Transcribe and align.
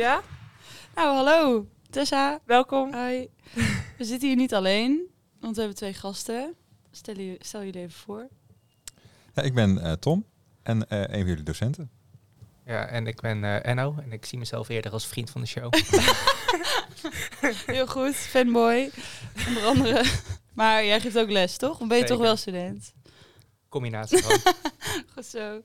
Ja? 0.00 0.22
Nou, 0.94 1.14
hallo. 1.14 1.66
Tessa. 1.90 2.40
Welkom. 2.44 2.94
Hi. 2.94 3.26
We 3.98 4.04
zitten 4.04 4.28
hier 4.28 4.36
niet 4.36 4.54
alleen, 4.54 5.10
want 5.40 5.54
we 5.54 5.60
hebben 5.60 5.78
twee 5.78 5.94
gasten. 5.94 6.54
Stel, 6.90 7.18
je, 7.18 7.36
stel 7.40 7.64
jullie 7.64 7.80
even 7.80 7.98
voor. 7.98 8.28
Ja, 9.34 9.42
ik 9.42 9.54
ben 9.54 9.82
eh, 9.82 9.92
Tom 9.92 10.24
en 10.62 10.88
eh, 10.88 11.00
een 11.00 11.08
van 11.08 11.26
jullie 11.26 11.42
docenten. 11.42 11.90
Ja, 12.64 12.86
en 12.86 13.06
ik 13.06 13.20
ben 13.20 13.44
eh, 13.44 13.66
Enno 13.66 13.94
en 14.02 14.12
ik 14.12 14.24
zie 14.24 14.38
mezelf 14.38 14.68
eerder 14.68 14.92
als 14.92 15.06
vriend 15.06 15.30
van 15.30 15.40
de 15.40 15.46
show. 15.46 15.74
Heel 17.74 17.86
goed, 17.86 18.14
fanboy. 18.14 18.90
Onder 19.48 19.64
andere. 19.64 20.04
Maar 20.54 20.84
jij 20.84 21.00
geeft 21.00 21.18
ook 21.18 21.30
les, 21.30 21.56
toch? 21.56 21.80
Of 21.80 21.88
ben 21.88 21.98
je 21.98 22.04
toch 22.04 22.18
wel 22.18 22.36
student? 22.36 22.94
Combinatie 23.68 24.22
van. 24.22 24.54
Goed 25.14 25.26
zo. 25.26 25.62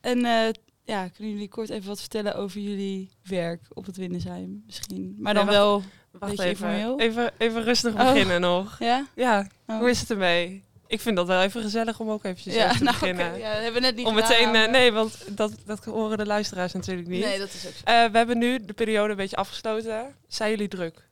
En 0.00 0.24
eh, 0.24 0.48
ja, 0.84 1.08
kunnen 1.08 1.32
jullie 1.32 1.48
kort 1.48 1.68
even 1.70 1.88
wat 1.88 2.00
vertellen 2.00 2.34
over 2.34 2.60
jullie 2.60 3.10
werk 3.22 3.60
op 3.72 3.86
het 3.86 3.96
Windesheim 3.96 4.62
misschien? 4.66 5.16
Maar 5.18 5.34
dan 5.34 5.46
wel... 5.46 5.82
Wacht 6.18 6.40
informeel? 6.42 7.00
even. 7.00 7.22
even. 7.22 7.32
Even 7.38 7.62
rustig 7.62 7.92
Oh. 7.94 7.98
beginnen 7.98 8.40
nog. 8.40 8.76
Ja? 8.90 9.06
Ja, 9.14 9.46
Oh. 9.66 9.78
hoe 9.78 9.90
is 9.90 10.00
het 10.00 10.10
ermee? 10.10 10.62
Ik 10.86 11.00
vind 11.00 11.16
dat 11.16 11.26
wel 11.26 11.42
even 11.42 11.62
gezellig 11.62 12.00
om 12.00 12.10
ook 12.10 12.24
eventjes 12.24 12.54
Ja, 12.54 12.64
even 12.64 12.76
te 12.76 12.82
nou, 12.84 12.98
beginnen. 12.98 13.26
oké. 13.26 13.36
ja, 13.36 13.52
dat 13.52 13.62
hebben 13.62 13.80
we 13.80 13.86
net 13.86 13.96
niet 13.96 14.06
om 14.06 14.14
gedaan, 14.14 14.30
meteen, 14.30 14.46
eh, 14.46 14.52
maar- 14.52 14.70
nee, 14.70 14.92
want 14.92 15.36
dat, 15.36 15.52
dat 15.66 15.84
horen 15.84 16.18
de 16.18 16.26
luisteraars 16.26 16.72
natuurlijk 16.72 17.08
niet. 17.08 17.24
Nee, 17.24 17.38
dat 17.38 17.48
is 17.54 17.66
ook 17.66 17.72
zo. 17.72 17.84
Eh, 17.84 18.10
we 18.10 18.16
hebben 18.16 18.38
nu 18.38 18.64
de 18.64 18.72
periode 18.72 19.10
een 19.10 19.16
beetje 19.16 19.36
afgesloten. 19.36 20.14
Zijn 20.28 20.50
jullie 20.50 20.68
druk? 20.68 21.02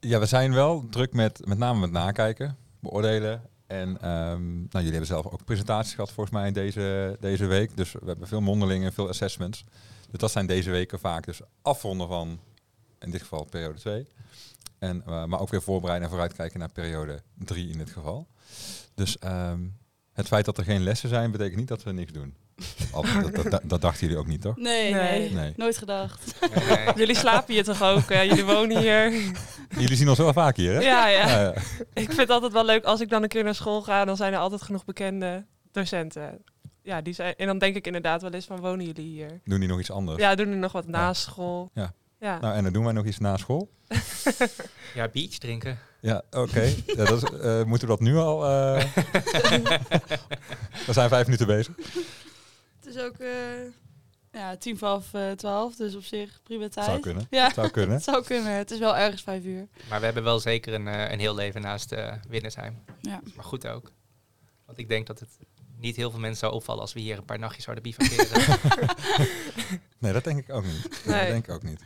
Ja, 0.00 0.18
we 0.18 0.26
zijn 0.26 0.52
wel 0.52 0.86
druk 0.90 1.12
met 1.12 1.40
met 1.46 1.58
name 1.58 1.80
met 1.80 1.90
nakijken, 1.90 2.56
beoordelen. 2.80 3.42
En 3.68 4.00
ehm, 4.00 4.54
nou, 4.54 4.68
jullie 4.70 4.90
hebben 4.90 5.06
zelf 5.06 5.26
ook 5.26 5.44
presentaties 5.44 5.94
gehad 5.94 6.12
volgens 6.12 6.36
mij 6.36 6.52
deze, 6.52 7.16
deze 7.20 7.46
week. 7.46 7.76
Dus 7.76 7.92
we 7.92 8.06
hebben 8.06 8.28
veel 8.28 8.40
mondelingen, 8.40 8.92
veel 8.92 9.08
assessments. 9.08 9.64
Dus 10.10 10.20
dat 10.20 10.30
zijn 10.30 10.46
deze 10.46 10.70
weken 10.70 10.98
vaak 10.98 11.24
dus 11.24 11.40
afronden 11.62 12.08
van, 12.08 12.40
in 12.98 13.10
dit 13.10 13.20
geval 13.20 13.44
periode 13.44 13.78
2. 13.78 14.06
En, 14.78 15.02
eh, 15.06 15.24
maar 15.24 15.40
ook 15.40 15.50
weer 15.50 15.62
voorbereiden 15.62 16.04
en 16.04 16.10
vooruitkijken 16.10 16.58
naar 16.58 16.72
periode 16.72 17.22
3 17.34 17.70
in 17.70 17.78
dit 17.78 17.90
geval. 17.90 18.26
Dus 18.94 19.18
ehm, 19.18 19.60
het 20.12 20.26
feit 20.26 20.44
dat 20.44 20.58
er 20.58 20.64
geen 20.64 20.82
lessen 20.82 21.08
zijn, 21.08 21.30
betekent 21.30 21.56
niet 21.56 21.68
dat 21.68 21.82
we 21.82 21.92
niks 21.92 22.12
doen. 22.12 22.34
Dat, 22.92 23.34
dat, 23.34 23.50
dat, 23.50 23.60
dat 23.64 23.80
dachten 23.80 24.06
jullie 24.06 24.16
ook 24.22 24.26
niet, 24.26 24.40
toch? 24.40 24.56
Nee, 24.56 24.94
Nee. 25.30 25.52
Nooit 25.56 25.78
gedacht. 25.78 26.34
Nee. 26.68 26.88
Jullie 26.96 27.16
slapen 27.16 27.54
hier 27.54 27.64
toch 27.64 27.82
ook? 27.82 28.10
eh? 28.10 28.24
jullie 28.24 28.44
wonen 28.44 28.78
hier. 28.78 29.12
Jullie 29.78 29.96
zien 29.96 30.08
ons 30.08 30.18
wel 30.18 30.32
vaak 30.32 30.56
hier, 30.56 30.72
hè? 30.72 30.80
Ja, 30.80 31.06
ja. 31.08 31.28
Ja, 31.28 31.40
ja. 31.40 31.52
Ik 31.92 32.06
vind 32.06 32.16
het 32.16 32.30
altijd 32.30 32.52
wel 32.52 32.64
leuk 32.64 32.84
als 32.84 33.00
ik 33.00 33.08
dan 33.08 33.22
een 33.22 33.28
keer 33.28 33.44
naar 33.44 33.54
school 33.54 33.82
ga. 33.82 34.04
Dan 34.04 34.16
zijn 34.16 34.32
er 34.32 34.38
altijd 34.38 34.62
genoeg 34.62 34.84
bekende 34.84 35.44
docenten. 35.72 36.38
Ja, 36.82 37.00
die 37.00 37.14
zijn, 37.14 37.34
en 37.36 37.46
dan 37.46 37.58
denk 37.58 37.76
ik 37.76 37.86
inderdaad 37.86 38.22
wel 38.22 38.30
eens 38.30 38.46
van 38.46 38.60
wonen 38.60 38.86
jullie 38.86 39.10
hier? 39.12 39.40
Doen 39.44 39.58
die 39.60 39.68
nog 39.68 39.80
iets 39.80 39.90
anders? 39.90 40.18
Ja, 40.20 40.34
doen 40.34 40.48
er 40.50 40.56
nog 40.56 40.72
wat 40.72 40.86
na 40.86 41.12
school. 41.14 41.70
Ja. 41.74 41.92
Ja. 42.20 42.38
Nou, 42.40 42.54
en 42.54 42.62
dan 42.62 42.72
doen 42.72 42.84
wij 42.84 42.92
nog 42.92 43.04
iets 43.04 43.18
na 43.18 43.36
school. 43.36 43.68
Ja, 44.94 45.08
beach 45.12 45.38
drinken. 45.38 45.78
Ja, 46.00 46.22
oké. 46.30 46.62
Ja, 46.86 47.04
dat 47.04 47.22
is, 47.22 47.30
eh, 47.40 47.62
moeten 47.64 47.88
we 47.88 47.94
dat 47.94 48.00
nu 48.00 48.16
al? 48.16 48.44
eh? 48.44 48.84
we 50.86 50.92
zijn 50.92 51.08
vijf 51.08 51.24
minuten 51.24 51.46
bezig. 51.46 51.74
Het 52.88 52.96
is 52.96 53.02
ook 53.02 53.18
eh, 53.18 53.72
ja, 54.32 54.56
tien 54.56 54.78
voor 54.78 54.88
half 54.88 55.14
eh, 55.14 55.30
twaalf, 55.30 55.76
dus 55.76 55.94
op 55.94 56.04
zich 56.04 56.40
prima 56.42 56.68
tijd. 56.68 56.86
Zou 56.86 57.00
kunnen. 57.00 57.26
Ja, 57.30 57.52
Zou 57.52 57.68
kunnen. 57.70 57.94
het 57.94 58.04
zou 58.12 58.24
kunnen. 58.24 58.52
Het 58.52 58.70
is 58.70 58.78
wel 58.78 58.96
ergens 58.96 59.22
vijf 59.22 59.44
uur. 59.44 59.68
Maar 59.88 59.98
we 59.98 60.04
hebben 60.04 60.22
wel 60.24 60.40
zeker 60.40 60.74
een, 60.74 60.88
eh, 60.88 61.10
een 61.10 61.18
heel 61.18 61.34
leven 61.34 61.60
naast 61.60 61.92
uh, 61.92 62.12
Winnersheim. 62.28 62.84
Ja. 63.00 63.20
Maar 63.34 63.44
goed 63.44 63.66
ook. 63.66 63.92
Want 64.66 64.78
ik 64.78 64.88
denk 64.88 65.06
dat 65.06 65.20
het 65.20 65.28
niet 65.76 65.96
heel 65.96 66.10
veel 66.10 66.20
mensen 66.20 66.38
zou 66.38 66.52
opvallen 66.52 66.80
als 66.80 66.92
we 66.92 67.00
hier 67.00 67.18
een 67.18 67.24
paar 67.24 67.38
nachtjes 67.38 67.64
zouden 67.64 67.84
bivakeren. 67.84 68.58
Nee, 70.00 70.12
dat 70.12 70.24
denk 70.24 70.38
ik 70.38 70.52
ook 70.54 70.64
niet. 70.64 70.88
Nee, 71.04 71.14
Nee. 71.14 71.20
Dat 71.20 71.28
denk 71.28 71.46
ik 71.46 71.54
ook 71.54 71.62
niet. 71.62 71.80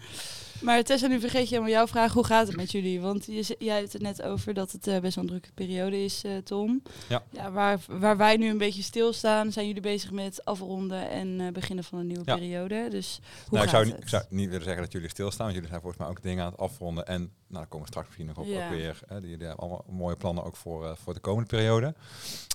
Maar 0.63 0.83
Tessa, 0.83 1.07
nu 1.07 1.21
vergeet 1.21 1.43
je 1.49 1.55
helemaal 1.55 1.71
jouw 1.75 1.87
vraag. 1.87 2.13
Hoe 2.13 2.25
gaat 2.25 2.47
het 2.47 2.57
met 2.57 2.73
jullie? 2.73 3.01
Want 3.01 3.25
je, 3.27 3.57
jij 3.59 3.79
hebt 3.79 3.93
het 3.93 4.03
net 4.03 4.23
over 4.23 4.55
dat 4.55 4.73
het 4.73 4.87
eh, 4.87 4.99
best 5.01 5.15
wel 5.15 5.25
een 5.25 5.31
drukke 5.31 5.53
periode 5.55 6.05
is, 6.05 6.25
eh, 6.25 6.37
Tom. 6.37 6.83
Ja. 7.09 7.23
ja 7.31 7.51
waar, 7.53 7.81
waar 7.89 8.17
wij 8.17 8.37
nu 8.37 8.49
een 8.49 8.59
beetje 8.59 8.83
stilstaan, 8.83 9.53
zijn 9.53 9.67
jullie 9.67 9.83
bezig 9.83 10.11
met 10.11 10.45
afronden 10.45 11.11
en 11.11 11.41
eh, 11.41 11.53
beginnen 11.53 11.85
van 11.85 11.99
een 11.99 12.07
nieuwe 12.07 12.23
Ja. 12.25 12.35
periode. 12.37 12.89
Dus 12.91 13.21
hoe 13.23 13.59
Nou, 13.59 13.65
ik, 13.65 13.71
gaat 13.71 13.71
zou, 13.71 13.85
het? 13.85 13.93
niet- 13.95 14.03
ik 14.03 14.09
zou 14.09 14.23
niet 14.29 14.49
willen 14.49 14.65
zeggen 14.65 14.83
dat 14.83 14.93
jullie 14.93 15.09
stilstaan, 15.09 15.43
want 15.43 15.53
jullie 15.55 15.69
zijn 15.71 15.81
volgens 15.81 16.03
mij 16.03 16.11
ook 16.11 16.23
dingen 16.23 16.45
aan 16.45 16.51
het 16.51 16.61
afronden. 16.61 17.07
En 17.07 17.21
nou, 17.21 17.31
daar 17.49 17.67
komen 17.67 17.81
we 17.81 17.87
straks 17.93 18.07
misschien 18.07 18.27
nog 18.27 18.37
op 18.39 18.47
Ja. 18.47 18.65
ook 18.65 18.71
weer. 18.71 19.01
Hè, 19.07 19.21
die, 19.21 19.37
die 19.37 19.47
hebben 19.47 19.65
allemaal 19.65 19.85
mooie 19.91 20.17
plannen 20.17 20.45
ook 20.45 20.57
voor, 20.57 20.97
voor 21.03 21.15
de 21.15 21.21
komende 21.21 21.49
periode. 21.49 21.95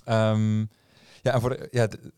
Ehm, 0.05 0.59
ja, 1.21 1.33
en 1.33 1.41
voor 1.41 1.49
de, 1.49 1.67
ja, 1.71 1.87
de- 1.87 2.11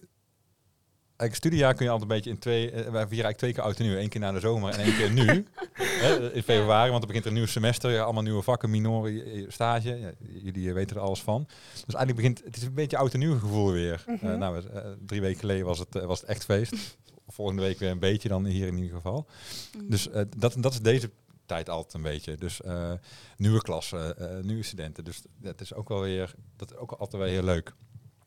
eigenlijk 1.20 1.36
studiejaar 1.36 1.74
kun 1.74 1.86
je 1.86 1.92
altijd 1.92 2.10
een 2.10 2.16
beetje 2.16 2.30
in 2.30 2.40
twee, 2.40 2.66
eh, 2.66 2.74
wij 2.74 2.84
vieren 2.84 3.00
eigenlijk 3.10 3.38
twee 3.38 3.54
keer 3.54 3.64
oud 3.64 3.80
en 3.80 3.86
nieuw. 3.86 3.98
Eén 3.98 4.10
keer 4.10 4.20
na 4.22 4.32
de 4.32 4.40
zomer 4.40 4.74
en 4.74 4.80
één 4.80 4.96
keer 4.96 5.12
nu. 5.12 5.46
Hè, 6.04 6.34
in 6.34 6.44
februari, 6.44 6.90
want 6.90 7.02
er 7.02 7.08
begint 7.08 7.26
een 7.26 7.34
nieuw 7.34 7.46
semester, 7.46 7.92
ja, 7.92 8.04
allemaal 8.04 8.24
nieuwe 8.24 8.42
vakken, 8.42 8.70
minoren, 8.70 9.26
eh, 9.26 9.46
stage. 9.48 9.96
Ja, 10.00 10.12
jullie 10.44 10.68
eh, 10.68 10.74
weten 10.74 10.96
er 10.96 11.02
alles 11.02 11.22
van. 11.22 11.46
Dus 11.86 11.96
eigenlijk 11.96 12.16
begint, 12.16 12.42
het 12.46 12.58
is 12.58 12.64
een 12.64 12.74
beetje 12.74 12.98
oud 12.98 13.14
en 13.14 13.20
nieuw 13.20 13.40
gevoel 13.40 13.72
weer. 13.72 14.04
Eh, 14.08 14.14
Mhm. 14.22 14.38
nou, 14.38 14.64
eh, 14.74 14.82
drie 15.06 15.22
weken 15.22 15.40
geleden 15.40 15.66
was 15.66 15.80
het, 15.80 15.96
eh, 15.96 16.06
was 16.06 16.20
het 16.22 16.30
echt 16.30 16.44
feest. 16.44 16.74
Volgende 17.28 17.62
week 17.62 17.80
weer 17.80 17.90
een 17.92 18.00
beetje 18.00 18.30
dan 18.30 18.46
hier 18.46 18.68
in 18.68 18.78
ieder 18.78 18.96
geval. 18.96 19.28
Mm. 19.78 19.90
Dus 19.90 20.10
eh, 20.10 20.22
dat, 20.38 20.56
dat 20.60 20.74
is 20.74 20.80
deze 20.82 21.10
tijd 21.46 21.70
altijd 21.70 21.94
een 21.94 22.02
beetje. 22.02 22.36
Dus 22.38 22.62
eh, 22.62 22.92
nieuwe 23.38 23.62
klassen, 23.62 24.18
eh, 24.18 24.44
nieuwe 24.44 24.64
studenten. 24.64 25.04
Dus 25.04 25.22
dat 25.38 25.62
is 25.62 25.74
ook 25.74 25.90
wel 25.90 26.02
weer, 26.02 26.34
dat 26.58 26.72
is 26.72 26.78
ook 26.78 26.92
altijd 26.92 27.22
wel 27.22 27.32
heel 27.32 27.44
leuk. 27.44 27.74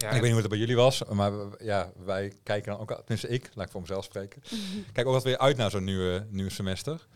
Ja, 0.02 0.08
En 0.08 0.14
ik 0.16 0.20
weet 0.22 0.22
niet 0.22 0.30
hoe 0.32 0.40
het 0.40 0.48
bij 0.50 0.58
jullie 0.58 0.76
was, 0.76 1.02
maar 1.12 1.32
ja, 1.60 1.92
wij 2.04 2.32
kijken 2.42 2.72
dan 2.72 2.80
ook, 2.80 2.90
al- 2.90 2.96
tenminste 2.96 3.28
ik, 3.28 3.50
laat 3.54 3.66
ik 3.66 3.72
voor 3.72 3.80
mezelf 3.80 4.04
spreken, 4.04 4.42
kijk 4.92 5.06
ook 5.06 5.14
altijd 5.14 5.22
weer 5.24 5.38
uit 5.38 5.56
naar 5.56 5.70
zo'n 5.70 5.84
nieuwe, 5.84 6.26
nieuwe 6.30 6.50
semester. 6.50 7.06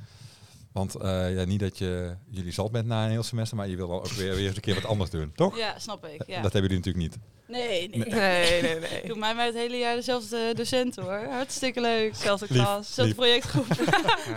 Want 0.72 0.94
eh, 0.94 1.34
ja, 1.34 1.44
niet 1.44 1.60
dat 1.60 1.78
je 1.78 2.16
jullie 2.30 2.52
zat 2.52 2.70
bent 2.72 2.86
na 2.86 3.04
een 3.04 3.10
heel 3.10 3.22
semester, 3.22 3.56
maar 3.56 3.68
je 3.68 3.76
wil 3.76 3.88
wel 3.88 3.98
ook 3.98 4.06
weer, 4.08 4.34
weer 4.34 4.46
eens 4.46 4.56
een 4.56 4.62
keer 4.62 4.74
wat 4.74 4.84
anders 4.84 5.10
doen, 5.10 5.32
toch? 5.34 5.58
Ja, 5.58 5.78
snap 5.78 6.06
ik. 6.06 6.22
Ja. 6.26 6.42
Dat 6.42 6.52
hebben 6.52 6.70
jullie 6.70 6.76
natuurlijk 6.76 6.96
niet. 7.14 7.16
Nee, 7.48 7.88
nee. 7.88 8.04
Nee, 8.08 8.62
nee, 8.62 8.78
nee. 8.80 9.02
Doe 9.08 9.16
mij 9.18 9.34
maar 9.34 9.44
het 9.46 9.54
hele 9.54 9.76
jaar 9.76 9.94
dezelfde 9.94 10.52
docent 10.54 10.96
hoor. 10.96 11.26
Hartstikke 11.30 11.80
leuk. 11.80 12.14
Zelfde 12.14 12.46
Lief. 12.48 12.62
klas. 12.62 12.94
Zelfde 12.94 13.02
Lief. 13.04 13.14
projectgroep. 13.14 13.66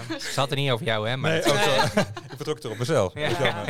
ja. 0.10 0.20
Ze 0.20 0.32
had 0.40 0.50
het 0.50 0.60
niet 0.60 0.72
over 0.72 0.86
jou, 0.86 1.08
hè? 1.10 1.18
Maar 1.18 1.32
Nee, 1.32 1.40
ook 1.46 1.58
zo. 1.58 2.00
ik 2.00 2.36
vertrok 2.36 2.64
er 2.64 2.70
op 2.72 2.78
mezelf. 2.78 3.14
Ja. 3.14 3.66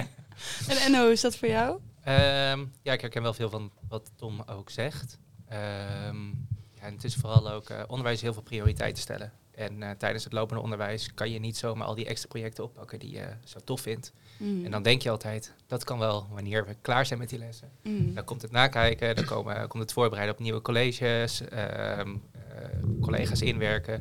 En 0.80 0.96
hoe 1.00 1.12
is 1.12 1.22
dat 1.22 1.36
voor 1.36 1.48
jou? 1.48 1.80
Ehm, 2.10 2.66
ja, 2.82 2.94
ik 2.94 3.02
herken 3.02 3.22
wel 3.22 3.34
veel 3.34 3.50
van 3.50 3.72
wat 3.88 4.12
Tom 4.16 4.42
ook 4.46 4.70
zegt. 4.70 5.20
Ehm, 5.48 6.28
ja, 6.72 6.82
en 6.82 6.94
het 6.94 7.04
is 7.04 7.16
vooral 7.16 7.52
ook 7.52 7.70
eh, 7.70 7.84
onderwijs 7.88 8.22
heel 8.22 8.34
veel 8.34 8.42
prioriteiten 8.42 9.02
stellen. 9.02 9.32
En 9.52 9.84
eh, 9.84 9.92
tijdens 9.92 10.24
het 10.24 10.34
lopende 10.34 10.64
onderwijs 10.64 11.14
kan 11.14 11.32
je 11.32 11.40
niet 11.40 11.58
zomaar 11.58 11.88
al 11.88 11.96
die 11.96 12.06
extra 12.06 12.28
projecten 12.28 12.64
oppakken 12.64 13.00
die 13.00 13.12
je 13.12 13.28
zo 13.44 13.60
tof 13.64 13.82
vindt. 13.82 14.14
Mm. 14.38 14.66
En 14.66 14.72
dan 14.72 14.84
denk 14.84 15.02
je 15.02 15.10
altijd, 15.10 15.54
dat 15.68 15.84
kan 15.84 16.00
wel 16.00 16.28
wanneer 16.32 16.66
we 16.66 16.76
klaar 16.82 17.06
zijn 17.06 17.20
met 17.20 17.30
die 17.30 17.40
lessen. 17.40 17.72
Mm. 17.84 18.14
Dan 18.14 18.24
komt 18.24 18.42
het 18.42 18.52
nakijken, 18.52 19.16
dan 19.16 19.26
komen, 19.26 19.68
komt 19.68 19.84
het 19.84 19.94
voorbereiden 19.94 20.36
op 20.36 20.42
nieuwe 20.42 20.62
colleges, 20.62 21.42
ehm, 21.42 22.16
eh, 22.32 23.00
collega's 23.02 23.42
inwerken. 23.42 23.94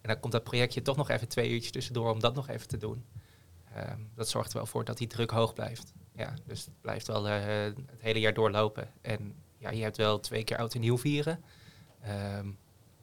En 0.00 0.08
dan 0.08 0.20
komt 0.20 0.32
dat 0.32 0.44
projectje 0.44 0.82
toch 0.82 0.96
nog 0.96 1.10
even 1.10 1.28
twee 1.28 1.50
uurtjes 1.50 1.72
tussendoor 1.72 2.10
om 2.10 2.20
dat 2.20 2.34
nog 2.34 2.48
even 2.48 2.68
te 2.68 2.76
doen. 2.76 3.04
Dat 4.14 4.28
zorgt 4.28 4.50
er 4.50 4.56
wel 4.56 4.66
voor 4.66 4.84
dat 4.84 4.98
die 4.98 5.06
druk 5.06 5.30
hoog 5.30 5.54
blijft. 5.54 5.92
Ja, 6.20 6.34
dus 6.46 6.64
het 6.64 6.80
blijft 6.80 7.06
wel 7.06 7.28
eh, 7.28 7.34
het 7.64 8.00
hele 8.00 8.20
jaar 8.20 8.34
doorlopen. 8.34 8.88
En 9.02 9.34
ja, 9.58 9.70
je 9.70 9.82
hebt 9.82 9.96
wel 9.96 10.20
twee 10.20 10.44
keer 10.44 10.56
oud 10.56 10.74
en 10.74 10.80
nieuw 10.80 10.98
vieren. 10.98 11.44
Ehm, 12.02 12.46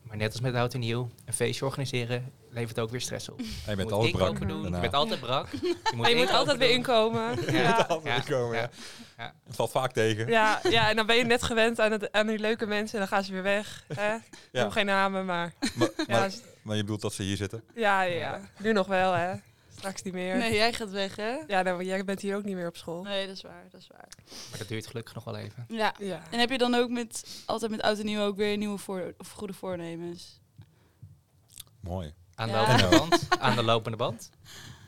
maar 0.01 0.17
net 0.17 0.31
als 0.31 0.41
met 0.41 0.55
oud 0.55 0.73
en 0.73 0.79
nieuw, 0.79 1.09
een 1.25 1.33
feestje 1.33 1.65
organiseren 1.65 2.31
levert 2.49 2.79
ook 2.79 2.89
weer 2.89 3.01
stress 3.01 3.29
op. 3.29 3.39
En 3.39 3.45
je 3.45 3.51
Je 3.69 3.75
bent 3.75 3.81
moet 3.89 3.91
altijd 3.91 4.11
brak. 4.11 4.37
je 4.73 4.79
bent 4.79 4.93
altijd 4.93 5.19
brak. 5.19 5.47
Je 5.61 5.75
moet, 5.95 6.07
je 6.07 6.15
moet 6.15 6.29
altijd 6.31 6.57
weer 6.57 6.69
inkomen. 6.69 7.51
Ja. 7.51 7.61
Ja. 7.61 7.71
Altijd 7.87 8.27
Ja. 8.27 8.35
komen, 8.37 8.57
ja. 8.57 8.69
Ja. 9.17 9.33
Het 9.45 9.55
valt 9.55 9.71
vaak 9.71 9.91
tegen. 9.91 10.27
Ja, 10.27 10.59
ja, 10.69 10.89
en 10.89 10.95
dan 10.95 11.05
ben 11.05 11.15
je 11.15 11.23
net 11.23 11.43
gewend 11.43 11.79
aan, 11.79 11.91
het, 11.91 12.11
aan 12.11 12.27
die 12.27 12.39
leuke 12.39 12.65
mensen 12.65 12.93
en 12.93 12.99
dan 12.99 13.07
gaan 13.07 13.23
ze 13.23 13.31
weer 13.31 13.43
weg. 13.43 13.83
Hè? 13.93 14.15
Ik 14.51 14.61
noem 14.61 14.71
geen 14.71 14.85
namen, 14.85 15.25
maar 15.25 15.53
Maar, 15.75 15.89
ja, 16.07 16.19
maar, 16.19 16.31
maar 16.61 16.75
je 16.75 16.81
bedoelt 16.81 17.01
dat 17.01 17.13
ze 17.13 17.23
hier 17.23 17.37
zitten? 17.37 17.63
ja, 17.75 18.01
ja, 18.01 18.15
ja. 18.17 18.41
Nu 18.59 18.71
nog 18.73 18.87
wel, 18.87 19.13
hè. 19.13 19.33
Straks 19.77 20.01
niet 20.01 20.13
meer. 20.13 20.37
Nee, 20.37 20.53
jij 20.53 20.73
gaat 20.73 20.89
weg 20.89 21.15
hè? 21.15 21.37
Ja, 21.47 21.61
nou, 21.61 21.83
jij 21.83 22.03
bent 22.05 22.21
hier 22.21 22.35
ook 22.35 22.43
niet 22.43 22.55
meer 22.55 22.67
op 22.67 22.77
school. 22.77 23.03
Nee, 23.03 23.27
dat 23.27 23.35
is 23.35 23.41
waar. 23.41 23.63
Dat 23.71 23.81
is 23.81 23.87
waar. 23.87 24.07
Maar 24.49 24.59
dat 24.59 24.67
duurt 24.67 24.87
gelukkig 24.87 25.13
nog 25.15 25.23
wel 25.23 25.35
even. 25.37 25.65
Ja. 25.67 25.93
Ja. 25.99 26.21
En 26.31 26.39
heb 26.39 26.49
je 26.49 26.57
dan 26.57 26.75
ook 26.75 26.89
met 26.89 27.43
altijd 27.45 27.71
met 27.71 27.81
oud 27.81 27.99
en 27.99 28.05
nieuw 28.05 28.21
ook 28.21 28.35
weer 28.37 28.57
nieuwe 28.57 28.77
voor, 28.77 29.13
of 29.17 29.31
goede 29.31 29.53
voornemens? 29.53 30.39
Mooi. 31.79 32.13
Aan 32.35 32.47
de 32.47 32.53
Ja. 32.53 32.59
lopende 32.59 32.89
band. 32.97 33.27
Aan 33.39 33.55
de 33.55 33.63
lopende 33.63 33.97
band. 33.97 34.29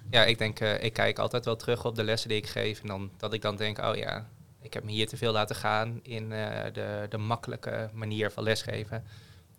Ja, 0.10 0.24
ik 0.26 0.38
denk, 0.38 0.60
eh, 0.60 0.84
ik 0.84 0.94
kijk 0.94 1.20
altijd 1.20 1.46
wel 1.46 1.56
terug 1.56 1.86
op 1.86 1.96
de 1.96 2.04
lessen 2.04 2.30
die 2.30 2.38
ik 2.38 2.48
geef. 2.48 2.82
En 2.82 2.88
dan, 2.88 3.12
dat 3.18 3.34
ik 3.34 3.42
dan 3.42 3.56
denk, 3.56 3.78
oh 3.78 3.96
ja, 3.96 4.30
ik 4.62 4.74
heb 4.74 4.84
me 4.84 4.92
hier 4.92 5.08
te 5.08 5.18
veel 5.18 5.32
laten 5.32 5.56
gaan 5.56 6.00
in 6.04 6.32
eh, 6.32 6.74
de, 6.74 7.06
de 7.10 7.18
makkelijke 7.18 7.90
manier 7.94 8.32
van 8.32 8.44
lesgeven. 8.44 9.04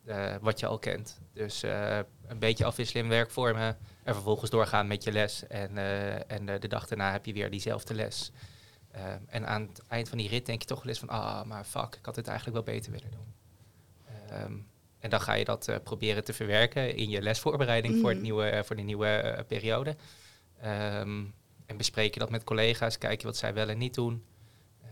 eh, 0.06 0.34
wat 0.40 0.60
je 0.60 0.66
al 0.66 0.78
kent. 0.78 1.18
Dus 1.32 1.62
eh, 1.62 1.98
een 2.28 2.38
beetje 2.38 2.64
afwisselen 2.64 3.02
in 3.02 3.08
werkvormen. 3.10 3.78
En 4.10 4.16
vervolgens 4.16 4.50
doorgaan 4.50 4.86
met 4.86 5.04
je 5.04 5.12
les. 5.12 5.46
En, 5.46 5.78
eh, 5.78 6.30
en 6.30 6.48
eh, 6.48 6.60
de 6.60 6.68
dag 6.68 6.86
daarna 6.86 7.12
heb 7.12 7.26
je 7.26 7.32
weer 7.32 7.50
diezelfde 7.50 7.94
les. 7.94 8.30
Eh, 8.90 9.02
en 9.26 9.46
aan 9.46 9.62
het 9.62 9.82
eind 9.88 10.08
van 10.08 10.18
die 10.18 10.28
rit 10.28 10.46
denk 10.46 10.60
je 10.60 10.66
toch 10.68 10.78
wel 10.82 10.88
eens 10.88 10.98
van... 10.98 11.08
Ah, 11.08 11.44
maar 11.44 11.64
fuck, 11.64 11.94
ik 11.94 12.04
had 12.06 12.14
dit 12.14 12.26
eigenlijk 12.28 12.56
wel 12.66 12.74
beter 12.74 12.92
willen 12.92 13.10
doen. 13.10 13.34
Ehm, 14.30 14.52
En 15.00 15.10
dan 15.10 15.20
ga 15.20 15.32
je 15.32 15.44
dat 15.44 15.70
proberen 15.84 16.24
te 16.24 16.32
verwerken 16.32 16.96
in 16.96 17.10
je 17.10 17.22
lesvoorbereiding 17.22 17.94
voor, 18.00 18.08
het 18.08 18.14
Mhm. 18.18 18.22
nieuwe, 18.26 18.62
voor 18.64 18.76
de 18.76 18.82
nieuwe 18.82 19.44
periode. 19.48 19.96
Ehm, 20.60 21.24
en 21.66 21.76
bespreek 21.76 22.14
je 22.14 22.20
dat 22.20 22.30
met 22.30 22.44
collega's, 22.44 22.98
kijk 22.98 23.20
je 23.20 23.26
wat 23.26 23.36
zij 23.36 23.54
wel 23.54 23.68
en 23.68 23.78
niet 23.78 23.94
doen. 23.94 24.24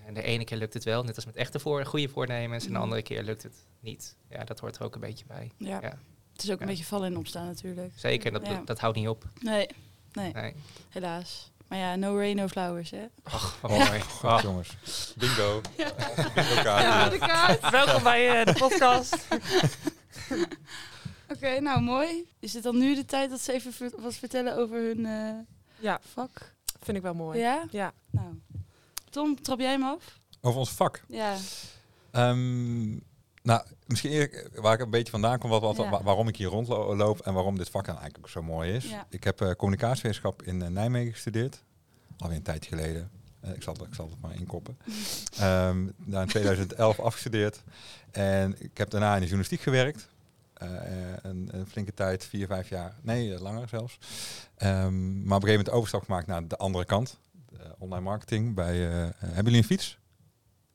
En 0.07 0.15
de 0.15 0.23
ene 0.23 0.45
keer 0.45 0.57
lukt 0.57 0.75
het 0.75 0.85
wel, 0.85 1.05
net 1.05 1.17
als 1.17 1.27
met 1.27 1.37
echte 1.37 1.59
voor, 1.61 1.85
goede 1.85 2.09
voornemens. 2.09 2.63
En 2.65 2.69
de 2.71 2.75
Mhm. 2.75 2.83
andere 2.83 3.03
keer 3.03 3.23
lukt 3.23 3.43
het 3.43 3.67
niet. 3.81 4.17
Ja, 4.31 4.45
dat 4.45 4.59
hoort 4.61 4.77
er 4.77 4.83
ook 4.85 4.95
een 4.95 5.01
beetje 5.01 5.25
bij. 5.27 5.51
Ja. 5.57 5.79
Ja. 5.83 5.99
Het 6.39 6.47
is 6.47 6.53
ook 6.53 6.61
een 6.61 6.67
beetje 6.67 6.85
vallen 6.85 7.11
en 7.11 7.17
opstaan 7.19 7.47
natuurlijk. 7.47 7.93
Zeker, 7.97 8.33
dat, 8.33 8.47
Ja. 8.47 8.63
dat 8.65 8.79
houdt 8.79 8.97
niet 8.97 9.09
op. 9.09 9.25
Nee, 9.41 9.67
nee, 10.13 10.33
Nee. 10.33 10.55
helaas. 10.89 11.51
Maar 11.69 11.79
ja, 11.79 11.97
no 11.97 12.17
rain, 12.17 12.37
no 12.37 12.49
flowers, 12.49 12.91
hè? 12.91 13.07
Ach, 13.23 13.59
wat 13.61 13.71
Oh, 14.23 14.39
jongens. 14.43 14.69
Bingo. 15.17 15.61
Bingo 16.35 16.63
kaart. 16.63 16.83
Ja. 16.83 17.09
de 17.09 17.19
kaart. 17.19 17.71
Welkom 17.71 18.03
bij 18.03 18.41
eh, 18.41 18.47
de 18.47 18.53
podcast. 18.59 19.17
Oké, 21.33 21.61
nou 21.61 21.81
mooi. 21.81 22.29
Is 22.39 22.55
het 22.55 22.63
dan 22.63 22.79
nu 22.79 22.95
de 22.95 23.05
tijd 23.05 23.31
dat 23.31 23.41
ze 23.41 23.53
even 23.53 23.93
wat 24.01 24.15
vertellen 24.15 24.57
over 24.57 24.77
hun 24.77 25.07
eh, 25.07 25.35
Ja, 25.79 26.01
vak? 26.13 26.55
vind 26.81 26.97
ik 26.97 27.03
wel 27.03 27.15
mooi. 27.15 27.39
Ja? 27.39 27.65
Ja. 27.71 27.93
Nou. 28.11 28.41
Tom, 29.11 29.43
trap 29.43 29.59
jij 29.61 29.71
hem 29.71 29.85
af? 29.85 30.19
Over 30.41 30.59
ons 30.59 30.71
vak. 30.71 31.03
Ja. 31.09 31.37
Ehm, 32.11 32.97
nou, 33.49 33.63
misschien 33.87 34.31
waar 34.55 34.75
ik 34.75 34.81
een 34.81 34.91
beetje 34.91 35.11
vandaan 35.11 35.39
kom, 35.39 35.51
wat, 35.51 35.77
wat, 35.77 36.03
waarom 36.03 36.29
ik 36.29 36.37
hier 36.37 36.49
rondloop 36.49 37.21
en 37.21 37.35
waarom 37.35 37.59
dit 37.59 37.69
vak 37.69 37.85
dan 37.85 37.95
eigenlijk 37.95 38.25
ook 38.25 38.33
zo 38.33 38.43
mooi 38.43 38.73
is. 38.73 38.95
Ik 39.11 39.25
heb 39.25 39.41
eh, 39.41 39.51
communicatiewetenschap 39.51 40.43
in 40.43 40.63
eh, 40.63 40.69
Nijmegen 40.69 41.13
gestudeerd, 41.13 41.65
alweer 42.19 42.37
een 42.37 42.43
tijdje 42.43 42.77
geleden. 42.77 43.11
Eh, 43.41 43.55
ik, 43.55 43.63
zal, 43.63 43.75
ik 43.75 43.95
zal 43.95 44.09
het 44.11 44.21
maar 44.21 44.35
inkoppen. 44.35 44.79
Ehm 45.41 45.87
daar 45.97 46.23
in 46.23 46.29
2011 46.29 47.01
afgestudeerd. 47.01 47.63
En 48.11 48.57
ik 48.59 48.79
heb 48.79 48.91
daarna 48.91 49.09
in 49.09 49.21
de 49.21 49.27
journalistiek 49.27 49.61
gewerkt. 49.61 50.09
Een, 50.55 51.49
een 51.53 51.67
flinke 51.67 51.95
tijd, 51.95 52.25
vier, 52.25 52.47
vijf 52.47 52.69
jaar. 52.69 52.95
Nee, 53.03 53.41
langer 53.41 53.69
zelfs. 53.69 53.99
Ehm, 54.57 55.23
maar 55.23 55.37
op 55.37 55.43
een 55.43 55.49
gegeven 55.49 55.49
moment 55.49 55.71
overstap 55.71 56.05
gemaakt 56.05 56.27
naar 56.27 56.49
de 56.49 56.57
andere 56.57 56.85
kant. 56.85 57.19
de 57.49 57.75
online 57.79 58.05
marketing. 58.05 58.55
Bij, 58.55 58.77
hebben 58.77 59.45
jullie 59.45 59.59
een 59.59 59.65
fiets? 59.65 59.99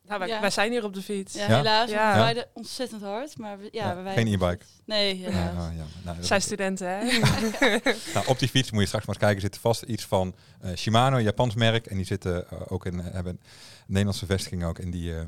Nou, 0.07 0.19
wij, 0.19 0.27
Ja. 0.27 0.41
wij 0.41 0.49
zijn 0.49 0.71
hier 0.71 0.83
op 0.83 0.93
de 0.93 1.01
fiets. 1.01 1.33
Ja, 1.33 1.47
Ja? 1.49 1.55
helaas. 1.57 1.89
Ja. 1.89 2.13
We 2.13 2.19
rijden 2.21 2.45
ontzettend 2.53 3.01
hard, 3.01 3.37
maar 3.37 3.57
we, 3.59 3.69
ja, 3.71 3.95
wijden 3.95 4.13
geen 4.13 4.27
e-bike. 4.41 4.65
Nee, 4.85 5.15
helaas. 5.15 5.51
oh, 5.53 5.75
ja. 5.75 5.83
nou, 6.03 6.17
dat- 6.17 6.25
Zijn 6.25 6.41
studenten, 6.41 6.87
hè? 6.87 7.03
Nou, 8.13 8.27
op 8.27 8.39
die 8.39 8.49
fiets 8.49 8.71
moet 8.71 8.81
je 8.81 8.87
straks 8.87 9.05
maar 9.05 9.15
eens 9.15 9.23
kijken. 9.25 9.41
Zit 9.41 9.57
vast 9.57 9.81
iets 9.81 10.05
van 10.05 10.35
eh, 10.61 10.75
Shimano, 10.75 11.17
een 11.17 11.23
Japans 11.23 11.55
merk. 11.55 11.85
En 11.85 11.95
die 11.95 12.05
zitten 12.05 12.49
eh, 12.49 12.57
ook 12.67 12.85
in, 12.85 12.99
eh, 13.01 13.13
hebben 13.13 13.33
een 13.33 13.39
Nederlandse 13.87 14.25
vestiging 14.25 14.63
ook. 14.65 14.79
En 14.79 14.91
die, 14.91 15.15
eh, 15.17 15.23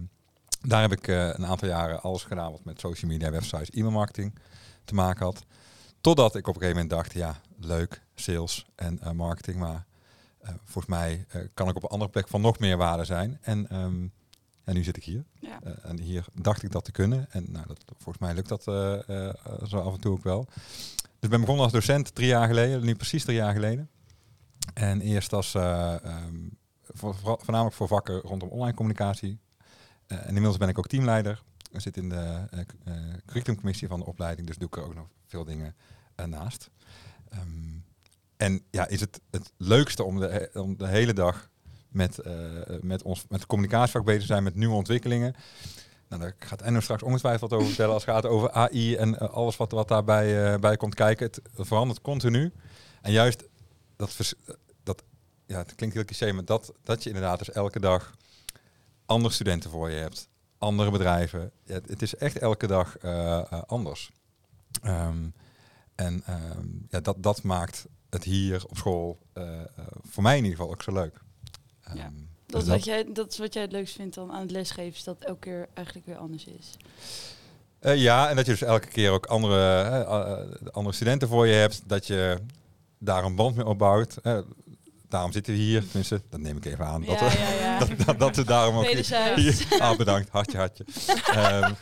daar 0.62 0.82
heb 0.82 0.92
ik 0.92 1.08
eh, 1.08 1.16
een 1.28 1.46
aantal 1.46 1.68
jaren 1.68 2.02
alles 2.02 2.24
gedaan 2.24 2.52
wat 2.52 2.64
met 2.66 2.80
social 2.80 3.12
media, 3.12 3.32
websites, 3.32 3.70
e-mailmarketing 3.70 4.36
te 4.86 4.94
maken 4.94 5.26
had. 5.26 5.44
Totdat 6.02 6.36
ik 6.36 6.48
op 6.48 6.56
een 6.56 6.62
gegeven 6.62 6.82
moment 6.82 6.90
dacht, 6.90 7.14
ja, 7.14 7.40
leuk, 7.60 8.02
sales 8.16 8.66
en 8.76 9.00
eh, 9.02 9.12
marketing. 9.12 9.58
Maar 9.58 9.86
eh, 10.42 10.50
volgens 10.64 10.86
mij 10.96 11.26
eh, 11.30 11.42
kan 11.54 11.70
ik 11.70 11.76
op 11.76 11.84
een 11.84 11.90
andere 11.90 12.12
plek 12.12 12.28
van 12.28 12.42
nog 12.42 12.60
meer 12.60 12.78
waarde 12.78 13.06
zijn. 13.06 13.38
En, 13.42 13.70
ehm, 13.70 14.08
en 14.66 14.74
nu 14.74 14.84
zit 14.84 14.98
ik 14.98 15.04
hier. 15.04 15.26
Ja. 15.40 15.60
Eh, 15.64 15.90
en 15.90 16.00
hier 16.00 16.26
dacht 16.34 16.64
ik 16.64 16.72
dat 16.72 16.86
te 16.86 16.92
kunnen. 16.92 17.28
En 17.30 17.46
nou, 17.52 17.68
dat, 17.68 17.84
volgens 17.88 18.18
mij 18.18 18.34
lukt 18.34 18.50
dat 18.50 18.68
eh, 18.68 19.28
eh, 19.28 19.34
zo 19.68 19.80
af 19.80 19.94
en 19.94 20.00
toe 20.00 20.12
ook 20.12 20.24
wel. 20.24 20.46
Dus 21.02 21.20
ik 21.20 21.30
ben 21.30 21.40
begonnen 21.40 21.64
als 21.64 21.74
docent 21.74 22.16
drie 22.16 22.28
jaar 22.28 22.48
geleden, 22.48 22.86
nu 22.86 22.96
precies 22.96 23.24
drie 23.24 23.38
jaar 23.38 23.54
geleden. 23.54 23.90
En 24.74 25.02
eerst 25.02 25.34
als 25.34 25.56
eh, 25.56 26.04
ehm, 26.04 26.50
voor, 26.84 27.16
voornamelijk 27.16 27.76
voor 27.76 27.88
vakken 27.88 28.20
rondom 28.20 28.50
online 28.50 28.76
communicatie. 28.76 29.40
En 30.08 30.28
inmiddels 30.28 30.58
ben 30.58 30.70
ik 30.70 30.78
ook 30.78 30.88
teamleider. 30.88 31.44
Ik 31.72 31.82
zit 31.82 31.98
in 31.98 32.10
de 32.10 32.48
curriculumcommissie 33.26 33.88
van 33.88 34.00
de 34.00 34.06
opleiding, 34.06 34.48
dus 34.48 34.58
doe 34.58 34.68
ik 34.68 34.78
er 34.78 34.84
ook 34.84 34.96
nog 34.96 35.08
veel 35.26 35.44
dingen 35.44 35.76
naast. 36.26 36.70
Ehm, 37.30 37.78
en 38.38 38.62
ja, 38.72 38.88
is 38.88 39.00
het 39.00 39.22
het 39.32 39.52
leukste 39.58 40.04
om 40.04 40.20
de, 40.20 40.50
om 40.54 40.78
de 40.78 40.88
hele 40.88 41.14
dag 41.14 41.50
met, 41.96 42.20
eh, 42.20 42.34
met 42.82 43.04
ons 43.04 43.26
met 43.30 43.46
communicatievak 43.46 44.06
bezig 44.06 44.26
zijn 44.26 44.44
met 44.44 44.56
nieuwe 44.56 44.76
ontwikkelingen. 44.76 45.36
Nou, 46.10 46.22
daar 46.22 46.36
gaat 46.40 46.62
Enno 46.62 46.80
straks 46.80 47.04
ongetwijfeld 47.04 47.54
over 47.54 47.68
vertellen 47.68 47.94
als 47.94 48.06
het 48.06 48.14
gaat 48.14 48.26
over 48.26 48.52
AI 48.52 48.96
en 48.96 49.20
eh, 49.20 49.30
alles 49.30 49.58
wat, 49.58 49.72
wat 49.72 49.88
daarbij 49.88 50.54
eh, 50.54 50.60
bij 50.60 50.78
komt 50.78 50.96
kijken. 50.96 51.26
Het 51.26 51.42
verandert 51.58 52.02
continu. 52.02 52.52
En 53.02 53.12
juist 53.12 53.44
dat, 53.96 54.36
dat 54.84 55.04
ja, 55.46 55.58
het 55.58 55.76
klinkt 55.76 55.96
heel 55.96 56.06
cliché, 56.06 56.32
maar 56.32 56.46
dat, 56.46 56.74
dat 56.84 57.04
je 57.04 57.10
inderdaad 57.10 57.40
dus 57.40 57.52
elke 57.52 57.80
dag 57.80 58.16
andere 59.06 59.34
studenten 59.34 59.70
voor 59.70 59.90
je 59.90 59.96
hebt, 59.96 60.30
andere 60.58 60.92
bedrijven. 60.92 61.52
Het, 61.66 62.02
is 62.02 62.16
echt 62.16 62.38
elke 62.38 62.68
dag 62.68 62.98
anders. 63.68 64.12
Ehm, 64.82 65.30
en 65.96 66.24
ehm, 66.26 66.68
ja, 66.90 67.00
dat, 67.00 67.24
dat 67.24 67.44
maakt 67.44 67.86
het 68.10 68.24
hier 68.24 68.66
op 68.68 68.78
school 68.78 69.20
voor 70.02 70.24
mij 70.24 70.38
in 70.38 70.44
ieder 70.44 70.58
geval 70.58 70.74
ook 70.74 70.84
zo 70.84 70.94
leuk. 70.94 71.25
Ehm, 71.86 71.98
Ja. 71.98 72.12
dus 72.14 72.26
Dat 72.46 72.62
is, 72.62 72.68
wat 72.68 72.86
jij, 72.86 73.06
dat 73.14 73.32
is 73.32 73.38
wat 73.38 73.54
jij 73.54 73.62
het 73.64 73.72
leukst 73.72 73.96
vindt 73.96 74.16
dan 74.16 74.32
aan 74.32 74.42
het 74.42 74.52
lesgeven, 74.52 74.94
is 74.94 75.04
dat 75.04 75.18
elke 75.24 75.40
keer 75.40 75.68
eigenlijk 75.74 76.06
weer 76.08 76.18
anders 76.18 76.46
is. 76.46 76.70
Eh, 77.80 77.96
ja, 78.02 78.30
en 78.30 78.36
dat 78.36 78.46
je 78.46 78.52
dus 78.52 78.62
elke 78.62 78.88
keer 78.88 79.12
ook 79.12 79.26
andere, 79.26 79.82
eh, 79.82 80.02
eh, 80.02 80.48
andere 80.72 80.96
studenten 80.96 81.28
voor 81.28 81.48
je 81.48 81.54
hebt. 81.54 81.82
Dat 81.86 82.08
je 82.08 82.38
daar 83.00 83.24
een 83.24 83.36
band 83.36 83.56
mee 83.56 83.66
opbouwt. 83.66 84.18
Eh, 84.24 84.40
daarom 85.10 85.32
zitten 85.32 85.54
we 85.54 85.60
hier. 85.60 85.82
Tenminste, 85.86 86.22
dat 86.30 86.40
neem 86.40 86.58
ik 86.58 86.66
even 86.66 86.86
aan. 86.86 87.02
Dat, 87.04 87.20
ja, 87.20 87.30
we- 87.30 87.38
ja, 87.38 87.50
ja. 87.52 87.80
dat, 87.86 87.90
dat, 88.06 88.20
dat 88.20 88.36
we 88.36 88.44
daarom 88.44 88.76
ook 88.78 88.86
hier, 88.86 89.66
Ah, 89.80 89.98
bedankt. 89.98 90.30
Hartje, 90.30 90.58
hartje. 90.58 90.86
Ehm, 91.26 91.74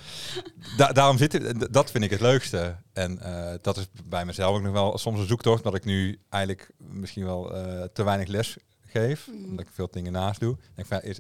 da- 0.77 0.91
daarom 0.91 1.17
zitten, 1.17 1.71
dat 1.71 1.91
vind 1.91 2.03
ik 2.03 2.09
het 2.09 2.21
leukste. 2.21 2.75
En 2.93 3.19
eh, 3.19 3.53
dat 3.61 3.77
is 3.77 3.87
bij 4.05 4.25
mezelf 4.25 4.55
ook 4.55 4.61
nog 4.61 4.73
wel 4.73 4.97
soms 4.97 5.19
een 5.19 5.27
zoektocht. 5.27 5.63
Dat 5.63 5.75
ik 5.75 5.85
nu 5.85 6.19
eigenlijk 6.29 6.69
misschien 6.77 7.25
wel 7.25 7.55
eh, 7.55 7.83
te 7.93 8.03
weinig 8.03 8.27
les 8.27 8.57
geef. 8.93 9.27
Mm. 9.31 9.45
Omdat 9.45 9.65
ik 9.65 9.71
veel 9.73 9.87
dingen 9.91 10.11
naast 10.11 10.39
doe. 10.39 10.53
Ik 10.53 10.59
denk 10.75 10.87
van, 10.87 10.97
ja, 10.97 11.03
is, 11.03 11.19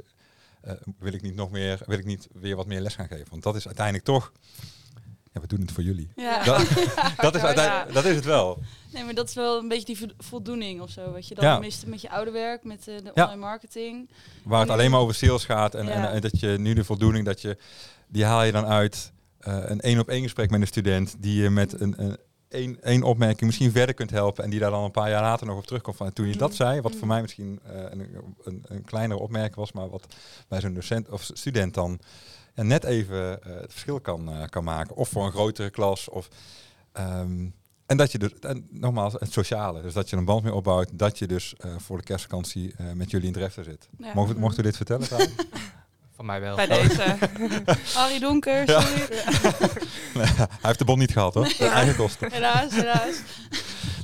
eh, 0.61 0.73
wil 0.99 1.13
ik 1.13 1.21
niet 1.21 1.35
nog 1.35 1.51
meer, 1.51 1.79
wil 1.85 1.97
ik 1.97 2.05
niet 2.05 2.27
weer 2.33 2.55
wat 2.55 2.67
meer 2.67 2.81
les 2.81 2.95
gaan 2.95 3.07
geven? 3.07 3.27
Want 3.29 3.43
dat 3.43 3.55
is 3.55 3.65
uiteindelijk 3.65 4.05
toch. 4.05 4.31
Ja, 5.33 5.41
we 5.41 5.47
doen 5.47 5.59
het 5.61 5.71
voor 5.71 5.83
jullie. 5.83 6.11
Ja. 6.15 6.43
Dat, 6.43 6.57
dat, 7.25 7.35
is, 7.35 7.41
uiteindelijk, 7.41 7.93
dat 7.93 8.05
is 8.05 8.15
het 8.15 8.25
wel. 8.25 8.59
Nee, 8.93 9.03
maar 9.03 9.13
dat 9.13 9.29
is 9.29 9.35
wel 9.35 9.57
een 9.59 9.67
beetje 9.67 9.85
die 9.85 9.97
vo- 9.97 10.13
voldoening 10.17 10.81
of 10.81 10.89
zo. 10.89 11.11
Wat 11.11 11.27
je 11.27 11.35
dan 11.35 11.59
mist 11.59 11.85
met 11.85 12.01
je 12.01 12.09
oude 12.09 12.31
werk, 12.31 12.63
met 12.63 12.87
eh, 12.87 12.95
de 13.03 13.13
online 13.13 13.39
marketing. 13.41 14.09
Waar 14.43 14.59
het 14.59 14.69
alleen 14.69 14.91
maar 14.91 14.99
over 14.99 15.15
sales 15.15 15.45
gaat. 15.45 15.75
En, 15.75 15.89
en, 15.89 16.11
en 16.11 16.21
dat 16.21 16.39
je 16.39 16.47
nu 16.47 16.73
de 16.73 16.83
voldoening, 16.83 17.25
dat 17.25 17.41
je, 17.41 17.57
die 18.07 18.25
haal 18.25 18.43
je 18.43 18.51
dan 18.51 18.65
uit 18.65 19.11
eh, 19.39 19.57
een 19.65 19.81
één 19.81 19.99
op 19.99 20.09
één 20.09 20.21
gesprek 20.23 20.49
met 20.49 20.61
een 20.61 20.67
student. 20.67 21.15
Die 21.19 21.41
je 21.41 21.49
met 21.49 21.79
een, 21.81 21.93
een 22.03 22.17
één, 22.53 22.81
één 22.81 23.03
opmerking 23.03 23.41
misschien 23.41 23.71
verder 23.71 23.95
kunt 23.95 24.09
helpen. 24.09 24.43
En 24.43 24.49
die 24.49 24.59
daar 24.59 24.71
dan 24.71 24.83
een 24.83 24.91
paar 24.91 25.09
jaar 25.09 25.21
later 25.21 25.47
nog 25.47 25.57
op 25.57 25.65
terugkomt 25.65 25.95
van 25.97 26.13
toen 26.13 26.27
je 26.27 26.35
dat 26.37 26.47
Mhm. 26.47 26.57
zei. 26.57 26.81
Wat 26.81 26.91
voor 26.91 26.99
Mhm. 26.99 27.09
mij 27.09 27.21
misschien 27.21 27.59
eh, 27.63 27.81
een, 27.89 28.07
een, 28.43 28.63
een 28.67 28.83
kleinere 28.83 29.19
opmerking 29.19 29.55
was. 29.55 29.71
Maar 29.71 29.89
wat 29.89 30.15
bij 30.47 30.59
zo'n 30.61 30.73
docent 30.73 31.09
of 31.09 31.29
student 31.33 31.73
dan 31.73 31.99
net 32.55 32.83
even 32.83 33.43
eh, 33.43 33.53
het 33.61 33.71
verschil 33.71 33.99
kan, 33.99 34.29
eh, 34.31 34.47
kan 34.47 34.63
maken. 34.63 34.95
Of 34.95 35.09
voor 35.09 35.25
een 35.25 35.31
grotere 35.31 35.69
klas. 35.69 36.09
Of, 36.09 36.27
ehm, 36.91 37.45
en 37.85 37.97
dat 37.97 38.11
je 38.11 38.17
dus, 38.17 38.31
en 38.39 38.67
nogmaals, 38.71 39.13
het 39.13 39.31
sociale. 39.31 39.81
Dus 39.81 39.93
dat 39.93 40.09
je 40.09 40.15
een 40.15 40.25
band 40.25 40.43
mee 40.43 40.53
opbouwt. 40.53 40.89
Dat 40.93 41.19
je 41.19 41.27
dus 41.27 41.53
voor 41.77 41.97
de 41.97 42.03
kerstvakantie 42.03 42.75
met 42.93 43.11
jullie 43.11 43.27
in 43.27 43.33
Dreften 43.33 43.63
zit. 43.63 43.89
Ja. 43.97 44.11
Mocht, 44.13 44.37
mocht 44.37 44.57
u 44.57 44.61
dit 44.61 44.75
vertellen 44.75 45.05
trouwens? 45.05 45.33
Van 46.23 46.31
mij 46.31 46.41
wel. 46.41 46.55
Bij 46.55 46.67
deze. 46.67 47.15
Harry 47.99 48.19
Donker, 48.19 48.69
Ja. 48.69 48.81
sorry. 48.81 49.07
Nee, 50.13 50.25
hij 50.25 50.47
heeft 50.61 50.79
de 50.79 50.85
bon 50.85 50.99
niet 50.99 51.11
gehad 51.11 51.33
hoor. 51.33 51.53
Ja. 51.57 51.71
Eigen 51.71 51.95
kosten. 51.95 52.31
helaas, 52.31 52.71
helaas. 52.75 53.15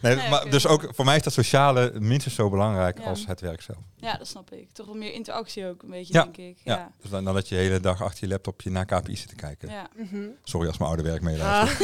Nee, 0.01 0.15
Nee, 0.15 0.29
maar 0.29 0.49
dus 0.49 0.67
ook 0.67 0.89
voor 0.95 1.05
mij 1.05 1.15
is 1.15 1.23
dat 1.23 1.33
sociale 1.33 1.91
minstens 1.99 2.35
zo 2.35 2.49
belangrijk 2.49 2.97
Ja. 2.99 3.03
als 3.03 3.25
het 3.25 3.41
werk 3.41 3.61
zelf. 3.61 3.77
Ja, 3.95 4.17
dat 4.17 4.27
snap 4.27 4.51
ik. 4.51 4.71
Toch 4.71 4.85
wel 4.85 4.95
meer 4.95 5.13
interactie 5.13 5.65
ook 5.67 5.83
een 5.83 5.89
beetje, 5.89 6.13
Ja. 6.13 6.23
denk 6.23 6.37
ik. 6.37 6.57
Ja. 6.63 6.75
Ja. 6.75 6.91
Dus 7.01 7.09
dan, 7.09 7.23
dan 7.23 7.33
dat 7.33 7.49
je 7.49 7.55
de 7.55 7.61
hele 7.61 7.79
dag 7.79 8.01
achter 8.03 8.23
je 8.23 8.29
laptopje 8.29 8.69
naar 8.69 8.85
KPI 8.85 9.15
zit 9.15 9.27
te 9.27 9.35
kijken. 9.35 9.69
ja. 9.69 9.87
Mhm. 9.95 10.21
Sorry 10.43 10.67
als 10.67 10.77
mijn 10.77 10.89
oude 10.89 11.05
werk 11.09 11.21
mee 11.21 11.43
Ah. 11.43 11.79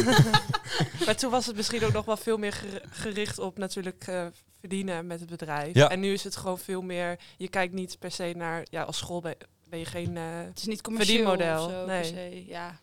maar 1.06 1.16
toen 1.16 1.32
was 1.32 1.46
het 1.46 1.56
misschien 1.56 1.84
ook 1.86 1.94
nog 1.94 2.06
wel 2.06 2.18
veel 2.18 2.38
meer 2.38 2.54
ger- 2.54 2.82
gericht 2.90 3.40
op 3.40 3.58
natuurlijk 3.58 4.08
eh, 4.08 4.26
verdienen 4.60 5.08
met 5.08 5.20
het 5.20 5.30
bedrijf. 5.30 5.74
Ja. 5.74 5.90
En 5.90 6.00
nu 6.00 6.14
is 6.14 6.24
het 6.24 6.36
gewoon 6.36 6.60
veel 6.60 6.82
meer, 6.82 7.20
je 7.38 7.48
kijkt 7.50 7.74
niet 7.74 8.00
per 8.00 8.12
se 8.12 8.34
naar, 8.38 8.66
ja 8.70 8.82
als 8.84 8.98
school 8.98 9.24
ben, 9.70 9.80
je 9.80 9.86
geen, 9.86 10.18
eh, 10.18 10.24
Het 10.46 10.60
is 10.60 10.66
niet 10.66 10.82
commercieel 10.82 11.28
Verdienmodel, 11.28 11.66
of 11.66 11.72
zo, 11.72 11.86
nee. 11.86 12.02
per 12.02 12.06
se. 12.06 12.46
Ja, 12.48 12.80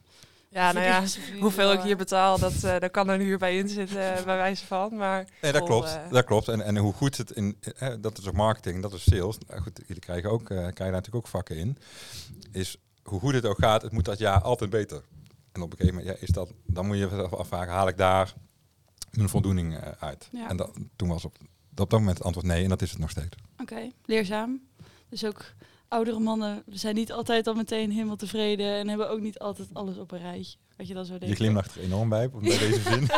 ja 0.49 0.73
nou 0.73 0.87
ja, 0.87 1.03
hoeveel 1.41 1.73
ik 1.73 1.81
hier 1.81 1.97
betaal, 1.97 2.39
dat, 2.39 2.55
eh 2.55 2.61
daar 2.61 2.91
kan 2.91 3.09
er 3.09 3.15
een 3.15 3.27
huur 3.27 3.39
bij 3.39 3.57
inzitten 3.57 4.17
eh, 4.17 4.25
bij 4.25 4.37
wijze 4.37 4.67
van. 4.67 4.97
Maar 4.97 5.29
Nee, 5.41 5.53
dat 5.53 5.65
klopt. 5.65 5.99
Dat 6.11 6.25
klopt. 6.25 6.49
En, 6.49 6.63
en 6.63 6.77
hoe 6.77 6.93
goed 6.93 7.17
het 7.17 7.31
in, 7.31 7.59
dat 8.01 8.19
is 8.19 8.29
ook 8.29 8.35
marketing, 8.35 8.83
dat 8.83 8.93
is 8.93 9.03
sales. 9.03 9.39
Nou, 9.49 9.61
goed, 9.61 9.81
jullie 9.87 10.03
krijgen, 10.03 10.31
ook, 10.31 10.43
eh, 10.43 10.57
krijgen 10.57 10.75
daar 10.77 10.91
natuurlijk 10.91 11.25
ook 11.25 11.29
vakken 11.29 11.57
in. 11.57 11.79
Is 12.53 12.77
hoe 13.03 13.21
goed 13.21 13.35
het 13.35 13.47
ook 13.47 13.59
gaat, 13.59 13.83
het 13.83 13.93
moet 13.93 14.05
dat 14.05 14.19
jaar 14.19 14.41
altijd 14.41 14.71
beter. 14.71 15.03
En 15.53 15.63
op 15.63 15.71
een 15.71 15.79
gegeven 15.79 15.99
moment 15.99 16.19
ja, 16.19 16.27
is 16.27 16.33
dat, 16.33 16.53
dan 16.67 16.87
moet 16.87 16.97
je 16.97 17.09
jezelf 17.09 17.35
afvragen, 17.35 17.73
haal 17.73 17.89
ik 17.89 17.97
daar 17.97 18.35
mijn 19.11 19.29
voldoening 19.29 19.77
uit? 19.99 20.29
Ja. 20.33 20.49
En 20.49 20.57
dat, 20.57 20.71
toen 20.97 21.09
was 21.09 21.25
op, 21.25 21.37
op 21.77 21.91
dat 21.91 21.99
moment 21.99 22.17
het 22.17 22.27
antwoord 22.27 22.47
nee, 22.47 22.63
en 22.63 22.69
dat 22.69 22.83
is 22.83 22.91
het 22.91 22.99
nog 22.99 23.11
steeds. 23.11 23.37
Oké, 23.61 23.89
leerzaam. 24.05 24.61
Dus 25.09 25.25
ook 25.25 25.45
oudere 25.93 26.19
mannen 26.19 26.63
zijn 26.67 26.95
niet 26.95 27.13
altijd 27.13 27.47
al 27.47 27.55
meteen 27.55 27.91
helemaal 27.91 28.17
tevreden 28.17 28.75
en 28.77 28.89
hebben 28.89 29.11
ook 29.11 29.21
niet 29.21 29.39
altijd 29.39 29.69
alles 29.73 29.97
op 29.99 30.13
een 30.13 30.19
rijtje. 30.19 30.57
Wat 30.77 30.89
je 30.89 30.95
dan 30.95 31.05
zo 31.05 31.13
Je 31.13 31.19
denkt. 31.19 31.37
glimlacht 31.37 31.75
er 31.75 31.81
enorm 31.83 32.09
bij, 32.09 32.31
bij 32.31 32.41
deze 32.59 32.81
zin. 32.81 33.09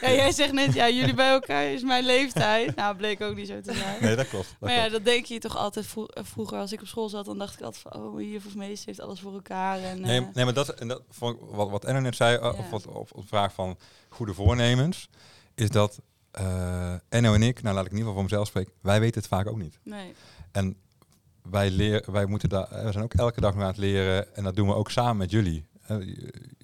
Ja, 0.00 0.10
jij 0.12 0.32
zegt 0.32 0.52
net, 0.52 0.74
ja, 0.74 0.88
jullie 0.88 1.14
bij 1.14 1.28
elkaar 1.28 1.64
is 1.66 1.82
mijn 1.82 2.04
leeftijd. 2.04 2.74
Nou, 2.76 2.96
bleek 2.96 3.20
ook 3.20 3.34
niet 3.36 3.48
zo 3.48 3.60
te 3.60 3.74
zijn. 3.74 4.02
Nee, 4.02 4.16
dat 4.16 4.28
klopt. 4.28 4.46
Dat 4.48 4.56
maar 4.60 4.72
ja, 4.72 4.78
klopt. 4.78 4.92
dat 4.92 5.04
denk 5.04 5.24
je 5.24 5.38
toch 5.38 5.56
altijd 5.56 5.86
vro- 5.86 6.06
eh, 6.06 6.24
vroeger 6.24 6.58
als 6.58 6.72
ik 6.72 6.80
op 6.80 6.86
school 6.86 7.08
zat, 7.08 7.24
dan 7.24 7.38
dacht 7.38 7.54
ik 7.54 7.60
altijd 7.64 7.82
van, 7.88 8.02
oh, 8.02 8.16
hier 8.18 8.40
of 8.46 8.54
meester 8.54 8.86
heeft 8.86 9.00
alles 9.00 9.20
voor 9.20 9.32
elkaar. 9.32 9.78
En, 9.82 10.00
Nee, 10.00 10.20
eh, 10.20 10.26
nee 10.34 10.44
maar 10.44 10.54
dat, 10.54 10.68
en 10.68 10.88
dat 10.88 11.02
vond 11.10 11.34
ik, 11.34 11.40
wat, 11.50 11.70
wat 11.70 11.82
net 11.92 12.16
zei, 12.16 12.36
uh, 12.36 12.42
Ja. 12.42 12.48
of 12.50 12.70
wat, 12.70 12.86
op, 12.86 13.10
vraag 13.26 13.52
van 13.54 13.78
goede 14.08 14.34
voornemens, 14.34 15.08
is 15.54 15.68
dat 15.70 16.00
eh 16.30 16.94
Enno 17.08 17.34
en 17.34 17.42
ik, 17.42 17.62
nou 17.62 17.74
laat 17.74 17.84
ik 17.86 17.90
in 17.92 17.96
ieder 17.98 18.12
geval 18.12 18.12
voor 18.12 18.22
mezelf 18.22 18.46
spreken, 18.46 18.72
wij 18.82 19.00
weten 19.00 19.20
het 19.20 19.28
vaak 19.30 19.46
ook 19.48 19.58
niet. 19.58 19.78
nee. 19.82 20.14
En 20.52 20.76
wij, 21.50 21.70
leren, 21.70 22.12
wij 22.12 22.26
moeten 22.26 22.48
daar, 22.48 22.68
we 22.84 22.92
zijn 22.92 23.04
ook 23.04 23.14
elke 23.14 23.40
dag 23.40 23.54
nog 23.54 23.62
aan 23.62 23.68
het 23.68 23.76
leren 23.76 24.34
en 24.36 24.44
dat 24.44 24.56
doen 24.56 24.68
we 24.68 24.74
ook 24.74 24.90
samen 24.90 25.16
met 25.16 25.30
jullie. 25.30 25.64
Eh, 25.86 25.96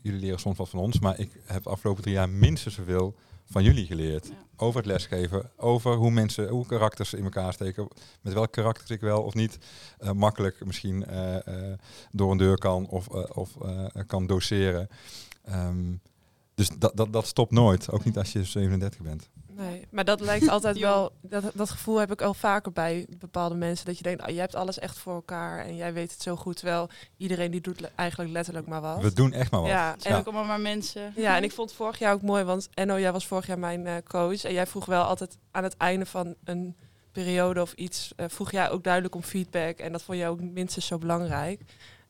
jullie 0.03 0.21
leren 0.21 0.39
soms 0.39 0.59
wat 0.59 0.69
van 0.69 0.81
ons, 0.81 0.99
maar 0.99 1.19
ik 1.19 1.31
heb 1.45 1.63
de 1.63 1.71
afgelopen 1.71 2.03
drie 2.03 2.15
jaar 2.15 2.29
minstens 2.29 2.75
zoveel 2.75 3.15
van 3.51 3.63
jullie 3.63 3.87
geleerd. 3.87 4.27
Ja. 4.27 4.35
Over 4.57 4.77
het 4.77 4.87
lesgeven, 4.87 5.51
over 5.57 5.95
hoe 5.95 6.11
mensen, 6.11 6.49
hoe 6.49 6.67
karakters 6.67 7.15
in 7.15 7.25
elkaar 7.25 7.53
steken, 7.53 7.89
met 8.21 8.33
welk 8.33 8.53
karakter 8.53 8.91
ik 8.91 9.01
wel 9.01 9.23
of 9.23 9.35
niet 9.35 9.59
eh, 9.99 10.13
makkelijk 10.13 10.65
misschien 10.65 11.07
eh, 11.07 11.37
eh, 11.47 11.79
door 12.11 12.31
een 12.31 12.39
deur 12.39 12.59
kan 12.59 12.87
of, 12.87 13.09
eh, 13.09 13.25
of 13.35 13.57
eh, 13.57 13.87
kan 14.07 14.27
doseren. 14.27 14.89
Ehm, 15.45 15.95
dus 16.55 16.69
dat, 16.79 16.97
dat, 16.97 17.13
dat 17.13 17.27
stopt 17.27 17.51
nooit, 17.51 17.91
ook 17.91 18.05
niet 18.05 18.19
als 18.19 18.33
je 18.33 18.45
37 18.45 19.01
bent. 19.01 19.31
Nee, 19.61 19.87
maar 19.91 20.05
dat 20.05 20.21
lijkt 20.21 20.49
altijd 20.57 20.79
wel. 20.79 21.13
Dat, 21.23 21.45
dat 21.55 21.71
gevoel 21.71 21.99
heb 21.99 22.13
ik 22.13 22.23
al 22.23 22.35
vaker 22.35 22.73
bij 22.73 23.07
bepaalde 23.19 23.55
mensen. 23.55 23.87
Dat 23.87 23.97
je 23.97 24.03
denkt, 24.03 24.23
ah, 24.23 24.29
jij 24.29 24.41
hebt 24.41 24.55
alles 24.55 24.79
echt 24.79 24.99
voor 24.99 25.15
elkaar 25.15 25.65
en 25.65 25.77
jij 25.77 25.93
weet 25.93 26.13
het 26.13 26.23
zo 26.23 26.37
goed. 26.37 26.57
Terwijl 26.57 26.89
iedereen 27.17 27.51
die 27.51 27.61
doet 27.61 27.81
le- 27.81 27.91
eigenlijk 27.95 28.31
letterlijk 28.33 28.67
maar 28.67 28.81
wat. 28.81 29.03
We 29.03 29.13
doen 29.13 29.33
echt 29.33 29.51
maar 29.51 29.61
wat. 29.61 29.71
ja, 29.71 29.91
Het 29.93 30.03
zijn 30.03 30.15
en, 30.15 30.21
ook 30.21 30.27
allemaal 30.27 30.45
maar 30.45 30.61
mensen. 30.61 31.13
ja, 31.17 31.37
en 31.37 31.43
ik 31.43 31.53
vond 31.53 31.73
vorig 31.73 31.99
jaar 31.99 32.13
ook 32.13 32.23
mooi, 32.23 32.45
want 32.45 32.69
Enno, 32.75 32.99
jij 32.99 33.13
was 33.13 33.27
vorig 33.27 33.47
jaar 33.47 33.59
mijn 33.59 33.87
eh, 33.87 33.95
coach. 34.09 34.45
En 34.45 34.53
jij 34.53 34.67
vroeg 34.67 34.87
wel 34.87 35.03
altijd 35.05 35.37
aan 35.51 35.63
het 35.65 35.77
einde 35.77 36.07
van 36.07 36.35
een 36.45 36.77
periode 37.13 37.61
of 37.63 37.73
iets, 37.73 38.13
eh, 38.17 38.27
vroeg 38.29 38.51
jij 38.51 38.71
ook 38.71 38.85
duidelijk 38.85 39.15
om 39.15 39.23
feedback. 39.23 39.79
En 39.79 39.93
dat 39.93 40.03
vond 40.03 40.19
jij 40.19 40.29
ook 40.29 40.41
minstens 40.41 40.87
zo 40.87 40.99
belangrijk. 40.99 41.61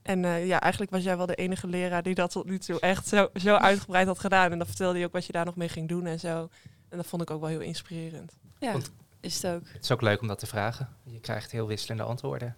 En 0.02 0.25
eh, 0.25 0.47
ja, 0.47 0.61
eigenlijk 0.61 0.92
was 0.92 1.02
jij 1.02 1.16
wel 1.16 1.26
de 1.26 1.35
enige 1.35 1.66
leraar 1.66 2.02
die 2.02 2.14
dat 2.14 2.30
tot 2.30 2.45
nu 2.47 2.59
toe 2.59 2.80
echt 2.80 3.09
zo, 3.09 3.28
zo 3.35 3.54
uitgebreid 3.54 4.07
had 4.07 4.19
gedaan. 4.19 4.50
En 4.52 4.59
dan 4.59 4.66
vertelde 4.66 4.99
je 4.99 5.07
ook 5.07 5.12
wat 5.12 5.26
je 5.26 5.33
daar 5.33 5.45
nog 5.45 5.57
mee 5.57 5.69
ging 5.69 5.88
doen 5.88 6.07
en 6.07 6.21
zo. 6.21 6.49
En 6.90 6.97
dat 6.97 7.06
vond 7.06 7.23
ik 7.23 7.30
ook 7.30 7.40
wel 7.40 7.49
heel 7.49 7.61
inspirerend. 7.61 8.32
Ja, 8.59 8.73
Want- 8.73 8.90
is 9.20 9.42
het 9.42 9.52
ook. 9.54 9.62
Het 9.73 9.82
is 9.85 9.90
ook 9.90 10.00
leuk 10.00 10.20
om 10.20 10.28
dat 10.28 10.38
te 10.38 10.47
vragen. 10.47 10.88
Je 11.04 11.20
krijgt 11.20 11.50
heel 11.50 11.66
wisselende 11.66 12.02
antwoorden. 12.02 12.56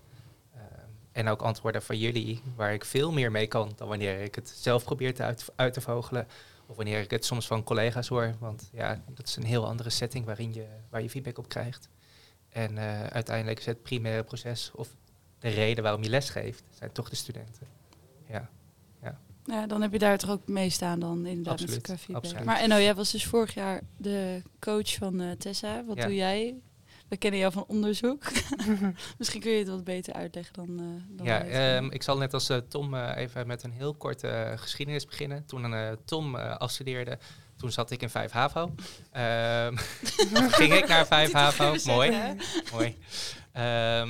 Ehm, 0.55 0.63
en 1.13 1.29
ook 1.29 1.43
antwoorden 1.43 1.83
van 1.83 1.99
jullie 1.99 2.43
waar 2.57 2.73
ik 2.73 2.85
veel 2.85 3.13
meer 3.13 3.31
mee 3.31 3.47
kan 3.47 3.73
dan 3.77 3.89
wanneer 3.89 4.21
ik 4.21 4.35
het 4.35 4.49
zelf 4.49 4.85
probeer 4.85 5.15
te 5.15 5.23
uit, 5.23 5.45
uit 5.57 5.73
te 5.73 5.81
vogelen. 5.81 6.27
Of 6.67 6.77
wanneer 6.77 7.01
ik 7.01 7.11
het 7.11 7.25
soms 7.25 7.47
van 7.47 7.63
collega's 7.65 8.09
hoor. 8.09 8.35
Want 8.39 8.69
ja, 8.73 9.03
dat 9.09 9.27
is 9.29 9.37
een 9.37 9.45
heel 9.45 9.67
andere 9.67 9.91
setting 9.91 10.25
waarin 10.25 10.55
je, 10.55 10.67
waar 10.91 11.03
je 11.03 11.11
feedback 11.11 11.39
op 11.39 11.49
krijgt. 11.49 11.89
En 12.49 12.79
eh, 12.79 13.03
uiteindelijk 13.07 13.59
is 13.59 13.67
het 13.67 13.83
primaire 13.83 14.23
proces 14.25 14.71
of 14.75 14.89
de 15.39 15.49
reden 15.49 15.83
waarom 15.83 16.03
je 16.03 16.09
les 16.11 16.31
geeft, 16.31 16.63
zijn 16.71 16.93
toch 16.93 17.09
de 17.09 17.17
studenten. 17.17 17.67
Ja, 18.29 18.51
Ja, 19.45 19.67
dan 19.67 19.83
heb 19.83 19.93
je 19.93 19.99
daar 19.99 20.19
toch 20.19 20.31
ook 20.31 20.49
mee 20.49 20.71
staan 20.71 21.01
dan 21.01 21.27
inderdaad 21.27 21.53
Absoluut, 21.53 21.75
met 21.77 21.83
elkaar 21.89 21.99
feedback. 22.05 22.25
absoluut. 22.25 22.45
Maar 22.47 22.59
Enno, 22.61 22.77
jij 22.79 22.95
was 22.95 23.11
dus 23.11 23.27
vorig 23.27 23.55
jaar 23.55 23.81
de 23.97 24.43
coach 24.61 24.95
van 24.95 25.21
eh, 25.21 25.31
Tessa. 25.31 25.85
Wat 25.85 25.97
Ja. 25.97 26.05
doe 26.05 26.15
jij? 26.15 26.55
We 27.09 27.17
kennen 27.19 27.41
jou 27.41 27.53
van 27.53 27.65
onderzoek. 27.69 28.23
Misschien 29.19 29.41
kun 29.41 29.51
je 29.51 29.59
het 29.59 29.69
wat 29.69 29.85
beter 29.85 30.13
uitleggen 30.15 30.53
dan, 30.55 30.79
eh 30.81 31.17
dan 31.17 31.27
ja 31.27 31.43
ehm, 31.45 31.91
ik 31.91 32.03
zal 32.03 32.17
net 32.19 32.35
als 32.35 32.49
eh, 32.49 32.57
Tom 32.57 32.95
even 32.95 33.47
met 33.47 33.63
een 33.63 33.71
heel 33.73 33.95
korte 33.95 34.53
geschiedenis 34.57 35.05
beginnen. 35.07 35.47
Toen 35.47 35.75
Tom 36.05 36.35
afstudeerde, 36.37 37.19
toen 37.57 37.73
zat 37.73 37.91
ik 37.91 38.03
in 38.03 38.11
5 38.11 38.31
HAVO. 38.33 38.75
Ehm, 39.11 39.77
ging 40.61 40.73
ik 40.75 40.89
naar 40.89 41.07
5 41.07 41.33
HAVO, 41.33 41.75
mooi. 41.85 42.17
mooi. 42.73 42.97
Ehm, 43.53 44.09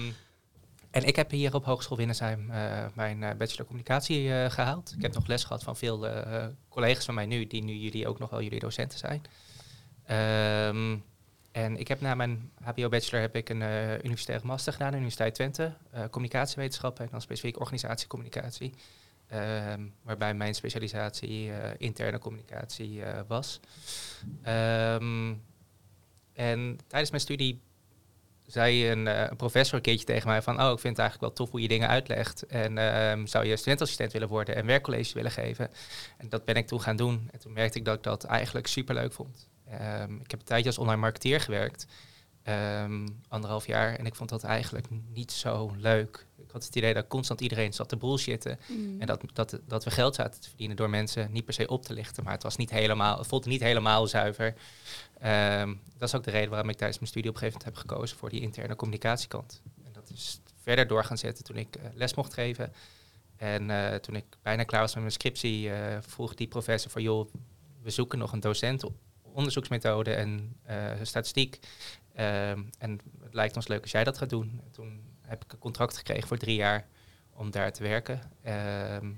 en 0.93 1.05
ik 1.05 1.17
heb 1.17 1.31
hier 1.31 1.55
op 1.55 1.65
Hogeschool 1.65 1.97
Winnersheim 1.97 2.51
eh, 2.51 2.85
mijn 2.95 3.23
eh, 3.23 3.37
bachelor 3.37 3.67
communicatie 3.67 4.33
eh, 4.33 4.51
gehaald. 4.51 4.95
Ik 4.97 5.03
heb 5.03 5.15
nog 5.15 5.27
les 5.27 5.45
gehad 5.45 5.63
van 5.63 5.77
veel 5.77 6.07
collega's 6.69 7.05
van 7.05 7.15
mij 7.15 7.27
nu, 7.27 7.47
die 7.47 7.65
nu 7.65 7.73
jullie 7.73 8.09
ook 8.09 8.19
nog 8.19 8.31
wel 8.31 8.43
jullie 8.43 8.61
docenten 8.61 8.99
zijn. 8.99 9.23
Ehm, 10.05 10.97
en 11.53 11.77
ik 11.77 11.89
heb 11.89 12.01
na 12.01 12.15
mijn 12.15 12.51
HBO-bachelor 12.63 13.21
heb 13.21 13.37
ik 13.37 13.49
een 13.49 13.63
universitaire 14.05 14.47
master 14.47 14.73
gedaan 14.73 14.87
aan 14.87 14.93
de 14.93 14.99
Universiteit 14.99 15.35
Twente. 15.35 15.73
communicatiewetenschappen 16.11 17.05
en 17.05 17.11
dan 17.11 17.21
specifiek 17.21 17.61
organisatiecommunicatie. 17.61 18.75
Ehm, 19.29 19.81
waarbij 20.03 20.35
mijn 20.35 20.55
specialisatie 20.55 21.51
interne 21.77 22.19
communicatie 22.19 23.03
was. 23.27 23.61
Ehm, 24.43 25.35
en 26.33 26.79
tijdens 26.87 27.11
mijn 27.11 27.23
studie 27.23 27.61
zei 28.53 28.91
een, 28.91 29.07
eh, 29.07 29.27
een 29.31 29.37
professor 29.37 29.75
een 29.75 29.83
keertje 29.83 30.07
tegen 30.07 30.29
mij 30.29 30.43
van... 30.43 30.63
oh, 30.63 30.73
ik 30.73 30.79
vind 30.79 30.97
het 30.97 30.99
eigenlijk 30.99 31.21
wel 31.21 31.33
tof 31.33 31.51
hoe 31.51 31.61
je 31.61 31.69
dingen 31.69 31.89
uitlegt. 31.89 32.47
En 32.47 32.79
ehm, 32.79 33.27
zou 33.27 33.47
je 33.47 33.57
studentassistent 33.57 34.13
willen 34.13 34.29
worden 34.29 34.55
en 34.57 34.67
werkcollege 34.67 35.15
willen 35.15 35.31
geven? 35.31 35.71
En 36.19 36.29
dat 36.29 36.45
ben 36.45 36.55
ik 36.55 36.67
toen 36.67 36.81
gaan 36.81 36.97
doen. 36.97 37.29
En 37.31 37.39
toen 37.39 37.53
merkte 37.53 37.79
ik 37.79 37.85
dat 37.85 37.97
ik 37.97 38.03
dat 38.03 38.25
eigenlijk 38.25 38.67
superleuk 38.67 39.13
vond. 39.13 39.49
Ehm, 39.71 40.15
ik 40.17 40.31
heb 40.31 40.41
een 40.41 40.47
tijdje 40.47 40.69
als 40.69 40.79
online 40.79 41.01
marketeer 41.01 41.41
gewerkt. 41.41 41.87
ehm, 42.43 43.09
anderhalf 43.29 43.67
jaar. 43.67 43.95
En 43.95 44.07
ik 44.07 44.15
vond 44.15 44.29
dat 44.29 44.45
eigenlijk 44.45 44.87
niet 45.13 45.33
zo 45.33 45.75
leuk. 45.77 46.27
Had 46.53 46.65
het 46.65 46.77
idee 46.77 46.95
dat 46.95 47.07
constant 47.07 47.41
iedereen 47.41 47.73
zat 47.73 47.89
te 47.89 47.97
bullshitten. 47.97 48.59
Mm. 48.69 49.01
En 49.01 49.07
dat, 49.07 49.23
dat, 49.33 49.61
dat 49.67 49.85
we 49.85 49.91
geld 49.91 50.15
zaten 50.15 50.41
te 50.41 50.49
verdienen 50.49 50.77
door 50.77 50.91
mensen 50.91 51.33
niet 51.33 51.45
per 51.45 51.55
se 51.55 51.69
op 51.69 51.83
te 51.83 51.93
lichten. 51.93 52.25
Maar 52.25 52.33
het, 52.33 52.43
was 52.43 52.57
niet 52.57 52.71
helemaal, 52.71 53.19
het 53.19 53.27
voelde 53.27 53.49
niet 53.49 53.63
helemaal 53.63 54.07
zuiver. 54.07 54.55
Ehm, 55.19 55.75
dat 55.99 56.09
is 56.09 56.15
ook 56.15 56.25
de 56.25 56.31
reden 56.31 56.51
waarom 56.51 56.69
ik 56.69 56.77
tijdens 56.77 56.99
mijn 56.99 57.11
studie 57.11 57.31
op 57.31 57.37
een 57.37 57.43
gegeven 57.43 57.61
moment 57.65 57.79
heb 57.85 57.91
gekozen 57.91 58.17
voor 58.17 58.31
die 58.31 58.41
interne 58.41 58.77
communicatiekant. 58.77 59.63
En 59.85 59.93
dat 59.93 60.11
is 60.11 60.41
verder 60.63 60.87
door 60.87 61.05
gaan 61.05 61.19
zetten 61.19 61.45
toen 61.45 61.57
ik 61.57 61.77
eh, 61.77 61.85
les 61.95 62.15
mocht 62.15 62.35
geven. 62.35 62.73
En 63.37 63.71
eh, 63.71 63.95
toen 63.95 64.17
ik 64.17 64.25
bijna 64.43 64.63
klaar 64.63 64.81
was 64.81 64.93
met 64.93 65.01
mijn 65.01 65.15
scriptie, 65.15 65.71
eh, 65.71 65.99
vroeg 66.01 66.35
die 66.35 66.49
professor 66.49 66.91
van 66.91 67.03
joh, 67.03 67.33
we 67.83 67.91
zoeken 67.91 68.19
nog 68.19 68.33
een 68.33 68.41
docent 68.41 68.85
op 68.85 68.95
onderzoeksmethode 69.23 70.15
en 70.15 70.57
statistiek. 71.03 71.59
Ehm, 72.15 72.63
en 72.79 73.01
het 73.23 73.35
lijkt 73.35 73.57
ons 73.57 73.69
leuk 73.69 73.83
als 73.83 73.91
jij 73.91 74.05
dat 74.05 74.19
gaat 74.19 74.31
doen. 74.31 74.61
En 74.65 74.71
toen 74.71 75.12
heb 75.33 75.45
ik 75.45 75.53
een 75.53 75.59
contract 75.59 75.97
gekregen 75.97 76.29
voor 76.29 76.37
drie 76.37 76.57
jaar 76.57 76.87
om 77.35 77.51
daar 77.51 77.73
te 77.73 77.83
werken. 77.83 78.21
Ehm, 78.43 79.11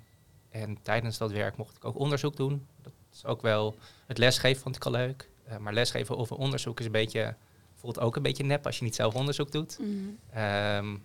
en 0.50 0.82
tijdens 0.82 1.18
dat 1.18 1.32
werk 1.32 1.56
mocht 1.56 1.76
ik 1.76 1.84
ook 1.84 1.98
onderzoek 1.98 2.36
doen. 2.36 2.66
Dat 2.82 2.92
is 3.12 3.24
ook 3.24 3.42
wel, 3.42 3.76
het 4.06 4.18
lesgeven 4.18 4.62
vond 4.62 4.76
ik 4.76 4.84
al 4.84 4.90
leuk. 4.90 5.28
Eh, 5.44 5.56
maar 5.56 5.72
lesgeven 5.72 6.16
over 6.16 6.36
onderzoek 6.36 6.80
is 6.80 6.86
een 6.86 6.92
beetje, 6.92 7.34
voelt 7.74 8.00
ook 8.00 8.16
een 8.16 8.22
beetje 8.22 8.44
nep 8.44 8.66
als 8.66 8.78
je 8.78 8.84
niet 8.84 8.94
zelf 8.94 9.14
onderzoek 9.14 9.52
doet. 9.52 9.78
Mm. 9.80 10.18
Ehm, 10.30 10.96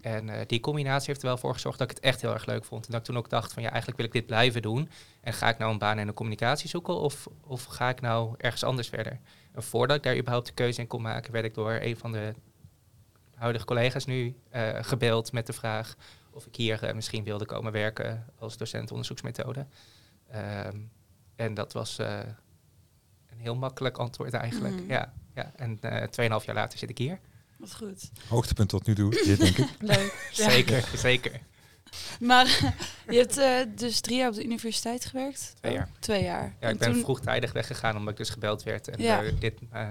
en 0.00 0.28
eh, 0.28 0.46
die 0.46 0.60
combinatie 0.60 1.06
heeft 1.06 1.22
er 1.22 1.28
wel 1.28 1.36
voor 1.36 1.52
gezorgd 1.52 1.78
dat 1.78 1.90
ik 1.90 1.96
het 1.96 2.04
echt 2.04 2.20
heel 2.20 2.32
erg 2.32 2.46
leuk 2.46 2.64
vond. 2.64 2.86
En 2.86 2.92
dat 2.92 3.00
ik 3.00 3.06
toen 3.06 3.16
ook 3.16 3.30
dacht 3.30 3.52
van 3.52 3.62
ja, 3.62 3.68
eigenlijk 3.68 3.98
wil 3.98 4.06
ik 4.06 4.12
dit 4.12 4.26
blijven 4.26 4.62
doen. 4.62 4.90
En 5.20 5.32
ga 5.32 5.48
ik 5.48 5.58
nou 5.58 5.72
een 5.72 5.78
baan 5.78 5.98
in 5.98 6.06
de 6.06 6.12
communicatie 6.12 6.68
zoeken 6.68 6.94
of, 6.94 7.28
of 7.46 7.64
ga 7.64 7.88
ik 7.88 8.00
nou 8.00 8.34
ergens 8.38 8.64
anders 8.64 8.88
verder? 8.88 9.20
En 9.52 9.62
voordat 9.62 9.96
ik 9.96 10.02
daar 10.02 10.16
überhaupt 10.16 10.46
de 10.46 10.52
keuze 10.52 10.80
in 10.80 10.86
kon 10.86 11.02
maken, 11.02 11.32
werd 11.32 11.44
ik 11.44 11.54
door 11.54 11.72
een 11.72 11.96
van 11.96 12.12
de 12.12 12.34
huidige 13.40 13.64
collega's 13.64 14.04
nu 14.04 14.34
eh, 14.50 14.68
gebeld 14.80 15.32
met 15.32 15.46
de 15.46 15.52
vraag 15.52 15.94
of 16.30 16.46
ik 16.46 16.56
hier 16.56 16.82
eh, 16.84 16.94
misschien 16.94 17.24
wilde 17.24 17.46
komen 17.46 17.72
werken 17.72 18.26
als 18.38 18.56
docent 18.56 18.90
onderzoeksmethode. 18.90 19.66
Ehm, 20.30 20.76
en 21.36 21.54
dat 21.54 21.72
was 21.72 21.98
eh, 21.98 22.18
een 23.30 23.38
heel 23.38 23.54
makkelijk 23.56 23.98
antwoord 23.98 24.32
eigenlijk. 24.34 24.74
Mhm. 24.74 24.90
Ja, 24.90 25.12
ja. 25.34 25.52
En 25.56 25.78
eh 25.80 26.02
2,5 26.40 26.44
jaar 26.46 26.54
later 26.54 26.78
zit 26.78 26.90
ik 26.90 26.98
hier. 26.98 27.18
Wat 27.56 27.74
goed. 27.74 28.10
Hoogtepunt 28.28 28.68
tot 28.68 28.86
nu 28.86 28.94
toe, 28.94 29.10
dit 29.10 29.38
denk 29.40 29.56
ik. 29.56 29.68
Leuk. 29.96 30.30
Ja. 30.32 30.50
Zeker, 30.50 30.88
zeker. 30.96 31.40
Maar 32.20 32.46
je 33.10 33.16
hebt 33.28 33.78
dus 33.78 34.00
drie 34.00 34.16
jaar 34.16 34.28
op 34.28 34.34
de 34.34 34.44
universiteit 34.44 35.04
gewerkt? 35.04 35.52
Twee 35.60 35.72
jaar. 35.72 35.88
Twee 35.98 36.22
jaar. 36.22 36.42
Ja, 36.60 36.66
En 36.66 36.72
ik 36.72 36.78
ben 36.78 36.92
toen- 36.92 37.02
vroegtijdig 37.02 37.52
weggegaan 37.52 37.96
omdat 37.96 38.10
ik 38.12 38.16
dus 38.18 38.30
gebeld 38.30 38.62
werd 38.62 38.88
en 38.88 39.02
Ja. 39.02 39.22
eh, 39.22 39.32
dit 39.38 39.58
eh, 39.70 39.88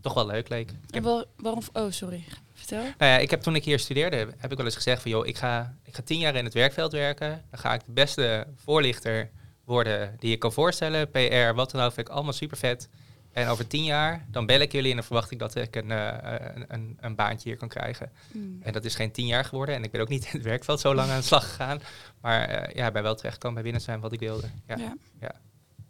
toch 0.00 0.14
wel 0.14 0.26
leuk 0.26 0.48
leek. 0.48 0.72
En 0.90 1.02
waarom... 1.36 1.62
Oh, 1.72 1.90
sorry. 1.90 2.24
Vertel. 2.68 2.94
nou 2.98 3.12
ja, 3.12 3.18
ik 3.18 3.30
heb 3.30 3.40
toen 3.40 3.54
ik 3.54 3.64
hier 3.64 3.78
studeerde, 3.78 4.16
heb 4.36 4.50
ik 4.50 4.56
wel 4.56 4.66
eens 4.66 4.74
gezegd 4.74 5.02
van 5.02 5.10
joh, 5.10 5.26
ik 5.26 5.36
ga, 5.36 5.74
ik 5.84 5.94
ga 5.94 6.02
tien 6.02 6.18
jaar 6.18 6.34
in 6.34 6.44
het 6.44 6.54
werkveld 6.54 6.92
werken. 6.92 7.44
Dan 7.50 7.60
ga 7.60 7.74
ik 7.74 7.80
de 7.86 7.92
beste 7.92 8.46
voorlichter 8.56 9.30
worden 9.64 10.16
die 10.18 10.30
je 10.30 10.36
kan 10.36 10.52
voorstellen. 10.52 11.10
PR, 11.10 11.54
wat 11.54 11.70
dan 11.70 11.80
ook, 11.80 11.92
vind 11.92 12.08
ik 12.08 12.14
allemaal 12.14 12.32
super 12.32 12.56
vet. 12.56 12.88
En 13.32 13.48
over 13.48 13.66
tien 13.66 13.84
jaar, 13.84 14.26
dan 14.30 14.46
bel 14.46 14.60
ik 14.60 14.72
jullie 14.72 14.90
en 14.90 14.96
dan 14.96 15.04
verwacht 15.04 15.30
ik 15.30 15.38
dat 15.38 15.54
ik 15.54 15.76
een, 15.76 15.90
eh, 15.90 16.50
een, 16.54 16.64
een, 16.68 16.96
een 17.00 17.14
baantje 17.14 17.48
hier 17.48 17.58
kan 17.58 17.68
krijgen. 17.68 18.12
Mm. 18.32 18.58
En 18.62 18.72
dat 18.72 18.84
is 18.84 18.94
geen 18.94 19.12
tien 19.12 19.26
jaar 19.26 19.44
geworden. 19.44 19.74
En 19.74 19.84
ik 19.84 19.90
ben 19.90 20.00
ook 20.00 20.08
niet 20.08 20.24
in 20.32 20.32
het 20.32 20.42
werkveld 20.42 20.80
zo 20.80 20.94
lang 20.94 21.10
aan 21.10 21.18
de 21.18 21.24
slag 21.24 21.48
gegaan. 21.48 21.80
Maar 22.20 22.48
eh, 22.48 22.74
ja, 22.74 22.86
ik 22.86 22.92
ben 22.92 23.02
wel 23.02 23.14
terechtgekomen 23.14 23.54
bij 23.54 23.62
binnen 23.62 23.82
zijn 23.82 24.00
wat 24.00 24.12
ik 24.12 24.20
wilde. 24.20 24.46
Ja. 24.66 24.76
Ja. 24.76 24.96
ja, 25.20 25.34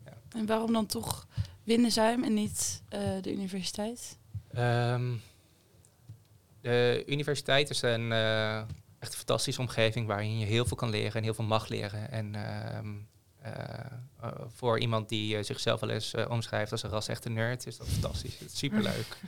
ja. 0.04 0.12
En 0.38 0.46
waarom 0.46 0.72
dan 0.72 0.86
toch 0.86 1.26
Windersheim 1.64 2.24
en 2.24 2.34
niet 2.34 2.82
eh, 2.88 3.00
de 3.20 3.32
universiteit? 3.32 4.18
Ehm, 4.50 5.12
de 6.60 7.02
universiteit 7.06 7.70
is 7.70 7.82
een, 7.82 8.12
eh, 8.12 8.58
echt 8.98 9.12
een 9.12 9.18
fantastische 9.18 9.60
omgeving 9.60 10.06
waarin 10.06 10.38
je 10.38 10.46
heel 10.46 10.64
veel 10.64 10.76
kan 10.76 10.90
leren 10.90 11.14
en 11.14 11.22
heel 11.22 11.34
veel 11.34 11.44
mag 11.44 11.68
leren. 11.68 12.10
En 12.10 12.34
ehm, 12.34 12.94
eh, 13.40 13.52
eh, 14.20 14.32
voor 14.54 14.78
iemand 14.78 15.08
die 15.08 15.42
zichzelf 15.42 15.80
wel 15.80 15.90
eens 15.90 16.14
omschrijft 16.28 16.72
als 16.72 16.82
een 16.82 16.90
ras-echte 16.90 17.28
nerd, 17.28 17.66
is 17.66 17.76
dat 17.76 17.88
fantastisch. 17.88 18.38
Het 18.38 18.52
is 18.52 18.58
superleuk. 18.58 19.16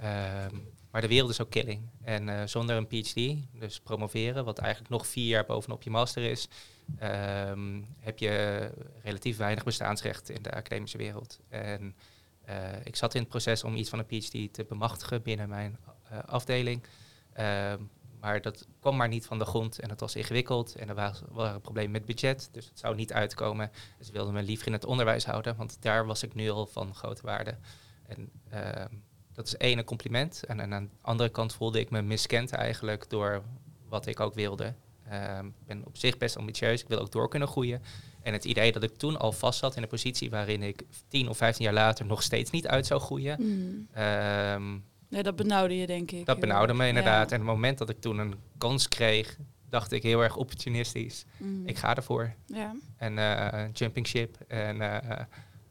Ehm, 0.00 0.56
maar 0.90 1.00
de 1.00 1.08
wereld 1.08 1.30
is 1.30 1.40
ook 1.40 1.50
killing. 1.50 1.88
En 2.02 2.48
zonder 2.48 2.76
een 2.76 2.86
PhD, 2.86 3.36
dus 3.60 3.80
promoveren, 3.80 4.44
wat 4.44 4.58
eigenlijk 4.58 4.90
nog 4.90 5.06
vier 5.06 5.26
jaar 5.26 5.44
bovenop 5.44 5.82
je 5.82 5.90
master 5.90 6.22
is, 6.22 6.48
ehm, 6.98 7.82
heb 8.00 8.18
je 8.18 8.70
relatief 9.02 9.36
weinig 9.36 9.64
bestaansrecht 9.64 10.30
in 10.30 10.42
de 10.42 10.50
academische 10.50 10.98
wereld. 10.98 11.38
En 11.48 11.96
ik 12.84 12.96
zat 12.96 13.14
in 13.14 13.20
het 13.20 13.28
proces 13.28 13.64
om 13.64 13.74
iets 13.74 13.90
van 13.90 13.98
een 13.98 14.06
PhD 14.06 14.52
te 14.52 14.64
bemachtigen 14.68 15.22
binnen 15.22 15.48
mijn 15.48 15.78
afdeling. 16.26 16.82
Ehm, 17.32 17.80
maar 18.20 18.42
dat 18.42 18.66
kwam 18.80 18.96
maar 18.96 19.08
niet 19.08 19.26
van 19.26 19.38
de 19.38 19.44
grond 19.44 19.78
en 19.78 19.90
het 19.90 20.00
was 20.00 20.14
ingewikkeld 20.16 20.74
en 20.74 20.88
er 20.88 20.94
waren 20.94 21.60
problemen 21.60 21.90
met 21.90 22.04
budget, 22.04 22.48
dus 22.52 22.64
het 22.66 22.78
zou 22.78 22.94
niet 22.94 23.12
uitkomen. 23.12 23.70
Dus 23.98 24.06
ik 24.06 24.12
wilde 24.12 24.32
me 24.32 24.42
liever 24.42 24.66
in 24.66 24.72
het 24.72 24.84
onderwijs 24.84 25.24
houden, 25.24 25.56
want 25.56 25.76
daar 25.80 26.06
was 26.06 26.22
ik 26.22 26.34
nu 26.34 26.50
al 26.50 26.66
van 26.66 26.94
grote 26.94 27.22
waarde. 27.22 27.56
En 28.06 28.30
ehm, 28.48 28.88
dat 29.32 29.46
is 29.46 29.56
één 29.56 29.78
een 29.78 29.84
compliment. 29.84 30.44
En, 30.44 30.60
en 30.60 30.74
aan 30.74 30.84
de 30.84 30.90
andere 31.00 31.28
kant 31.28 31.54
voelde 31.54 31.80
ik 31.80 31.90
me 31.90 32.02
miskend 32.02 32.52
eigenlijk 32.52 33.10
door 33.10 33.42
wat 33.88 34.06
ik 34.06 34.20
ook 34.20 34.34
wilde. 34.34 34.74
Ehm, 35.08 35.46
Ik 35.46 35.66
ben 35.66 35.84
op 35.86 35.96
zich 35.96 36.18
best 36.18 36.36
ambitieus, 36.36 36.82
ik 36.82 36.88
wil 36.88 36.98
ook 36.98 37.12
door 37.12 37.28
kunnen 37.28 37.48
groeien. 37.48 37.82
En 38.22 38.32
het 38.32 38.44
idee 38.44 38.72
dat 38.72 38.82
ik 38.82 38.96
toen 38.96 39.18
al 39.18 39.32
vast 39.32 39.58
zat 39.58 39.76
in 39.76 39.82
een 39.82 39.88
positie 39.88 40.30
waarin 40.30 40.62
ik 40.62 40.82
10 41.08 41.28
of 41.28 41.36
15 41.36 41.64
jaar 41.64 41.74
later 41.74 42.06
nog 42.06 42.22
steeds 42.22 42.50
niet 42.50 42.66
uit 42.66 42.86
zou 42.86 43.00
groeien. 43.00 43.36
Mm. 43.40 43.88
Ja, 45.08 45.22
dat 45.22 45.36
benauwde 45.36 45.76
je, 45.76 45.86
denk 45.86 46.10
ik. 46.10 46.26
dat 46.26 46.40
benauwde 46.40 46.74
me 46.74 46.88
inderdaad. 46.88 47.30
Ja. 47.30 47.36
En 47.36 47.40
op 47.42 47.46
het 47.46 47.56
moment 47.56 47.78
dat 47.78 47.88
ik 47.88 48.00
toen 48.00 48.18
een 48.18 48.34
kans 48.58 48.88
kreeg, 48.88 49.38
dacht 49.68 49.92
ik 49.92 50.02
heel 50.02 50.22
erg 50.22 50.36
opportunistisch. 50.36 51.24
Mm. 51.36 51.66
Ik 51.66 51.76
ga 51.76 51.94
ervoor. 51.94 52.34
Ja. 52.46 52.74
En 52.96 53.18
eh, 53.18 53.72
jumping 53.72 54.06
ship. 54.06 54.36
En, 54.48 54.80
eh, 54.80 55.20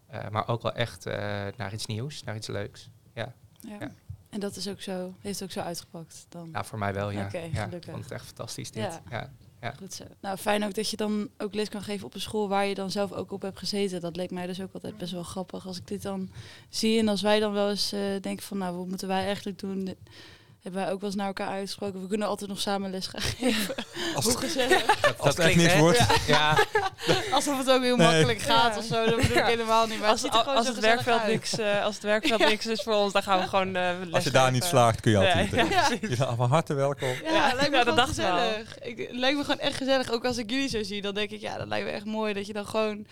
eh, 0.07 0.29
maar 0.29 0.47
ook 0.47 0.61
wel 0.61 0.73
echt 0.73 1.05
naar 1.57 1.73
iets 1.73 1.85
nieuws, 1.85 2.23
naar 2.23 2.35
iets 2.35 2.47
leuks. 2.47 2.89
Ja. 3.13 3.33
Ja. 3.59 3.91
En 4.29 4.39
dat 4.39 4.55
is 4.55 4.69
ook 4.69 4.81
zo, 4.81 5.13
heeft 5.19 5.43
ook 5.43 5.51
zo 5.51 5.59
uitgepakt 5.59 6.25
dan. 6.29 6.51
Nou, 6.51 6.65
voor 6.65 6.79
mij 6.79 6.93
wel, 6.93 7.09
ja. 7.09 7.25
Oké, 7.25 7.49
ja 7.53 7.65
ik 7.65 7.83
vond 7.83 8.03
het 8.03 8.11
echt 8.11 8.25
fantastisch 8.25 8.71
dit. 8.71 9.01
Ja. 9.09 9.31
Goed 9.73 9.93
zo. 9.93 10.03
Nou, 10.21 10.37
fijn 10.37 10.63
ook 10.63 10.73
dat 10.73 10.89
je 10.89 10.97
dan 10.97 11.29
ook 11.37 11.53
les 11.53 11.69
kan 11.69 11.81
geven 11.81 12.05
op 12.05 12.13
een 12.13 12.21
school 12.21 12.47
waar 12.47 12.65
je 12.65 12.75
dan 12.75 12.91
zelf 12.91 13.11
ook 13.11 13.31
op 13.31 13.41
hebt 13.41 13.59
gezeten. 13.59 14.01
Dat 14.01 14.15
leek 14.15 14.31
mij 14.31 14.47
dus 14.47 14.61
ook 14.61 14.73
altijd 14.73 14.97
best 14.97 15.11
wel 15.11 15.23
grappig 15.23 15.67
als 15.67 15.77
ik 15.77 15.87
dit 15.87 16.01
dan 16.01 16.29
zie. 16.69 16.99
En 16.99 17.07
als 17.07 17.21
wij 17.21 17.39
dan 17.39 17.53
wel 17.53 17.69
eens 17.69 17.91
eh, 17.91 17.99
denken 18.21 18.45
van, 18.45 18.57
nou, 18.57 18.77
wat 18.77 18.87
moeten 18.87 19.07
wij 19.07 19.25
eigenlijk 19.25 19.59
doen? 19.59 19.95
Hebben 20.65 20.83
wij 20.83 20.91
ook 20.93 20.99
wel 20.99 21.09
eens 21.09 21.17
naar 21.17 21.27
elkaar 21.27 21.47
uitgesproken. 21.47 22.01
We 22.01 22.07
kunnen 22.07 22.27
altijd 22.27 22.49
nog 22.49 22.59
samen 22.59 22.91
les 22.91 23.07
gaan 23.07 23.21
geven. 23.21 23.75
Als 24.15 24.25
het, 24.25 24.35
gezellig. 24.37 24.85
Dat, 24.85 25.19
als 25.19 25.27
het 25.35 25.39
echt 25.45 25.55
niks 25.55 25.73
hè? 25.73 25.79
wordt. 25.79 26.05
Ja, 26.27 26.57
Alsof 27.31 27.57
het 27.57 27.69
ook 27.71 27.81
heel 27.81 27.95
Nee. 27.95 28.07
makkelijk 28.07 28.39
gaat 28.39 28.73
Ja. 28.73 28.77
of 28.79 28.85
zo. 28.85 29.05
Dat 29.05 29.15
bedoel 29.15 29.31
ik 29.31 29.33
Ja. 29.35 29.45
helemaal 29.45 29.87
niet. 29.87 29.99
Maar 29.99 30.09
Als, 30.09 30.21
het 30.21 30.35
gewoon 30.35 30.55
als 30.55 30.67
het 30.67 30.79
werkveld 30.79 31.27
niks, 31.27 31.57
eh, 31.57 31.83
als 31.83 31.93
het 31.95 32.03
werkveld 32.13 32.39
niks 32.39 32.65
is 32.65 32.81
voor 32.81 32.93
ons, 32.93 33.13
dan 33.13 33.23
gaan 33.23 33.39
we 33.39 33.47
gewoon 33.47 33.75
eh 33.75 33.89
Als 34.11 34.23
je 34.23 34.31
daar 34.31 34.51
niet 34.51 34.63
slaagt, 34.63 35.01
kun 35.01 35.11
je 35.11 35.17
altijd. 35.17 35.53
Eh, 35.53 35.69
Je 36.01 36.07
bent 36.17 36.29
van 36.35 36.49
harte 36.49 36.73
welkom. 36.73 37.09
Ja, 37.25 37.53
lijkt 37.53 37.71
me 37.71 37.83
dat 37.93 38.07
gezellig. 38.07 38.79
Ik, 38.79 38.97
het 38.97 39.07
lijkt 39.11 39.37
me 39.37 39.43
gewoon 39.43 39.59
echt 39.59 39.75
gezellig. 39.77 40.11
Ook 40.11 40.25
als 40.25 40.37
ik 40.37 40.49
jullie 40.49 40.69
zo 40.69 40.83
zie, 40.83 41.01
dan 41.01 41.13
denk 41.13 41.29
ik, 41.29 41.41
ja, 41.41 41.57
dat 41.57 41.67
lijkt 41.67 41.85
me 41.85 41.91
echt 41.91 42.05
mooi. 42.05 42.33
Dat 42.33 42.47
je 42.47 42.53
dan 42.53 42.65
gewoon, 42.67 43.05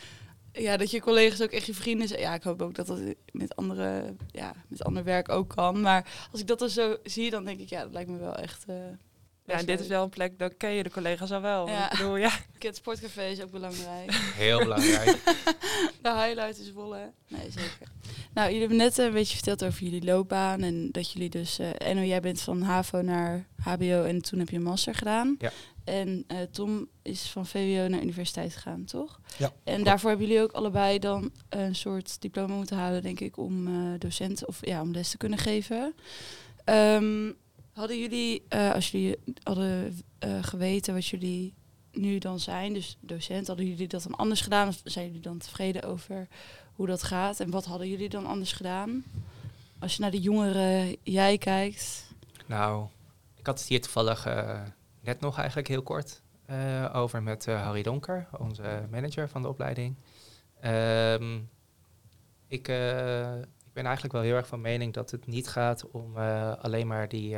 ja, 0.53 0.77
dat 0.77 0.91
je 0.91 1.01
collega's 1.01 1.41
ook 1.41 1.51
echt 1.51 1.65
je 1.65 1.73
vrienden 1.73 2.07
zijn. 2.07 2.19
Ja, 2.19 2.33
ik 2.33 2.43
hoop 2.43 2.61
ook 2.61 2.75
dat 2.75 2.87
dat 2.87 2.99
met 3.31 3.55
andere, 3.55 4.15
ja, 4.31 4.53
met 4.67 4.83
ander 4.83 5.03
werk 5.03 5.29
ook 5.29 5.49
kan. 5.55 5.81
Maar 5.81 6.27
als 6.31 6.41
ik 6.41 6.47
dat 6.47 6.59
dan 6.59 6.69
zo 6.69 6.97
zie, 7.03 7.29
dan 7.29 7.45
denk 7.45 7.59
ik, 7.59 7.69
ja, 7.69 7.81
dat 7.81 7.91
lijkt 7.93 8.09
me 8.09 8.17
wel 8.17 8.35
echt... 8.35 8.63
eh 8.67 8.75
Ja, 9.45 9.53
en 9.59 9.65
dit 9.65 9.79
is 9.79 9.87
wel 9.87 10.03
een 10.03 10.09
plek, 10.09 10.39
dan 10.39 10.57
ken 10.57 10.71
je 10.71 10.83
de 10.83 10.89
collega's 10.89 11.31
al 11.31 11.41
wel. 11.41 11.67
Ja. 11.67 11.91
Ik 11.91 11.97
bedoel, 11.97 12.15
ja. 12.17 12.31
Het 12.59 12.75
sportcafé 12.75 13.23
is 13.23 13.41
ook 13.41 13.51
belangrijk. 13.51 14.11
heel 14.35 14.57
belangrijk. 14.59 15.17
De 16.01 16.13
highlight 16.13 16.59
is 16.59 16.71
Wolle. 16.71 17.11
Nee, 17.27 17.51
zeker. 17.51 17.87
Nou, 18.33 18.45
jullie 18.47 18.59
hebben 18.59 18.77
net 18.77 18.97
een 18.97 19.11
beetje 19.11 19.35
verteld 19.35 19.63
over 19.63 19.83
jullie 19.83 20.03
loopbaan. 20.03 20.61
En 20.61 20.91
dat 20.91 21.11
jullie 21.11 21.29
dus... 21.29 21.59
eh 21.59 21.69
Enno, 21.77 22.01
jij 22.01 22.19
bent 22.19 22.41
van 22.41 22.61
HAVO 22.61 23.01
naar 23.01 23.45
HBO 23.63 24.03
en 24.03 24.21
toen 24.21 24.39
heb 24.39 24.49
je 24.49 24.55
een 24.55 24.63
master 24.63 24.95
gedaan. 24.95 25.35
Ja. 25.39 25.51
En 25.83 26.23
eh, 26.27 26.37
Tom 26.51 26.87
is 27.01 27.21
van 27.21 27.45
VWO 27.45 27.87
naar 27.87 28.01
universiteit 28.01 28.53
gegaan, 28.53 28.85
toch? 28.85 29.19
Ja, 29.37 29.45
En 29.45 29.53
klopt. 29.63 29.85
daarvoor 29.85 30.09
hebben 30.09 30.27
jullie 30.27 30.43
ook 30.43 30.51
allebei 30.51 30.99
dan 30.99 31.31
een 31.49 31.75
soort 31.75 32.21
diploma 32.21 32.55
moeten 32.55 32.77
halen, 32.77 33.01
denk 33.01 33.19
ik, 33.19 33.37
om 33.37 33.67
eh, 33.67 33.99
docent 33.99 34.45
of 34.45 34.65
ja, 34.65 34.81
om 34.81 34.91
les 34.91 35.09
te 35.09 35.17
kunnen 35.17 35.39
geven. 35.39 35.93
Ehm, 36.63 37.31
hadden 37.73 37.99
jullie, 37.99 38.43
eh, 38.49 38.71
als 38.73 38.91
jullie 38.91 39.17
hadden 39.43 39.97
eh, 40.19 40.43
geweten 40.43 40.93
wat 40.93 41.05
jullie 41.05 41.53
nu 41.91 42.17
dan 42.17 42.39
zijn, 42.39 42.73
dus 42.73 42.97
docent, 42.99 43.47
hadden 43.47 43.67
jullie 43.67 43.87
dat 43.87 44.03
dan 44.03 44.15
anders 44.15 44.41
gedaan? 44.41 44.67
Of 44.67 44.81
zijn 44.83 45.05
jullie 45.05 45.21
dan 45.21 45.37
tevreden 45.37 45.83
over 45.83 46.27
hoe 46.75 46.87
dat 46.87 47.03
gaat? 47.03 47.39
En 47.39 47.49
wat 47.49 47.65
hadden 47.65 47.89
jullie 47.89 48.09
dan 48.09 48.25
anders 48.25 48.51
gedaan? 48.51 49.03
Als 49.79 49.95
je 49.95 50.01
naar 50.01 50.11
de 50.11 50.21
jongere 50.21 50.97
jij 51.03 51.37
kijkt. 51.37 52.11
Nou, 52.45 52.87
ik 53.35 53.45
had 53.45 53.59
het 53.59 53.67
hier 53.67 53.81
toevallig 53.81 54.25
eh, 54.25 54.61
net 55.03 55.19
nog 55.19 55.37
eigenlijk 55.37 55.67
heel 55.67 55.81
kort 55.81 56.21
eh, 56.45 56.89
over 56.93 57.23
met 57.23 57.47
eh, 57.47 57.61
Harry 57.61 57.81
Donker, 57.81 58.27
onze 58.37 58.87
manager 58.91 59.29
van 59.29 59.41
de 59.41 59.47
opleiding. 59.47 59.95
Ehm, 60.59 61.39
ik, 62.47 62.67
eh, 62.67 63.35
ik 63.37 63.73
ben 63.73 63.83
eigenlijk 63.83 64.13
wel 64.13 64.23
heel 64.23 64.35
erg 64.35 64.47
van 64.47 64.61
mening 64.61 64.93
dat 64.93 65.11
het 65.11 65.27
niet 65.27 65.47
gaat 65.47 65.91
om 65.91 66.17
alleen 66.61 66.87
maar 66.87 67.07
die, 67.07 67.35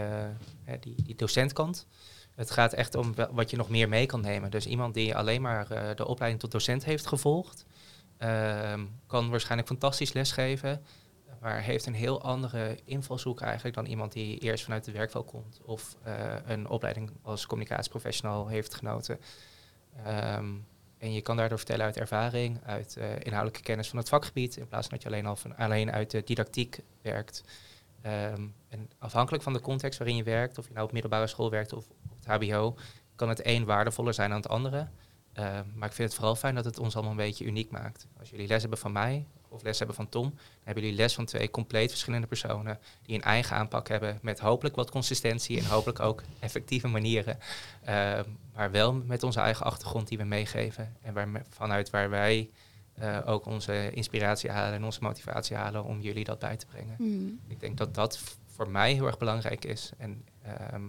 die, 0.79 1.03
die 1.03 1.15
docentkant. 1.15 1.87
Het 2.35 2.51
gaat 2.51 2.73
echt 2.73 2.95
om 2.95 3.13
wat 3.31 3.49
je 3.49 3.57
nog 3.57 3.69
meer 3.69 3.89
mee 3.89 4.05
kan 4.05 4.21
nemen. 4.21 4.51
Dus 4.51 4.65
iemand 4.65 4.93
die 4.93 5.15
alleen 5.15 5.41
maar 5.41 5.95
de 5.95 6.07
opleiding 6.07 6.41
tot 6.41 6.51
docent 6.51 6.85
heeft 6.85 7.05
gevolgd, 7.07 7.65
ehm, 8.17 8.85
kan 9.07 9.29
waarschijnlijk 9.29 9.67
fantastisch 9.67 10.13
lesgeven 10.13 10.85
maar 11.39 11.61
heeft 11.61 11.85
een 11.85 11.93
heel 11.93 12.21
andere 12.21 12.77
invalshoek 12.83 13.41
eigenlijk 13.41 13.75
dan 13.75 13.85
iemand 13.85 14.11
die 14.11 14.37
eerst 14.37 14.63
vanuit 14.63 14.85
de 14.85 14.91
werkveld 14.91 15.25
komt 15.25 15.59
of 15.63 15.95
eh, 16.03 16.33
een 16.45 16.69
opleiding 16.69 17.11
als 17.21 17.45
communicatieprofessional 17.45 18.47
heeft 18.47 18.73
genoten. 18.73 19.19
Ehm, 20.03 20.53
en 20.97 21.13
je 21.13 21.21
kan 21.21 21.37
daardoor 21.37 21.57
vertellen 21.57 21.85
uit 21.85 21.97
ervaring, 21.97 22.59
uit 22.65 22.97
eh, 22.97 23.09
inhoudelijke 23.19 23.61
kennis 23.61 23.89
van 23.89 23.97
het 23.97 24.09
vakgebied, 24.09 24.57
in 24.57 24.67
plaats 24.67 24.87
van 24.87 24.97
dat 24.97 25.03
je 25.03 25.13
alleen 25.13 25.25
al 25.25 25.35
van, 25.35 25.57
alleen 25.57 25.91
uit 25.91 26.11
de 26.11 26.23
didactiek 26.23 26.79
werkt. 27.01 27.43
Ehm, 28.01 28.47
en 28.69 28.89
afhankelijk 28.97 29.43
van 29.43 29.53
de 29.53 29.61
context 29.61 29.99
waarin 29.99 30.17
je 30.17 30.23
werkt, 30.23 30.57
of 30.57 30.67
je 30.67 30.73
nou 30.73 30.85
op 30.85 30.91
middelbare 30.91 31.27
school 31.27 31.49
werkt 31.49 31.73
of 31.73 31.87
op 31.89 32.17
het 32.19 32.25
HBO, 32.25 32.75
kan 33.15 33.29
het 33.29 33.45
een 33.45 33.65
waardevoller 33.65 34.13
zijn 34.13 34.29
dan 34.29 34.37
het 34.37 34.49
andere. 34.49 34.87
Ehm, 35.33 35.65
maar 35.73 35.87
ik 35.87 35.95
vind 35.95 36.07
het 36.09 36.17
vooral 36.17 36.35
fijn 36.35 36.55
dat 36.55 36.65
het 36.65 36.79
ons 36.79 36.93
allemaal 36.93 37.11
een 37.11 37.17
beetje 37.17 37.45
uniek 37.45 37.71
maakt. 37.71 38.07
Als 38.19 38.29
jullie 38.29 38.47
les 38.47 38.61
hebben 38.61 38.79
van 38.79 38.91
mij 38.91 39.25
of 39.55 39.63
les 39.63 39.77
hebben 39.77 39.95
van 39.95 40.09
Tom, 40.09 40.29
dan 40.29 40.39
hebben 40.63 40.83
jullie 40.83 40.97
les 40.97 41.13
van 41.13 41.25
twee 41.25 41.49
compleet 41.49 41.89
verschillende 41.89 42.27
personen 42.27 42.79
die 43.01 43.15
een 43.15 43.21
eigen 43.21 43.55
aanpak 43.55 43.87
hebben 43.87 44.19
met 44.21 44.39
hopelijk 44.39 44.75
wat 44.75 44.91
consistentie 44.91 45.59
en 45.59 45.65
hopelijk 45.65 45.99
ook 45.99 46.23
effectieve 46.39 46.87
manieren. 46.87 47.37
Ehm, 47.83 48.23
maar 48.53 48.71
wel 48.71 48.93
met 48.93 49.23
onze 49.23 49.39
eigen 49.39 49.65
achtergrond 49.65 50.07
die 50.07 50.17
we 50.17 50.23
meegeven 50.23 50.95
en 51.01 51.13
waar, 51.13 51.43
vanuit 51.49 51.89
waar 51.89 52.09
wij 52.09 52.49
eh, 52.93 53.19
ook 53.25 53.45
onze 53.45 53.91
inspiratie 53.91 54.49
halen 54.49 54.73
en 54.73 54.83
onze 54.83 55.01
motivatie 55.01 55.55
halen 55.55 55.83
om 55.83 56.01
jullie 56.01 56.23
dat 56.23 56.39
bij 56.39 56.57
te 56.57 56.65
brengen. 56.65 56.95
Ik 57.47 57.59
denk 57.59 57.77
dat 57.77 57.95
dat 57.95 58.19
voor 58.47 58.69
mij 58.69 58.93
heel 58.93 59.05
erg 59.05 59.17
belangrijk 59.17 59.65
is. 59.65 59.91
En 59.97 60.25
ehm, 60.41 60.87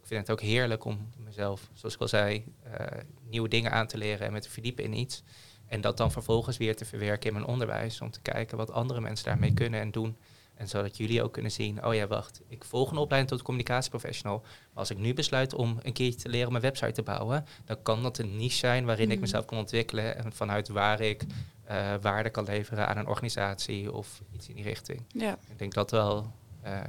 ik 0.00 0.06
vind 0.06 0.20
het 0.20 0.30
ook 0.30 0.40
heerlijk 0.40 0.84
om 0.84 1.08
mezelf, 1.16 1.68
zoals 1.72 1.94
ik 1.94 2.00
al 2.00 2.08
zei, 2.08 2.44
eh, 2.62 2.86
nieuwe 3.28 3.48
dingen 3.48 3.72
aan 3.72 3.86
te 3.86 3.98
leren 3.98 4.26
en 4.26 4.32
me 4.32 4.40
te 4.40 4.50
verdiepen 4.50 4.84
in 4.84 4.92
iets. 4.98 5.22
En 5.70 5.80
dat 5.80 5.96
dan 5.96 6.10
vervolgens 6.12 6.56
weer 6.56 6.76
te 6.76 6.84
verwerken 6.84 7.28
in 7.28 7.34
mijn 7.34 7.46
onderwijs. 7.46 8.00
Om 8.00 8.10
te 8.10 8.20
kijken 8.20 8.56
wat 8.56 8.70
andere 8.72 9.00
mensen 9.00 9.26
daarmee 9.26 9.54
kunnen 9.54 9.80
en 9.80 9.90
doen. 9.90 10.16
En 10.54 10.68
zodat 10.68 10.96
jullie 10.96 11.22
ook 11.22 11.32
kunnen 11.32 11.50
zien, 11.52 11.84
oh 11.84 11.94
ja, 11.94 12.06
wacht, 12.06 12.40
ik 12.48 12.64
volg 12.64 12.90
een 12.90 12.96
opleiding 12.96 13.32
tot 13.32 13.42
communicatieprofessional. 13.42 14.38
Maar 14.40 14.50
als 14.74 14.90
ik 14.90 14.98
nu 14.98 15.14
besluit 15.14 15.54
om 15.54 15.78
een 15.82 15.92
keertje 15.92 16.20
te 16.20 16.28
leren 16.28 16.48
om 16.48 16.54
een 16.54 16.60
website 16.60 16.92
te 16.92 17.02
bouwen, 17.02 17.44
dan 17.64 17.82
kan 17.82 18.02
dat 18.02 18.18
een 18.18 18.36
niche 18.36 18.56
zijn 18.56 18.84
waarin 18.84 19.04
ik 19.06 19.10
Mhm. 19.12 19.20
mezelf 19.20 19.44
kan 19.44 19.58
ontwikkelen. 19.58 20.16
En 20.16 20.32
vanuit 20.32 20.68
waar 20.68 21.00
ik 21.00 21.24
eh, 21.64 21.94
waarde 22.00 22.30
kan 22.30 22.44
leveren 22.44 22.88
aan 22.88 22.96
een 22.96 23.06
organisatie 23.06 23.92
of 23.92 24.22
iets 24.32 24.48
in 24.48 24.54
die 24.54 24.64
richting. 24.64 25.02
Ja. 25.08 25.38
Ik 25.50 25.58
denk 25.58 25.74
dat 25.74 25.90
wel 25.90 26.32
eh 26.62 26.80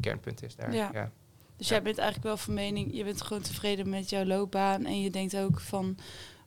kernpunt 0.00 0.42
is 0.42 0.56
daar. 0.56 0.72
Ja. 0.74 0.90
Ja. 0.92 1.10
Dus 1.56 1.68
Ja. 1.68 1.74
jij 1.74 1.82
bent 1.84 1.98
eigenlijk 1.98 2.26
wel 2.28 2.36
van 2.36 2.54
mening, 2.54 2.94
je 2.96 3.04
bent 3.04 3.22
gewoon 3.22 3.42
tevreden 3.42 3.88
met 3.88 4.10
jouw 4.10 4.24
loopbaan. 4.24 4.84
En 4.84 5.00
je 5.00 5.10
denkt 5.10 5.36
ook 5.36 5.60
van, 5.60 5.96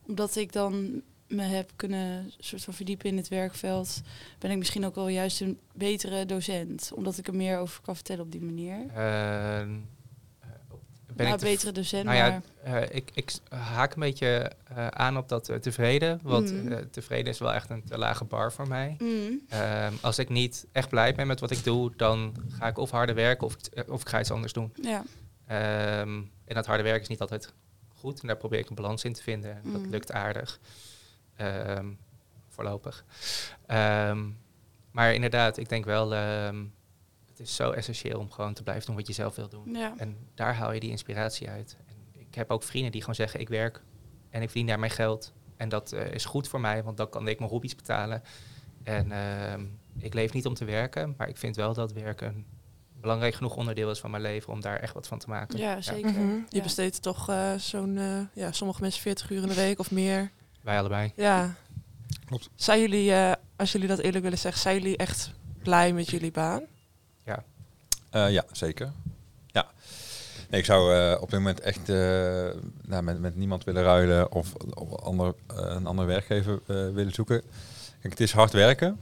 omdat 0.06 0.36
ik 0.36 0.52
dan 0.52 1.02
me 1.30 1.42
heb 1.42 1.70
kunnen 1.76 2.32
soort 2.38 2.64
van 2.64 2.74
verdiepen 2.74 3.08
in 3.10 3.16
het 3.16 3.28
werkveld, 3.28 4.00
ben 4.38 4.50
ik 4.50 4.58
misschien 4.58 4.86
ook 4.86 4.94
wel 4.94 5.08
juist 5.08 5.40
een 5.40 5.58
betere 5.74 6.26
docent. 6.26 6.90
Omdat 6.94 7.18
ik 7.18 7.26
er 7.26 7.34
meer 7.34 7.58
over 7.58 7.82
kan 7.82 7.94
vertellen 7.94 8.24
op 8.24 8.32
die 8.32 8.40
manier. 8.42 8.76
Eh, 8.94 9.66
ben 11.14 11.28
nou, 11.28 11.32
ik 11.32 11.38
te- 11.38 11.44
betere 11.44 11.72
docent, 11.72 12.04
nou 12.04 12.16
ja, 12.16 12.42
maar... 12.64 12.82
eh, 12.82 12.96
ik, 12.96 13.10
ik 13.14 13.32
haak 13.48 13.94
een 13.94 14.00
beetje 14.00 14.52
eh, 14.74 14.86
aan 14.86 15.16
op 15.16 15.28
dat 15.28 15.62
tevreden. 15.62 16.20
Want 16.22 16.52
eh, 16.68 16.76
tevreden 16.90 17.32
is 17.32 17.38
wel 17.38 17.52
echt 17.52 17.70
een 17.70 17.84
te 17.84 17.98
lage 17.98 18.24
bar 18.24 18.52
voor 18.52 18.68
mij. 18.68 18.96
Mm. 18.98 19.40
Ehm, 19.48 19.92
als 20.00 20.18
ik 20.18 20.28
niet 20.28 20.66
echt 20.72 20.88
blij 20.88 21.14
ben 21.14 21.26
met 21.26 21.40
wat 21.40 21.50
ik 21.50 21.64
doe, 21.64 21.92
dan 21.96 22.34
ga 22.48 22.66
ik 22.66 22.78
of 22.78 22.90
harder 22.90 23.14
werken 23.14 23.46
of, 23.46 23.54
ik- 23.72 23.90
of 23.90 24.00
ik 24.00 24.08
ga 24.08 24.20
iets 24.20 24.30
anders 24.30 24.52
doen. 24.52 24.72
Ja. 24.82 25.02
Ehm, 25.46 26.08
en 26.44 26.54
dat 26.54 26.66
harde 26.66 26.82
werk 26.82 27.00
is 27.02 27.08
niet 27.08 27.20
altijd 27.20 27.52
goed. 27.94 28.20
En 28.20 28.26
daar 28.26 28.36
probeer 28.36 28.58
ik 28.58 28.68
een 28.68 28.74
balans 28.74 29.04
in 29.04 29.12
te 29.12 29.22
vinden. 29.22 29.60
Dat 29.64 29.82
Mm. 29.82 29.90
lukt 29.90 30.12
aardig. 30.12 30.60
Ehm, 31.40 31.92
voorlopig. 32.48 33.04
Ehm, 33.66 34.28
maar 34.90 35.14
inderdaad, 35.14 35.56
ik 35.56 35.68
denk 35.68 35.84
wel, 35.84 36.14
ehm, 36.14 36.64
het 37.28 37.40
is 37.40 37.56
zo 37.56 37.70
essentieel 37.70 38.18
om 38.18 38.30
gewoon 38.30 38.54
te 38.54 38.62
blijven 38.62 38.86
doen 38.86 38.96
wat 38.96 39.06
je 39.06 39.12
zelf 39.12 39.36
wil 39.36 39.48
doen. 39.48 39.74
Ja. 39.74 39.94
En 39.96 40.16
daar 40.34 40.54
haal 40.54 40.72
je 40.72 40.80
die 40.80 40.90
inspiratie 40.90 41.48
uit. 41.48 41.76
En 41.86 42.20
ik 42.20 42.34
heb 42.34 42.50
ook 42.50 42.62
vrienden 42.62 42.92
die 42.92 43.00
gewoon 43.00 43.14
zeggen, 43.14 43.40
ik 43.40 43.48
werk 43.48 43.82
en 44.30 44.42
ik 44.42 44.48
verdien 44.48 44.66
daar 44.66 44.78
mijn 44.78 44.90
geld. 44.90 45.32
En 45.56 45.68
dat 45.68 45.92
eh, 45.92 46.12
is 46.12 46.24
goed 46.24 46.48
voor 46.48 46.60
mij, 46.60 46.82
want 46.82 46.96
dan 46.96 47.08
kan 47.08 47.28
ik 47.28 47.38
mijn 47.38 47.50
hobby's 47.50 47.74
betalen. 47.74 48.22
En 48.82 49.12
ehm, 49.12 49.66
ik 49.98 50.14
leef 50.14 50.32
niet 50.32 50.46
om 50.46 50.54
te 50.54 50.64
werken, 50.64 51.14
maar 51.16 51.28
ik 51.28 51.36
vind 51.36 51.56
wel 51.56 51.74
dat 51.74 51.92
werk 51.92 52.20
een 52.20 52.46
belangrijk 53.00 53.34
genoeg 53.34 53.56
onderdeel 53.56 53.90
is 53.90 54.00
van 54.00 54.10
mijn 54.10 54.22
leven 54.22 54.52
om 54.52 54.60
daar 54.60 54.76
echt 54.76 54.94
wat 54.94 55.06
van 55.06 55.18
te 55.18 55.28
maken. 55.28 55.58
Ja, 55.58 55.80
zeker. 55.80 56.10
Mhm. 56.10 56.38
Je 56.48 56.62
besteedt 56.62 57.02
toch 57.02 57.28
eh, 57.28 57.54
zo'n, 57.54 57.98
eh, 57.98 58.20
ja, 58.34 58.52
sommige 58.52 58.80
mensen 58.80 59.02
40 59.02 59.30
uur 59.30 59.42
in 59.42 59.48
de 59.48 59.54
week 59.54 59.78
of 59.78 59.90
meer. 59.90 60.30
Wij 60.60 60.78
allebei. 60.78 61.12
Ja. 61.16 61.54
Klopt. 62.24 62.50
Zijn 62.54 62.80
jullie, 62.80 63.12
eh, 63.12 63.32
als 63.56 63.72
jullie 63.72 63.88
dat 63.88 63.98
eerlijk 63.98 64.22
willen 64.22 64.38
zeggen, 64.38 64.60
zijn 64.60 64.74
jullie 64.80 64.96
echt 64.96 65.30
blij 65.62 65.92
met 65.92 66.10
jullie 66.10 66.30
baan? 66.30 66.62
Eh, 68.10 68.30
ja, 68.30 68.44
zeker. 68.52 68.92
Ja. 69.46 69.66
Nee, 70.48 70.60
ik 70.60 70.66
zou 70.66 70.94
eh, 70.94 71.22
op 71.22 71.30
dit 71.30 71.38
moment 71.38 71.60
echt 71.60 71.88
eh, 71.88 71.96
nou, 72.82 73.02
met, 73.02 73.20
met 73.20 73.36
niemand 73.36 73.64
willen 73.64 73.82
ruilen 73.82 74.32
of, 74.32 74.54
of 74.54 74.92
ander, 74.92 75.34
een 75.46 75.86
andere 75.86 76.08
werkgever 76.08 76.60
eh, 76.66 76.76
willen 76.76 77.12
zoeken. 77.12 77.40
Kijk, 78.00 78.12
het 78.12 78.20
is 78.20 78.32
hard 78.32 78.52
werken, 78.52 79.00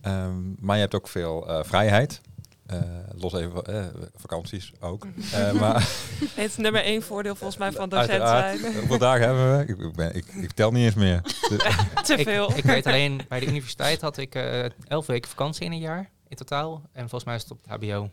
Ehm, 0.00 0.40
maar 0.58 0.74
je 0.74 0.80
hebt 0.82 0.94
ook 0.94 1.08
veel 1.08 1.48
eh, 1.48 1.64
vrijheid. 1.64 2.20
Eh, 2.66 2.80
los 3.14 3.32
even 3.32 3.64
eh, 3.64 3.84
vakanties 4.14 4.72
ook. 4.80 5.06
Eh, 5.32 5.52
maar 5.52 5.88
Nee, 6.20 6.28
het 6.34 6.50
is 6.50 6.56
nummer 6.56 6.82
één 6.82 7.02
voordeel 7.02 7.34
volgens 7.34 7.58
mij 7.58 7.72
van 7.72 7.88
docent 7.88 8.28
zijn. 8.28 8.58
hoeveel 8.78 8.98
dagen 8.98 9.26
hebben 9.26 9.58
we? 9.58 9.72
Ik, 9.72 9.78
ik, 9.78 9.94
ben, 9.94 10.14
ik, 10.14 10.26
ik 10.26 10.52
tel 10.52 10.70
niet 10.70 10.84
eens 10.84 10.94
meer. 10.94 11.22
Te 12.04 12.14
Ik, 12.16 12.26
veel. 12.26 12.56
ik 12.56 12.64
weet 12.64 12.86
alleen, 12.86 13.20
bij 13.28 13.40
de 13.40 13.46
universiteit 13.46 14.00
had 14.00 14.16
ik 14.16 14.34
eh, 14.34 14.64
elf 14.88 15.06
weken 15.06 15.30
vakantie 15.30 15.64
in 15.64 15.72
een 15.72 15.78
jaar 15.78 16.10
in 16.28 16.36
totaal. 16.36 16.82
En 16.92 17.00
volgens 17.00 17.24
mij 17.24 17.34
is 17.34 17.42
het 17.42 17.50
op 17.50 17.58
het 17.62 17.70
hbo 17.70 18.10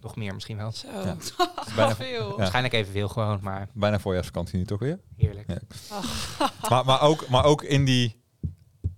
nog 0.00 0.16
meer 0.16 0.34
misschien 0.34 0.56
wel. 0.56 0.72
Zo. 0.72 0.88
Ja. 0.88 1.16
bijna, 1.76 1.96
veel. 1.96 2.28
Ja. 2.30 2.36
Waarschijnlijk 2.36 2.74
evenveel 2.74 3.08
gewoon, 3.08 3.38
maar 3.42 3.68
bijna 3.72 3.98
voorjaarsvakantie 3.98 4.58
nu 4.58 4.64
toch 4.64 4.80
weer? 4.80 5.00
heerlijk. 5.16 5.48
Ja. 5.48 5.58
maar, 6.68 6.84
maar, 6.84 7.00
ook, 7.02 7.28
maar 7.28 7.44
ook 7.44 7.62
in, 7.62 7.84
die, 7.84 8.17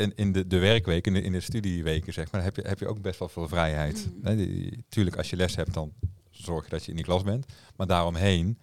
in, 0.01 0.13
in 0.17 0.33
de, 0.33 0.47
de 0.47 0.59
werkweken, 0.59 1.15
in 1.15 1.21
de, 1.21 1.27
in 1.27 1.33
de 1.33 1.41
studieweken, 1.41 2.13
zeg 2.13 2.33
maar, 2.33 2.43
heb 2.43 2.57
je, 2.57 2.63
heb 2.63 2.79
je 2.79 2.89
ook 2.89 3.01
best 3.01 3.19
wel 3.19 3.29
veel 3.29 3.49
vrijheid. 3.49 4.07
Mm. 4.15 4.19
Nee, 4.23 4.37
die- 4.37 4.85
tuurlijk, 4.89 5.17
als 5.17 5.31
je 5.31 5.37
les 5.37 5.57
hebt, 5.57 5.75
dan 5.75 5.93
zorg 6.31 6.65
je 6.65 6.71
dat 6.71 6.85
je 6.85 6.91
in 6.91 6.97
die 6.97 7.05
klas 7.05 7.23
bent. 7.23 7.47
Maar 7.77 7.87
daaromheen 7.87 8.59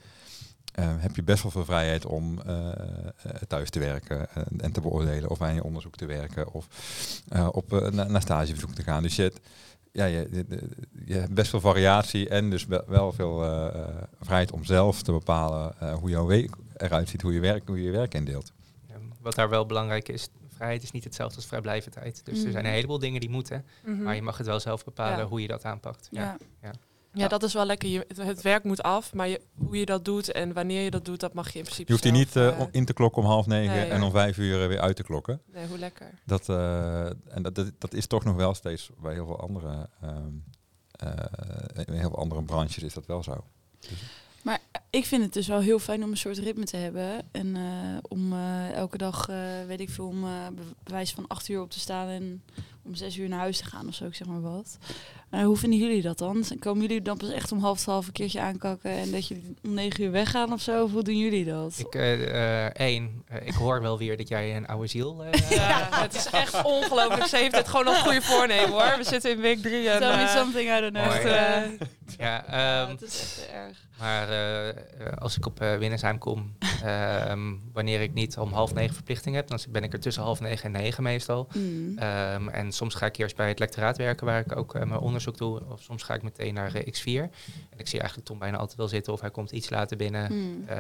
eh, 0.74 0.94
heb 0.98 1.16
je 1.16 1.24
best 1.24 1.42
wel 1.44 1.52
veel 1.52 1.66
vrijheid 1.66 2.06
om 2.06 2.42
eh, 2.42 2.68
eh, 2.70 3.06
thuis 3.48 3.70
te 3.70 3.80
werken 3.80 4.30
en, 4.36 4.62
en 4.62 4.72
te 4.72 4.82
beoordelen 4.82 5.30
of 5.30 5.42
aan 5.42 5.54
je 5.54 5.64
onderzoek 5.64 5.96
te 5.96 6.06
werken 6.06 6.54
of 6.54 6.68
eh, 7.30 7.48
op, 7.52 7.90
na- 7.92 8.08
naar 8.08 8.22
stagebezoek 8.22 8.74
te 8.74 8.84
gaan. 8.84 9.04
Dus 9.04 9.16
je, 9.16 9.22
hebt- 9.22 9.40
ja, 9.92 10.06
je, 10.06 10.28
je, 10.32 10.46
je 11.06 11.14
hebt 11.14 11.34
best 11.34 11.50
veel 11.50 11.60
variatie 11.62 12.30
en 12.30 12.50
dus 12.50 12.66
wel, 12.66 13.12
veel 13.14 13.38
vrijheid 14.22 14.52
om 14.52 14.64
zelf 14.66 15.02
te 15.02 15.12
bepalen 15.12 15.80
eh, 15.80 15.94
hoe 15.94 16.10
jouw 16.10 16.26
week 16.26 16.56
eruit 16.78 17.10
ziet, 17.10 17.22
hoe 17.22 17.34
je 17.34 17.40
werk, 17.40 17.68
hoe 17.68 17.78
je, 17.78 17.84
je 17.84 17.92
werk 17.92 18.14
indeelt. 18.14 18.52
Wat 19.22 19.36
daar 19.36 19.50
wel 19.50 19.66
belangrijk 19.66 20.10
is, 20.10 20.28
vrijheid 20.58 20.84
is 20.84 20.92
niet 20.92 21.04
hetzelfde 21.04 21.36
als 21.36 21.46
vrijblijvendheid. 21.46 22.26
Dus 22.26 22.38
er 22.38 22.44
Mhm. 22.44 22.52
zijn 22.52 22.66
een 22.66 22.72
heleboel 22.72 23.00
dingen 23.00 23.20
die 23.20 23.30
moeten, 23.30 23.66
Mhm. 23.86 24.04
maar 24.04 24.16
je 24.16 24.22
mag 24.22 24.38
het 24.38 24.48
wel 24.48 24.60
zelf 24.60 24.84
bepalen 24.84 25.18
Ja. 25.18 25.26
hoe 25.26 25.42
je 25.42 25.48
dat 25.48 25.66
aanpakt. 25.66 26.08
Ja. 26.12 26.38
Ja. 26.62 26.72
Ja, 27.14 27.28
dat 27.28 27.44
is 27.44 27.54
wel 27.54 27.66
lekker. 27.66 27.90
Je, 27.90 28.06
het- 28.16 28.42
werk 28.42 28.64
moet 28.64 28.84
af, 28.84 29.14
maar 29.14 29.28
je, 29.28 29.42
hoe 29.58 29.78
je 29.80 29.86
dat 29.86 30.06
doet 30.06 30.32
en 30.32 30.54
wanneer 30.54 30.82
je 30.84 30.92
dat 30.92 31.06
doet, 31.06 31.20
dat 31.20 31.34
mag 31.34 31.52
je 31.52 31.58
in 31.58 31.64
principe 31.64 31.86
Je 31.88 31.92
hoeft 31.92 32.04
die 32.04 32.12
niet 32.52 32.58
om- 32.60 32.68
in 32.72 32.86
te 32.86 32.94
klokken 32.94 33.22
om 33.22 33.28
half 33.28 33.46
negen 33.46 33.76
Nee. 33.76 33.90
en 33.90 34.02
om 34.04 34.12
vijf 34.12 34.38
uur 34.38 34.62
eh, 34.62 34.68
weer 34.68 34.80
uit 34.80 34.96
te 34.96 35.04
klokken. 35.04 35.42
Nee, 35.54 35.68
hoe 35.68 35.78
lekker. 35.78 36.10
Dat, 36.26 36.50
eh, 36.50 37.06
en 37.06 37.42
dat, 37.42 37.56
dat, 37.56 37.72
dat 37.78 37.94
is 37.94 38.08
toch 38.08 38.24
nog 38.24 38.36
wel 38.36 38.54
steeds 38.54 38.90
bij 39.02 39.14
heel 39.14 39.26
veel 39.26 39.40
andere, 39.40 39.90
ehm, 40.02 40.32
eh, 40.92 41.86
in 41.86 41.94
heel 41.94 42.10
veel 42.10 42.18
andere 42.20 42.44
branches 42.44 42.84
is 42.84 42.94
dat 42.94 43.06
wel 43.06 43.24
zo. 43.24 43.44
Ik 44.90 45.06
vind 45.06 45.24
het 45.24 45.34
dus 45.34 45.48
wel 45.48 45.60
heel 45.60 45.80
fijn 45.80 46.04
om 46.04 46.12
een 46.12 46.18
soort 46.18 46.38
ritme 46.38 46.66
te 46.66 46.78
hebben. 46.78 47.10
En 47.32 47.56
eh, 47.56 47.62
om 48.02 48.34
eh, 48.34 48.72
elke 48.72 48.98
dag, 48.98 49.30
eh, 49.30 49.36
weet 49.68 49.80
ik 49.80 49.90
veel, 49.90 50.06
om 50.08 50.24
eh, 50.24 50.30
be- 50.56 50.62
bewijs 50.84 51.12
van 51.12 51.28
acht 51.28 51.48
uur 51.50 51.62
op 51.62 51.72
te 51.72 51.80
staan 51.80 52.08
en 52.08 52.44
om 52.84 52.96
zes 52.96 53.18
uur 53.18 53.30
naar 53.30 53.40
huis 53.40 53.58
te 53.58 53.66
gaan 53.66 53.88
of 53.88 53.94
zo, 53.94 54.06
ik 54.06 54.16
zeg 54.16 54.28
maar 54.28 54.42
wat. 54.42 54.78
Eh, 55.30 55.44
hoe 55.46 55.58
vinden 55.58 55.80
jullie 55.80 56.02
dat 56.02 56.18
dan? 56.18 56.44
Komen 56.60 56.82
jullie 56.82 57.02
dan 57.02 57.18
pas 57.18 57.30
echt 57.32 57.52
om 57.52 57.60
half 57.60 57.80
twaalf 57.80 58.08
een 58.08 58.12
keertje 58.14 58.40
aankakken 58.40 58.92
en 58.92 59.12
dat 59.12 59.28
jullie 59.28 59.56
om 59.64 59.74
negen 59.74 60.04
uur 60.04 60.12
weggaan 60.12 60.54
of 60.54 60.62
zo? 60.62 60.84
Of 60.84 60.92
hoe 60.92 61.04
doen 61.04 61.18
jullie 61.18 61.46
dat? 61.46 61.76
Ik, 61.80 61.96
één, 62.76 63.24
ik 63.46 63.54
hoor 63.54 63.82
wel 63.82 63.98
weer 63.98 64.18
dat 64.18 64.28
jij 64.28 64.56
een 64.56 64.68
oude 64.68 64.88
ziel 64.88 65.24
eh 65.24 65.50
Ja, 65.58 65.88
het 65.92 66.16
is 66.16 66.26
echt 66.30 66.64
ongelooflijk. 66.64 67.26
Ze 67.26 67.38
heeft 67.38 67.56
het 67.56 67.68
gewoon 67.68 67.88
een 67.88 67.96
goede 68.02 68.22
voornemen 68.22 68.70
hoor. 68.70 68.98
We 68.98 69.04
zitten 69.04 69.32
in 69.32 69.40
week 69.42 69.62
drie 69.62 69.90
en... 69.90 70.00
Tell 70.00 70.16
me 70.16 70.28
something, 70.28 70.78
I 70.78 70.80
don't 70.82 70.94
know. 70.94 71.06
Mooi. 71.06 71.20
echt, 71.20 71.82
Ja, 72.18 72.44
Ja, 72.50 72.82
ehm, 72.82 72.90
het 72.90 73.02
is 73.02 73.20
echt 73.20 73.50
erg. 73.52 73.78
maar 74.00 74.30
eh, 74.30 74.70
eh, 74.70 74.76
als 75.18 75.38
ik 75.38 75.46
op 75.46 75.62
uh, 75.62 75.78
Winnersheim 75.78 76.18
kom, 76.18 76.56
ehm, 76.84 77.54
wanneer 77.74 78.02
ik 78.02 78.14
niet 78.14 78.38
om 78.38 78.54
half 78.54 78.74
negen 78.74 78.94
verplichting 78.96 79.36
heb, 79.36 79.48
dan 79.48 79.60
ben 79.70 79.84
ik 79.84 79.94
er 79.94 80.00
tussen 80.00 80.24
half 80.24 80.40
negen 80.40 80.66
en 80.66 80.82
negen 80.82 81.04
meestal. 81.04 81.48
Mm. 81.54 81.98
Ehm, 81.98 82.48
en 82.50 82.72
soms 82.72 82.96
ga 82.96 83.06
ik 83.06 83.18
eerst 83.18 83.36
bij 83.36 83.48
het 83.48 83.60
lectoraat 83.60 83.98
werken, 83.98 84.26
waar 84.26 84.40
ik 84.40 84.56
ook 84.58 84.76
eh, 84.76 84.84
mijn 84.84 85.00
onderzoek 85.00 85.38
doe. 85.38 85.62
Of 85.70 85.82
soms 85.82 86.04
ga 86.04 86.14
ik 86.14 86.22
meteen 86.22 86.54
naar 86.54 86.74
eh, 86.74 86.86
X4. 86.86 87.30
En 87.70 87.78
ik 87.78 87.88
zie 87.88 88.00
eigenlijk 88.00 88.28
Tom 88.30 88.40
bijna 88.40 88.58
altijd 88.58 88.78
wel 88.78 88.88
zitten, 88.88 89.14
of 89.14 89.22
hij 89.22 89.32
komt 89.32 89.52
iets 89.52 89.70
later 89.70 89.98
binnen. 89.98 90.34
Mm. 90.34 90.68
eh, 90.68 90.78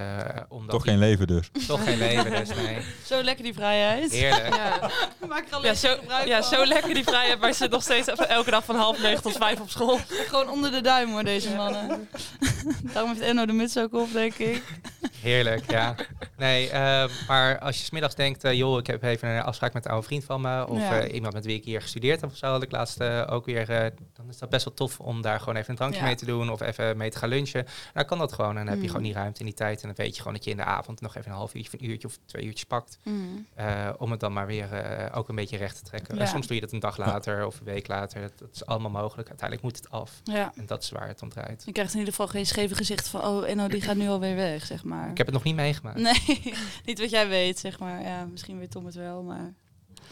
omdat 0.50 0.70
Toch 0.70 0.84
geen 0.84 0.98
leven 1.00 1.28
dus. 1.28 1.50
Toch 1.68 1.84
geen 1.84 1.98
leven, 1.98 2.32
dus 2.32 2.56
nee. 2.56 2.78
Zo 3.06 3.24
lekker 3.24 3.44
die 3.44 3.54
vrijheid. 3.54 4.12
Heerlijk. 4.12 4.56
ja. 4.56 4.90
Maak 5.28 5.48
er 5.52 5.66
Ja, 5.66 5.74
zo, 5.74 5.96
gebruik 6.00 6.28
ja, 6.28 6.44
van. 6.44 6.58
zo 6.58 6.66
lekker 6.66 6.94
die 6.94 7.04
vrijheid, 7.04 7.40
maar 7.40 7.52
ze 7.52 7.58
zit 7.58 7.72
nog 7.72 7.82
steeds 7.82 8.08
elke 8.08 8.52
dag 8.52 8.66
van 8.66 8.76
half 8.76 9.02
negen 9.02 9.22
tot 9.22 9.38
vijf 9.38 9.60
op 9.60 9.70
school. 9.70 10.00
Gewoon 10.08 10.50
onder 10.50 10.72
de 10.72 10.82
duim 10.82 11.10
hoor, 11.10 11.24
deze 11.28 11.56
mannen. 11.56 12.08
Daarom 12.94 13.12
heeft 13.12 13.22
Enno 13.24 13.46
de 13.46 13.54
muts 13.54 13.78
ook 13.78 13.94
op, 13.94 14.12
denk 14.14 14.34
ik. 14.34 14.64
Heerlijk, 15.22 15.72
ja. 15.72 15.96
Nee, 16.38 16.70
eh, 16.70 17.10
maar 17.28 17.60
als 17.60 17.78
je 17.78 17.84
smiddags 17.84 18.16
denkt, 18.16 18.44
eh, 18.44 18.54
joh, 18.54 18.78
ik 18.80 18.88
heb 18.88 19.04
even 19.04 19.30
een 19.30 19.42
afspraak 19.44 19.74
met 19.74 19.86
een 19.86 19.92
oude 19.92 20.06
vriend 20.06 20.24
van 20.24 20.42
me, 20.42 20.68
of 20.68 20.80
Ja. 20.80 21.00
eh, 21.02 21.14
iemand 21.14 21.34
met 21.34 21.46
wie 21.46 21.56
ik 21.58 21.64
hier 21.66 21.82
gestudeerd 21.82 22.22
heb 22.22 22.30
of 22.30 22.38
zo, 22.38 22.48
had 22.48 22.64
ik 22.64 22.72
laatst 22.72 23.00
eh, 23.00 23.24
ook 23.30 23.46
weer, 23.46 23.66
dan 24.14 24.30
is 24.30 24.38
dat 24.38 24.50
best 24.50 24.66
wel 24.66 24.74
tof 24.74 25.00
om 25.00 25.22
daar 25.22 25.40
gewoon 25.40 25.56
even 25.56 25.70
een 25.70 25.76
drankje 25.76 26.00
Ja. 26.00 26.06
mee 26.06 26.16
te 26.16 26.26
doen 26.26 26.50
of 26.50 26.62
even 26.62 26.98
mee 26.98 27.10
te 27.10 27.18
gaan 27.18 27.30
lunchen. 27.30 27.66
Dan 27.94 28.06
kan 28.06 28.18
dat 28.18 28.34
gewoon 28.34 28.58
en 28.58 28.66
dan 28.66 28.68
heb 28.68 28.76
je 28.76 28.82
Mm. 28.82 28.88
gewoon 28.88 29.04
die 29.04 29.14
ruimte 29.14 29.40
en 29.40 29.46
die 29.46 29.54
tijd 29.56 29.82
en 29.82 29.88
dan 29.88 29.96
weet 30.06 30.14
je 30.16 30.18
gewoon 30.22 30.34
dat 30.34 30.44
je 30.44 30.52
in 30.52 30.58
de 30.58 30.64
avond 30.64 31.02
nog 31.02 31.16
even 31.16 31.32
een 31.32 31.38
half 31.38 31.54
uurtje, 31.56 31.74
of 31.74 31.82
een 31.82 31.90
uurtje 31.90 32.08
of 32.08 32.18
twee 32.26 32.44
uurtjes 32.46 32.66
pakt, 32.66 32.98
Mm. 33.04 33.48
om 33.98 34.12
het 34.12 34.20
dan 34.20 34.34
maar 34.34 34.48
weer 34.48 34.68
ook 35.14 35.30
een 35.30 35.36
beetje 35.36 35.58
recht 35.58 35.76
te 35.78 35.84
trekken. 35.84 36.16
Ja. 36.16 36.22
En 36.22 36.28
soms 36.28 36.48
doe 36.48 36.56
je 36.56 36.62
dat 36.62 36.72
een 36.72 36.80
dag 36.80 36.98
later 36.98 37.46
of 37.46 37.60
een 37.60 37.66
week 37.66 37.88
later, 37.88 38.22
dat, 38.22 38.32
dat 38.40 38.50
is 38.54 38.66
allemaal 38.66 38.92
mogelijk. 38.92 39.28
Uiteindelijk 39.30 39.68
moet 39.68 39.78
het 39.78 39.90
af 39.90 40.12
Ja. 40.24 40.52
en 40.56 40.66
dat 40.66 40.84
is 40.84 40.90
waar 40.90 41.08
het 41.20 41.36
om 41.36 41.42
draait. 41.44 41.64
Je 41.66 41.72
krijgt 41.72 41.94
in 41.94 42.00
ieder 42.00 42.14
geval 42.14 42.28
geen 42.32 42.46
scheve 42.46 42.76
gezicht 42.76 43.08
van, 43.08 43.22
oh, 43.24 43.48
Enno 43.50 43.68
die 43.68 43.82
gaat 43.82 43.96
nu 43.96 44.08
alweer 44.08 44.36
weg, 44.36 44.66
zeg 44.66 44.84
maar. 44.84 45.10
Ik 45.10 45.18
heb 45.18 45.26
het 45.26 45.36
nog 45.36 45.44
niet 45.44 45.56
meegemaakt. 45.56 46.00
Nee, 46.00 46.42
niet 46.86 47.00
wat 47.00 47.10
jij 47.10 47.28
weet, 47.28 47.60
zeg 47.60 47.80
maar. 47.80 48.02
Ja, 48.02 48.26
misschien 48.26 48.60
weet 48.60 48.72
Tom 48.72 48.86
het 48.86 48.96
wel, 48.96 49.24
maar... 49.24 49.54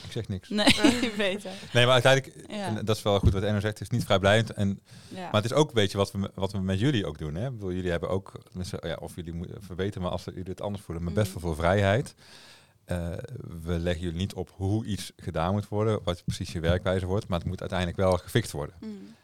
Ik 0.05 0.11
zeg 0.11 0.27
niks. 0.27 0.49
Nee, 0.49 0.65
beter. 1.17 1.51
Nee, 1.73 1.85
maar 1.85 1.93
uiteindelijk, 1.93 2.45
Ja. 2.49 2.65
en 2.65 2.85
dat 2.85 2.95
is 2.97 3.03
wel 3.03 3.19
goed 3.19 3.33
wat 3.33 3.43
Enno 3.43 3.59
zegt, 3.59 3.79
het 3.79 3.81
is 3.91 3.97
niet 3.97 4.05
vrijblijvend. 4.05 4.53
En, 4.53 4.79
Ja. 5.07 5.21
Maar 5.21 5.41
het 5.41 5.45
is 5.51 5.53
ook 5.53 5.67
een 5.67 5.73
beetje 5.73 5.97
wat 5.97 6.11
we, 6.11 6.31
wat 6.33 6.51
we 6.51 6.59
met 6.59 6.79
jullie 6.79 7.05
ook 7.05 7.17
doen. 7.17 7.35
Hè? 7.35 7.45
Ik 7.45 7.51
bedoel, 7.53 7.71
jullie 7.73 7.91
hebben 7.91 8.09
ook, 8.09 8.31
ja, 8.81 8.95
of 8.99 9.15
jullie 9.15 9.33
moeten 9.33 9.63
verbeteren, 9.63 10.01
maar 10.01 10.11
als 10.11 10.23
jullie 10.23 10.43
het 10.43 10.61
anders 10.61 10.83
voelen, 10.83 11.03
maar 11.03 11.13
best 11.13 11.27
Mm. 11.35 11.41
wel 11.41 11.53
veel 11.53 11.63
vrijheid. 11.63 12.15
Eh, 12.85 13.07
we 13.63 13.79
leggen 13.79 14.01
jullie 14.03 14.17
niet 14.17 14.33
op 14.33 14.51
hoe 14.55 14.85
iets 14.85 15.11
gedaan 15.17 15.51
moet 15.53 15.67
worden, 15.67 15.99
wat 16.03 16.23
precies 16.25 16.51
je 16.51 16.59
werkwijze 16.59 17.05
wordt, 17.05 17.27
maar 17.27 17.39
het 17.39 17.47
moet 17.47 17.59
uiteindelijk 17.59 17.99
wel 17.99 18.17
gefixt 18.17 18.51
worden. 18.51 18.75
Mm. 18.79 19.15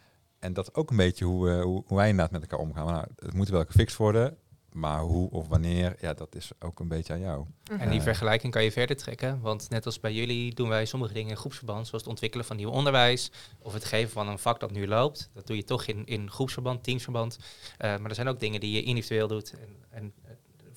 En 0.42 0.54
dat 0.54 0.68
is 0.68 0.74
ook 0.74 0.90
een 0.90 0.98
beetje 0.98 1.26
hoe, 1.26 1.50
eh, 1.50 1.62
hoe, 1.62 1.84
hoe 1.86 1.98
wij 1.98 2.10
inderdaad 2.10 2.32
met 2.32 2.42
elkaar 2.42 2.60
omgaan. 2.60 2.86
Nou, 2.86 3.06
het 3.16 3.34
moet 3.34 3.50
wel 3.50 3.66
gefixt 3.66 3.98
worden, 3.98 4.38
maar 4.72 5.00
hoe 5.00 5.30
of 5.30 5.48
wanneer, 5.48 5.96
ja, 6.00 6.14
dat 6.14 6.36
is 6.36 6.52
ook 6.60 6.80
een 6.80 6.88
beetje 6.88 7.14
aan 7.14 7.20
jou. 7.20 7.46
En 7.80 7.90
die 7.90 8.02
vergelijking 8.02 8.54
kan 8.54 8.64
je 8.64 8.72
verder 8.72 8.96
trekken, 8.96 9.42
want 9.42 9.70
net 9.70 9.86
als 9.86 10.00
bij 10.00 10.14
jullie 10.14 10.54
doen 10.56 10.70
wij 10.70 10.86
sommige 10.86 11.14
dingen 11.14 11.30
in 11.30 11.38
groepsverband, 11.38 11.88
zoals 11.88 12.04
het 12.04 12.12
ontwikkelen 12.12 12.46
van 12.46 12.56
nieuw 12.56 12.70
onderwijs 12.70 13.32
of 13.60 13.74
het 13.74 13.86
geven 13.86 14.12
van 14.12 14.28
een 14.28 14.40
vak 14.40 14.60
dat 14.60 14.72
nu 14.72 14.88
loopt. 14.88 15.30
Dat 15.34 15.48
doe 15.48 15.56
je 15.56 15.64
toch 15.64 15.86
in, 15.86 16.06
in 16.06 16.32
groepsverband, 16.32 16.84
teamsverband. 16.84 17.40
Eh, 17.78 17.98
maar 17.98 18.10
er 18.10 18.16
zijn 18.16 18.28
ook 18.28 18.40
dingen 18.40 18.60
die 18.60 18.72
je 18.72 18.84
individueel 18.84 19.28
doet. 19.28 19.54
En, 19.54 19.76
en 19.90 20.14
eh, 20.24 20.32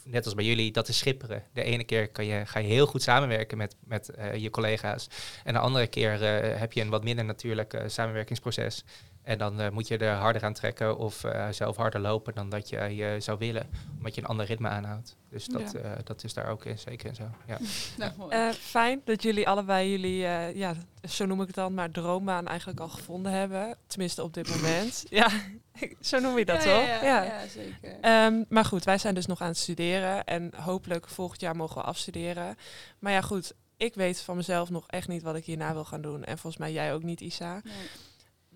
net 0.05 0.25
als 0.25 0.35
bij 0.35 0.45
jullie, 0.45 0.73
dat 0.73 0.89
is 0.89 0.99
schipperen. 0.99 1.43
De 1.53 1.63
ene 1.63 1.85
keer 1.85 2.09
kan 2.09 2.25
je, 2.25 2.47
ga 2.47 2.59
je 2.59 2.69
heel 2.69 2.87
goed 2.87 3.03
samenwerken 3.03 3.59
met, 3.59 3.77
met 3.85 4.09
eh, 4.09 4.35
je 4.35 4.51
collega's. 4.51 5.09
En 5.45 5.53
de 5.53 5.59
andere 5.59 5.87
keer 5.87 6.23
eh, 6.23 6.59
heb 6.59 6.73
je 6.73 6.81
een 6.81 6.89
wat 6.89 7.05
minder 7.05 7.25
natuurlijk 7.25 7.73
eh, 7.73 7.83
samenwerkingsproces. 7.87 8.85
En 9.25 9.39
dan 9.39 9.61
eh, 9.61 9.71
moet 9.71 9.89
je 9.89 9.99
er 9.99 10.15
harder 10.15 10.45
aan 10.45 10.53
trekken 10.53 10.99
of 10.99 11.25
eh, 11.25 11.49
zelf 11.51 11.77
harder 11.77 12.01
lopen 12.01 12.35
dan 12.35 12.49
dat 12.49 12.69
je 12.69 12.77
je 12.81 13.17
zou 13.19 13.39
willen. 13.39 13.71
Omdat 13.97 14.15
je 14.15 14.21
een 14.21 14.27
ander 14.27 14.47
ritme 14.47 14.69
aanhoudt. 14.69 15.17
Dus 15.31 15.47
dat, 15.47 15.73
Ja. 15.73 15.79
eh, 15.79 15.91
dat 16.05 16.25
is 16.25 16.35
daar 16.35 16.47
ook 16.49 16.65
in, 16.65 16.79
zeker 16.79 17.09
in 17.09 17.15
zo. 17.15 17.25
Ja. 17.47 17.59
Nou. 18.17 18.31
Eh, 18.31 18.49
fijn 18.51 19.01
dat 19.05 19.23
jullie 19.23 19.49
allebei 19.49 19.91
jullie, 19.91 20.27
eh, 20.27 20.55
ja, 20.55 20.75
zo 21.09 21.27
noem 21.27 21.41
ik 21.41 21.47
het 21.47 21.57
dan, 21.57 21.75
maar 21.75 21.91
droombaan 21.91 22.47
eigenlijk 22.47 22.81
al 22.81 22.89
gevonden 22.89 23.33
hebben. 23.33 23.77
Tenminste 23.87 24.23
op 24.23 24.35
dit 24.35 24.49
moment. 24.49 25.05
ja, 25.11 25.29
zo 26.01 26.19
noem 26.19 26.39
je 26.39 26.45
dat 26.45 26.65
ja, 26.65 26.75
toch? 26.79 26.87
Ja, 26.87 27.05
ja, 27.05 27.23
ja, 27.23 27.49
zeker. 27.49 28.01
Ehm, 28.01 28.45
maar 28.49 28.65
goed, 28.65 28.85
wij 28.85 28.99
zijn 28.99 29.15
dus 29.15 29.27
nog 29.27 29.41
aan 29.41 29.49
het 29.49 29.57
studeren 29.59 30.25
en 30.25 30.51
hopelijk 30.57 31.09
volgend 31.09 31.41
jaar 31.41 31.57
mogen 31.57 31.77
we 31.77 31.83
afstuderen. 31.87 32.57
Maar 32.99 33.13
ja, 33.13 33.21
goed, 33.21 33.53
ik 33.77 33.95
weet 33.95 34.21
van 34.21 34.37
mezelf 34.37 34.71
nog 34.71 34.85
echt 34.89 35.09
niet 35.09 35.23
wat 35.23 35.35
ik 35.37 35.45
hierna 35.45 35.73
wil 35.73 35.85
gaan 35.85 36.03
doen. 36.03 36.25
En 36.25 36.39
volgens 36.39 36.63
mij 36.63 36.73
jij 36.73 36.95
ook 36.95 37.03
niet, 37.03 37.21
Isa. 37.21 37.53
Nee. 37.65 37.73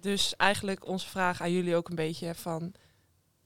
Dus 0.01 0.37
eigenlijk 0.37 0.87
onze 0.87 1.09
vraag 1.09 1.41
aan 1.41 1.53
jullie 1.53 1.77
ook 1.77 1.89
een 1.89 1.97
beetje 1.97 2.35
van... 2.35 2.73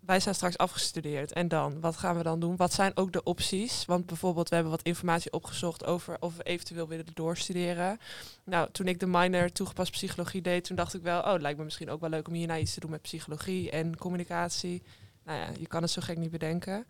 Wij 0.01 0.21
zijn 0.21 0.35
straks 0.35 0.59
afgestudeerd 0.59 1.33
en 1.33 1.49
dan? 1.49 1.81
Wat 1.81 1.97
gaan 1.97 2.17
we 2.17 2.23
dan 2.23 2.41
doen? 2.41 2.57
Wat 2.57 2.73
zijn 2.73 2.97
ook 2.97 3.13
de 3.13 3.23
opties? 3.23 3.85
Want 3.85 4.07
bijvoorbeeld, 4.07 4.49
we 4.49 4.55
hebben 4.55 4.73
wat 4.73 4.83
informatie 4.83 5.33
opgezocht 5.33 5.85
over 5.85 6.17
of 6.21 6.37
we 6.37 6.43
eventueel 6.43 6.89
willen 6.89 7.07
doorstuderen. 7.15 7.99
Nou, 8.45 8.69
toen 8.73 8.87
ik 8.89 9.01
de 9.01 9.07
minor 9.07 9.53
toegepast 9.53 9.91
psychologie 9.91 10.43
deed, 10.43 10.65
toen 10.65 10.77
dacht 10.77 10.95
ik 10.95 11.03
wel... 11.03 11.21
Oh, 11.21 11.33
het 11.33 11.43
lijkt 11.43 11.59
me 11.59 11.65
misschien 11.65 11.91
ook 11.91 12.01
wel 12.01 12.11
leuk 12.11 12.29
om 12.29 12.35
hierna 12.35 12.59
iets 12.59 12.75
te 12.75 12.81
doen 12.81 12.91
met 12.91 13.03
psychologie 13.03 13.71
en 13.71 13.97
communicatie. 13.97 14.83
Nou 15.25 15.39
ja, 15.39 15.47
je 15.59 15.67
kan 15.67 15.83
het 15.83 15.91
zo 15.91 16.03
gek 16.03 16.17
niet 16.17 16.31
bedenken. 16.31 16.87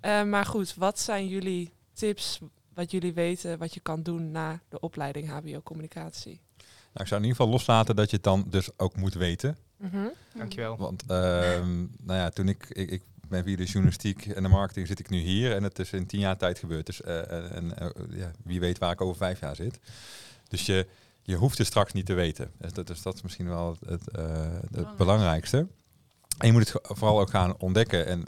Eh, 0.00 0.22
maar 0.22 0.46
goed, 0.46 0.74
wat 0.74 1.00
zijn 1.00 1.28
jullie 1.28 1.72
tips, 1.92 2.40
wat 2.74 2.90
jullie 2.90 3.12
weten, 3.12 3.58
wat 3.58 3.74
je 3.74 3.80
kan 3.80 4.02
doen 4.02 4.30
na 4.30 4.60
de 4.68 4.80
opleiding 4.80 5.28
HBO-communicatie? 5.28 6.40
Nou, 6.92 7.04
ik 7.04 7.06
zou 7.06 7.20
in 7.20 7.26
ieder 7.26 7.36
geval 7.36 7.52
loslaten 7.52 7.96
dat 7.96 8.10
je 8.10 8.16
het 8.16 8.24
dan 8.24 8.44
dus 8.48 8.78
ook 8.78 8.96
moet 8.96 9.14
weten. 9.14 9.56
Mhm. 9.76 10.06
Dankjewel. 10.36 10.76
Want 10.76 11.02
ehm, 11.06 11.78
nou 11.80 12.18
ja, 12.18 12.30
toen 12.30 12.48
ik, 12.48 12.66
ik, 12.68 12.90
ik 12.90 13.02
ben 13.28 13.44
via 13.44 13.56
de 13.56 13.64
journalistiek 13.64 14.26
en 14.26 14.42
de 14.42 14.48
marketing 14.48 14.86
zit 14.86 14.98
ik 14.98 15.10
nu 15.10 15.18
hier 15.18 15.54
en 15.54 15.62
het 15.62 15.78
is 15.78 15.92
in 15.92 16.06
tien 16.06 16.20
jaar 16.20 16.36
tijd 16.36 16.58
gebeurd. 16.58 16.86
Dus 16.86 17.02
eh, 17.02 17.32
en, 17.32 17.76
en, 17.76 17.76
eh, 17.76 18.18
ja, 18.18 18.30
wie 18.44 18.60
weet 18.60 18.78
waar 18.78 18.92
ik 18.92 19.00
over 19.00 19.16
vijf 19.16 19.40
jaar 19.40 19.56
zit. 19.56 19.78
Dus 20.48 20.66
je, 20.66 20.86
je 21.22 21.36
hoeft 21.36 21.58
het 21.58 21.66
straks 21.66 21.92
niet 21.92 22.06
te 22.06 22.14
weten. 22.14 22.50
Dus 22.58 22.72
dat, 22.72 22.86
dus 22.86 23.02
dat 23.02 23.14
is 23.14 23.22
misschien 23.22 23.48
wel 23.48 23.76
het, 23.80 23.90
het, 23.90 24.08
eh, 24.08 24.58
het 24.74 24.96
belangrijkste. 24.96 25.66
En 26.38 26.46
je 26.46 26.52
moet 26.52 26.72
het 26.72 26.80
vooral 26.82 27.20
ook 27.20 27.30
gaan 27.30 27.58
ontdekken. 27.58 28.06
En, 28.06 28.24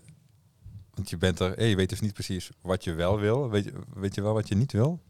want 0.95 1.11
je 1.11 1.17
bent 1.17 1.41
er, 1.41 1.59
eh, 1.59 1.69
je 1.69 1.77
weet 1.77 1.89
dus 1.89 2.01
niet 2.01 2.13
precies 2.13 2.51
wat 2.61 2.85
je 2.85 2.93
wel 2.93 3.19
wil. 3.19 3.51
Weet 3.51 3.65
je, 3.65 3.73
weet 3.95 4.15
je 4.15 4.23
wel 4.23 4.33
wat 4.33 4.49
je 4.49 4.55
niet 4.55 4.73
wil? 4.73 5.01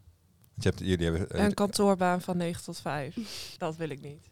Want 0.54 0.62
je 0.62 0.68
hebt, 0.68 0.78
jullie 0.78 1.04
hebben, 1.10 1.30
eh, 1.30 1.44
Een 1.44 1.54
kantoorbaan 1.54 2.20
van 2.20 2.36
9 2.36 2.62
tot 2.64 2.80
5. 2.80 3.16
Dat 3.58 3.76
wil 3.76 3.88
ik 3.88 4.00
niet. 4.00 4.28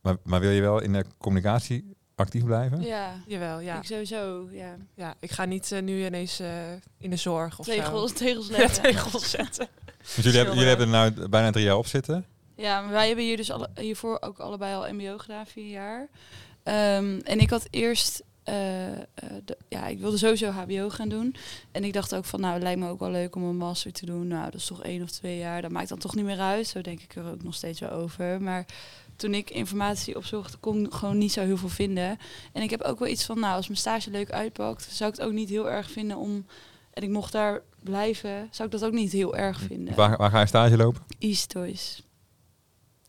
maar, 0.00 0.16
maar 0.22 0.40
wil 0.40 0.50
je 0.50 0.60
wel 0.60 0.80
in 0.80 0.92
de 0.92 1.04
communicatie 1.18 1.96
actief 2.14 2.44
blijven? 2.44 2.82
Ja, 2.82 3.14
Jawel, 3.26 3.60
ja. 3.60 3.76
ik 3.78 3.84
sowieso. 3.84 4.48
Ja. 4.50 4.76
ja 4.94 5.14
ik 5.20 5.30
ga 5.30 5.44
niet 5.44 5.72
eh, 5.72 5.82
nu 5.82 6.04
ineens 6.04 6.40
eh, 6.40 6.72
in 6.98 7.10
de 7.10 7.16
zorg 7.16 7.58
of 7.58 7.66
Tegels, 7.66 8.10
zo. 8.10 8.16
tegels 8.16 8.48
Ja, 8.56 8.68
tegels 8.68 9.30
zetten. 9.30 9.68
Dus 9.98 10.24
jullie 10.24 10.36
hebben, 10.38 10.54
jullie 10.54 10.68
hebben 10.68 10.86
er 10.86 10.92
nou 10.92 11.28
bijna 11.28 11.50
drie 11.50 11.64
jaar 11.64 11.76
op 11.76 11.86
zitten. 11.86 12.26
Ja, 12.56 12.80
maar 12.80 12.92
wij 12.92 13.06
hebben 13.06 13.24
hier 13.24 13.36
dus 13.36 13.50
alle, 13.50 13.68
hiervoor 13.74 14.18
ook 14.20 14.38
allebei 14.38 14.74
al 14.74 14.92
MBO 14.92 15.18
gedaan, 15.18 15.46
vier 15.46 15.70
jaar. 15.70 16.08
Ehm, 16.62 17.20
en 17.24 17.38
ik 17.38 17.50
had 17.50 17.66
eerst, 17.70 18.22
de- 18.44 19.56
ja, 19.68 19.86
ik 19.86 19.98
wilde 19.98 20.16
sowieso 20.18 20.50
HBO 20.50 20.88
gaan 20.90 21.08
doen. 21.08 21.34
En 21.72 21.84
ik 21.84 21.92
dacht 21.92 22.14
ook 22.14 22.24
van, 22.24 22.40
nou, 22.40 22.52
het 22.54 22.62
lijkt 22.62 22.80
me 22.80 22.88
ook 22.88 22.98
wel 22.98 23.10
leuk 23.10 23.36
om 23.36 23.42
een 23.42 23.56
master 23.56 23.92
te 23.92 24.06
doen. 24.06 24.26
Nou, 24.28 24.44
dat 24.44 24.54
is 24.60 24.66
toch 24.66 24.82
één 24.82 25.02
of 25.02 25.10
twee 25.10 25.38
jaar. 25.38 25.62
Dat 25.62 25.70
maakt 25.70 25.88
dan 25.88 25.98
toch 25.98 26.14
niet 26.14 26.24
meer 26.24 26.40
uit. 26.40 26.66
Zo 26.66 26.80
denk 26.80 27.00
ik 27.00 27.14
er 27.14 27.30
ook 27.30 27.42
nog 27.42 27.54
steeds 27.54 27.80
wel 27.80 27.90
over. 27.90 28.42
Maar 28.42 28.66
toen 29.16 29.34
ik 29.34 29.50
informatie 29.50 30.16
opzocht, 30.16 30.60
kon 30.60 30.84
ik 30.84 30.92
gewoon 30.92 31.18
niet 31.18 31.32
zo 31.32 31.40
heel 31.40 31.56
veel 31.56 31.68
vinden. 31.68 32.18
En 32.52 32.62
ik 32.62 32.70
heb 32.70 32.82
ook 32.82 32.98
wel 32.98 33.08
iets 33.08 33.24
van, 33.24 33.38
nou, 33.40 33.56
als 33.56 33.66
mijn 33.66 33.78
stage 33.78 34.10
leuk 34.10 34.30
uitpakt, 34.30 34.88
zou 34.90 35.10
ik 35.10 35.16
het 35.16 35.26
ook 35.26 35.32
niet 35.32 35.48
heel 35.48 35.70
erg 35.70 35.90
vinden 35.90 36.16
om. 36.16 36.46
En 36.92 37.02
ik 37.02 37.08
mocht 37.10 37.32
daar 37.32 37.62
blijven, 37.82 38.48
zou 38.50 38.68
ik 38.68 38.74
dat 38.78 38.84
ook 38.84 38.92
niet 38.92 39.12
heel 39.12 39.36
erg 39.36 39.60
vinden. 39.60 39.94
Waar, 39.94 40.16
waar 40.16 40.30
ga 40.30 40.40
je 40.40 40.46
stage 40.46 40.76
lopen? 40.76 41.02
East 41.18 41.48
Toys. 41.48 42.02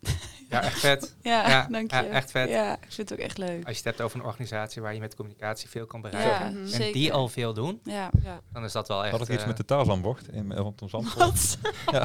Ja, 0.50 0.62
echt 0.64 0.80
vet. 0.80 1.16
Ja, 1.22 1.50
Ja, 1.50 1.68
dank 1.70 1.92
je. 1.92 1.96
ja, 1.98 2.04
echt 2.06 2.32
vet. 2.32 2.50
Ja, 2.50 2.74
ik 2.74 2.86
vind 2.94 3.10
het 3.10 3.20
ook 3.20 3.26
echt 3.26 3.38
leuk. 3.38 3.58
Als 3.68 3.72
je 3.72 3.76
het 3.76 3.84
hebt 3.84 4.02
over 4.02 4.20
een 4.20 4.26
organisatie 4.26 4.82
waar 4.82 4.94
je 4.94 5.00
met 5.00 5.16
communicatie 5.16 5.70
veel 5.70 5.86
kan 5.86 6.02
bereiken. 6.02 6.46
Ja, 6.46 6.52
Mhm. 6.52 6.62
En 6.62 6.68
zeker. 6.68 6.94
die 6.94 7.14
al 7.14 7.28
veel 7.28 7.54
doen, 7.54 7.80
Ja. 7.84 8.10
Ja. 8.24 8.40
dan 8.54 8.64
is 8.64 8.72
dat 8.72 8.88
wel 8.88 9.04
echt... 9.04 9.12
Had 9.12 9.22
ik 9.22 9.30
iets 9.34 9.42
eh, 9.42 9.48
met 9.48 9.58
de 9.58 9.66
Tarzanbocht 9.66 10.32
in 10.32 10.54
rondom 10.54 10.90
Zandvoort? 10.90 11.58
Ja. 11.92 12.02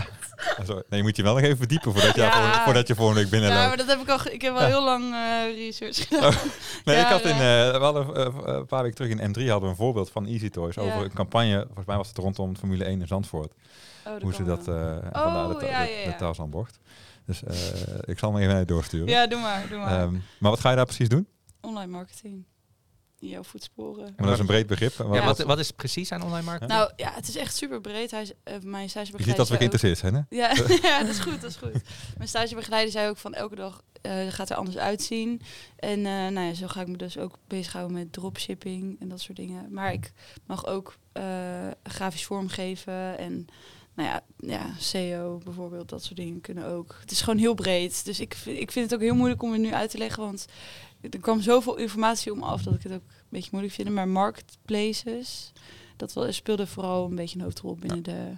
Oh, 0.59 0.64
sorry. 0.66 0.83
Nee, 0.88 0.98
je 1.00 1.03
moet 1.07 1.16
je 1.16 1.22
wel 1.22 1.35
nog 1.35 1.42
even 1.42 1.57
verdiepen 1.57 1.92
voordat 1.92 2.14
je, 2.14 2.20
Ja. 2.20 2.53
voor- 2.53 2.62
voordat 2.64 2.87
je 2.87 2.94
volgende 2.94 3.20
week 3.20 3.31
ja, 3.33 3.38
binnenloopt. 3.38 3.68
maar 3.68 3.76
dat 3.76 3.87
heb 3.87 4.00
ik 4.00 4.09
al. 4.09 4.33
Ik 4.33 4.42
heb 4.42 4.55
al 4.55 4.61
Ja. 4.61 4.66
heel 4.66 4.85
lang 4.85 5.14
eh, 5.14 5.57
research 5.57 6.09
gedaan. 6.09 6.35
Nee, 6.85 6.96
Ja, 6.96 7.03
ik 7.03 7.09
had 7.12 7.20
in, 7.22 7.37
ja. 7.37 7.66
eh, 7.72 7.79
we 7.79 7.85
hadden 7.85 8.14
eh, 8.16 8.55
een 8.57 8.66
paar 8.66 8.83
weken 8.83 8.96
terug 8.96 9.11
in 9.11 9.18
M3 9.18 9.42
hadden 9.48 9.61
we 9.61 9.66
een 9.68 9.76
voorbeeld 9.76 10.11
van 10.11 10.26
Easy 10.26 10.48
Toys 10.50 10.74
Ja. 10.74 10.83
over 10.83 11.03
een 11.05 11.12
campagne. 11.12 11.62
Volgens 11.66 11.87
mij 11.87 11.96
was 11.96 12.09
het 12.09 12.16
rondom 12.18 12.57
Formule 12.57 12.85
1 12.85 13.00
in 13.00 13.07
Zandvoort. 13.07 13.53
Oh, 14.07 14.22
hoe 14.22 14.35
ze 14.35 14.44
dat, 14.44 14.68
eh 14.68 14.74
vandaar 15.12 15.48
de, 15.48 15.57
ta- 15.57 15.66
ja, 15.66 15.83
ja, 15.83 16.16
de 16.18 16.24
ja. 16.24 16.33
Dus 17.27 17.43
eh, 17.43 17.55
ik 18.05 18.19
zal 18.19 18.29
hem 18.31 18.39
even 18.39 18.51
naar 18.51 18.61
je 18.61 18.67
doorsturen. 18.67 19.09
ja, 19.09 19.27
doe 19.27 19.41
maar, 19.41 19.69
doe 19.69 19.79
maar. 19.79 20.01
Ehm, 20.03 20.13
maar 20.39 20.51
wat 20.51 20.61
ga 20.61 20.71
je 20.71 20.77
daar 20.77 20.85
precies 20.87 21.09
doen? 21.09 21.27
Online 21.61 21.91
marketing. 21.91 22.45
In 23.19 23.29
jouw 23.29 23.43
voetsporen. 23.43 24.15
Maar 24.17 24.27
dat 24.27 24.35
is 24.35 24.39
een 24.41 24.47
breed 24.47 24.67
begrip. 24.67 24.95
Wat- 24.95 25.15
Ja, 25.17 25.25
wat- 25.25 25.39
wat, 25.43 25.59
is 25.59 25.71
precies 25.71 26.13
aan 26.13 26.23
online 26.23 26.43
marketing? 26.45 26.71
Nou 26.79 26.91
ja, 26.97 27.13
het 27.15 27.29
is 27.29 27.37
echt 27.37 27.57
super 27.57 27.81
breed. 27.81 28.11
Hij 28.11 28.23
is, 28.23 28.33
eh, 28.43 28.55
mijn 28.63 28.89
stagebegeleider 28.91 29.19
je 29.19 29.25
ziet 29.25 29.37
dat 29.37 29.49
we 29.49 29.57
geïnteresseerd 29.57 29.99
zijn, 29.99 30.15
hè? 30.15 30.37
Ja, 30.37 30.49
ja, 30.91 31.01
dat 31.01 31.09
is 31.09 31.19
goed, 31.19 31.41
dat 31.41 31.51
is 31.51 31.57
goed. 31.57 31.73
Mijn 32.17 32.29
stagebegeleider 32.29 32.93
zei 32.93 33.09
ook 33.09 33.17
van 33.17 33.35
elke 33.35 33.55
dag 33.55 33.83
eh, 34.03 34.27
gaat 34.29 34.51
er 34.51 34.57
anders 34.57 34.77
uitzien. 34.77 35.41
En 35.77 35.99
eh, 35.99 36.13
nou 36.13 36.41
ja, 36.41 36.55
zo 36.55 36.67
ga 36.67 36.81
ik 36.81 36.87
me 36.87 36.97
dus 36.97 37.19
ook 37.19 37.39
bezighouden 37.47 37.97
met 37.97 38.13
dropshipping 38.13 39.01
en 39.01 39.09
dat 39.09 39.21
soort 39.21 39.37
dingen. 39.37 39.73
Maar 39.73 39.93
ik 39.93 40.13
mag 40.47 40.67
ook 40.67 40.97
eh, 41.13 41.23
grafisch 41.83 42.25
vormgeven 42.25 43.19
en 43.19 43.47
nou 44.01 44.13
ja, 44.13 44.23
ja, 44.37 44.75
SEO 44.79 45.41
bijvoorbeeld, 45.45 45.89
dat 45.89 46.05
soort 46.05 46.17
dingen 46.17 46.41
kunnen 46.41 46.67
ook. 46.67 46.97
Het 47.01 47.11
is 47.11 47.21
gewoon 47.21 47.39
heel 47.39 47.55
breed. 47.55 48.05
Dus 48.05 48.21
ik 48.21 48.35
vind, 48.35 48.59
ik 48.59 48.71
vind 48.71 48.91
het 48.91 48.95
ook 48.95 49.07
heel 49.07 49.15
moeilijk 49.15 49.43
om 49.43 49.53
het 49.53 49.61
nu 49.61 49.73
uit 49.73 49.91
te 49.91 49.99
leggen, 49.99 50.23
want 50.23 50.47
er 51.11 51.21
kwam 51.21 51.41
zoveel 51.41 51.77
informatie 51.77 52.33
om 52.33 52.43
af 52.43 52.63
dat 52.63 52.75
ik 52.75 52.83
het 52.83 52.93
ook 52.93 53.03
een 53.09 53.27
beetje 53.29 53.51
moeilijk 53.53 53.75
vind. 53.75 53.91
Maar 53.91 54.09
marketplaces, 54.09 55.53
dat 55.97 56.13
wel, 56.13 56.33
speelde 56.33 56.67
vooral 56.67 57.07
een 57.07 57.15
beetje 57.15 57.39
een 57.39 57.45
hoofdrol 57.45 57.75
binnen 57.75 58.03
de, 58.03 58.37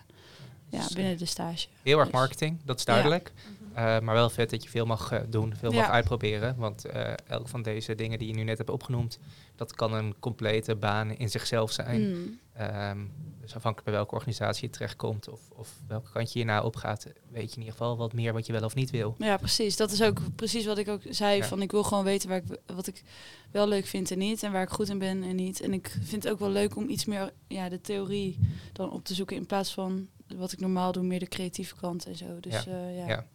ja, 0.73 0.79
Dus, 0.79 0.89
eh, 0.89 0.95
binnen 0.95 1.19
de 1.19 1.25
stage. 1.27 1.67
Heel 1.83 1.97
erg 1.99 2.09
Dus- 2.09 2.15
marketing, 2.19 2.59
dat 2.65 2.79
is 2.79 2.85
duidelijk. 2.85 3.33
Eh, 3.75 4.01
maar 4.01 4.15
wel 4.15 4.31
vet 4.31 4.51
dat 4.51 4.63
je 4.63 4.69
veel 4.71 4.87
mag 4.87 5.11
eh, 5.13 5.21
doen, 5.29 5.55
veel 5.57 5.71
mag 5.71 5.85
Ja. 5.87 5.91
uitproberen. 5.91 6.57
Want 6.57 6.85
eh, 6.85 7.13
elk 7.27 7.49
van 7.49 7.63
deze 7.63 7.95
dingen 7.95 8.19
die 8.19 8.29
je 8.29 8.35
nu 8.35 8.43
net 8.43 8.59
hebt 8.59 8.71
opgenoemd, 8.71 9.19
dat 9.57 9.75
kan 9.75 9.93
een 9.95 10.15
complete 10.19 10.75
baan 10.77 11.11
in 11.11 11.31
zichzelf 11.31 11.73
zijn. 11.73 12.09
Mm. 12.11 12.39
Ehm, 12.53 12.99
dus 13.41 13.55
afhankelijk 13.55 13.85
bij 13.85 13.95
welke 13.95 14.15
organisatie 14.15 14.65
je 14.67 14.71
terechtkomt 14.71 15.29
of, 15.29 15.41
of 15.51 15.69
welke 15.87 16.11
kant 16.13 16.33
je 16.33 16.39
hierna 16.39 16.63
opgaat, 16.63 17.05
weet 17.31 17.51
je 17.51 17.57
in 17.57 17.59
ieder 17.59 17.73
geval 17.73 17.97
wat 17.97 18.13
meer 18.13 18.33
wat 18.33 18.47
je 18.47 18.53
wel 18.53 18.65
of 18.65 18.75
niet 18.75 18.91
wil. 18.91 19.15
Ja, 19.19 19.37
precies. 19.37 19.77
Dat 19.77 19.91
is 19.91 20.03
ook 20.03 20.19
precies 20.37 20.65
wat 20.67 20.79
ik 20.79 20.89
ook 20.89 21.03
zei. 21.09 21.37
Ja. 21.37 21.45
Van 21.45 21.63
ik 21.63 21.71
wil 21.71 21.83
gewoon 21.83 22.05
weten 22.05 22.29
waar 22.29 22.39
ik, 22.39 22.59
wat 22.67 22.87
ik 22.87 23.03
wel 23.51 23.69
leuk 23.69 23.87
vind 23.87 24.11
en 24.11 24.19
niet. 24.19 24.43
En 24.43 24.53
waar 24.53 24.63
ik 24.63 24.71
goed 24.71 24.89
in 24.89 24.99
ben 24.99 25.23
en 25.23 25.37
niet. 25.37 25.61
En 25.61 25.73
ik 25.73 25.97
vind 26.03 26.23
het 26.23 26.33
ook 26.33 26.39
wel 26.39 26.51
leuk 26.51 26.77
om 26.77 26.89
iets 26.89 27.05
meer 27.05 27.33
ja, 27.49 27.69
de 27.69 27.81
theorie 27.81 28.39
dan 28.73 28.91
op 28.91 29.05
te 29.05 29.15
zoeken. 29.15 29.37
In 29.37 29.47
plaats 29.47 29.73
van 29.75 30.09
wat 30.37 30.53
ik 30.53 30.61
normaal 30.61 30.93
doe, 30.93 31.03
meer 31.03 31.19
de 31.19 31.27
creatieve 31.29 31.75
kant 31.77 32.07
en 32.07 32.17
zo. 32.17 32.41
Dus 32.41 32.65
Ja. 32.65 32.73
ja, 32.73 32.89
ja. 32.89 33.07
Ja. 33.07 33.27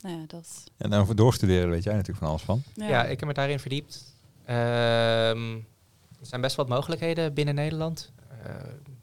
Nou 0.00 0.18
ja, 0.20 0.24
dat. 0.26 0.64
En 0.76 0.90
dan 0.90 1.06
voor 1.06 1.16
doorstuderen 1.16 1.70
weet 1.70 1.82
jij 1.84 1.92
natuurlijk 1.92 2.18
van 2.18 2.28
alles 2.28 2.42
van. 2.42 2.62
Ja, 2.74 3.04
ik 3.04 3.18
heb 3.18 3.28
me 3.28 3.34
daarin 3.34 3.58
verdiept. 3.58 4.14
Ehm, 4.44 5.54
er 6.20 6.26
zijn 6.26 6.40
best 6.40 6.56
wat 6.56 6.68
mogelijkheden 6.68 7.34
binnen 7.34 7.54
Nederland. 7.54 8.12
Eh 8.46 8.54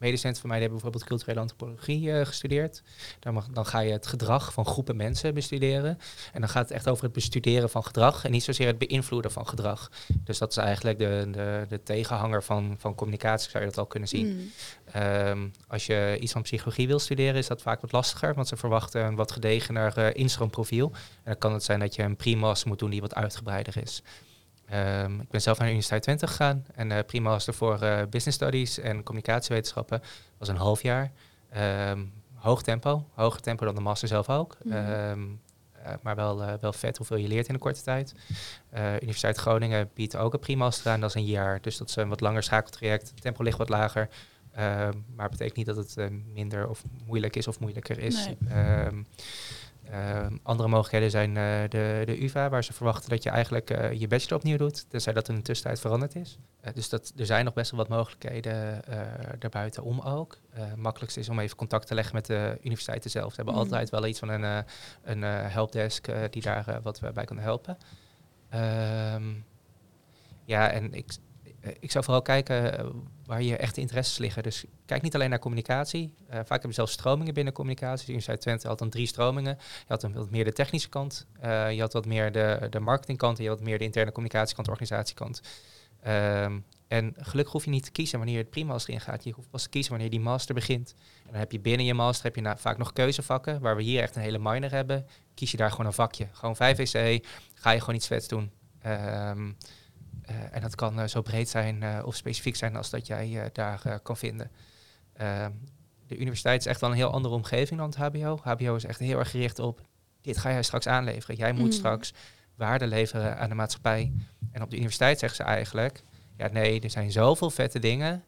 medestudenten 0.04 0.40
van 0.40 0.50
mij 0.50 0.58
die 0.58 0.68
hebben 0.68 0.70
bijvoorbeeld 0.70 1.04
culturele 1.04 1.40
antropologie 1.40 2.12
eh, 2.12 2.26
gestudeerd. 2.26 2.82
Dan, 3.20 3.34
mag, 3.34 3.48
dan 3.48 3.66
ga 3.66 3.78
je 3.78 3.92
het 3.92 4.06
gedrag 4.06 4.52
van 4.52 4.66
groepen 4.66 4.96
mensen 4.96 5.34
bestuderen. 5.34 5.98
En 6.32 6.40
dan 6.40 6.48
gaat 6.48 6.62
het 6.62 6.70
echt 6.70 6.88
over 6.88 7.04
het 7.04 7.12
bestuderen 7.12 7.70
van 7.70 7.84
gedrag 7.84 8.24
en 8.24 8.30
niet 8.30 8.42
zozeer 8.42 8.66
het 8.66 8.78
beïnvloeden 8.78 9.30
van 9.30 9.48
gedrag. 9.48 9.90
Dus 10.24 10.38
dat 10.38 10.50
is 10.50 10.56
eigenlijk 10.56 10.98
de, 10.98 11.28
de, 11.30 11.66
de 11.68 11.82
tegenhanger 11.82 12.42
van, 12.42 12.76
van 12.78 12.94
communicatie, 12.94 13.50
zou 13.50 13.64
je 13.64 13.70
dat 13.70 13.78
al 13.78 13.86
kunnen 13.86 14.08
zien. 14.08 14.26
Mm. 14.26 14.50
Ehm, 14.92 15.48
als 15.68 15.86
je 15.86 16.16
iets 16.20 16.32
van 16.32 16.42
psychologie 16.42 16.86
wil 16.86 16.98
studeren, 16.98 17.34
is 17.34 17.46
dat 17.46 17.62
vaak 17.62 17.80
wat 17.80 17.92
lastiger, 17.92 18.34
want 18.34 18.48
ze 18.48 18.56
verwachten 18.56 19.04
een 19.04 19.14
wat 19.14 19.32
gedegener 19.32 19.98
eh, 19.98 20.14
instroomprofiel. 20.14 20.92
En 20.94 21.00
dan 21.24 21.38
kan 21.38 21.52
het 21.52 21.62
zijn 21.62 21.80
dat 21.80 21.94
je 21.94 22.02
een 22.02 22.16
primas 22.16 22.64
moet 22.64 22.78
doen 22.78 22.90
die 22.90 23.00
wat 23.00 23.14
uitgebreider 23.14 23.76
is. 23.82 24.02
Ehm, 24.68 25.20
ik 25.20 25.28
ben 25.28 25.42
zelf 25.42 25.58
naar 25.58 25.66
de 25.66 25.72
Universiteit 25.72 26.02
Twente 26.02 26.26
gegaan 26.26 26.64
en 26.74 26.90
uh, 26.90 26.98
primaster 27.06 27.54
voor 27.54 27.80
eh, 27.80 28.02
business 28.10 28.36
studies 28.36 28.78
en 28.78 29.02
communicatiewetenschappen 29.02 30.02
was 30.38 30.48
een 30.48 30.56
half 30.56 30.82
jaar. 30.82 31.12
Ehm, 31.50 32.04
hoog 32.34 32.62
tempo, 32.62 33.08
hoger 33.14 33.40
tempo 33.40 33.64
dan 33.64 33.74
de 33.74 33.80
master 33.80 34.08
zelf 34.08 34.28
ook. 34.30 34.56
Mhm. 34.62 34.74
Ehm, 34.76 35.20
eh, 35.72 35.92
maar 36.02 36.16
wel, 36.16 36.58
wel 36.60 36.72
vet 36.72 36.96
hoeveel 36.96 37.16
je 37.16 37.28
leert 37.28 37.48
in 37.48 37.54
een 37.54 37.60
korte 37.60 37.82
tijd. 37.82 38.14
Universiteit 38.74 39.36
Groningen 39.36 39.90
biedt 39.94 40.16
ook 40.16 40.32
een 40.32 40.38
primaster 40.38 40.92
aan, 40.92 41.00
dat 41.00 41.08
is 41.08 41.14
een 41.16 41.24
jaar. 41.24 41.60
Dus 41.60 41.76
dat 41.76 41.88
is 41.88 41.96
een 41.96 42.08
wat 42.08 42.20
langer 42.20 42.42
schakeltraject. 42.42 43.08
Het 43.08 43.20
tempo 43.20 43.42
ligt 43.42 43.58
wat 43.58 43.68
lager. 43.68 44.08
Maar 45.14 45.28
betekent 45.30 45.56
niet 45.56 45.66
dat 45.66 45.76
het 45.76 46.10
minder 46.32 46.68
of 46.68 46.82
moeilijk 47.06 47.36
is 47.36 47.48
of 47.48 47.60
moeilijker 47.60 47.98
is. 47.98 48.26
Nee. 48.26 49.04
Ehm, 49.90 50.36
andere 50.42 50.68
mogelijkheden 50.68 51.10
zijn 51.10 51.36
eh, 51.36 51.68
de, 51.68 52.02
de 52.04 52.22
UvA, 52.24 52.48
waar 52.48 52.64
ze 52.64 52.72
verwachten 52.72 53.10
dat 53.10 53.22
je 53.22 53.30
eigenlijk 53.30 53.70
eh, 53.70 53.92
je 53.92 54.06
bachelor 54.06 54.36
opnieuw 54.38 54.56
doet, 54.56 54.90
tenzij 54.90 55.12
dat 55.12 55.28
in 55.28 55.34
de 55.34 55.42
tussentijd 55.42 55.80
veranderd 55.80 56.14
is. 56.14 56.38
Eh, 56.60 56.74
dus 56.74 56.88
dat, 56.88 57.12
er 57.16 57.26
zijn 57.26 57.44
nog 57.44 57.54
best 57.54 57.70
wel 57.70 57.80
wat 57.80 57.88
mogelijkheden 57.88 58.82
daarbuiten 59.38 59.82
om 59.82 60.00
ook. 60.00 60.38
Het 60.50 60.76
makkelijkste 60.76 61.20
is 61.20 61.28
om 61.28 61.38
even 61.38 61.56
contact 61.56 61.86
te 61.86 61.94
leggen 61.94 62.14
met 62.14 62.26
de 62.26 62.58
universiteiten 62.60 63.10
zelf. 63.10 63.30
Ze 63.30 63.36
hebben 63.36 63.54
Mhm. 63.54 63.62
altijd 63.62 63.90
wel 63.90 64.06
iets 64.06 64.18
van 64.18 64.28
een, 64.28 64.64
een 65.02 65.22
helpdesk 65.22 66.08
die 66.30 66.42
daar 66.42 66.80
wat 66.82 67.00
bij 67.14 67.24
kan 67.24 67.38
helpen. 67.38 67.78
Ehm, 68.48 69.32
ja, 70.44 70.70
en 70.70 70.92
ik, 70.92 71.12
ik 71.80 71.90
zou 71.90 72.04
vooral 72.04 72.22
kijken 72.22 72.78
eh, 72.78 72.86
waar 73.26 73.42
je 73.42 73.56
echte 73.56 73.80
interesses 73.80 74.18
liggen. 74.18 74.42
Dus 74.42 74.64
kijk 74.86 75.02
niet 75.02 75.14
alleen 75.14 75.30
naar 75.30 75.38
communicatie. 75.38 76.14
Eh, 76.26 76.36
vaak 76.36 76.48
hebben 76.48 76.68
we 76.68 76.74
zelfs 76.74 76.92
stromingen 76.92 77.34
binnen 77.34 77.52
communicatie. 77.52 78.06
De 78.06 78.12
Universiteit 78.12 78.40
Twente 78.40 78.68
had 78.68 78.78
dan 78.78 78.88
drie 78.88 79.06
stromingen. 79.06 79.56
Je 79.58 79.84
had 79.86 80.02
wat 80.02 80.30
meer 80.30 80.44
de 80.44 80.52
technische 80.52 80.88
kant. 80.88 81.26
eh, 81.40 81.72
je 81.72 81.80
had 81.80 81.92
wat 81.92 82.06
meer 82.06 82.32
de, 82.32 82.66
de 82.70 82.80
marketingkant. 82.80 83.38
En 83.38 83.44
je 83.44 83.50
had 83.50 83.60
meer 83.60 83.78
de 83.78 83.84
interne 83.84 84.12
communicatiekant, 84.12 84.68
organisatiekant. 84.68 85.42
Ehm, 86.02 86.58
en 86.88 87.14
gelukkig 87.18 87.52
hoef 87.52 87.64
je 87.64 87.70
niet 87.70 87.84
te 87.84 87.90
kiezen 87.90 88.18
wanneer 88.18 88.36
je 88.36 88.42
het 88.42 88.50
pre-master 88.50 88.92
ingaat. 88.92 89.24
Je 89.24 89.32
hoeft 89.32 89.50
pas 89.50 89.62
te 89.62 89.68
kiezen 89.68 89.90
wanneer 89.90 90.10
die 90.10 90.20
master 90.20 90.54
begint. 90.54 90.94
En 91.24 91.30
dan 91.30 91.40
heb 91.40 91.52
je 91.52 91.60
binnen 91.60 91.86
je 91.86 91.94
master 91.94 92.24
heb 92.24 92.36
je 92.36 92.54
vaak 92.56 92.78
nog 92.78 92.92
keuzevakken. 92.92 93.60
Waar 93.60 93.76
we 93.76 93.82
hier 93.82 94.02
echt 94.02 94.16
een 94.16 94.22
hele 94.22 94.38
minor 94.38 94.70
hebben. 94.70 95.06
Kies 95.34 95.50
je 95.50 95.56
daar 95.56 95.70
gewoon 95.70 95.86
een 95.86 95.92
vakje. 95.92 96.28
Gewoon 96.32 96.56
5 96.56 96.78
EC. 96.78 97.26
Ga 97.54 97.70
je 97.70 97.80
gewoon 97.80 97.94
iets 97.94 98.06
vets 98.06 98.28
doen. 98.28 98.50
Eh, 98.80 99.30
en 100.50 100.60
dat 100.60 100.74
kan 100.74 101.00
eh, 101.00 101.06
zo 101.06 101.22
breed 101.22 101.48
zijn 101.48 101.82
eh, 101.82 102.02
of 102.04 102.16
specifiek 102.16 102.56
zijn 102.56 102.76
als 102.76 102.90
dat 102.90 103.06
jij 103.06 103.40
eh, 103.42 103.50
daar 103.52 103.80
eh, 103.84 103.94
kan 104.02 104.16
vinden. 104.16 104.50
Ehm, 105.12 105.50
de 106.06 106.16
universiteit 106.18 106.60
is 106.60 106.66
echt 106.66 106.80
wel 106.80 106.90
een 106.90 106.96
heel 106.96 107.12
andere 107.12 107.34
omgeving 107.34 107.80
dan 107.80 107.88
het 107.88 107.98
HBO. 107.98 108.38
HBO 108.42 108.74
is 108.74 108.84
echt 108.84 108.98
heel 108.98 109.18
erg 109.18 109.30
gericht 109.30 109.58
op 109.58 109.80
dit 110.20 110.38
ga 110.38 110.50
jij 110.50 110.62
straks 110.62 110.86
aanleveren. 110.86 111.36
Jij 111.36 111.52
moet 111.52 111.64
Mm. 111.64 111.72
straks 111.72 112.12
waarde 112.54 112.86
leveren 112.86 113.38
aan 113.38 113.48
de 113.48 113.54
maatschappij. 113.54 114.12
En 114.52 114.62
op 114.62 114.70
de 114.70 114.76
universiteit 114.76 115.18
zeggen 115.18 115.44
ze 115.44 115.50
eigenlijk, 115.50 116.02
ja 116.36 116.48
nee, 116.48 116.80
er 116.80 116.90
zijn 116.90 117.12
zoveel 117.12 117.50
vette 117.50 117.78
dingen. 117.78 118.24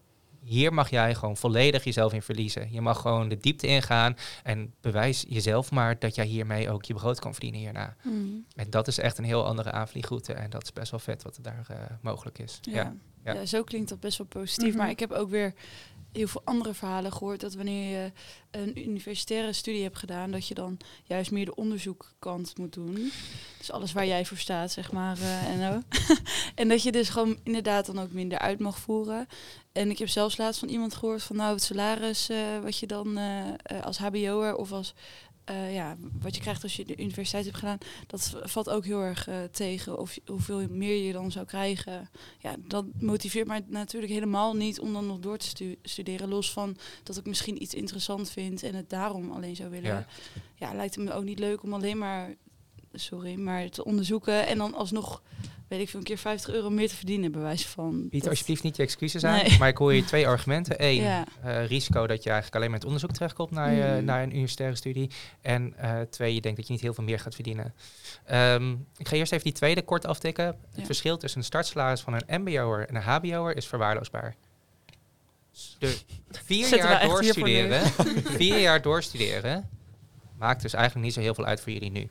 Hier 0.46 0.74
mag 0.74 0.90
jij 0.90 1.14
gewoon 1.14 1.36
volledig 1.36 1.84
jezelf 1.84 2.12
in 2.12 2.22
verliezen. 2.22 2.72
Je 2.72 2.80
mag 2.80 3.00
gewoon 3.00 3.28
de 3.28 3.36
diepte 3.36 3.66
ingaan 3.66 4.16
en 4.42 4.74
bewijs 4.80 5.24
jezelf 5.28 5.70
maar 5.70 5.98
dat 5.98 6.14
jij 6.14 6.24
hiermee 6.24 6.70
ook 6.70 6.84
je 6.84 6.94
brood 6.94 7.20
kan 7.20 7.32
verdienen 7.32 7.60
hierna. 7.60 7.96
Mm. 8.02 8.44
En 8.54 8.70
dat 8.70 8.88
is 8.88 8.98
echt 8.98 9.18
een 9.18 9.24
heel 9.24 9.44
andere 9.46 9.72
aanvliegroute 9.72 10.32
en 10.32 10.50
dat 10.50 10.62
is 10.62 10.72
best 10.72 10.90
wel 10.90 11.00
vet 11.00 11.22
wat 11.22 11.36
er 11.36 11.42
daar 11.42 11.66
eh, 11.68 11.76
mogelijk 12.00 12.38
is. 12.38 12.58
Ja. 12.62 12.74
Ja. 12.74 12.94
Ja. 13.24 13.32
Ja. 13.32 13.46
zo 13.46 13.62
klinkt 13.62 13.88
dat 13.88 14.00
best 14.00 14.18
wel 14.18 14.26
positief. 14.26 14.68
Mhm. 14.68 14.78
Maar 14.78 14.90
ik 14.90 15.00
heb 15.00 15.12
ook 15.12 15.30
weer 15.30 15.54
heel 16.16 16.28
veel 16.28 16.42
andere 16.44 16.74
verhalen 16.74 17.12
gehoord 17.12 17.40
dat 17.40 17.54
wanneer 17.54 17.90
je 17.90 18.12
een 18.50 18.88
universitaire 18.88 19.52
studie 19.52 19.82
hebt 19.82 19.98
gedaan, 19.98 20.30
dat 20.30 20.48
je 20.48 20.54
dan 20.54 20.78
juist 21.04 21.30
meer 21.30 21.44
de 21.44 21.54
onderzoekkant 21.54 22.58
moet 22.58 22.72
doen. 22.72 23.12
Dus 23.58 23.70
alles 23.70 23.92
waar 23.92 24.06
jij 24.06 24.24
voor 24.24 24.36
staat, 24.36 24.72
zeg 24.72 24.92
maar. 24.92 25.18
eh, 25.20 25.46
en, 25.46 25.84
en 26.54 26.68
dat 26.68 26.82
je 26.82 26.92
dus 26.92 27.08
gewoon 27.08 27.38
inderdaad 27.42 27.86
dan 27.86 27.98
ook 27.98 28.12
minder 28.12 28.38
uit 28.38 28.58
mag 28.58 28.78
voeren. 28.78 29.26
En 29.72 29.90
ik 29.90 29.98
heb 29.98 30.08
zelfs 30.08 30.36
laatst 30.36 30.60
van 30.60 30.68
iemand 30.68 30.94
gehoord 30.94 31.22
van 31.22 31.36
nou 31.36 31.52
het 31.52 31.62
salaris 31.62 32.28
eh, 32.28 32.38
wat 32.62 32.78
je 32.78 32.86
dan 32.86 33.18
eh, 33.18 33.82
als 33.82 33.98
hbo'er 33.98 34.56
of 34.56 34.72
als 34.72 34.94
eh, 35.46 35.74
ja, 35.74 35.96
wat 36.20 36.34
je 36.34 36.40
krijgt 36.40 36.62
als 36.62 36.76
je 36.76 36.84
de 36.84 36.96
universiteit 37.00 37.44
hebt 37.44 37.56
gedaan, 37.56 37.78
dat 38.06 38.36
valt 38.42 38.70
ook 38.70 38.84
heel 38.84 39.00
erg 39.00 39.28
eh, 39.28 39.42
tegen. 39.44 39.98
Of 39.98 40.18
hoeveel 40.26 40.66
meer 40.70 41.04
je 41.06 41.12
dan 41.12 41.30
zou 41.32 41.46
krijgen. 41.46 42.10
Ja, 42.38 42.54
dat 42.58 42.84
motiveert 43.00 43.46
mij 43.46 43.64
natuurlijk 43.68 44.12
helemaal 44.12 44.54
niet 44.56 44.80
om 44.80 44.92
dan 44.92 45.06
nog 45.06 45.18
door 45.18 45.36
te 45.38 45.46
stu- 45.46 45.78
studeren. 45.82 46.28
Los 46.28 46.52
van 46.52 46.76
dat 47.02 47.16
ik 47.16 47.26
misschien 47.26 47.62
iets 47.62 47.74
interessant 47.74 48.30
vind 48.30 48.62
en 48.62 48.74
het 48.74 48.90
daarom 48.90 49.30
alleen 49.30 49.56
zou 49.56 49.70
willen. 49.70 49.90
Ja. 49.90 50.06
Ja, 50.54 50.74
lijkt 50.74 50.94
het 50.94 51.04
me 51.04 51.12
ook 51.12 51.24
niet 51.24 51.38
leuk 51.38 51.62
om 51.62 51.74
alleen 51.74 51.98
maar, 51.98 52.34
sorry, 52.92 53.34
maar 53.34 53.68
te 53.68 53.84
onderzoeken 53.84 54.46
en 54.46 54.58
dan 54.58 54.74
alsnog, 54.74 55.22
weet 55.68 55.80
ik 55.80 55.88
veel, 55.88 55.98
een 55.98 56.04
keer 56.04 56.18
50 56.18 56.54
euro 56.54 56.70
meer 56.70 56.88
te 56.88 56.94
verdienen, 56.96 57.32
bij 57.32 57.40
wijze 57.40 57.68
van. 57.68 58.08
Bied 58.08 58.20
Dat- 58.20 58.30
alsjeblieft 58.30 58.62
niet 58.62 58.76
je 58.76 58.82
excuses 58.82 59.24
aan, 59.24 59.42
Nee. 59.44 59.58
maar 59.58 59.68
ik 59.68 59.76
hoor 59.76 59.94
je 59.94 60.04
twee 60.04 60.26
argumenten. 60.34 60.84
Eén, 60.84 61.02
Ja. 61.02 61.24
eh, 61.42 61.66
risico 61.66 62.06
dat 62.06 62.22
je 62.22 62.30
eigenlijk 62.30 62.56
alleen 62.60 62.70
met 62.70 62.84
onderzoek 62.84 63.12
terechtkomt 63.12 63.50
naar, 63.50 63.72
je, 63.72 63.82
Mhm. 63.96 64.04
naar 64.04 64.22
een 64.22 64.30
universitaire 64.32 64.76
studie. 64.76 65.10
En 65.40 65.74
eh, 65.76 66.00
twee, 66.00 66.34
je 66.34 66.40
denkt 66.40 66.56
dat 66.56 66.66
je 66.66 66.72
niet 66.72 66.82
heel 66.82 66.94
veel 66.94 67.04
meer 67.04 67.18
gaat 67.20 67.34
verdienen. 67.34 67.74
Ehm, 68.24 68.72
ik 68.96 69.08
ga 69.08 69.16
eerst 69.16 69.32
even 69.32 69.44
die 69.44 69.52
tweede 69.52 69.82
kort 69.82 70.06
aftikken. 70.06 70.56
Het 70.74 70.86
verschil 70.86 71.16
tussen 71.16 71.38
een 71.40 71.46
startsalaris 71.46 72.00
van 72.00 72.12
een 72.26 72.40
mbo'er 72.42 72.88
en 72.88 72.94
een 72.94 73.02
hbo'er 73.02 73.56
is 73.56 73.66
verwaarloosbaar. 73.66 74.34
De 75.78 75.96
vier 76.44 76.76
jaar 76.76 77.04
doorstuderen, 77.06 77.82
vier 78.40 78.58
jaar 78.58 78.82
doorstuderen, 78.82 79.68
maakt 80.38 80.62
dus 80.62 80.72
eigenlijk 80.74 81.04
niet 81.04 81.14
zo 81.14 81.20
heel 81.20 81.34
veel 81.34 81.44
uit 81.46 81.60
voor 81.60 81.72
jullie 81.72 81.90
nu. 81.90 82.08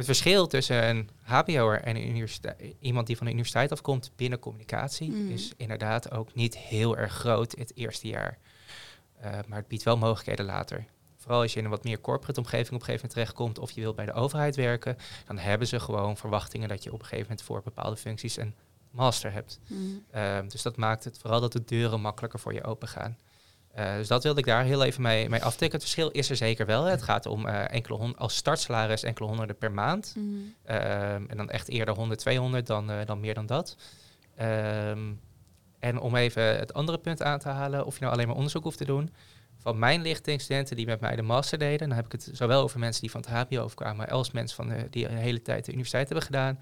Het 0.00 0.08
verschil 0.08 0.46
tussen 0.46 0.88
een 0.88 1.10
hbo'er 1.22 1.80
en 1.82 1.96
een 1.96 2.08
universiteit, 2.08 2.74
iemand 2.80 3.06
die 3.06 3.16
van 3.16 3.26
de 3.26 3.32
universiteit 3.32 3.72
afkomt 3.72 4.10
binnen 4.16 4.38
communicatie 4.38 5.10
Mm. 5.10 5.30
is 5.30 5.52
inderdaad 5.56 6.10
ook 6.10 6.34
niet 6.34 6.58
heel 6.58 6.96
erg 6.96 7.12
groot 7.12 7.54
het 7.58 7.72
eerste 7.74 8.08
jaar. 8.08 8.38
Uh, 9.24 9.30
maar 9.46 9.58
het 9.58 9.68
biedt 9.68 9.82
wel 9.82 9.96
mogelijkheden 9.96 10.44
later. 10.44 10.84
Vooral 11.16 11.40
als 11.40 11.52
je 11.52 11.58
in 11.58 11.64
een 11.64 11.70
wat 11.70 11.84
meer 11.84 12.00
corporate 12.00 12.40
omgeving 12.40 12.68
op 12.68 12.74
een 12.74 12.84
gegeven 12.84 13.06
moment 13.06 13.12
terechtkomt 13.12 13.58
of 13.58 13.70
je 13.70 13.80
wilt 13.80 13.96
bij 13.96 14.06
de 14.06 14.12
overheid 14.12 14.56
werken, 14.56 14.96
dan 15.26 15.38
hebben 15.38 15.66
ze 15.66 15.80
gewoon 15.80 16.16
verwachtingen 16.16 16.68
dat 16.68 16.82
je 16.82 16.92
op 16.92 16.98
een 16.98 17.04
gegeven 17.04 17.26
moment 17.28 17.42
voor 17.42 17.62
bepaalde 17.62 17.96
functies 17.96 18.36
een 18.36 18.54
master 18.90 19.32
hebt. 19.32 19.58
Mm. 19.66 20.04
Uh, 20.14 20.38
dus 20.48 20.62
dat 20.62 20.76
maakt 20.76 21.04
het 21.04 21.18
vooral 21.18 21.40
dat 21.40 21.52
de 21.52 21.64
deuren 21.64 22.00
makkelijker 22.00 22.40
voor 22.40 22.52
je 22.52 22.64
open 22.64 22.88
gaan. 22.88 23.16
Uh, 23.78 23.94
dus 23.94 24.08
dat 24.08 24.22
wilde 24.22 24.40
ik 24.40 24.46
daar 24.46 24.64
heel 24.64 24.84
even 24.84 25.02
mee, 25.02 25.28
mee 25.28 25.42
aftikken. 25.42 25.78
Het 25.78 25.88
verschil 25.88 26.10
is 26.10 26.30
er 26.30 26.36
zeker 26.36 26.66
wel. 26.66 26.84
Hè. 26.84 26.90
Het 26.90 27.02
gaat 27.02 27.26
om 27.26 27.46
uh, 27.46 27.72
enkele 27.72 27.98
hond 27.98 28.18
als 28.18 28.36
startsalaris 28.36 29.02
enkele 29.02 29.28
honderden 29.28 29.58
per 29.58 29.72
maand. 29.72 30.14
Mm. 30.16 30.54
en 30.64 31.36
dan 31.36 31.50
echt 31.50 31.68
eerder 31.68 31.94
100, 31.94 32.20
200 32.20 32.66
dan, 32.66 32.90
uh, 32.90 32.96
dan 33.04 33.20
meer 33.20 33.34
dan 33.34 33.46
dat. 33.46 33.76
Um, 34.40 35.20
en 35.78 36.00
om 36.00 36.16
even 36.16 36.58
het 36.58 36.74
andere 36.74 36.98
punt 36.98 37.22
aan 37.22 37.38
te 37.38 37.48
halen, 37.48 37.86
of 37.86 37.94
je 37.94 38.00
nou 38.00 38.12
alleen 38.12 38.26
maar 38.26 38.36
onderzoek 38.36 38.62
hoeft 38.62 38.78
te 38.78 38.84
doen. 38.84 39.10
Van 39.56 39.78
mijn 39.78 40.02
lichting, 40.02 40.40
studenten 40.40 40.76
die 40.76 40.86
met 40.86 41.00
mij 41.00 41.16
de 41.16 41.22
master 41.22 41.58
deden, 41.58 41.88
dan 41.88 41.96
heb 41.96 42.04
ik 42.04 42.12
het 42.12 42.30
zowel 42.32 42.62
over 42.62 42.78
mensen 42.78 43.00
die 43.00 43.10
van 43.10 43.20
het 43.20 43.30
HBO 43.30 43.62
overkwamen, 43.62 44.08
als 44.08 44.30
mensen 44.30 44.56
van 44.56 44.68
de, 44.68 44.86
die 44.90 45.08
een 45.08 45.16
hele 45.16 45.42
tijd 45.42 45.64
de 45.64 45.70
universiteit 45.70 46.08
hebben 46.08 46.26
gedaan. 46.26 46.60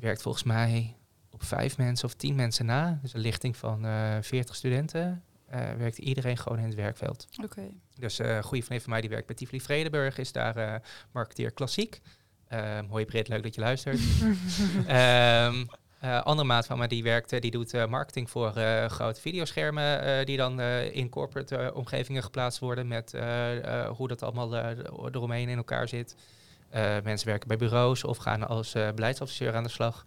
Werkt 0.00 0.22
volgens 0.22 0.44
mij 0.44 0.96
op 1.30 1.42
vijf 1.42 1.76
mensen 1.76 2.08
of 2.08 2.14
tien 2.14 2.34
mensen 2.34 2.66
na. 2.66 2.98
Dus 3.02 3.14
een 3.14 3.20
lichting 3.20 3.56
van 3.56 3.86
uh, 3.86 4.16
40 4.20 4.54
studenten. 4.56 5.22
Uh, 5.54 5.70
werkt 5.78 5.98
iedereen 5.98 6.36
gewoon 6.36 6.58
in 6.58 6.64
het 6.64 6.74
werkveld. 6.74 7.26
Okay. 7.44 7.70
Dus 7.94 8.20
uh, 8.20 8.36
een 8.36 8.42
goede 8.42 8.64
vriend 8.64 8.82
van 8.82 8.90
mij 8.90 9.00
die 9.00 9.10
werkt 9.10 9.26
bij 9.26 9.36
Tivoli 9.36 9.60
Vredenburg, 9.60 10.18
is 10.18 10.32
daar 10.32 10.56
uh, 10.56 10.74
marketeer 11.12 11.50
klassiek. 11.50 12.00
Um, 12.52 12.88
hoi 12.88 13.04
Brit, 13.04 13.28
leuk 13.28 13.42
dat 13.42 13.54
je 13.54 13.60
luistert. 13.60 13.98
um, 13.98 15.66
uh, 16.04 16.22
andere 16.22 16.48
maat 16.48 16.66
van 16.66 16.78
mij 16.78 16.86
die 16.86 17.02
werkt, 17.02 17.42
die 17.42 17.50
doet 17.50 17.88
marketing 17.88 18.30
voor 18.30 18.50
grote 18.88 19.20
videoschermen 19.20 20.26
die 20.26 20.36
dan 20.36 20.60
in 20.60 21.08
corporate 21.08 21.74
omgevingen 21.74 22.22
geplaatst 22.22 22.58
worden 22.58 22.88
met 22.88 23.12
hoe 23.96 24.08
dat 24.08 24.22
allemaal 24.22 24.56
eromheen 25.10 25.48
in 25.48 25.56
elkaar 25.56 25.88
zit. 25.88 26.16
mensen 27.02 27.28
werken 27.28 27.48
bij 27.48 27.56
bureaus 27.56 28.04
of 28.04 28.16
gaan 28.16 28.48
als 28.48 28.72
beleidsadviseur 28.72 29.54
aan 29.54 29.62
de 29.62 29.68
slag. 29.68 30.06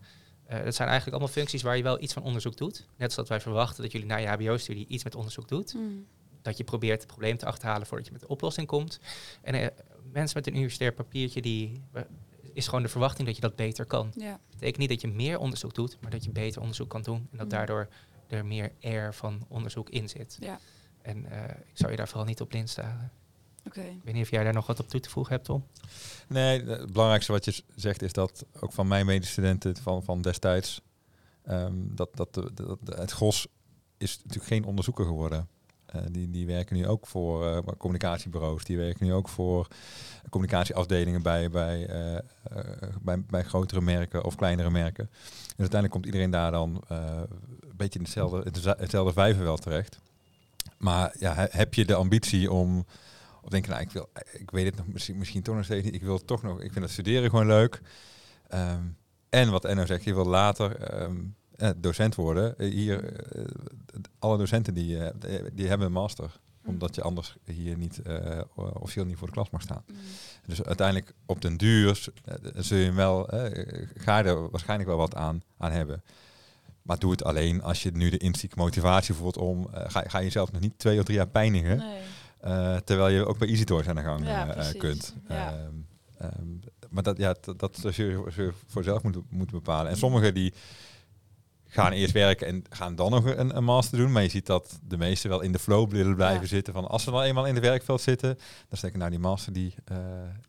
Uh, 0.51 0.63
dat 0.63 0.75
zijn 0.75 0.87
eigenlijk 0.87 1.17
allemaal 1.17 1.33
functies 1.33 1.61
waar 1.61 1.77
je 1.77 1.83
wel 1.83 2.01
iets 2.01 2.13
van 2.13 2.23
onderzoek 2.23 2.57
doet. 2.57 2.87
Net 2.97 3.13
zoals 3.13 3.29
wij 3.29 3.41
verwachten 3.41 3.83
dat 3.83 3.91
jullie 3.91 4.07
na 4.07 4.15
je 4.15 4.27
HBO-studie 4.27 4.87
iets 4.87 5.03
met 5.03 5.15
onderzoek 5.15 5.47
doet. 5.47 5.73
Mm. 5.73 6.05
Dat 6.41 6.57
je 6.57 6.63
probeert 6.63 6.97
het 7.01 7.07
probleem 7.07 7.37
te 7.37 7.45
achterhalen 7.45 7.87
voordat 7.87 8.05
je 8.05 8.11
met 8.11 8.21
de 8.21 8.27
oplossing 8.27 8.67
komt. 8.67 8.99
En 9.41 9.55
uh, 9.55 9.67
mensen 10.11 10.37
met 10.37 10.47
een 10.47 10.55
universitair 10.55 10.93
papiertje, 10.93 11.41
die 11.41 11.81
uh, 11.93 12.01
is 12.53 12.65
gewoon 12.67 12.83
de 12.83 12.89
verwachting 12.89 13.27
dat 13.27 13.35
je 13.35 13.41
dat 13.41 13.55
beter 13.55 13.85
kan. 13.85 14.11
Ja. 14.15 14.31
Dat 14.31 14.39
betekent 14.49 14.77
niet 14.77 14.89
dat 14.89 15.01
je 15.01 15.07
meer 15.07 15.39
onderzoek 15.39 15.73
doet, 15.73 15.97
maar 16.01 16.11
dat 16.11 16.23
je 16.23 16.31
beter 16.31 16.61
onderzoek 16.61 16.89
kan 16.89 17.01
doen. 17.01 17.27
En 17.31 17.37
dat 17.37 17.45
Mm. 17.45 17.51
daardoor 17.51 17.87
er 18.27 18.45
meer 18.45 18.71
air 18.81 19.13
van 19.13 19.45
onderzoek 19.47 19.89
in 19.89 20.09
zit. 20.09 20.37
Ja. 20.39 20.59
En 21.01 21.25
ik 21.65 21.77
zou 21.77 21.91
je 21.91 21.97
daar 21.97 22.07
vooral 22.07 22.25
niet 22.25 22.41
op 22.41 22.49
blind 22.49 22.69
staren. 22.69 23.11
Okay. 23.67 23.87
Ik 23.87 24.01
weet 24.03 24.13
niet 24.13 24.23
of 24.23 24.31
jij 24.31 24.43
daar 24.43 24.53
nog 24.53 24.67
wat 24.67 24.79
op 24.79 24.89
toe 24.89 24.99
te 24.99 25.09
voegen 25.09 25.33
hebt, 25.33 25.45
Tom. 25.45 25.65
Nee, 26.27 26.63
het 26.63 26.91
belangrijkste 26.91 27.31
wat 27.31 27.45
je 27.45 27.63
zegt 27.75 28.01
is 28.01 28.13
dat 28.13 28.45
ook 28.59 28.73
van 28.73 28.87
mijn 28.87 29.05
medestudenten 29.05 29.77
van, 29.77 30.03
van 30.03 30.21
destijds, 30.21 30.81
um, 31.49 31.91
dat, 31.95 32.09
dat, 32.15 32.33
de, 32.33 32.51
dat 32.53 32.77
de, 32.81 32.95
het 32.95 33.11
gros 33.11 33.47
is 33.97 34.17
natuurlijk 34.17 34.47
geen 34.47 34.65
onderzoeker 34.65 35.05
geworden. 35.05 35.47
Uh, 35.95 36.01
die, 36.11 36.29
die 36.29 36.45
werken 36.45 36.75
nu 36.75 36.87
ook 36.87 37.07
voor 37.07 37.45
uh, 37.45 37.57
communicatiebureaus, 37.77 38.63
die 38.63 38.77
werken 38.77 39.05
nu 39.05 39.13
ook 39.13 39.29
voor 39.29 39.67
communicatieafdelingen 40.29 41.21
bij, 41.21 41.49
bij, 41.49 41.89
uh, 41.89 42.19
bij, 43.01 43.21
bij 43.21 43.43
grotere 43.43 43.81
merken 43.81 44.23
of 44.23 44.35
kleinere 44.35 44.69
merken. 44.69 45.09
Dus 45.11 45.57
uiteindelijk 45.57 45.91
komt 45.91 46.05
iedereen 46.05 46.29
daar 46.29 46.51
dan 46.51 46.83
een 46.87 47.27
beetje 47.75 47.99
in 47.99 48.05
hetzelfde, 48.05 48.73
hetzelfde 48.77 49.13
vijven 49.13 49.43
wel 49.43 49.57
terecht. 49.57 49.99
Maar 50.77 51.15
ja, 51.19 51.47
heb 51.49 51.73
je 51.73 51.85
de 51.85 51.95
ambitie 51.95 52.51
om 52.51 52.85
of 53.41 53.49
denk 53.49 53.65
je, 53.65 53.71
nou, 53.71 53.83
ik 53.83 53.91
wil, 53.91 54.09
ik 54.31 54.51
weet 54.51 54.65
het 54.65 54.75
nog 54.75 54.87
misschien, 54.87 55.17
misschien 55.17 55.41
toch 55.41 55.55
nog 55.55 55.63
steeds 55.65 55.85
niet. 55.85 55.93
Ik 55.93 56.03
wil 56.03 56.25
toch 56.25 56.41
nog, 56.43 56.61
ik 56.61 56.71
vind 56.71 56.85
het 56.85 56.93
studeren 56.93 57.29
gewoon 57.29 57.47
leuk. 57.47 57.81
Um, 58.53 58.97
en 59.29 59.51
wat 59.51 59.65
Enno 59.65 59.85
zegt, 59.85 60.03
je 60.03 60.13
wil 60.13 60.25
later 60.25 61.01
um, 61.01 61.35
eh, 61.55 61.69
docent 61.77 62.15
worden. 62.15 62.55
Hier, 62.57 63.13
uh, 63.37 63.45
alle 64.19 64.37
docenten 64.37 64.73
die, 64.73 64.97
uh, 64.97 65.07
die 65.53 65.67
hebben 65.67 65.87
een 65.87 65.93
master. 65.93 66.39
omdat 66.65 66.95
je 66.95 67.01
anders 67.01 67.35
hier 67.45 67.77
niet 67.77 68.01
eh, 68.01 68.41
officieel 68.55 69.05
niet 69.05 69.17
voor 69.17 69.27
de 69.27 69.33
klas 69.33 69.49
mag 69.49 69.61
staan. 69.61 69.83
Mm. 69.87 69.95
Dus 70.45 70.63
uiteindelijk 70.63 71.13
op 71.25 71.41
den 71.41 71.57
duur 71.57 72.07
eh, 72.25 72.35
zul 72.55 72.77
je 72.77 72.91
wel, 72.91 73.29
eh, 73.29 73.87
ga 73.95 74.17
je 74.17 74.23
er 74.23 74.49
waarschijnlijk 74.49 74.89
wel 74.89 74.97
wat 74.97 75.15
aan, 75.15 75.43
aan 75.57 75.71
hebben. 75.71 76.03
Maar 76.81 76.99
doe 76.99 77.11
het 77.11 77.23
alleen 77.23 77.61
als 77.61 77.83
je 77.83 77.91
nu 77.91 78.09
de 78.09 78.17
intrinsieke 78.17 78.57
motivatie 78.57 79.13
voelt 79.15 79.37
om, 79.37 79.67
eh, 79.73 79.83
ga, 79.87 80.03
ga 80.07 80.17
je 80.17 80.23
jezelf 80.23 80.51
nog 80.51 80.61
niet 80.61 80.73
twee 80.77 80.99
of 80.99 81.05
drie 81.05 81.17
jaar 81.17 81.27
pijnigen. 81.27 81.77
Nee. 81.77 82.01
Eh, 82.41 82.75
terwijl 82.75 83.09
je 83.09 83.25
ook 83.25 83.37
bij 83.37 83.47
EasyToys 83.47 83.87
aan 83.87 83.95
de 83.95 84.01
gang 84.01 84.25
Ja, 84.25 84.55
eh, 84.55 84.69
eh, 84.69 84.77
kunt. 84.77 85.15
Ja. 85.27 85.53
Ehm, 85.53 85.75
ehm, 86.17 86.47
maar 86.89 87.03
dat, 87.03 87.17
ja, 87.17 87.35
dat, 87.41 87.59
dat 87.59 87.77
zul 87.79 87.91
je 87.95 88.51
voor 88.67 88.83
zelf 88.83 89.03
moeten, 89.03 89.25
moeten 89.29 89.55
bepalen. 89.55 89.91
En 89.91 89.97
sommigen 89.97 90.33
die 90.33 90.53
gaan 91.73 91.91
eerst 91.91 92.13
werken 92.13 92.47
en 92.47 92.63
gaan 92.69 92.95
dan 92.95 93.11
nog 93.11 93.25
een, 93.25 93.55
een 93.57 93.63
master 93.63 93.97
doen. 93.97 94.11
Maar 94.11 94.23
je 94.23 94.29
ziet 94.29 94.45
dat 94.45 94.79
de 94.87 94.97
meesten 94.97 95.29
wel 95.29 95.41
in 95.41 95.51
de 95.51 95.59
flow 95.59 95.91
willen 95.91 96.15
blijven 96.15 96.41
Ja. 96.41 96.47
zitten. 96.47 96.73
Van 96.73 96.87
als 96.87 97.03
ze 97.03 97.11
dan 97.11 97.21
eenmaal 97.21 97.45
in 97.45 97.55
het 97.55 97.63
werkveld 97.63 98.01
zitten, 98.01 98.35
dan 98.69 98.77
zeggen 98.77 98.99
nou 98.99 99.11
die 99.11 99.19
master 99.19 99.53
die, 99.53 99.73
eh, 99.85 99.97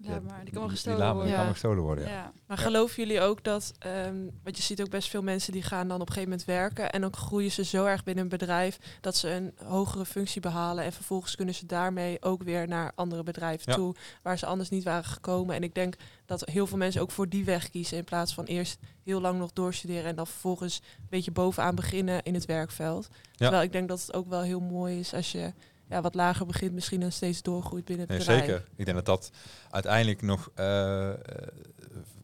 ja, 0.00 0.20
maar 0.20 0.40
die 0.44 0.52
kan 0.52 0.62
wel 0.62 0.70
gestolen 0.70 0.98
worden. 1.14 1.22
die 1.24 1.30
kan 1.32 1.38
Ja. 1.38 1.42
wel 1.44 1.52
gestolen 1.52 1.82
worden. 1.82 2.04
Ja. 2.04 2.10
Ja. 2.10 2.32
Maar 2.46 2.58
Ja. 2.58 2.62
geloven 2.64 2.96
jullie 2.96 3.20
ook 3.20 3.44
dat, 3.44 3.72
ehm 3.78 4.16
want 4.42 4.56
je 4.56 4.62
ziet 4.62 4.80
ook 4.82 4.90
best 4.90 5.08
veel 5.08 5.22
mensen 5.22 5.52
die 5.52 5.62
gaan 5.62 5.88
dan 5.88 6.00
op 6.00 6.06
een 6.08 6.12
gegeven 6.14 6.28
moment 6.30 6.46
werken 6.48 6.90
en 6.92 7.00
dan 7.00 7.14
groeien 7.16 7.50
ze 7.50 7.64
zo 7.64 7.84
erg 7.84 8.04
binnen 8.04 8.22
een 8.24 8.30
bedrijf 8.30 8.78
dat 9.00 9.16
ze 9.16 9.30
een 9.30 9.52
hogere 9.64 10.04
functie 10.04 10.40
behalen 10.40 10.84
en 10.84 10.92
vervolgens 10.92 11.36
kunnen 11.36 11.54
ze 11.54 11.66
daarmee 11.66 12.22
ook 12.22 12.42
weer 12.42 12.68
naar 12.68 12.92
andere 12.94 13.22
bedrijven 13.22 13.70
Ja. 13.70 13.74
toe 13.76 13.94
waar 14.22 14.38
ze 14.38 14.46
anders 14.46 14.68
niet 14.68 14.84
waren 14.84 15.04
gekomen. 15.04 15.54
En 15.54 15.62
ik 15.62 15.74
denk 15.74 15.94
dat 16.26 16.48
heel 16.50 16.66
veel 16.66 16.78
mensen 16.78 17.00
ook 17.00 17.10
voor 17.10 17.28
die 17.28 17.44
weg 17.44 17.70
kiezen 17.70 17.96
in 17.96 18.04
plaats 18.04 18.34
van 18.34 18.44
eerst 18.44 18.78
heel 19.04 19.20
lang 19.20 19.38
nog 19.38 19.52
doorstuderen 19.52 20.04
en 20.04 20.16
dan 20.16 20.26
vervolgens 20.26 20.80
een 20.98 21.06
beetje 21.10 21.30
bovenaan 21.30 21.74
beginnen 21.74 22.22
in 22.22 22.34
het 22.34 22.44
werkveld. 22.44 23.08
Terwijl 23.36 23.62
ik 23.62 23.72
denk 23.72 23.88
dat 23.88 24.00
het 24.00 24.14
ook 24.14 24.28
wel 24.28 24.42
heel 24.42 24.60
mooi 24.60 24.98
is 24.98 25.14
als 25.14 25.32
je 25.32 25.52
ja, 25.88 26.00
wat 26.00 26.14
lager 26.14 26.46
begint 26.46 26.72
misschien 26.72 27.02
en 27.02 27.12
steeds 27.12 27.42
doorgroeit 27.42 27.84
binnen 27.84 28.06
het 28.08 28.16
Nee, 28.16 28.26
bedrijf. 28.26 28.44
zeker. 28.50 28.68
Ik 28.76 28.84
denk 28.84 28.96
dat 28.96 29.06
dat 29.06 29.30
uiteindelijk 29.70 30.22
nog 30.22 30.50
eh, 30.54 31.10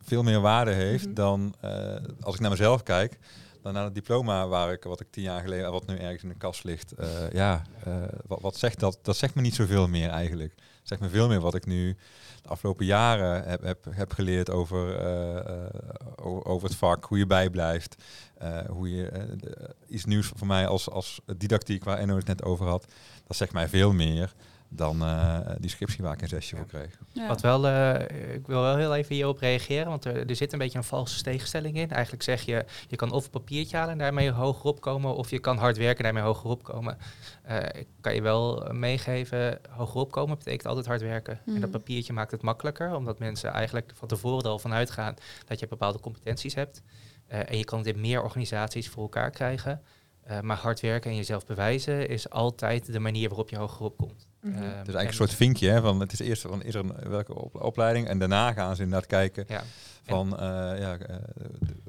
veel 0.03 0.23
meer 0.23 0.41
waarde 0.41 0.73
heeft 0.73 1.05
Mhm. 1.05 1.15
dan 1.15 1.55
eh, 1.61 1.97
als 2.21 2.35
ik 2.35 2.41
naar 2.41 2.51
mezelf 2.51 2.83
kijk. 2.83 3.19
Naar 3.73 3.85
het 3.85 3.95
diploma 3.95 4.47
waar 4.49 4.73
ik, 4.73 4.85
wat 4.85 5.01
ik 5.01 5.07
tien 5.11 5.23
jaar 5.23 5.41
geleden, 5.41 5.73
wat 5.73 5.87
nu 5.87 5.97
ergens 5.97 6.23
in 6.23 6.29
de 6.29 6.35
kast 6.35 6.65
ligt. 6.65 6.93
eh, 6.93 7.31
ja, 7.31 7.63
eh, 7.85 8.03
wat, 8.27 8.41
wat 8.41 8.57
zegt 8.57 8.81
dat? 8.81 8.99
Dat 9.03 9.17
zegt 9.17 9.35
me 9.35 9.41
niet 9.43 9.55
zoveel 9.55 9.89
meer 9.89 10.09
eigenlijk. 10.09 10.53
Het 10.57 10.89
zegt 10.89 11.01
me 11.01 11.09
veel 11.09 11.29
meer 11.29 11.41
wat 11.41 11.55
ik 11.55 11.67
nu 11.67 11.97
de 12.43 12.49
afgelopen 12.49 12.85
jaren 12.87 13.43
heb, 13.49 13.63
heb, 13.63 13.85
heb 13.91 14.13
geleerd 14.13 14.51
over, 14.51 14.97
eh, 14.97 15.67
over 16.43 16.69
het 16.69 16.77
vak, 16.77 17.05
hoe 17.05 17.19
je 17.19 17.27
bijblijft. 17.27 17.97
hoe 18.69 18.91
je, 18.97 19.11
de- 19.37 19.75
iets 19.89 20.05
nieuws 20.05 20.33
voor 20.35 20.47
mij 20.47 20.67
als, 20.67 20.91
als 20.91 21.21
didactiek, 21.37 21.85
waar 21.85 21.99
Enno 21.99 22.17
het 22.17 22.27
net 22.27 22.43
over 22.45 22.67
had. 22.67 22.87
Dat 23.27 23.37
zegt 23.37 23.53
mij 23.53 23.69
veel 23.69 23.93
meer 23.93 24.35
dan 24.71 25.03
eh, 25.03 25.39
die 25.59 25.71
scriptie 25.71 26.05
waar 26.05 26.13
ik 26.13 26.23
een 26.23 26.29
zesje 26.29 26.57
voor 26.57 26.67
kreeg. 26.67 26.99
Ja. 27.13 27.29
Wat 27.29 27.41
wel, 27.41 27.67
eh, 27.67 28.35
ik 28.35 28.47
wil 28.47 28.61
wel 28.61 28.77
heel 28.77 28.95
even 28.95 29.15
hierop 29.15 29.39
reageren, 29.39 29.87
want 29.89 30.05
er, 30.05 30.29
er 30.29 30.37
zit 30.37 30.53
een 30.53 30.59
beetje 30.59 30.79
een 30.79 30.85
valse 30.85 31.23
tegenstelling 31.23 31.77
in. 31.77 31.91
Eigenlijk 31.91 32.23
zeg 32.23 32.43
je, 32.43 32.65
je 32.89 32.97
kan 32.97 33.11
of 33.11 33.25
een 33.25 33.31
papiertje 33.31 33.77
halen 33.77 33.93
en 33.93 33.99
daarmee 33.99 34.31
hoger 34.31 34.65
opkomen, 34.65 35.15
of 35.15 35.31
je 35.31 35.39
kan 35.39 35.57
hard 35.57 35.77
werken 35.77 36.05
en 36.05 36.15
daarmee 36.15 36.33
hoger 36.33 36.51
opkomen. 36.51 36.99
Eh, 37.43 37.57
ik 37.81 37.87
kan 38.01 38.15
je 38.15 38.23
wel 38.23 38.69
meegeven, 38.73 39.61
hoger 39.71 40.01
opkomen 40.01 40.39
betekent 40.39 40.67
altijd 40.67 40.87
hard 40.87 41.01
werken. 41.01 41.41
En 41.47 41.53
dat 41.53 41.63
Mhm. 41.63 41.71
papiertje 41.71 42.13
maakt 42.13 42.31
het 42.31 42.43
makkelijker, 42.43 42.95
omdat 42.95 43.19
mensen 43.19 43.53
eigenlijk 43.53 43.93
van 43.95 44.09
tevoren 44.09 44.45
er 44.45 44.51
al 44.51 44.59
van 44.59 44.73
uitgaan 44.73 45.15
dat 45.47 45.59
je 45.61 45.67
bepaalde 45.67 46.01
competenties 46.01 46.55
hebt. 46.55 46.83
Eh, 47.27 47.51
en 47.51 47.57
je 47.59 47.65
kan 47.65 47.79
het 47.79 47.87
in 47.87 48.01
meer 48.01 48.23
organisaties 48.23 48.89
voor 48.89 49.03
elkaar 49.03 49.31
krijgen. 49.31 49.83
Eh, 50.23 50.41
maar 50.41 50.57
hard 50.57 50.81
werken 50.81 51.11
en 51.11 51.17
jezelf 51.17 51.47
bewijzen 51.47 52.09
is 52.09 52.31
altijd 52.31 52.93
de 52.93 52.99
manier 53.01 53.29
waarop 53.29 53.51
je 53.51 53.57
hoger 53.57 53.85
opkomt. 53.85 54.28
Mhm. 54.41 54.55
Eh, 54.55 54.61
Het 54.61 54.65
is 54.65 54.71
eigenlijk 54.71 54.99
en- 55.01 55.07
een 55.07 55.13
soort 55.15 55.35
vinkje, 55.35 55.69
hè, 55.71 55.81
van 55.81 56.01
het 56.01 56.13
is 56.13 56.19
eerst 56.19 56.43
van 56.43 56.63
is 56.63 56.75
er 56.75 56.81
een 56.81 57.09
welke 57.09 57.35
op- 57.35 57.63
opleiding 57.63 58.07
en 58.09 58.19
daarna 58.19 58.53
gaan 58.53 58.77
ze 58.77 58.83
inderdaad 58.83 59.09
kijken 59.09 59.45
ja. 59.49 59.63
Van 60.09 60.39
eh, 60.39 60.79
ja, 60.79 60.99
eh, 60.99 61.17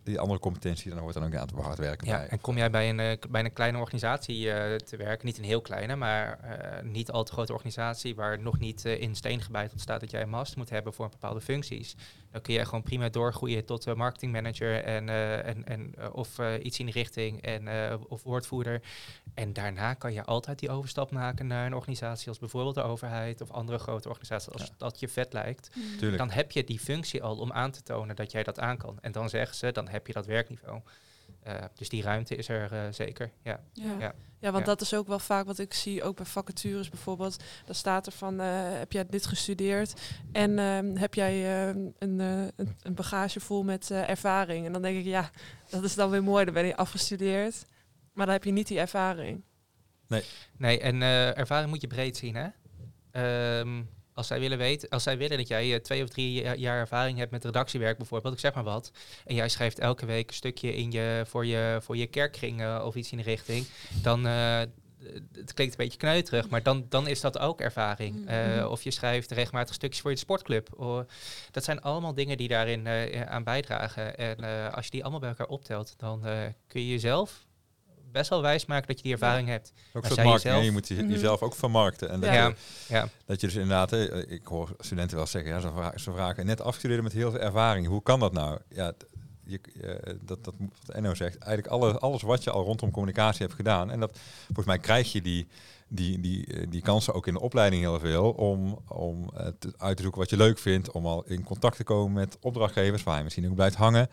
die 0.04 0.20
andere 0.20 0.40
competentie, 0.40 0.90
dan 0.90 1.00
hoort 1.00 1.14
dan 1.14 1.24
ook 1.26 1.36
aan 1.36 1.42
het 1.42 1.52
hard 1.52 1.78
werken 1.78 2.08
Ja, 2.08 2.18
bij. 2.18 2.28
en 2.28 2.42
kom 2.42 2.58
jij 2.58 2.70
bij 2.70 2.90
een, 2.90 3.00
eh, 3.00 3.18
bij 3.30 3.44
een 3.44 3.54
kleine 3.54 3.78
organisatie 3.78 4.46
te 4.78 4.98
werken, 4.98 5.26
niet 5.26 5.38
een 5.38 5.44
heel 5.44 5.62
kleine, 5.62 5.96
maar 5.96 6.40
niet 6.84 7.12
al 7.12 7.24
te 7.24 7.32
grote 7.32 7.54
organisatie 7.54 8.16
waar 8.16 8.40
nog 8.40 8.60
niet 8.60 8.86
in 8.86 9.16
steen 9.16 9.42
gebeiteld 9.42 9.82
staat 9.82 10.00
dat 10.00 10.12
jij 10.12 10.22
een 10.22 10.30
master 10.30 10.58
moet 10.58 10.70
hebben 10.70 10.94
voor 10.94 11.10
bepaalde 11.10 11.42
functies, 11.42 11.96
dan 12.32 12.42
kun 12.42 12.54
jij 12.54 12.66
gewoon 12.66 12.84
prima 12.84 13.10
doorgroeien 13.10 13.66
tot 13.66 13.96
marketingmanager 13.96 14.84
en, 14.84 15.10
en, 15.46 15.66
en, 15.66 16.12
of 16.14 16.40
iets 16.62 16.80
in 16.80 16.86
die 16.86 16.94
richting 16.94 17.42
en, 17.42 17.68
of 18.08 18.24
woordvoerder. 18.24 18.82
En 19.34 19.54
daarna 19.54 19.94
kan 19.94 20.14
je 20.14 20.24
altijd 20.24 20.60
die 20.60 20.70
overstap 20.70 21.12
maken 21.12 21.48
naar 21.48 21.66
een 21.66 21.76
organisatie 21.76 22.28
als 22.28 22.40
bijvoorbeeld 22.40 22.76
de 22.76 22.82
overheid 22.82 23.42
of 23.42 23.52
andere 23.52 23.78
grote 23.78 24.10
organisaties 24.10 24.52
als 24.52 24.62
Ja. 24.62 24.70
dat 24.78 25.00
je 25.00 25.08
vet 25.08 25.34
lijkt. 25.34 25.70
Mm. 25.76 25.98
Tuurlijk. 25.98 26.18
Dan 26.18 26.32
heb 26.32 26.52
je 26.52 26.64
die 26.64 26.80
functie 26.80 27.24
al 27.24 27.38
om 27.38 27.52
aan 27.52 27.72
te 27.72 27.84
tonen 27.84 28.09
dat 28.16 28.32
jij 28.32 28.44
dat 28.44 28.60
aan 28.60 28.78
kan. 28.78 28.98
En 29.02 29.12
dan 29.12 29.30
zeggen 29.30 29.56
ze, 29.56 29.72
dan 29.72 29.88
heb 29.88 30.08
je 30.08 30.14
dat 30.14 30.26
werkniveau. 30.26 30.82
Eh, 31.44 31.56
dus 31.76 31.90
die 31.90 32.02
ruimte 32.04 32.36
is 32.36 32.48
er 32.50 32.72
eh, 32.74 32.82
zeker. 32.92 33.32
Ja. 33.44 33.60
Ja. 33.74 33.96
Ja. 34.00 34.14
Ja, 34.42 34.52
want 34.52 34.66
Ja. 34.66 34.72
dat 34.72 34.82
is 34.82 34.94
ook 34.94 35.08
wel 35.08 35.20
vaak 35.20 35.46
wat 35.46 35.60
ik 35.60 35.74
zie, 35.74 36.04
ook 36.04 36.16
bij 36.16 36.26
vacatures 36.26 36.90
bijvoorbeeld. 36.90 37.44
Dan 37.66 37.76
staat 37.76 38.06
er 38.06 38.12
van, 38.12 38.40
eh, 38.40 38.48
heb 38.78 38.92
jij 38.92 39.06
dit 39.10 39.26
gestudeerd? 39.26 39.94
En 40.32 40.60
ehm, 40.60 40.96
heb 40.96 41.14
jij 41.14 41.68
ehm, 41.68 41.80
een, 42.00 42.20
eh, 42.20 42.42
een, 42.56 42.76
een 42.82 42.94
bagage 42.94 43.40
vol 43.40 43.64
met 43.64 43.92
eh, 43.92 44.10
ervaring? 44.10 44.66
En 44.66 44.74
dan 44.74 44.82
denk 44.82 44.98
ik, 44.98 45.06
ja, 45.06 45.30
dat 45.70 45.84
is 45.84 45.96
dan 45.96 46.10
weer 46.10 46.24
mooi. 46.24 46.46
Dan 46.46 46.54
ben 46.54 46.66
je 46.66 46.76
afgestudeerd, 46.76 47.66
maar 48.14 48.26
dan 48.26 48.36
heb 48.36 48.44
je 48.44 48.52
niet 48.52 48.68
die 48.68 48.80
ervaring. 48.80 49.44
Nee, 50.58 50.80
en 50.80 51.02
eh, 51.02 51.38
ervaring 51.38 51.70
moet 51.70 51.82
je 51.82 51.88
breed 51.88 52.18
zien. 52.18 52.36
Hè? 52.36 52.48
Ehm, 53.12 53.84
als 54.20 54.28
zij 54.28 54.40
willen 54.40 54.58
weten, 54.58 54.90
als 54.90 55.04
zij 55.04 55.18
willen 55.18 55.38
dat 55.38 55.48
jij 55.48 55.74
eh, 55.74 55.80
twee 55.80 56.04
of 56.04 56.10
drie 56.10 56.44
ja- 56.44 56.56
jaar 56.56 56.80
ervaring 56.80 57.18
hebt 57.18 57.32
met 57.32 57.46
redactiewerk 57.46 57.98
bijvoorbeeld, 57.98 58.34
ik 58.34 58.40
zeg 58.40 58.54
maar 58.54 58.64
wat, 58.64 58.92
en 59.26 59.36
jij 59.36 59.50
schrijft 59.50 59.80
elke 59.80 60.06
week 60.06 60.28
een 60.28 60.34
stukje 60.34 60.76
in 60.76 60.92
je, 60.92 61.24
voor, 61.26 61.46
je, 61.46 61.78
voor 61.82 61.98
je 61.98 62.08
kerkkring 62.08 62.62
eh, 62.62 62.84
of 62.86 62.96
iets 62.96 63.12
in 63.12 63.18
de 63.18 63.24
richting, 63.24 63.66
dan 64.02 64.28
uh, 64.28 64.60
het 65.34 65.54
klinkt 65.54 65.74
een 65.74 65.86
beetje 65.86 65.98
kneuterig, 65.98 66.50
maar 66.50 66.64
dan, 66.64 66.86
dan 66.90 67.08
is 67.08 67.22
dat 67.22 67.38
ook 67.38 67.62
ervaring. 67.62 68.26
Mhm. 68.26 68.58
Uh, 68.58 68.72
of 68.72 68.84
je 68.84 68.92
schrijft 68.92 69.32
regelmatig 69.32 69.76
stukjes 69.76 70.02
voor 70.02 70.12
je 70.12 70.18
sportclub. 70.18 70.70
Oh, 70.76 71.00
dat 71.52 71.64
zijn 71.64 71.82
allemaal 71.82 72.14
dingen 72.14 72.38
die 72.38 72.48
daarin 72.48 72.86
uh, 72.86 73.22
aan 73.22 73.44
bijdragen. 73.44 74.18
En 74.18 74.44
uh, 74.44 74.74
als 74.74 74.86
je 74.86 74.92
die 74.92 75.02
allemaal 75.02 75.20
bij 75.20 75.30
elkaar 75.30 75.48
optelt, 75.48 75.94
dan 75.98 76.22
kun 76.68 76.82
je 76.82 76.88
jezelf 76.88 77.48
best 78.12 78.30
wel 78.30 78.42
wijs 78.42 78.66
maken 78.66 78.88
dat 78.88 78.98
je 78.98 79.04
die 79.04 79.12
ervaring 79.12 79.48
ja. 79.48 79.54
hebt. 79.54 79.74
Ook 79.94 80.06
soort 80.06 80.24
marketing, 80.24 80.44
jezelf, 80.44 80.64
je 80.64 80.72
moet 80.72 80.88
je, 80.88 81.08
jezelf 81.08 81.42
ook 81.42 81.56
vermarkten. 81.56 82.10
En 82.10 82.20
dat, 82.20 82.34
ja. 82.34 82.48
Je, 82.48 82.56
ja. 82.88 83.10
dat 83.26 83.42
je 83.42 83.48
dus 83.48 83.56
inderdaad, 83.56 83.90
hè, 83.90 84.28
ik 84.28 84.46
hoor 84.46 84.76
studenten 84.80 85.18
wel 85.18 85.26
zeggen, 85.26 85.52
ja, 85.52 85.60
ze, 85.60 85.72
vragen, 85.72 86.00
ze 86.00 86.12
vragen 86.12 86.46
net 86.46 86.62
afgestudeerd 86.62 87.04
met 87.04 87.14
heel 87.14 87.32
veel 87.32 87.40
ervaring. 87.40 87.88
Hoe 87.88 88.04
kan 88.04 88.20
dat 88.20 88.34
nou? 88.34 88.60
Ja, 88.70 88.94
je, 89.44 89.60
uh, 89.74 90.14
dat, 90.22 90.44
dat 90.44 90.54
wat 90.60 90.96
Enno 90.96 91.16
zegt, 91.16 91.38
eigenlijk 91.38 91.68
alle, 91.68 92.00
alles 92.00 92.22
wat 92.22 92.44
je 92.44 92.52
al 92.52 92.64
rondom 92.64 92.92
communicatie 92.92 93.42
hebt 93.42 93.54
gedaan. 93.54 93.92
En 93.92 94.00
dat 94.00 94.20
volgens 94.46 94.66
mij 94.66 94.80
krijg 94.80 95.12
je 95.12 95.22
die, 95.22 95.48
die, 95.88 96.20
die, 96.20 96.68
die 96.68 96.82
kansen 96.82 97.14
ook 97.14 97.28
in 97.28 97.34
de 97.34 97.40
opleiding 97.40 97.82
heel 97.82 98.00
veel 98.00 98.32
om, 98.32 98.80
om 98.88 99.32
uh, 99.34 99.48
te, 99.60 99.74
uit 99.78 99.96
te 99.98 100.02
zoeken 100.02 100.22
wat 100.22 100.30
je 100.30 100.38
leuk 100.38 100.60
vindt, 100.60 100.92
om 100.92 101.06
al 101.06 101.24
in 101.26 101.44
contact 101.44 101.76
te 101.76 101.84
komen 101.84 102.14
met 102.14 102.38
opdrachtgevers 102.42 103.04
waar 103.04 103.18
je 103.18 103.24
misschien 103.24 103.50
ook 103.50 103.56
blijft 103.56 103.76
hangen. 103.76 104.10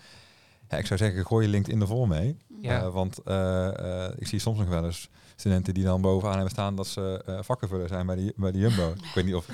Ja, 0.68 0.76
ik 0.76 0.86
zou 0.86 0.98
zeggen, 0.98 1.26
gooi 1.26 1.44
je 1.44 1.50
LinkedIn 1.50 1.80
er 1.80 1.86
vol 1.86 2.06
mee. 2.06 2.36
Ja. 2.60 2.82
Uh, 2.82 2.92
want 2.92 3.18
uh, 3.24 4.08
ik 4.18 4.26
zie 4.26 4.38
soms 4.38 4.58
nog 4.58 4.68
wel 4.68 4.84
eens 4.84 5.08
studenten 5.36 5.74
die 5.74 5.84
dan 5.84 6.00
bovenaan 6.00 6.34
hebben 6.34 6.50
staan 6.50 6.76
dat 6.76 6.86
ze 6.86 7.24
uh, 7.28 7.38
vakkenvuller 7.42 7.88
zijn 7.88 8.06
bij 8.06 8.16
de, 8.16 8.32
bij 8.36 8.52
de 8.52 8.58
Jumbo. 8.58 8.90
ik 9.08 9.14
weet 9.14 9.24
niet 9.24 9.34
of, 9.34 9.46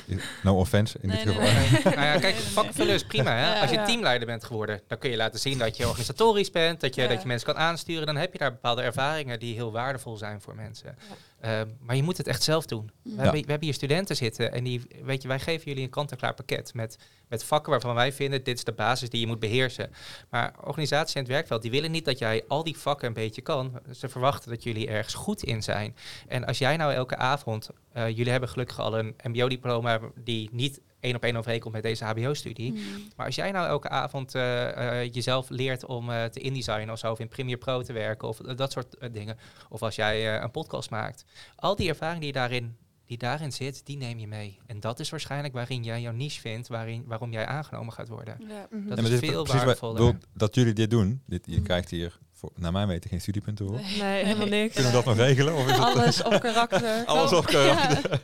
no 0.42 0.56
offense 0.56 0.98
in 1.00 1.08
nee, 1.08 1.24
dit 1.24 1.26
nee, 1.26 1.34
geval. 1.34 1.60
Nee. 1.60 1.94
nou 1.96 2.06
ja, 2.06 2.18
kijk, 2.18 2.34
vakkenvullen 2.34 2.94
is 2.94 3.04
prima. 3.04 3.36
Hè? 3.36 3.60
Als 3.60 3.70
je 3.70 3.76
ja. 3.76 3.84
teamleider 3.84 4.26
bent 4.26 4.44
geworden, 4.44 4.80
dan 4.86 4.98
kun 4.98 5.10
je 5.10 5.16
laten 5.16 5.40
zien 5.40 5.58
dat 5.58 5.76
je 5.76 5.86
organisatorisch 5.86 6.50
bent, 6.50 6.80
dat 6.80 6.94
je, 6.94 7.02
Ja. 7.02 7.08
dat 7.08 7.22
je 7.22 7.28
mensen 7.28 7.46
kan 7.54 7.62
aansturen. 7.62 8.06
Dan 8.06 8.16
heb 8.16 8.32
je 8.32 8.38
daar 8.38 8.52
bepaalde 8.52 8.82
ervaringen 8.82 9.38
die 9.38 9.54
heel 9.54 9.72
waardevol 9.72 10.16
zijn 10.16 10.40
voor 10.40 10.54
mensen. 10.54 10.96
Uh, 11.44 11.60
maar 11.80 11.96
je 11.96 12.02
moet 12.02 12.16
het 12.16 12.26
echt 12.26 12.42
zelf 12.42 12.66
doen. 12.66 12.90
Ja. 13.02 13.10
We, 13.10 13.22
hebben, 13.22 13.40
we 13.40 13.50
hebben 13.50 13.68
hier 13.68 13.74
studenten 13.74 14.16
zitten 14.16 14.52
en 14.52 14.64
die, 14.64 14.82
weet 15.02 15.22
je, 15.22 15.28
wij 15.28 15.40
geven 15.40 15.64
jullie 15.64 15.84
een 15.84 15.90
kant-en-klaar 15.90 16.34
pakket 16.34 16.74
met, 16.74 16.98
met 17.28 17.44
vakken 17.44 17.70
waarvan 17.70 17.94
wij 17.94 18.12
vinden, 18.12 18.44
dit 18.44 18.56
is 18.56 18.64
de 18.64 18.72
basis 18.72 19.10
die 19.10 19.20
je 19.20 19.26
moet 19.26 19.40
beheersen. 19.40 19.90
Maar 20.30 20.54
organisaties 20.64 21.14
in 21.14 21.20
het 21.20 21.30
werkveld, 21.30 21.62
die 21.62 21.70
willen 21.70 21.90
niet 21.90 22.04
dat 22.04 22.18
jij 22.18 22.44
al 22.48 22.64
die 22.64 22.78
vakken 22.78 23.08
een 23.08 23.14
beetje 23.14 23.42
kan. 23.42 23.80
Ze 23.94 24.08
verwachten 24.08 24.50
dat 24.50 24.62
jullie 24.62 24.88
ergens 24.88 25.14
goed 25.14 25.42
in 25.42 25.62
zijn. 25.62 25.96
En 26.28 26.44
als 26.44 26.58
jij 26.58 26.76
nou 26.76 26.92
elke 26.92 27.16
avond, 27.16 27.70
uh, 27.96 28.08
jullie 28.08 28.30
hebben 28.30 28.48
gelukkig 28.48 28.78
al 28.78 28.98
een 28.98 29.14
mbo-diploma 29.22 30.00
die 30.14 30.48
niet 30.52 30.80
één 31.02 31.16
op 31.16 31.22
één 31.24 31.36
overeenkomt 31.36 31.74
met 31.74 31.82
deze 31.82 32.04
hbo-studie. 32.04 32.72
Mm. 32.72 32.78
Maar 33.16 33.26
als 33.26 33.34
jij 33.34 33.50
nou 33.50 33.66
elke 33.68 33.88
avond 33.88 34.34
uh, 34.34 34.42
uh, 34.42 35.04
jezelf 35.12 35.48
leert 35.48 35.84
om 35.84 36.10
uh, 36.10 36.24
te 36.24 36.40
InDesign 36.40 36.90
of 36.90 36.98
zo, 36.98 37.10
of 37.10 37.18
in 37.18 37.28
Premiere 37.28 37.58
Pro 37.58 37.82
te 37.82 37.92
werken, 37.92 38.28
of 38.28 38.36
dat 38.36 38.72
soort 38.72 38.96
uh, 39.00 39.08
dingen. 39.12 39.36
Of 39.68 39.82
als 39.82 39.94
jij 39.94 40.34
uh, 40.36 40.42
een 40.42 40.50
podcast 40.50 40.90
maakt. 40.90 41.24
Al 41.56 41.76
die 41.76 41.88
ervaring 41.88 42.20
die 42.22 42.32
daarin, 42.32 42.76
die 43.06 43.18
daarin 43.18 43.52
zit, 43.52 43.86
die 43.86 43.96
neem 43.96 44.18
je 44.18 44.26
mee. 44.26 44.58
En 44.66 44.80
dat 44.80 45.00
is 45.00 45.10
waarschijnlijk 45.10 45.54
waarin 45.54 45.84
jij 45.84 46.00
jouw 46.00 46.12
niche 46.12 46.40
vindt, 46.40 46.68
waarin, 46.68 47.04
waarom 47.06 47.32
jij 47.32 47.46
aangenomen 47.46 47.92
gaat 47.92 48.08
worden. 48.08 48.36
Ja. 48.48 48.66
Mhm. 48.70 48.88
Dat 48.88 48.96
Ja, 48.96 49.02
maar 49.02 49.12
is 49.12 49.20
dit 49.20 49.30
veel 49.30 49.42
precies 49.42 49.64
waardevoller. 49.64 50.18
dat 50.34 50.54
jullie 50.54 50.72
dit 50.72 50.90
doen, 50.90 51.22
dit, 51.26 51.46
je 51.46 51.52
Mhm. 51.56 51.62
krijgt 51.62 51.90
hier 51.90 52.18
voor, 52.42 52.52
naar 52.54 52.72
mijn 52.72 52.88
weten 52.88 53.10
geen 53.10 53.20
studiepunten 53.20 53.66
voor. 53.66 53.80
Nee, 53.98 54.24
helemaal 54.26 54.46
niks. 54.46 54.74
Kunnen 54.74 54.92
we 54.92 54.96
dat 54.96 55.06
nog 55.06 55.16
regelen? 55.16 55.54
Of 55.54 55.66
is 55.66 55.72
het, 55.76 55.80
Alles 55.84 56.22
op 56.22 56.40
karakter. 56.40 57.04
alles 57.06 57.32
op 57.32 57.44
karakter? 57.46 58.22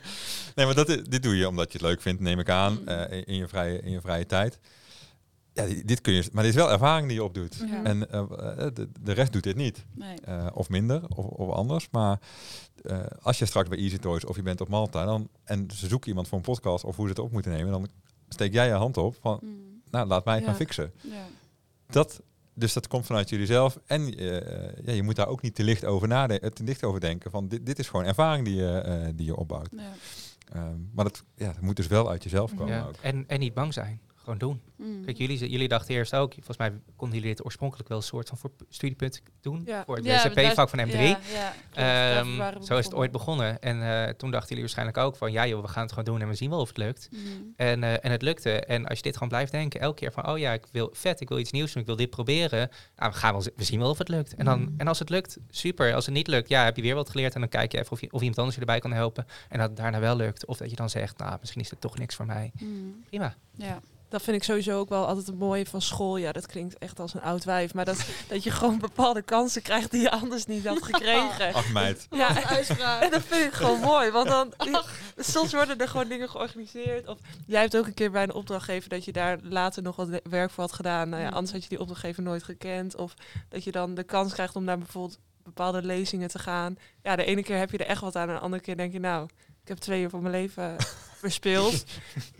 Nee, 0.55 0.65
maar 0.65 0.75
dat, 0.75 0.87
dit 0.87 1.23
doe 1.23 1.37
je 1.37 1.47
omdat 1.47 1.71
je 1.71 1.77
het 1.77 1.87
leuk 1.87 2.01
vindt, 2.01 2.21
neem 2.21 2.39
ik 2.39 2.49
aan, 2.49 2.87
eh, 2.87 3.21
in, 3.25 3.35
je 3.35 3.47
vrije, 3.47 3.81
in 3.81 3.91
je 3.91 4.01
vrije 4.01 4.25
tijd. 4.25 4.59
Ja, 5.53 5.65
di- 5.65 5.83
dit 5.85 6.01
kun 6.01 6.13
je, 6.13 6.29
maar 6.31 6.43
dit 6.43 6.51
is 6.55 6.59
wel 6.59 6.71
ervaring 6.71 7.07
die 7.07 7.15
je 7.17 7.23
opdoet. 7.23 7.63
Ja. 7.69 7.83
En 7.83 8.11
eh, 8.11 8.19
eh, 8.19 8.73
de, 8.73 8.89
de 9.01 9.11
rest 9.11 9.33
doet 9.33 9.43
dit 9.43 9.55
niet. 9.55 9.85
Nee. 9.95 10.15
Eh, 10.23 10.47
of 10.53 10.69
minder, 10.69 11.01
of, 11.15 11.25
of 11.25 11.49
anders. 11.53 11.87
Maar 11.91 12.19
eh, 12.83 12.99
als 13.21 13.39
je 13.39 13.45
straks 13.45 13.69
bij 13.69 13.77
Easy 13.77 13.97
Toys 13.97 14.25
of 14.25 14.35
je 14.35 14.41
bent 14.41 14.61
op 14.61 14.67
Malta 14.67 15.05
dan, 15.05 15.29
en 15.43 15.67
ze 15.75 15.87
zoeken 15.87 16.09
iemand 16.09 16.27
voor 16.27 16.37
een 16.37 16.43
podcast 16.43 16.83
of 16.83 16.95
hoe 16.95 17.05
ze 17.05 17.11
het 17.11 17.19
op 17.21 17.31
moeten 17.31 17.51
nemen, 17.51 17.71
dan 17.71 17.87
steek 18.29 18.53
jij 18.53 18.67
je 18.67 18.73
hand 18.73 18.97
op 18.97 19.15
van, 19.21 19.39
Mm, 19.43 19.81
nou, 19.91 20.07
laat 20.07 20.25
mij 20.25 20.33
het 20.35 20.43
Ja. 20.43 20.49
maar 20.49 20.59
fixen. 20.59 20.91
ja. 21.01 21.25
Dat, 21.89 22.21
dus 22.59 22.73
dat 22.73 22.87
komt 22.87 23.05
vanuit 23.05 23.29
jullie 23.29 23.45
zelf. 23.45 23.79
En 23.85 24.17
eh, 24.17 24.85
ja, 24.85 24.91
je 24.91 25.03
moet 25.03 25.15
daar 25.15 25.27
ook 25.27 25.41
niet 25.41 25.55
te 25.55 25.63
licht 25.63 25.85
over 25.85 26.07
nadenken, 26.07 26.53
te 26.53 26.63
licht 26.63 26.83
over 26.83 26.99
denken. 26.99 27.31
Van 27.31 27.47
dit, 27.47 27.65
dit 27.65 27.79
is 27.79 27.87
gewoon 27.89 28.05
ervaring 28.05 28.45
die 28.45 28.55
je, 28.55 28.77
eh, 28.77 29.07
die 29.15 29.25
je 29.25 29.35
opbouwt. 29.35 29.69
Ja. 29.71 29.93
Ehm, 30.53 30.75
maar 30.93 31.05
dat, 31.05 31.23
ja, 31.35 31.45
dat 31.53 31.61
moet 31.61 31.75
dus 31.75 31.87
wel 31.87 32.09
uit 32.09 32.23
jezelf 32.23 32.55
komen 32.55 32.75
Ja. 32.75 32.85
ook. 32.87 32.95
En, 33.01 33.23
en 33.27 33.39
niet 33.39 33.53
bang 33.53 33.73
zijn. 33.73 33.99
Gewoon 34.29 34.49
doen. 34.49 34.61
Mm. 34.75 35.05
Kijk, 35.05 35.17
jullie, 35.17 35.49
jullie 35.49 35.67
dachten 35.67 35.95
eerst 35.95 36.15
ook, 36.15 36.33
volgens 36.33 36.57
mij 36.57 36.73
konden 36.95 37.17
jullie 37.17 37.35
dit 37.35 37.45
oorspronkelijk 37.45 37.89
wel 37.89 37.97
een 37.97 38.03
soort 38.03 38.27
van 38.29 38.37
voor 38.37 38.51
studiepunt 38.69 39.21
doen. 39.41 39.61
Ja. 39.65 39.83
Voor 39.85 39.95
het 39.95 40.05
Ja, 40.05 40.29
WCP-vak 40.29 40.69
van 40.69 40.79
M3. 40.87 40.91
Ja, 40.91 40.99
ja, 40.99 41.53
klopt. 41.69 41.75
Daarvoor 41.75 42.43
Ehm, 42.43 42.61
zo 42.61 42.77
is 42.77 42.85
het 42.85 42.93
ooit 42.93 43.11
begonnen. 43.11 43.59
En 43.61 43.81
eh, 43.81 44.13
toen 44.13 44.31
dachten 44.31 44.47
jullie 44.47 44.63
waarschijnlijk 44.63 44.97
ook 44.97 45.15
van, 45.15 45.31
ja 45.31 45.47
joh, 45.47 45.61
we 45.61 45.67
gaan 45.67 45.81
het 45.81 45.89
gewoon 45.91 46.05
doen 46.05 46.21
en 46.21 46.27
we 46.27 46.35
zien 46.35 46.49
wel 46.49 46.59
of 46.59 46.67
het 46.67 46.77
lukt. 46.77 47.09
Mm. 47.11 47.53
En, 47.55 47.83
eh, 47.83 47.93
en 48.05 48.11
het 48.11 48.21
lukte. 48.21 48.51
En 48.65 48.85
als 48.87 48.97
je 48.97 49.03
dit 49.03 49.13
gewoon 49.13 49.29
blijft 49.29 49.51
denken, 49.51 49.79
elke 49.79 49.95
keer 49.95 50.11
van, 50.11 50.27
oh 50.27 50.37
ja, 50.37 50.53
ik 50.53 50.65
wil 50.71 50.89
vet, 50.93 51.21
ik 51.21 51.29
wil 51.29 51.39
iets 51.39 51.51
nieuws 51.51 51.71
doen, 51.71 51.81
ik 51.81 51.87
wil 51.87 51.95
dit 51.97 52.09
proberen. 52.09 52.69
Nou, 52.95 53.11
we, 53.11 53.17
gaan 53.17 53.33
wel, 53.33 53.43
we 53.55 53.63
zien 53.63 53.79
wel 53.79 53.89
of 53.89 53.97
het 53.97 54.09
lukt. 54.09 54.35
En, 54.35 54.45
dan, 54.45 54.59
Mm. 54.59 54.73
en 54.77 54.87
als 54.87 54.99
het 54.99 55.09
lukt, 55.09 55.37
super. 55.49 55.93
Als 55.93 56.05
het 56.05 56.15
niet 56.15 56.27
lukt, 56.27 56.49
ja, 56.49 56.63
heb 56.63 56.75
je 56.75 56.81
weer 56.81 56.95
wat 56.95 57.09
geleerd. 57.09 57.33
En 57.33 57.39
dan 57.39 57.49
kijk 57.49 57.71
je 57.71 57.79
even 57.79 57.91
of, 57.91 58.01
je, 58.01 58.11
of 58.11 58.19
iemand 58.19 58.37
anders 58.37 58.55
je 58.55 58.61
erbij 58.61 58.79
kan 58.79 58.91
helpen. 58.93 59.25
En 59.49 59.57
dat 59.59 59.67
het 59.67 59.77
daarna 59.77 59.99
wel 59.99 60.15
lukt. 60.15 60.45
Of 60.45 60.57
dat 60.57 60.69
je 60.69 60.75
dan 60.75 60.89
zegt, 60.89 61.17
nou, 61.17 61.37
misschien 61.39 61.61
is 61.61 61.69
dit 61.69 61.81
toch 61.81 61.97
niks 61.97 62.15
voor 62.15 62.25
mij. 62.25 62.51
Mm. 62.59 63.03
Prima. 63.07 63.35
Ja. 63.55 63.79
Dat 64.09 64.21
vind 64.21 64.37
ik 64.37 64.43
sowieso 64.43 64.79
ook 64.79 64.89
wel 64.89 65.05
altijd 65.05 65.27
het 65.27 65.39
mooie 65.39 65.65
van 65.65 65.81
school. 65.81 66.17
Ja, 66.17 66.31
dat 66.31 66.45
klinkt 66.45 66.77
echt 66.77 66.99
als 66.99 67.13
een 67.13 67.21
oud 67.21 67.43
wijf. 67.43 67.73
Maar 67.73 67.85
dat, 67.85 68.05
dat 68.27 68.43
je 68.43 68.51
gewoon 68.51 68.79
bepaalde 68.79 69.21
kansen 69.21 69.61
krijgt 69.61 69.91
die 69.91 70.01
je 70.01 70.11
anders 70.11 70.45
niet 70.45 70.67
had 70.67 70.83
gekregen. 70.83 71.53
Ach 71.53 71.71
meid. 71.71 72.07
Ja, 72.77 73.01
en 73.01 73.11
dat 73.11 73.21
vind 73.21 73.45
ik 73.45 73.53
gewoon 73.53 73.79
mooi. 73.79 74.11
Want 74.11 74.27
dan, 74.27 74.53
soms 75.17 75.53
worden 75.53 75.77
er 75.77 75.87
gewoon 75.87 76.07
dingen 76.07 76.29
georganiseerd. 76.29 77.07
Of 77.07 77.17
jij 77.45 77.61
hebt 77.61 77.77
ook 77.77 77.85
een 77.85 77.93
keer 77.93 78.11
bij 78.11 78.23
een 78.23 78.33
opdrachtgever 78.33 78.89
dat 78.89 79.05
je 79.05 79.11
daar 79.11 79.37
later 79.41 79.83
nog 79.83 79.95
wat 79.95 80.07
we- 80.07 80.21
werk 80.29 80.51
voor 80.51 80.63
had 80.63 80.73
gedaan. 80.73 81.09
Nou 81.09 81.21
ja, 81.23 81.29
anders 81.29 81.51
had 81.51 81.63
je 81.63 81.69
die 81.69 81.79
opdrachtgever 81.79 82.23
nooit 82.23 82.43
gekend. 82.43 82.95
Of 82.95 83.13
dat 83.49 83.63
je 83.63 83.71
dan 83.71 83.93
de 83.95 84.03
kans 84.03 84.33
krijgt 84.33 84.55
om 84.55 84.63
naar 84.63 84.77
bijvoorbeeld 84.77 85.19
bepaalde 85.43 85.83
lezingen 85.83 86.29
te 86.29 86.39
gaan. 86.39 86.77
Ja, 87.03 87.15
de 87.15 87.23
ene 87.25 87.43
keer 87.43 87.57
heb 87.57 87.71
je 87.71 87.77
er 87.77 87.85
echt 87.85 88.01
wat 88.01 88.15
aan. 88.15 88.27
En 88.27 88.33
de 88.35 88.41
andere 88.41 88.61
keer 88.61 88.77
denk 88.77 88.91
je, 88.91 88.99
nou, 88.99 89.27
heb 89.69 89.77
twee 89.77 90.01
uur 90.01 90.09
van 90.09 90.21
mijn 90.21 90.33
leven 90.33 90.75
verspeeld. 91.23 91.83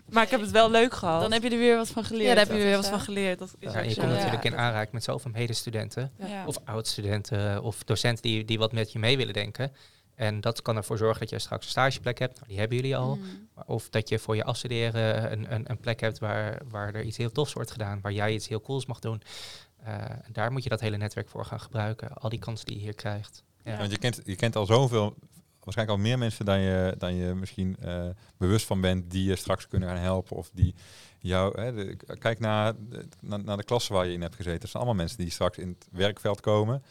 maar 0.09 0.23
ik 0.23 0.30
heb 0.30 0.41
het 0.41 0.51
wel 0.51 0.71
leuk 0.71 0.93
gehad. 0.93 1.21
Dan 1.21 1.32
heb 1.32 1.43
je 1.43 1.49
er 1.49 1.57
weer 1.57 1.75
wat 1.77 1.89
van 1.89 2.03
geleerd. 2.03 2.27
ja, 2.27 2.36
daar 2.36 2.45
heb 2.47 2.55
je 2.57 2.63
weer 2.63 2.75
wat 2.75 2.88
van 2.89 2.99
geleerd. 2.99 3.39
Dat 3.39 3.55
is 3.59 3.71
Ja, 3.73 3.80
je 3.80 3.89
zo. 3.89 3.99
komt 4.01 4.11
Ja. 4.11 4.17
natuurlijk 4.17 4.43
in 4.43 4.55
aanraking 4.57 4.91
met 4.93 5.03
zoveel 5.03 5.32
medestudenten. 5.32 6.11
Ja. 6.27 6.45
Of 6.45 6.57
oud-studenten 6.65 7.63
of 7.63 7.84
docenten 7.84 8.23
die, 8.23 8.45
die 8.45 8.57
wat 8.57 8.71
met 8.71 8.91
je 8.91 8.99
mee 8.99 9.17
willen 9.17 9.34
denken. 9.34 9.71
En 10.15 10.41
dat 10.41 10.61
kan 10.61 10.75
ervoor 10.75 10.97
zorgen 10.97 11.19
dat 11.19 11.30
je 11.30 11.39
straks 11.39 11.63
een 11.65 11.71
stageplek 11.71 12.19
hebt. 12.19 12.36
Nou, 12.36 12.47
die 12.47 12.59
hebben 12.59 12.77
jullie 12.77 12.97
al. 12.97 13.15
Mm. 13.15 13.49
Of 13.65 13.89
dat 13.89 14.09
je 14.09 14.19
voor 14.19 14.36
je 14.36 14.43
afstuderen 14.43 15.32
een, 15.32 15.53
een, 15.53 15.69
een 15.69 15.77
plek 15.80 15.99
hebt 15.99 16.19
waar, 16.19 16.61
waar 16.69 16.93
er 16.95 17.03
iets 17.03 17.17
heel 17.17 17.32
tofs 17.32 17.53
wordt 17.53 17.71
gedaan. 17.71 17.99
Waar 18.01 18.11
jij 18.11 18.34
iets 18.34 18.47
heel 18.47 18.61
cools 18.61 18.86
mag 18.86 18.99
doen. 18.99 19.21
Eh, 19.84 19.93
en 19.93 20.30
daar 20.32 20.51
moet 20.51 20.63
je 20.63 20.69
dat 20.69 20.80
hele 20.80 20.97
netwerk 20.97 21.30
voor 21.30 21.45
gaan 21.45 21.59
gebruiken. 21.59 22.13
Al 22.13 22.30
die 22.30 22.39
kansen 22.39 22.65
die 22.65 22.75
je 22.75 22.82
hier 22.82 22.95
krijgt. 22.95 23.43
Ja. 23.63 23.77
Want 23.77 23.91
je 23.91 23.97
kent, 23.97 24.21
je 24.25 24.36
kent 24.36 24.55
al 24.55 24.65
zoveel, 24.65 25.15
waarschijnlijk 25.64 25.97
al 25.99 26.03
meer 26.05 26.18
mensen 26.18 26.45
dan 26.45 26.60
je, 26.60 26.95
dan 26.97 27.16
je 27.16 27.34
misschien 27.34 27.76
eh, 27.82 28.05
bewust 28.38 28.66
van 28.66 28.82
bent, 28.82 29.12
die 29.12 29.24
je 29.24 29.36
straks 29.36 29.68
kunnen 29.68 29.89
gaan 29.89 29.97
helpen. 29.97 30.38
Of 30.38 30.49
die 30.53 30.76
jou, 31.20 31.62
hè, 31.62 31.95
kijk 31.95 32.39
naar, 32.39 32.74
de- 32.80 33.38
naar 33.38 33.57
de 33.57 33.64
klasse 33.64 33.93
waar 33.93 34.05
je 34.07 34.14
in 34.14 34.22
hebt 34.22 34.36
gezeten. 34.36 34.60
Dat 34.60 34.70
zijn 34.70 34.84
allemaal 34.84 35.01
mensen 35.01 35.18
die 35.18 35.30
straks 35.32 35.57
in 35.57 35.68
het 35.68 35.88
werkveld 35.91 36.41
komen. 36.41 36.84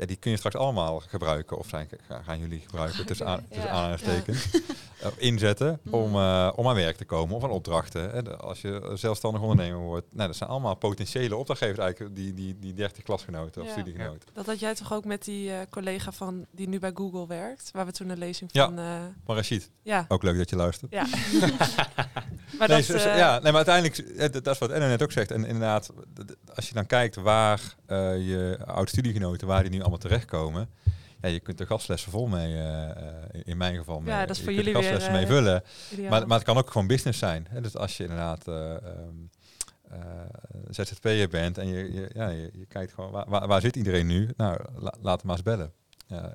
Ja, 0.00 0.06
die 0.06 0.16
kun 0.16 0.30
je 0.30 0.36
straks 0.36 0.56
allemaal 0.56 1.00
gebruiken. 1.00 1.58
Of 1.58 1.68
zijn, 1.68 1.88
gaan 2.24 2.38
jullie 2.38 2.60
gebruiken 2.60 3.06
tussen, 3.06 3.26
aan, 3.26 3.44
tussen 3.48 3.66
Ja. 3.66 3.72
aanhalingstekens. 3.72 4.48
eh, 5.02 5.08
inzetten 5.16 5.80
om, 5.90 6.08
Mm. 6.10 6.16
eh, 6.16 6.50
om 6.56 6.68
aan 6.68 6.74
werk 6.74 6.96
te 6.96 7.04
komen 7.04 7.36
of 7.36 7.44
aan 7.44 7.50
opdrachten. 7.50 8.10
Hè. 8.10 8.36
Als 8.36 8.60
je 8.60 8.90
zelfstandig 8.94 9.42
ondernemer 9.42 9.78
wordt. 9.78 10.06
Nou, 10.12 10.26
dat 10.26 10.36
zijn 10.36 10.50
allemaal 10.50 10.74
potentiële 10.74 11.36
opdrachtgevers 11.36 11.78
eigenlijk, 11.78 12.14
die, 12.16 12.34
die, 12.34 12.58
die 12.58 12.74
30 12.74 13.02
klasgenoten 13.02 13.60
of 13.62 13.66
Ja. 13.66 13.72
studiegenoten. 13.74 14.28
Dat 14.32 14.46
had 14.46 14.60
jij 14.60 14.74
toch 14.74 14.92
ook 14.92 15.04
met 15.04 15.24
die 15.24 15.50
eh, 15.50 15.58
collega 15.70 16.12
van 16.12 16.46
die 16.50 16.68
nu 16.68 16.78
bij 16.78 16.90
Google 16.94 17.26
werkt, 17.26 17.70
waar 17.72 17.86
we 17.86 17.92
toen 17.92 18.08
een 18.08 18.18
lezing 18.18 18.50
Ja. 18.52 18.64
van. 18.64 18.78
eh, 18.78 18.84
Maar 19.26 19.36
Rashid, 19.36 19.70
ja, 19.82 20.04
ook 20.08 20.22
leuk 20.22 20.36
dat 20.36 20.50
je 20.50 20.56
luistert. 20.56 20.92
ja. 20.92 21.06
maar 22.58 22.68
nee, 22.68 22.76
dat, 22.76 22.84
zo- 22.84 22.98
zo- 22.98 23.08
eh, 23.08 23.16
ja, 23.18 23.32
nee, 23.38 23.52
maar 23.52 23.66
uiteindelijk, 23.66 24.18
dat 24.32 24.44
dat 24.44 24.54
is 24.54 24.58
wat 24.58 24.70
Enno 24.70 24.86
net 24.86 25.02
ook 25.02 25.12
zegt. 25.12 25.30
En 25.30 25.44
inderdaad, 25.44 25.90
als 26.54 26.68
je 26.68 26.74
dan 26.74 26.86
kijkt 26.86 27.16
waar 27.16 27.60
eh, 27.86 27.96
je 28.28 28.58
oud-studiegenoten, 28.66 29.46
waar 29.46 29.62
die 29.62 29.70
nu 29.70 29.82
allemaal 29.90 30.08
terechtkomen. 30.08 30.68
Ja, 31.22 31.28
je 31.28 31.40
kunt 31.40 31.60
er 31.60 31.66
gastlessen 31.66 32.10
vol 32.12 32.26
mee, 32.26 32.54
eh, 32.56 32.90
eh, 32.90 32.96
in 33.44 33.56
mijn 33.56 33.76
geval. 33.76 34.00
Mee, 34.00 34.14
Ja, 34.14 34.20
dat 34.20 34.30
is 34.30 34.36
je 34.36 34.42
voor 34.44 34.52
kunt 34.52 34.66
jullie 34.66 34.80
weer, 34.80 34.90
gastlessen 34.90 35.12
mee 35.12 35.22
eh, 35.22 35.28
vullen. 35.44 35.62
ideaal. 35.92 36.10
Maar, 36.10 36.26
maar 36.26 36.36
het 36.36 36.46
kan 36.46 36.56
ook 36.56 36.70
gewoon 36.70 36.86
business 36.86 37.18
zijn. 37.18 37.46
Hè? 37.50 37.60
Dus 37.60 37.76
als 37.76 37.96
je 37.96 38.02
inderdaad 38.02 38.48
eh 38.48 38.74
ehm, 38.76 39.14
eh, 39.90 39.98
ZZP'er 40.70 41.28
bent 41.28 41.58
en 41.58 41.68
je, 41.68 41.92
je, 41.92 42.10
ja, 42.14 42.28
je, 42.28 42.50
je 42.52 42.66
kijkt 42.66 42.92
gewoon, 42.92 43.10
waar, 43.10 43.24
waar, 43.28 43.46
waar 43.48 43.60
zit 43.60 43.76
iedereen 43.76 44.06
nu? 44.06 44.28
Nou, 44.36 44.58
la- 44.78 44.94
laat 45.00 45.18
hem 45.18 45.26
maar 45.26 45.36
eens 45.36 45.42
bellen. 45.44 45.72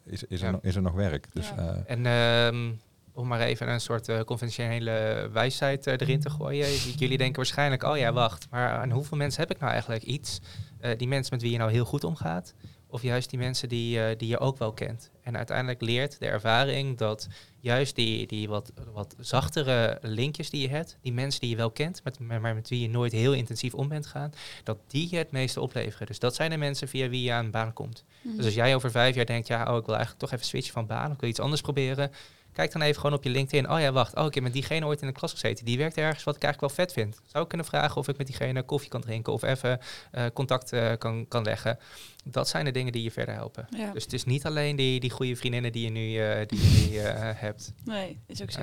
Is, 0.06 0.24
is, 0.24 0.40
er 0.40 0.46
Ja. 0.46 0.52
nog, 0.52 0.62
is 0.62 0.76
er 0.76 0.82
nog 0.82 0.94
werk? 0.94 1.28
Dus, 1.34 1.50
Ja. 1.50 1.84
eh, 1.86 1.92
En 1.98 2.06
ehm, 2.06 2.72
om 3.14 3.28
maar 3.28 3.40
even 3.40 3.70
een 3.70 3.80
soort 3.82 4.10
eh, 4.10 4.20
conventionele 4.20 5.30
wijsheid 5.34 5.88
eh, 5.88 5.94
erin 5.98 6.20
te 6.20 6.30
gooien. 6.30 6.68
Jullie 7.02 7.18
denken 7.18 7.36
waarschijnlijk, 7.36 7.84
oh 7.84 7.98
ja, 7.98 8.14
wacht, 8.14 8.48
maar 8.50 8.70
aan 8.70 8.92
hoeveel 8.92 9.18
mensen 9.18 9.42
heb 9.42 9.52
ik 9.52 9.60
nou 9.60 9.72
eigenlijk 9.72 10.04
iets? 10.04 10.40
Eh, 10.80 10.98
die 10.98 11.08
mensen 11.08 11.34
met 11.34 11.42
wie 11.44 11.52
je 11.52 11.58
nou 11.58 11.72
heel 11.72 11.86
goed 11.86 12.04
omgaat? 12.04 12.54
Of 12.88 13.02
juist 13.02 13.30
die 13.30 13.40
mensen 13.40 13.70
die, 13.70 14.02
eh, 14.02 14.18
die 14.18 14.28
je 14.28 14.40
ook 14.40 14.58
wel 14.58 14.74
kent? 14.74 15.12
En 15.22 15.38
uiteindelijk 15.38 15.82
leert 15.82 16.20
de 16.20 16.26
ervaring 16.26 16.98
dat 16.98 17.28
juist 17.60 17.96
die, 17.96 18.28
die 18.28 18.50
wat, 18.50 18.72
wat 18.94 19.16
zachtere 19.20 19.98
linkjes 20.02 20.50
die 20.50 20.62
je 20.62 20.70
hebt, 20.70 20.98
die 21.02 21.14
mensen 21.14 21.42
die 21.42 21.50
je 21.50 21.56
wel 21.56 21.72
kent, 21.72 22.04
met, 22.04 22.20
maar 22.20 22.56
met 22.56 22.70
wie 22.70 22.82
je 22.82 22.90
nooit 22.90 23.12
heel 23.12 23.34
intensief 23.34 23.74
om 23.74 23.88
bent 23.88 24.06
gaan, 24.06 24.34
dat 24.64 24.78
die 24.88 25.08
je 25.12 25.18
het 25.18 25.32
meeste 25.32 25.62
opleveren. 25.62 26.08
Dus 26.08 26.20
dat 26.20 26.36
zijn 26.36 26.50
de 26.50 26.58
mensen 26.58 26.88
via 26.88 27.10
wie 27.10 27.24
je 27.24 27.32
aan 27.32 27.46
een 27.46 27.52
baan 27.52 27.74
komt. 27.74 28.04
Mm. 28.22 28.36
Dus 28.36 28.46
als 28.46 28.54
jij 28.54 28.76
over 28.76 28.92
vijf 28.92 29.16
jaar 29.16 29.26
denkt, 29.26 29.48
ja, 29.48 29.72
oh, 29.72 29.78
ik 29.78 29.86
wil 29.86 29.96
eigenlijk 29.96 30.26
toch 30.26 30.32
even 30.32 30.46
switchen 30.46 30.74
van 30.74 30.86
baan, 30.86 31.12
ik 31.12 31.20
wil 31.20 31.30
iets 31.30 31.40
anders 31.40 31.62
proberen. 31.62 32.12
Kijk 32.56 32.72
dan 32.72 32.82
even 32.82 33.02
gewoon 33.02 33.18
op 33.18 33.24
je 33.24 33.30
LinkedIn. 33.30 33.70
Oh 33.72 33.80
ja, 33.80 33.92
wacht. 33.92 34.16
Oh, 34.16 34.26
ik 34.26 34.34
heb 34.34 34.44
met 34.44 34.54
diegene 34.54 34.86
ooit 34.86 35.02
in 35.02 35.08
de 35.08 35.14
klas 35.14 35.32
gezeten. 35.32 35.66
Die 35.66 35.78
werkt 35.78 35.98
ergens 35.98 36.24
wat 36.24 36.36
ik 36.36 36.44
eigenlijk 36.44 36.74
wel 36.74 36.86
vet 36.86 36.94
vind. 36.94 37.22
Zou 37.26 37.44
ik 37.44 37.50
kunnen 37.50 37.68
vragen 37.68 37.98
of 37.98 38.08
ik 38.08 38.18
met 38.18 38.28
diegene 38.28 38.64
koffie 38.64 38.90
kan 38.90 39.02
drinken 39.02 39.34
of 39.34 39.44
even 39.44 39.80
eh, 40.12 40.26
contact 40.34 40.72
eh, 40.72 40.92
kan, 40.98 41.28
kan 41.28 41.44
leggen. 41.44 41.78
Dat 42.24 42.48
zijn 42.48 42.66
de 42.66 42.72
dingen 42.72 42.92
die 42.92 43.04
je 43.04 43.12
verder 43.12 43.36
helpen. 43.36 43.68
Ja. 43.78 43.92
Dus 43.92 44.04
het 44.04 44.14
is 44.14 44.24
niet 44.24 44.46
alleen 44.46 44.76
die, 44.76 45.00
die 45.00 45.12
goede 45.12 45.36
vriendinnen 45.36 45.72
die 45.72 45.84
je 45.84 45.90
nu, 45.90 46.20
eh, 46.20 46.48
die 46.48 46.60
je 46.62 46.90
nu 46.90 46.98
eh, 46.98 47.30
hebt. 47.46 47.74
Nee, 47.84 48.20
is 48.28 48.42
ook 48.42 48.52
zo. 48.52 48.62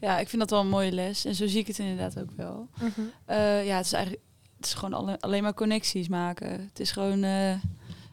Ja, 0.00 0.18
ik 0.18 0.28
vind 0.28 0.40
dat 0.40 0.50
wel 0.50 0.60
een 0.60 0.68
mooie 0.68 0.92
les. 0.92 1.24
En 1.24 1.34
zo 1.34 1.46
zie 1.46 1.60
ik 1.60 1.66
het 1.66 1.78
inderdaad 1.78 2.20
ook 2.20 2.30
wel. 2.36 2.68
Mhm. 2.78 3.00
Eh, 3.24 3.66
ja, 3.66 3.76
het 3.76 3.86
is 3.86 3.92
eigenlijk 3.92 4.22
het 4.64 4.72
is 4.72 4.78
gewoon 4.78 4.94
alle, 4.94 5.20
alleen 5.20 5.42
maar 5.42 5.54
connecties 5.54 6.08
maken. 6.08 6.50
Het 6.50 6.80
is 6.80 6.90
gewoon 6.90 7.22
eh, 7.22 7.54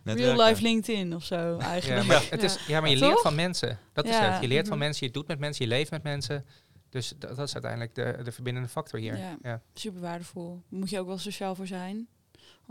netwerken. 0.03 0.35
real 0.35 0.47
life 0.49 0.61
LinkedIn 0.61 1.15
of 1.15 1.23
zo 1.23 1.35
Ja, 1.35 1.57
eigenlijk. 1.59 2.07
maar, 2.07 2.27
het 2.29 2.43
is, 2.43 2.65
ja, 2.67 2.79
maar 2.81 2.89
je 2.89 2.97
leert 2.97 3.21
van 3.21 3.35
mensen. 3.35 3.79
Dat 3.93 4.05
is 4.05 4.11
Ja. 4.11 4.31
het. 4.31 4.41
Je 4.41 4.47
leert 4.47 4.67
van 4.67 4.77
Mhm. 4.77 4.85
mensen, 4.85 5.07
je 5.07 5.13
doet 5.13 5.27
met 5.27 5.39
mensen, 5.39 5.65
je 5.65 5.71
leeft 5.71 5.91
met 5.91 6.03
mensen. 6.03 6.45
Dus 6.89 7.13
dat, 7.17 7.35
dat 7.35 7.47
is 7.47 7.53
uiteindelijk 7.53 7.95
de, 7.95 8.23
de 8.23 8.31
verbindende 8.31 8.69
factor 8.69 8.99
hier. 8.99 9.17
Ja. 9.17 9.37
Ja. 9.41 9.61
Super 9.73 10.01
waardevol. 10.01 10.61
Moet 10.69 10.89
je 10.89 10.99
ook 10.99 11.07
wel 11.07 11.17
sociaal 11.17 11.55
voor 11.55 11.67
zijn. 11.67 12.07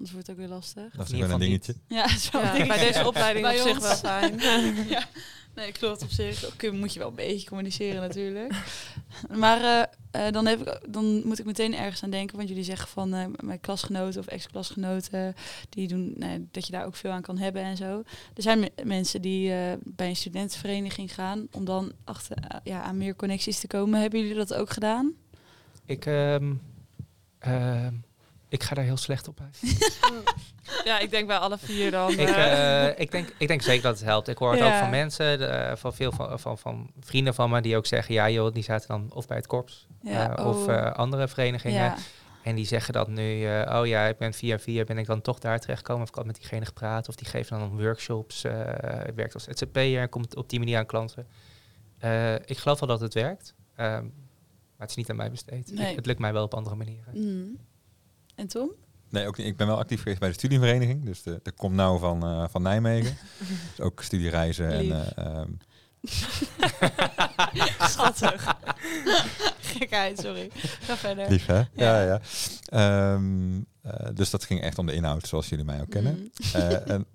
Anders 0.01 0.13
wordt 0.13 0.27
het 0.27 0.37
ook 0.37 0.43
weer 0.47 0.55
lastig. 0.57 0.93
Dat 0.97 1.11
is 1.11 1.19
wel 1.19 1.31
een 1.31 1.39
dingetje. 1.39 1.75
Ja, 1.87 2.05
is 2.05 2.31
wel 2.31 2.41
Ja, 2.43 2.47
een 2.51 2.57
dingetje. 2.59 2.79
bij 2.81 2.93
deze 2.93 3.07
opleiding 3.07 3.47
Bij 3.47 3.61
op 3.61 3.67
zich 3.69 3.79
wel 3.79 3.95
fijn. 3.97 4.39
ja, 4.89 5.05
nee, 5.55 5.73
klopt 5.73 6.03
op 6.03 6.11
zich. 6.11 6.45
Ook 6.47 6.73
moet 6.73 6.93
je 6.93 6.99
wel 6.99 7.09
een 7.09 7.15
beetje 7.15 7.49
communiceren 7.49 8.01
natuurlijk. 8.01 8.55
Maar 9.37 9.61
eh, 10.11 10.27
eh, 10.27 10.33
dan, 10.33 10.47
heb 10.47 10.61
ik, 10.61 10.81
dan 10.93 11.27
moet 11.27 11.39
ik 11.39 11.45
meteen 11.45 11.75
ergens 11.75 12.03
aan 12.03 12.11
denken, 12.11 12.37
want 12.37 12.49
jullie 12.49 12.65
zeggen 12.65 12.89
van 12.89 13.15
eh, 13.15 13.25
mijn 13.41 13.61
klasgenoten 13.61 14.21
of 14.21 14.27
ex-klasgenoten, 14.27 15.35
die 15.69 15.89
doen 15.89 16.15
nou, 16.17 16.49
dat 16.51 16.67
je 16.67 16.73
daar 16.73 16.87
ook 16.87 16.97
veel 16.97 17.11
aan 17.11 17.23
kan 17.23 17.39
hebben 17.39 17.63
en 17.63 17.77
zo. 17.77 18.03
Er 18.35 18.43
zijn 18.43 18.59
me- 18.61 18.73
mensen 18.85 19.23
die 19.23 19.53
eh, 19.53 19.73
bij 19.85 20.09
een 20.09 20.17
studentenvereniging 20.17 21.15
gaan 21.15 21.47
om 21.51 21.65
dan 21.65 21.93
achter, 22.05 22.37
ja, 22.65 22.83
aan 22.83 22.99
meer 22.99 23.17
connecties 23.17 23.61
te 23.61 23.67
komen. 23.67 24.01
Hebben 24.01 24.21
jullie 24.21 24.35
dat 24.35 24.55
ook 24.55 24.71
gedaan? 24.71 25.13
Ik, 25.85 26.07
ehm, 26.07 26.53
ehm, 27.39 27.95
ik 28.51 28.63
ga 28.63 28.75
daar 28.75 28.85
heel 28.85 28.97
slecht 28.97 29.29
op 29.29 29.41
uit. 29.41 29.59
Ja, 30.85 30.99
ik 30.99 31.11
denk 31.11 31.27
bij 31.27 31.37
alle 31.37 31.59
vier 31.59 31.91
dan. 31.91 32.11
ik, 32.11 32.19
eh, 32.19 32.87
eh, 32.89 32.99
ik, 32.99 33.11
denk, 33.11 33.29
ik 33.39 33.49
denk 33.49 33.63
zeker 33.63 33.83
dat 33.83 33.99
het 33.99 34.05
helpt. 34.09 34.29
Ik 34.29 34.39
hoor 34.39 34.51
het 34.51 34.61
Ja. 34.61 34.73
ook 34.75 34.81
van 34.81 34.91
mensen, 34.91 35.39
de, 35.39 35.45
eh, 35.45 35.77
van 35.77 35.95
veel 35.95 36.13
van, 36.13 36.41
van, 36.41 36.59
van 36.59 36.91
vrienden 37.01 37.35
van 37.35 37.51
me, 37.51 37.61
die 37.61 37.77
ook 37.77 37.87
zeggen, 37.87 38.15
ja 38.15 38.31
joh, 38.31 38.53
die 38.55 38.63
zaten 38.63 38.89
dan 38.89 39.11
of 39.13 39.27
bij 39.27 39.37
het 39.37 39.47
korps 39.47 39.87
Ja, 40.03 40.35
of 40.45 40.67
oh. 40.67 40.91
andere 40.93 41.29
verenigingen. 41.29 41.77
Ja, 41.83 41.97
En 42.43 42.55
die 42.55 42.67
zeggen 42.67 42.93
dan 42.93 43.13
nu, 43.13 43.45
oh 43.69 43.87
ja, 43.87 44.07
ik 44.07 44.17
ben 44.19 44.33
via 44.35 44.59
via 44.59 44.85
ben 44.85 44.99
ik 44.99 45.07
dan 45.07 45.21
toch 45.21 45.39
daar 45.39 45.59
terechtgekomen. 45.61 46.03
Of 46.03 46.09
ik 46.09 46.15
had 46.15 46.27
met 46.27 46.37
diegene 46.37 46.65
gepraat. 46.65 47.09
Of 47.09 47.15
die 47.15 47.27
geven 47.29 47.59
dan 47.59 47.83
workshops. 47.83 48.45
eh 48.45 48.53
werkt 49.15 49.35
als 49.35 49.45
ZZP'er 49.45 50.01
en 50.01 50.09
komt 50.09 50.37
op 50.37 50.49
die 50.49 50.59
manier 50.59 50.79
aan 50.79 50.87
klanten. 50.87 51.27
Ik 52.45 52.59
geloof 52.59 52.81
wel 52.81 52.89
dat 52.89 53.01
het 53.01 53.15
werkt. 53.15 53.55
ehm, 53.77 54.03
maar 54.03 54.89
het 54.89 54.91
is 54.91 54.97
niet 54.97 55.11
aan 55.11 55.17
mij 55.17 55.31
besteed. 55.31 55.73
Nee. 55.73 55.91
Ik- 55.91 55.97
het 55.97 56.07
lukt 56.07 56.19
mij 56.19 56.33
wel 56.33 56.45
op 56.45 56.55
andere 56.55 56.77
manieren. 56.77 57.13
Mm. 57.15 57.59
En 58.41 58.47
Tom? 58.47 58.71
Nee, 59.09 59.27
ook 59.27 59.37
niet. 59.37 59.47
Ik 59.47 59.57
ben 59.57 59.67
wel 59.67 59.79
actief 59.79 59.99
geweest 60.03 60.21
bij 60.21 60.29
de 60.29 60.35
studievereniging. 60.35 61.05
Dus 61.05 61.23
de, 61.23 61.41
de 61.43 61.53
Kom 61.53 61.75
Nou 61.75 61.99
van, 61.99 62.23
eh, 62.25 62.45
van 62.51 62.63
Nijmegen. 62.63 63.17
dus 63.77 63.81
ook 63.81 64.03
studiereizen 64.03 64.71
en... 64.71 64.81
Lief. 64.87 65.11
ehm, 65.17 65.51
Schattig. 67.91 68.57
Gekheid, 69.61 70.19
sorry. 70.19 70.51
Ga 70.81 70.97
verder. 70.97 71.29
lief, 71.31 71.47
hè? 71.47 71.57
Ja, 71.59 71.67
Ja. 71.75 72.03
ja. 72.03 72.21
Ehm, 72.65 73.61
eh, 73.83 74.07
dus 74.15 74.31
dat 74.31 74.45
ging 74.45 74.61
echt 74.61 74.79
om 74.79 74.87
de 74.87 74.93
inhoud, 74.93 75.27
zoals 75.29 75.49
jullie 75.49 75.65
mij 75.65 75.81
ook 75.81 75.91
kennen. 75.91 76.15
Mm. 76.15 76.31
En, 76.53 77.07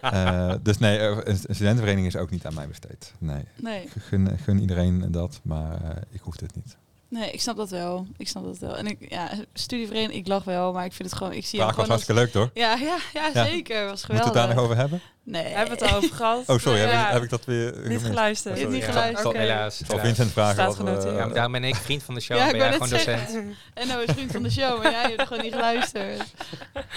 eh, 0.00 0.54
dus 0.62 0.78
nee, 0.78 0.98
een 1.00 1.36
studentenvereniging 1.36 2.06
is 2.06 2.16
ook 2.16 2.30
niet 2.30 2.46
aan 2.46 2.54
mij 2.54 2.68
besteed. 2.68 3.12
Nee, 3.18 3.44
Nee. 3.56 3.88
gun, 3.98 4.38
gun 4.38 4.60
iedereen 4.60 5.10
dat, 5.10 5.40
maar 5.42 6.02
ik 6.10 6.20
hoef 6.20 6.36
dit 6.36 6.54
niet. 6.54 6.76
Nee, 7.08 7.30
ik 7.30 7.40
snap 7.40 7.56
dat 7.56 7.70
wel. 7.70 8.06
Ik 8.16 8.28
snap 8.28 8.44
dat 8.44 8.58
wel. 8.58 8.76
En 8.76 8.86
ik, 8.86 9.10
ja, 9.10 9.30
studievereniging, 9.52 10.18
ik 10.20 10.26
lach 10.28 10.44
wel, 10.44 10.72
maar 10.72 10.84
ik 10.84 10.92
vind 10.92 11.08
het 11.10 11.18
gewoon, 11.18 11.32
ik 11.32 11.46
zie 11.46 11.58
jou 11.58 11.72
Vraag 11.72 11.76
was 11.80 11.88
hartstikke 11.88 12.20
leuk, 12.20 12.30
toch? 12.32 12.50
Ja, 12.54 12.74
ja, 12.74 12.96
ja, 13.12 13.30
Ja. 13.34 13.44
zeker. 13.44 13.84
Was 13.84 14.06
Moeten 14.06 14.06
we 14.06 14.06
geweldig. 14.06 14.24
het 14.24 14.34
daar 14.34 14.48
nog 14.54 14.64
over 14.64 14.76
hebben? 14.76 15.00
Nee. 15.22 15.44
Hebben 15.44 15.78
we 15.78 15.84
het 15.84 15.92
al 15.92 15.96
over 15.98 16.16
gehad? 16.16 16.42
Oh, 16.46 16.58
sorry, 16.58 16.78
heb, 16.78 16.90
Ja. 16.90 17.06
ik, 17.06 17.12
heb 17.12 17.22
ik 17.22 17.30
dat 17.30 17.44
weer 17.44 17.72
Niet 17.72 17.82
gemist? 17.82 18.04
geluisterd. 18.06 18.64
Oh, 18.64 18.70
niet 18.70 18.80
ja. 18.82 18.86
geluisterd. 18.90 19.36
Helaas. 19.36 19.80
Ik 19.80 19.86
zal 19.86 19.96
helaas. 19.96 20.06
Vincent 20.06 20.32
vragen 20.32 20.54
Staat 20.54 20.74
genoteerd. 20.74 21.16
Ja, 21.16 21.24
maar 21.24 21.34
daarom 21.34 21.52
ben 21.52 21.64
ik 21.64 21.74
vriend 21.74 22.02
van 22.02 22.14
de 22.14 22.20
show. 22.20 22.36
Ja, 22.38 22.46
ben 22.50 22.56
jij 22.56 22.72
gewoon 22.72 22.88
docent. 22.88 23.02
zeggen. 23.02 23.54
En 23.74 23.86
nou 23.88 24.02
is 24.02 24.12
vriend 24.12 24.32
van 24.32 24.42
de 24.42 24.50
show, 24.50 24.82
maar 24.82 24.90
jij 24.92 25.02
hebt 25.16 25.26
gewoon 25.26 25.42
niet 25.42 25.52
geluisterd. 25.52 26.22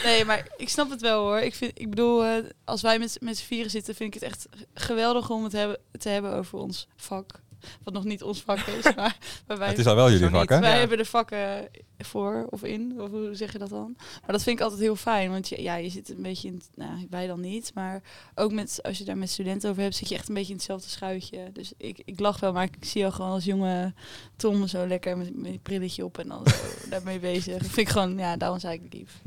Nee, 0.04 0.26
maar 0.26 0.48
ik 0.58 0.70
snap 0.70 0.90
het 0.90 1.02
wel 1.02 1.22
hoor. 1.24 1.40
Ik, 1.40 1.56
vind, 1.56 1.72
ik 1.80 1.90
bedoel, 1.90 2.26
eh, 2.26 2.32
als 2.66 2.82
wij 2.82 3.00
met, 3.00 3.18
met 3.22 3.38
z'n 3.38 3.46
vieren 3.46 3.72
zitten, 3.72 3.96
vind 3.96 4.16
ik 4.16 4.22
het 4.22 4.32
echt 4.32 4.46
geweldig 4.74 5.30
om 5.30 5.44
het 5.44 5.52
hebben, 5.54 5.78
te 6.00 6.10
hebben 6.10 6.34
over 6.34 6.60
ons 6.60 6.88
vak. 6.96 7.40
Wat 7.84 7.94
nog 7.94 8.04
niet 8.04 8.24
ons 8.24 8.42
vak 8.42 8.60
is, 8.60 8.84
maar 8.96 9.18
wij, 9.48 9.68
Het 9.68 9.78
is 9.78 9.86
al 9.86 9.96
wel 9.96 10.12
jullie 10.12 10.30
vak, 10.30 10.50
hè? 10.50 10.60
wij 10.60 10.72
Ja. 10.74 10.78
hebben 10.78 10.98
de 10.98 11.06
vakken 11.06 11.68
voor 11.98 12.48
of 12.50 12.64
in. 12.64 12.94
Of 13.02 13.10
hoe 13.10 13.30
zeg 13.36 13.52
je 13.52 13.58
dat 13.58 13.70
dan? 13.70 13.94
Maar 13.98 14.32
dat 14.32 14.44
vind 14.44 14.58
ik 14.58 14.64
altijd 14.64 14.82
heel 14.82 14.96
fijn, 14.96 15.32
want 15.32 15.50
je, 15.50 15.62
ja, 15.62 15.76
je 15.76 15.90
zit 15.90 16.10
een 16.10 16.22
beetje 16.22 16.48
in, 16.48 16.54
het- 16.54 16.70
nou, 16.76 17.08
wij 17.10 17.28
dan 17.28 17.40
niet, 17.40 17.72
maar 17.74 18.02
ook 18.36 18.52
met, 18.52 18.80
als 18.84 18.98
je 18.98 19.04
daar 19.04 19.18
met 19.18 19.30
studenten 19.30 19.70
over 19.70 19.82
hebt, 19.82 19.96
zit 19.96 20.10
je 20.10 20.16
echt 20.16 20.28
een 20.28 20.34
beetje 20.34 20.50
in 20.52 20.56
hetzelfde 20.58 20.90
schuitje. 20.90 21.50
Dus 21.54 21.72
ik, 21.78 22.02
ik 22.06 22.20
lach 22.20 22.40
wel, 22.40 22.52
maar 22.54 22.64
ik 22.64 22.76
zie 22.86 23.02
jou 23.02 23.14
gewoon 23.14 23.32
als 23.32 23.44
jonge 23.44 23.94
Tom 24.36 24.68
zo 24.68 24.88
lekker 24.88 25.18
met, 25.18 25.36
met 25.36 25.52
een 25.52 25.60
brilletje 25.62 26.06
op 26.06 26.18
en 26.18 26.28
dan 26.28 26.48
zo 26.48 26.56
daarmee 26.90 27.20
bezig. 27.20 27.54
Dat 27.58 27.62
vind 27.72 27.78
ik 27.78 27.90
gewoon, 27.90 28.18
ja, 28.18 28.38
daarom 28.38 28.60
zei 28.60 28.74
ik 28.84 28.94
lief. 28.94 29.22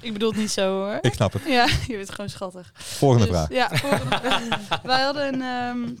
Ik 0.00 0.12
bedoel 0.12 0.28
het 0.30 0.38
niet 0.38 0.50
zo 0.50 0.72
hoor. 0.82 0.98
Ik 1.00 1.12
snap 1.14 1.32
het. 1.32 1.42
Ja, 1.58 1.66
je 1.86 1.96
bent 1.96 2.10
gewoon 2.10 2.30
schattig. 2.30 2.70
Volgende 2.74 3.26
Dus, 3.26 3.34
vraag. 3.34 3.48
Ja, 3.52 3.68
volgende 3.76 4.18
vraag. 4.18 4.82
Wij 4.82 5.02
hadden 5.02 5.34
een, 5.34 5.42
ehm, 5.42 5.94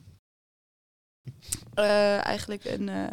eh, 1.74 2.24
eigenlijk 2.24 2.64
een 2.64 2.88
eh, 2.88 3.06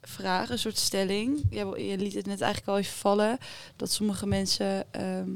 vraag, 0.00 0.50
een 0.50 0.58
soort 0.58 0.78
stelling. 0.78 1.46
Je, 1.50 1.96
liet 1.98 2.14
het 2.14 2.26
net 2.26 2.40
eigenlijk 2.40 2.72
al 2.72 2.78
even 2.78 2.96
vallen. 2.96 3.38
Dat 3.76 3.92
sommige 3.92 4.26
mensen 4.26 4.92
ehm, 4.92 5.30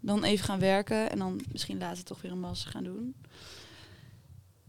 dan 0.00 0.24
even 0.24 0.44
gaan 0.44 0.60
werken 0.60 1.10
en 1.10 1.18
dan 1.18 1.40
misschien 1.52 1.78
later 1.78 2.04
toch 2.04 2.22
weer 2.22 2.32
een 2.32 2.40
master 2.40 2.70
gaan 2.70 2.84
doen. 2.84 3.14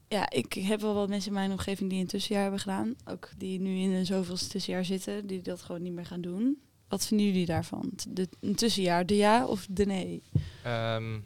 Ja, 0.07 0.29
ik 0.29 0.53
heb 0.53 0.81
wel 0.81 0.93
wat 0.93 1.09
mensen 1.09 1.29
in 1.29 1.37
mijn 1.37 1.51
omgeving 1.51 1.89
die 1.89 2.01
een 2.01 2.07
tussenjaar 2.07 2.41
hebben 2.41 2.59
gedaan. 2.59 2.95
Ook 3.05 3.29
die 3.37 3.59
nu 3.59 3.77
in 3.77 3.91
een 3.91 4.05
zoveelste 4.05 4.47
tussenjaar 4.49 4.85
zitten, 4.85 5.27
die 5.27 5.41
dat 5.41 5.61
gewoon 5.61 5.81
niet 5.81 5.93
meer 5.93 6.05
gaan 6.05 6.21
doen. 6.21 6.61
Wat 6.87 7.05
vinden 7.05 7.25
jullie 7.25 7.45
daarvan? 7.45 7.91
De, 8.09 8.29
een 8.39 8.55
tussenjaar, 8.55 9.05
de 9.05 9.15
ja 9.15 9.45
of 9.45 9.67
de 9.69 9.85
nee? 9.85 10.23
Ehm, 10.63 11.19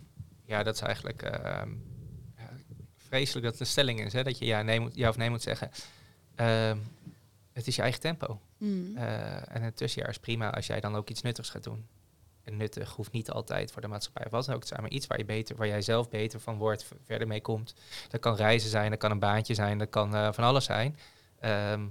ja, 0.46 0.64
dat 0.64 0.76
is 0.76 0.82
eigenlijk 0.82 1.22
ehm, 1.22 1.70
vreselijk 3.16 3.46
dat 3.46 3.54
het 3.54 3.62
een 3.62 3.74
stelling 3.74 4.02
is. 4.02 4.14
Hè? 4.14 4.24
Dat 4.24 4.38
je 4.38 4.46
ja, 4.46 4.62
nee 4.62 4.80
moet, 4.80 4.96
ja 4.96 5.10
of 5.10 5.18
nee 5.18 5.30
moet 5.30 5.42
zeggen. 5.42 5.72
Ehm, 6.36 6.78
het 7.54 7.68
is 7.68 7.76
je 7.76 7.82
eigen 7.82 8.02
tempo. 8.02 8.40
Mm. 8.58 8.98
Eh, 8.98 9.56
en 9.56 9.64
een 9.64 9.74
tussenjaar 9.74 10.10
is 10.10 10.18
prima 10.18 10.54
als 10.54 10.68
jij 10.68 10.80
dan 10.80 10.96
ook 10.96 11.10
iets 11.10 11.22
nuttigs 11.22 11.50
gaat 11.50 11.64
doen. 11.64 11.86
En 12.44 12.58
nuttig 12.58 12.92
hoeft 12.92 13.12
niet 13.12 13.32
altijd 13.32 13.72
voor 13.72 13.82
de 13.82 13.88
maatschappij 13.88 14.26
of 14.26 14.32
wat 14.32 14.52
ook 14.52 14.62
te 14.62 14.68
zijn, 14.68 14.82
maar 14.82 14.92
iets 14.92 15.08
waar, 15.08 15.18
je 15.18 15.26
beter, 15.26 15.56
waar 15.56 15.68
jij 15.68 15.82
zelf 15.82 16.10
beter 16.10 16.40
van 16.40 16.58
wordt, 16.58 16.86
verder 17.06 17.28
mee 17.28 17.42
komt. 17.42 17.74
Dat 18.10 18.22
kan 18.22 18.36
reizen 18.36 18.70
zijn, 18.70 18.90
dat 18.90 19.00
kan 19.00 19.12
een 19.12 19.20
baantje 19.20 19.54
zijn, 19.54 19.78
dat 19.78 19.90
kan 19.90 20.16
eh, 20.16 20.34
van 20.34 20.44
alles 20.44 20.66
zijn. 20.66 20.98
Ehm, 21.40 21.86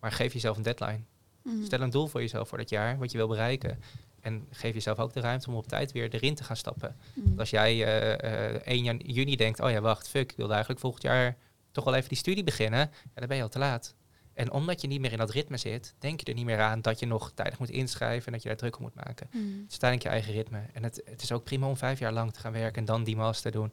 maar 0.00 0.12
geef 0.12 0.32
jezelf 0.32 0.56
een 0.56 0.62
deadline. 0.62 1.00
Mm. 1.42 1.64
Stel 1.64 1.80
een 1.80 1.90
doel 1.90 2.06
voor 2.06 2.20
jezelf 2.20 2.48
voor 2.48 2.58
dat 2.58 2.68
jaar, 2.68 2.98
wat 2.98 3.10
je 3.10 3.18
wil 3.18 3.28
bereiken. 3.28 3.82
En 4.22 4.46
geef 4.50 4.74
jezelf 4.74 4.98
ook 4.98 5.12
de 5.12 5.20
ruimte 5.20 5.48
om 5.50 5.56
op 5.56 5.66
tijd 5.66 5.92
weer 5.92 6.14
erin 6.14 6.34
te 6.34 6.44
gaan 6.44 6.56
stappen. 6.56 6.96
Mm. 7.14 7.24
Want 7.24 7.38
als 7.38 7.50
jij 7.50 7.84
eh, 7.84 8.54
eh, 8.54 8.60
1 8.64 8.82
jan- 8.84 8.96
juni 8.96 9.36
denkt, 9.36 9.60
oh 9.60 9.70
ja, 9.70 9.80
wacht, 9.80 10.08
fuck, 10.08 10.30
ik 10.30 10.36
wilde 10.36 10.52
eigenlijk 10.52 10.80
volgend 10.80 11.02
jaar 11.02 11.36
toch 11.70 11.84
wel 11.84 11.94
even 11.94 12.08
die 12.08 12.18
studie 12.18 12.44
beginnen. 12.44 12.78
Ja, 12.80 13.10
dan 13.14 13.28
ben 13.28 13.36
je 13.36 13.42
al 13.42 13.48
te 13.48 13.58
laat. 13.58 13.94
En 14.34 14.50
omdat 14.52 14.80
je 14.80 14.86
niet 14.88 15.00
meer 15.00 15.12
in 15.12 15.18
dat 15.18 15.30
ritme 15.30 15.56
zit, 15.56 15.94
denk 15.98 16.20
je 16.20 16.26
er 16.26 16.34
niet 16.34 16.44
meer 16.44 16.60
aan 16.60 16.80
dat 16.80 16.98
je 16.98 17.06
nog 17.06 17.32
tijdig 17.34 17.58
moet 17.58 17.70
inschrijven 17.70 18.26
en 18.26 18.32
dat 18.32 18.42
je 18.42 18.48
daar 18.48 18.56
druk 18.58 18.76
om 18.76 18.82
moet 18.82 18.94
maken. 18.94 19.28
Mm. 19.32 19.40
Het 19.40 19.72
is 19.72 19.80
uiteindelijk 19.80 20.02
je 20.02 20.08
eigen 20.08 20.32
ritme. 20.32 20.62
En 20.72 20.82
het, 20.82 21.02
het 21.04 21.22
is 21.22 21.32
ook 21.32 21.44
prima 21.44 21.66
om 21.68 21.76
vijf 21.76 21.98
jaar 21.98 22.12
lang 22.12 22.32
te 22.32 22.40
gaan 22.40 22.52
werken 22.52 22.78
en 22.78 22.84
dan 22.84 23.04
die 23.04 23.16
master 23.16 23.52
doen. 23.52 23.72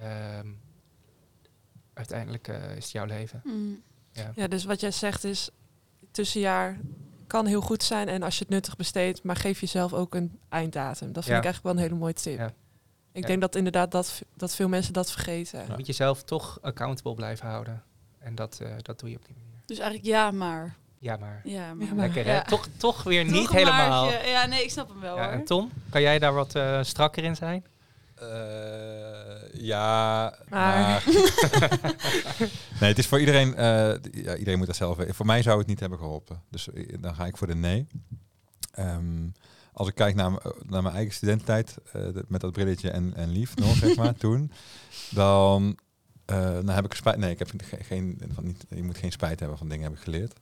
Ehm, 0.00 0.48
uiteindelijk 1.92 2.48
eh, 2.48 2.76
is 2.76 2.82
het 2.84 2.92
jouw 2.92 3.04
leven. 3.04 3.40
Mm. 3.44 3.82
Ja. 4.12 4.32
Ja, 4.34 4.48
dus 4.48 4.64
wat 4.64 4.80
jij 4.80 4.90
zegt 4.90 5.24
is, 5.24 5.50
tussenjaar 6.10 6.78
kan 7.30 7.46
heel 7.46 7.60
goed 7.60 7.82
zijn 7.82 8.08
en 8.08 8.22
als 8.22 8.34
je 8.38 8.40
het 8.44 8.52
nuttig 8.52 8.76
besteedt, 8.76 9.22
maar 9.22 9.36
geef 9.36 9.60
jezelf 9.60 9.92
ook 9.92 10.14
een 10.14 10.38
einddatum. 10.48 11.12
Dat 11.12 11.24
vind 11.24 11.26
Ja. 11.34 11.38
ik 11.38 11.44
eigenlijk 11.44 11.62
wel 11.62 11.72
een 11.72 11.78
hele 11.90 12.00
mooie 12.00 12.12
tip. 12.14 12.38
Ja. 12.38 12.52
Ik 13.12 13.22
Ja. 13.22 13.26
denk 13.26 13.40
dat 13.40 13.54
inderdaad 13.56 13.90
dat, 13.90 14.22
dat 14.36 14.54
veel 14.54 14.68
mensen 14.68 14.92
dat 14.92 15.10
vergeten. 15.12 15.60
Je 15.66 15.72
moet 15.76 15.86
jezelf 15.86 16.22
toch 16.22 16.58
accountable 16.62 17.14
blijven 17.14 17.48
houden. 17.48 17.82
En 18.18 18.34
dat, 18.34 18.58
eh, 18.62 18.68
dat 18.82 19.00
doe 19.00 19.10
je 19.10 19.16
op 19.16 19.24
die 19.26 19.34
manier. 19.34 19.60
Dus 19.66 19.78
eigenlijk 19.78 20.08
ja, 20.08 20.30
maar. 20.30 20.76
Ja, 20.98 21.16
maar. 21.16 21.40
Ja, 21.44 21.74
maar. 21.74 21.94
Lekker 21.96 22.24
hè? 22.24 22.32
Ja. 22.40 22.42
Toch, 22.42 22.66
toch 22.76 23.02
weer 23.02 23.24
Toch 23.24 23.32
niet 23.32 23.50
helemaal. 23.50 24.10
Ja, 24.10 24.46
nee, 24.46 24.62
ik 24.64 24.70
snap 24.70 24.88
hem 24.88 25.00
wel 25.00 25.16
Ja, 25.16 25.22
hoor. 25.24 25.32
en 25.32 25.44
Tom, 25.44 25.70
kan 25.90 26.00
jij 26.00 26.18
daar 26.18 26.32
wat 26.34 26.54
eh, 26.54 26.78
strakker 26.82 27.24
in 27.24 27.36
zijn? 27.36 27.64
Eh, 28.20 29.60
ja, 29.62 30.34
Maar- 30.48 31.04
nee, 32.80 32.88
het 32.88 32.98
is 32.98 33.06
voor 33.06 33.20
iedereen... 33.20 33.54
eh, 33.54 33.64
ja, 34.12 34.36
iedereen 34.36 34.58
moet 34.58 34.66
dat 34.66 34.76
zelf 34.76 34.96
weten. 34.96 35.14
Voor 35.14 35.26
mij 35.26 35.42
zou 35.42 35.58
het 35.58 35.66
niet 35.66 35.80
hebben 35.80 35.98
geholpen. 35.98 36.42
Dus 36.50 36.72
eh, 36.72 36.96
dan 37.00 37.14
ga 37.14 37.26
ik 37.26 37.36
voor 37.36 37.46
de 37.46 37.54
nee. 37.54 37.86
Ehm, 38.72 39.28
als 39.72 39.88
ik 39.88 39.94
kijk 39.94 40.14
naar, 40.14 40.30
naar 40.66 40.82
mijn 40.82 40.94
eigen 40.94 41.14
studententijd, 41.14 41.74
dat- 41.92 42.28
met 42.28 42.40
dat 42.40 42.52
brilletje 42.52 42.90
en, 42.90 43.14
en 43.16 43.28
lief 43.28 43.56
nog, 43.56 43.76
zeg 43.76 43.96
maar, 43.96 44.14
toen, 44.24 44.52
dan, 45.10 45.78
eh, 46.30 46.52
dan 46.52 46.68
heb 46.68 46.84
ik 46.84 46.94
spijt. 46.94 47.16
Nee, 47.16 47.30
ik 47.30 47.38
heb 47.38 47.50
ge- 47.56 47.84
geen, 47.84 48.20
van 48.34 48.44
niet, 48.44 48.64
je 48.68 48.82
moet 48.82 48.98
geen 48.98 49.12
spijt 49.12 49.40
hebben 49.40 49.58
van 49.58 49.68
dingen 49.68 49.84
heb 49.84 49.92
ik 49.92 50.02
geleerd. 50.02 50.32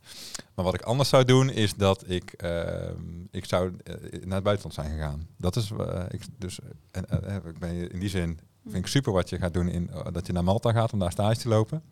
Maar 0.55 0.64
wat 0.64 0.74
ik 0.74 0.82
anders 0.82 1.09
zou 1.09 1.24
doen, 1.24 1.51
is 1.51 1.74
dat 1.74 2.05
ik, 2.11 2.32
ehm, 2.32 3.03
ik 3.30 3.45
zou 3.45 3.72
eh, 3.84 3.95
naar 4.24 4.34
het 4.34 4.45
buitenland 4.45 4.74
zijn 4.74 4.91
gegaan. 4.91 5.26
Dat 5.36 5.57
is, 5.57 5.70
eh, 5.70 6.05
ik, 6.11 6.22
dus, 6.39 6.59
en, 6.91 7.05
ik 7.47 7.59
ben 7.59 7.91
in 7.93 7.99
die 7.99 8.09
zin 8.09 8.41
vind 8.64 8.76
ik 8.84 8.86
super 8.86 9.12
wat 9.12 9.28
je 9.28 9.39
gaat 9.39 9.55
doen 9.55 9.68
in 9.68 9.91
dat 10.12 10.26
je 10.26 10.32
naar 10.32 10.45
Malta 10.45 10.72
gaat 10.72 10.93
om 10.93 10.99
daar 10.99 11.12
stage 11.12 11.41
te 11.41 11.49
lopen. 11.49 11.82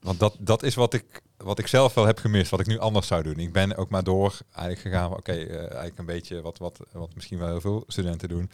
Want 0.00 0.18
dat, 0.18 0.36
dat 0.40 0.62
is 0.62 0.74
wat 0.74 0.94
ik, 0.94 1.22
wat 1.36 1.58
ik 1.58 1.66
zelf 1.66 1.94
wel 1.94 2.06
heb 2.06 2.18
gemist, 2.18 2.50
wat 2.50 2.60
ik 2.60 2.66
nu 2.66 2.78
anders 2.78 3.06
zou 3.06 3.22
doen. 3.22 3.38
Ik 3.38 3.52
ben 3.52 3.76
ook 3.76 3.90
maar 3.90 4.04
door 4.04 4.38
eigenlijk 4.52 4.80
gegaan, 4.80 5.12
oké, 5.16 5.32
eigenlijk 5.32 5.98
een 5.98 6.04
beetje 6.06 6.42
wat, 6.42 6.58
wat, 6.58 6.80
wat 6.92 7.14
misschien 7.14 7.38
wel 7.38 7.48
heel 7.48 7.60
veel 7.60 7.84
studenten 7.86 8.28
doen. 8.28 8.50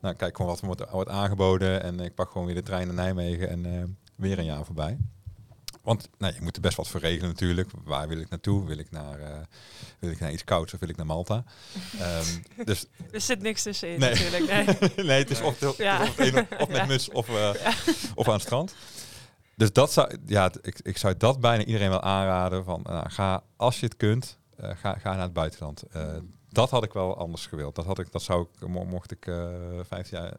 Nou, 0.00 0.14
kijk 0.14 0.36
gewoon 0.36 0.56
wat 0.60 0.78
wordt, 0.90 1.08
aangeboden 1.08 1.82
en 1.82 2.00
ik 2.00 2.14
pak 2.14 2.30
gewoon 2.30 2.46
weer 2.46 2.54
de 2.54 2.62
trein 2.62 2.86
naar 2.86 2.96
Nijmegen 2.96 3.48
en 3.48 3.96
weer 4.18 4.38
een 4.38 4.44
jaar 4.44 4.64
voorbij. 4.64 4.98
Want 5.82 6.08
nou, 6.18 6.34
je 6.34 6.40
moet 6.42 6.56
er 6.56 6.62
best 6.62 6.76
wat 6.76 6.88
voor 6.88 7.00
regelen 7.00 7.28
natuurlijk. 7.28 7.70
Waar 7.84 8.08
wil 8.08 8.18
ik 8.18 8.28
naartoe? 8.28 8.66
Wil 8.66 8.78
ik 8.78 8.90
naar, 8.90 9.18
eh, 9.20 9.38
wil 9.98 10.10
ik 10.10 10.20
naar 10.20 10.32
iets 10.32 10.44
kouds 10.44 10.74
of 10.74 10.80
wil 10.80 10.88
ik 10.88 10.96
naar 10.96 11.06
Malta? 11.06 11.44
Ehm, 11.98 12.24
dus 12.64 12.86
Er 13.10 13.20
zit 13.20 13.42
niks 13.42 13.62
tussenin 13.62 13.98
Nee. 14.00 14.10
natuurlijk. 14.14 14.46
Nee. 14.96 15.06
nee, 15.08 15.18
het 15.18 15.30
is 15.30 15.40
of, 15.40 15.60
het- 15.60 15.76
Ja. 15.76 16.02
of, 16.02 16.16
het 16.16 16.34
een 16.34 16.38
of- 16.40 16.60
of 16.60 16.68
met 16.68 16.76
Ja. 16.76 16.86
muts 16.86 17.10
of, 17.10 17.28
eh, 17.28 17.50
of 18.14 18.26
aan 18.26 18.32
het 18.32 18.42
strand. 18.42 18.74
Dus 19.56 19.72
dat 19.72 19.92
zou, 19.92 20.16
ja, 20.26 20.50
ik, 20.62 20.80
ik 20.82 20.96
zou 20.98 21.16
dat 21.16 21.40
bijna 21.40 21.64
iedereen 21.64 21.88
wel 21.88 22.02
aanraden. 22.02 22.64
Van, 22.64 22.80
nou, 22.82 23.10
ga, 23.10 23.42
als 23.56 23.80
je 23.80 23.86
het 23.86 23.96
kunt, 23.96 24.38
ga, 24.58 24.98
ga 24.98 25.12
naar 25.12 25.22
het 25.22 25.32
buitenland. 25.32 25.82
Eh, 25.82 26.14
dat 26.48 26.70
had 26.70 26.84
ik 26.84 26.92
wel 26.92 27.16
anders 27.18 27.46
gewild. 27.46 27.74
Dat, 27.74 27.84
had 27.84 27.98
ik, 27.98 28.12
dat 28.12 28.22
zou 28.22 28.46
ik, 28.60 28.68
mo- 28.68 28.84
mocht 28.84 29.10
ik 29.12 29.24
15 29.88 30.18
jaar, 30.18 30.36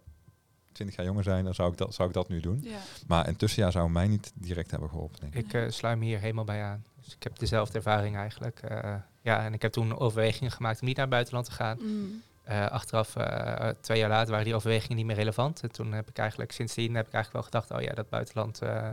20 0.80 0.98
jaar 0.98 1.06
jonger 1.06 1.24
zijn, 1.24 1.44
dan 1.44 1.54
zou 1.56 1.72
ik 1.72 1.78
dat, 1.78 1.94
zou 1.94 2.08
ik 2.08 2.14
dat 2.14 2.30
nu 2.30 2.40
doen. 2.40 2.60
Ja. 2.64 2.78
Maar 3.08 3.28
een 3.28 3.36
tussenjaar 3.36 3.72
zou 3.72 3.90
mij 3.90 4.08
niet 4.08 4.32
direct 4.36 4.72
hebben 4.72 4.90
geholpen. 4.90 5.20
Denk 5.20 5.34
ik. 5.36 5.46
Ik 5.46 5.54
eh 5.54 5.70
sluit 5.72 5.98
me 5.98 6.06
hier 6.06 6.20
helemaal 6.20 6.44
bij 6.44 6.64
aan. 6.64 6.84
Dus 7.04 7.16
ik 7.16 7.24
heb 7.24 7.40
dezelfde 7.40 7.78
ervaring 7.78 8.16
eigenlijk. 8.16 8.60
Eh, 8.60 8.96
ja, 9.22 9.46
en 9.46 9.54
ik 9.54 9.62
heb 9.62 9.72
toen 9.72 9.98
overwegingen 10.00 10.52
gemaakt 10.52 10.80
om 10.82 10.88
niet 10.88 10.96
naar 10.96 11.06
het 11.06 11.14
buitenland 11.14 11.46
te 11.46 11.52
gaan. 11.52 11.78
Mm. 11.82 12.22
Eh, 12.44 12.66
achteraf, 12.68 13.16
eh, 13.16 13.70
twee 13.82 14.00
jaar 14.00 14.10
later, 14.10 14.30
waren 14.30 14.46
die 14.46 14.56
overwegingen 14.56 14.98
niet 14.98 15.06
meer 15.06 15.16
relevant. 15.16 15.62
En 15.62 15.72
toen 15.72 15.92
heb 15.92 16.10
ik 16.10 16.18
eigenlijk, 16.18 16.52
sindsdien 16.52 16.96
heb 16.96 17.08
ik 17.08 17.14
eigenlijk 17.14 17.52
wel 17.52 17.62
gedacht, 17.62 17.82
oh 17.82 17.88
ja, 17.90 17.96
dat 17.96 18.10
buitenland, 18.10 18.62
eh, 18.62 18.90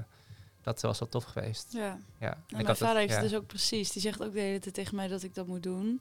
Dat 0.63 0.81
was 0.81 0.99
wel 0.99 1.09
tof 1.09 1.25
geweest. 1.25 1.73
Ja. 1.73 1.99
Ja. 2.19 2.31
En 2.31 2.37
Nou, 2.49 2.61
ik 2.61 2.67
mijn 2.67 2.77
vader 2.77 2.87
het- 2.89 2.97
heeft 2.97 3.13
ja. 3.13 3.21
het 3.21 3.29
dus 3.31 3.39
ook 3.39 3.47
precies. 3.47 3.93
Die 3.93 4.03
zegt 4.03 4.23
ook 4.25 4.33
de 4.33 4.41
hele 4.41 4.59
tijd 4.59 4.75
tegen 4.75 4.97
mij 4.97 5.09
dat 5.09 5.23
ik 5.23 5.35
dat 5.35 5.47
moet 5.47 5.63
doen. 5.63 6.01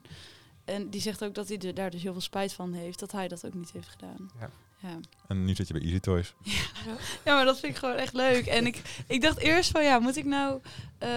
En 0.64 0.90
die 0.90 1.02
zegt 1.02 1.24
ook 1.24 1.36
dat 1.36 1.48
hij 1.48 1.58
er 1.60 1.74
daar 1.74 1.90
dus 1.90 2.02
heel 2.02 2.12
veel 2.12 2.22
spijt 2.22 2.54
van 2.54 2.74
heeft. 2.74 3.00
Dat 3.00 3.12
hij 3.12 3.28
dat 3.28 3.46
ook 3.46 3.54
niet 3.54 3.72
heeft 3.72 3.88
gedaan. 3.88 4.30
Ja. 4.40 4.50
Ja, 4.88 5.00
En 5.28 5.46
nu 5.46 5.56
zit 5.56 5.68
je 5.68 5.74
bij 5.74 5.82
Easy 5.84 6.00
Toys. 6.00 6.34
ja 7.26 7.36
maar 7.36 7.46
dat 7.46 7.60
vind 7.60 7.74
ik 7.74 7.80
gewoon 7.80 7.96
echt 7.96 8.14
leuk. 8.14 8.46
En 8.46 8.66
ik, 8.66 8.82
ik 9.08 9.22
dacht 9.22 9.38
eerst 9.38 9.72
van 9.72 9.84
ja, 9.84 10.00
moet 10.00 10.18
ik 10.18 10.26
nou... 10.26 10.60
eh, 10.98 11.10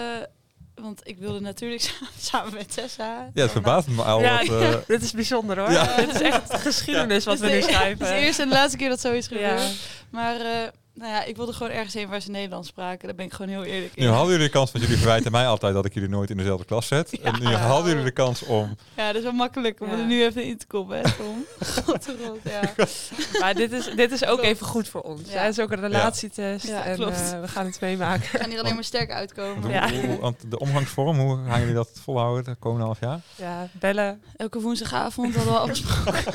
want 0.74 1.00
ik 1.04 1.18
wilde 1.18 1.40
natuurlijk 1.40 1.94
samen- 2.18 2.54
met 2.54 2.74
Tessa. 2.74 3.30
Ja, 3.34 3.42
het 3.42 3.50
verbaast 3.50 3.88
me 3.88 4.02
al. 4.02 4.20
Ja, 4.20 4.44
wat, 4.44 4.62
eh, 4.62 4.74
dit 4.86 5.02
is 5.02 5.12
bijzonder 5.12 5.58
hoor. 5.58 5.70
Ja. 5.70 5.96
Dit 5.96 6.14
is 6.14 6.20
echt 6.20 6.54
geschiedenis 6.68 7.24
wat 7.24 7.38
we 7.38 7.46
nu 7.50 7.62
schrijven. 7.62 8.06
Het 8.06 8.14
is 8.14 8.20
de 8.20 8.26
eerste 8.26 8.42
en 8.42 8.48
de 8.48 8.54
laatste 8.54 8.76
keer 8.78 8.88
dat 8.88 9.00
zoiets 9.00 9.28
Ja. 9.28 9.34
gebeurt. 9.58 9.74
Maar 10.10 10.40
eh, 10.40 10.68
nou 10.98 11.12
ja, 11.12 11.24
ik 11.24 11.36
wilde 11.36 11.52
gewoon 11.52 11.72
ergens 11.72 11.94
heen 11.94 12.08
waar 12.08 12.20
ze 12.20 12.30
Nederlands 12.30 12.68
spraken. 12.68 13.06
Daar 13.06 13.16
ben 13.16 13.26
ik 13.26 13.32
gewoon 13.32 13.50
heel 13.50 13.64
eerlijk 13.64 13.92
in. 13.94 14.02
nu 14.04 14.08
hadden 14.10 14.30
jullie 14.32 14.46
de 14.46 14.52
kans, 14.52 14.72
want 14.72 14.84
jullie 14.84 14.98
verwijten 15.00 15.32
mij 15.32 15.46
altijd 15.46 15.74
dat 15.74 15.84
ik 15.84 15.94
jullie 15.94 16.08
nooit 16.08 16.30
in 16.30 16.36
dezelfde 16.36 16.64
klas 16.64 16.86
zet. 16.86 17.10
En 17.22 17.34
nu 17.40 17.46
hadden 17.54 17.88
jullie 17.90 18.04
de 18.04 18.10
kans 18.10 18.42
om... 18.42 18.76
Ja, 18.96 19.06
dat 19.06 19.16
is 19.16 19.22
wel 19.22 19.32
makkelijk 19.32 19.80
om 19.80 19.90
Ja. 19.90 19.98
er 19.98 20.04
nu 20.06 20.24
even 20.24 20.44
in 20.44 20.58
te 20.58 20.66
komen, 20.66 20.96
hè, 20.98 21.02
Tom? 21.16 21.44
God, 21.84 22.08
ja. 22.44 22.60
Maar 23.40 23.54
dit 23.54 23.72
is, 23.72 23.90
dit 23.96 24.12
is 24.12 24.22
ook 24.24 24.28
Klopt. 24.28 24.42
even 24.42 24.66
goed 24.66 24.88
voor 24.88 25.00
ons. 25.00 25.20
Ja. 25.26 25.32
Ja. 25.34 25.40
Het 25.42 25.58
is 25.58 25.64
ook 25.64 25.70
een 25.72 25.80
relatietest. 25.80 26.66
Ja, 26.66 26.84
en 26.84 26.94
klopt. 26.96 27.32
eh, 27.32 27.40
we 27.40 27.48
gaan 27.48 27.66
het 27.66 27.80
meemaken. 27.80 28.28
Ik 28.32 28.38
kan 28.40 28.50
hier 28.50 28.60
alleen 28.60 28.74
maar 28.74 28.84
sterk 28.84 29.10
uitkomen. 29.10 29.62
Hoe- 29.62 29.72
Ja. 29.72 29.90
hoe- 29.90 30.18
want 30.20 30.36
de 30.50 30.58
omgangsvorm, 30.58 31.18
hoe 31.18 31.38
gaan 31.48 31.60
jullie 31.60 31.74
dat 31.74 31.90
volhouden 32.02 32.44
de 32.44 32.54
komende 32.54 32.84
half 32.84 33.00
jaar? 33.00 33.20
Ja, 33.36 33.68
bellen, 33.72 34.22
Elke 34.36 34.60
woensdagavond 34.60 35.34
hadden 35.34 35.52
we 35.52 35.58
afgesproken. 35.58 36.34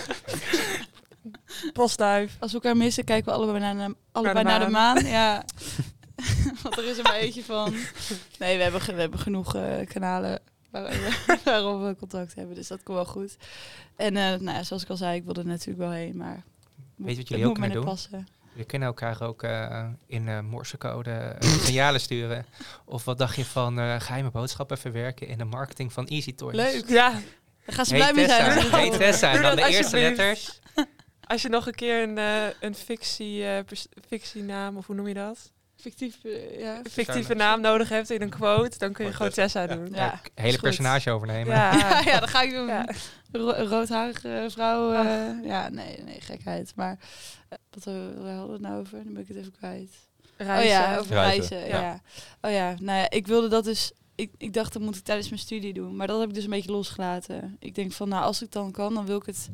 Postduif. 1.73 2.37
Als 2.39 2.51
we 2.51 2.57
elkaar 2.57 2.77
missen, 2.77 3.03
kijken 3.03 3.31
we 3.31 3.37
allebei 3.37 3.59
naar 3.59 3.87
de, 3.87 3.95
allebei 4.11 4.43
Naar 4.43 4.43
naar 4.43 4.59
de 4.59 4.65
de 4.65 4.71
maan. 4.71 5.05
Ja. 5.05 5.45
Want 6.63 6.77
er 6.77 6.85
is 6.85 6.97
er 6.97 7.03
maar 7.03 7.15
eentje 7.15 7.43
van. 7.43 7.73
Nee, 8.39 8.57
we 8.57 8.63
hebben, 8.63 8.81
we 8.81 9.01
hebben 9.01 9.19
genoeg 9.19 9.55
eh, 9.55 9.87
kanalen 9.87 10.39
waar, 10.71 11.19
waarop 11.45 11.81
we 11.81 11.95
contact 11.99 12.35
hebben. 12.35 12.55
Dus 12.55 12.67
dat 12.67 12.83
komt 12.83 12.97
wel 12.97 13.05
goed. 13.05 13.37
En 13.95 14.17
eh, 14.17 14.23
nou, 14.23 14.57
ja, 14.57 14.63
zoals 14.63 14.83
ik 14.83 14.89
al 14.89 14.97
zei, 14.97 15.15
ik 15.15 15.23
wilde 15.23 15.39
er 15.39 15.47
natuurlijk 15.47 15.77
wel 15.77 15.91
heen. 15.91 16.17
Maar 16.17 16.43
Weet 16.95 17.11
je 17.11 17.17
wat 17.17 17.27
jullie 17.27 17.45
ook 17.47 17.53
kunnen 17.53 17.71
doen? 17.71 17.83
passen. 17.83 18.27
We 18.53 18.63
kunnen 18.63 18.87
elkaar 18.87 19.21
ook 19.21 19.43
eh, 19.43 19.85
in 20.07 20.27
eh 20.27 20.39
morsecode 20.39 21.35
signalen 21.65 21.99
sturen. 21.99 22.45
Of 22.85 23.05
wat 23.05 23.17
dacht 23.17 23.35
je 23.35 23.45
van 23.45 23.79
eh, 23.79 23.99
geheime 23.99 24.31
boodschappen 24.31 24.77
verwerken 24.77 25.27
in 25.27 25.37
de 25.37 25.43
marketing 25.43 25.93
van 25.93 26.07
Easy 26.07 26.35
Toys? 26.35 26.55
Leuk. 26.55 26.89
Ja, 26.89 27.11
Daar 27.65 27.75
gaan 27.75 27.85
ze 27.85 27.95
Hey 27.95 28.11
blij 28.11 28.25
mee 28.25 28.35
zijn. 28.35 28.69
Hey 28.69 28.89
Tessa. 28.97 29.27
En 29.27 29.33
Doe 29.33 29.41
dan 29.41 29.55
de 29.55 29.67
eerste 29.67 29.97
letters. 29.99 30.59
Als 31.27 31.41
je 31.41 31.49
nog 31.49 31.67
een 31.67 31.75
keer 31.75 32.03
een, 32.03 32.17
eh, 32.17 32.45
een 32.59 32.75
fictie, 32.75 33.45
eh, 33.45 33.59
fictienaam, 34.07 34.77
of 34.77 34.85
hoe 34.85 34.95
noem 34.95 35.07
je 35.07 35.13
dat? 35.13 35.51
Fictief, 35.75 36.23
eh, 36.23 36.59
ja. 36.59 36.81
Fictieve 36.91 37.33
naam 37.33 37.61
nodig 37.61 37.89
hebt 37.89 38.09
in 38.09 38.21
een 38.21 38.29
quote, 38.29 38.77
dan 38.77 38.93
kun 38.93 39.05
je 39.05 39.13
Gewoon 39.13 39.31
Tessa 39.31 39.67
doen. 39.67 39.87
Ja. 39.91 39.95
Ja, 39.95 40.21
hele 40.35 40.57
personage 40.59 41.11
overnemen. 41.11 41.55
Ja. 41.55 42.01
Ja, 42.05 42.19
dat 42.19 42.29
ga 42.29 42.41
ik 42.41 42.51
doen. 42.51 42.67
Ja. 42.67 42.87
Ro 43.31 43.51
roodharige 43.51 44.45
vrouw. 44.49 44.91
eh, 44.93 45.45
ja, 45.45 45.69
nee, 45.69 45.97
nee, 46.03 46.21
gekheid. 46.21 46.71
Maar 46.75 46.97
wat 47.69 47.83
hadden 47.83 48.23
we 48.47 48.51
het 48.51 48.61
nou 48.61 48.79
over? 48.79 49.03
Dan 49.03 49.13
ben 49.13 49.21
ik 49.21 49.27
het 49.27 49.37
even 49.37 49.51
kwijt. 49.51 49.91
Reizen. 50.37 50.63
Oh 50.65 50.69
ja, 50.69 50.97
over 50.97 51.13
Reizen, 51.13 51.57
reizen. 51.57 51.77
ja. 51.77 51.81
ja. 51.81 52.01
Oh 52.41 52.51
ja, 52.51 52.75
nou 52.79 52.99
ja, 52.99 53.09
ik 53.09 53.27
wilde 53.27 53.47
dat 53.47 53.63
dus. 53.63 53.91
Ik, 54.15 54.31
ik 54.37 54.53
dacht 54.53 54.73
dat 54.73 54.81
moet 54.81 54.95
ik 54.95 55.03
tijdens 55.03 55.29
mijn 55.29 55.41
studie 55.41 55.73
doen, 55.73 55.95
maar 55.95 56.07
dat 56.07 56.19
heb 56.19 56.29
ik 56.29 56.35
dus 56.35 56.43
een 56.43 56.49
beetje 56.49 56.71
losgelaten. 56.71 57.55
Ik 57.59 57.75
denk 57.75 57.91
van, 57.91 58.09
nou, 58.09 58.23
als 58.23 58.41
ik 58.41 58.51
dan 58.51 58.71
kan, 58.71 58.93
dan 58.93 59.05
wil 59.05 59.17
ik 59.17 59.25
het 59.25 59.49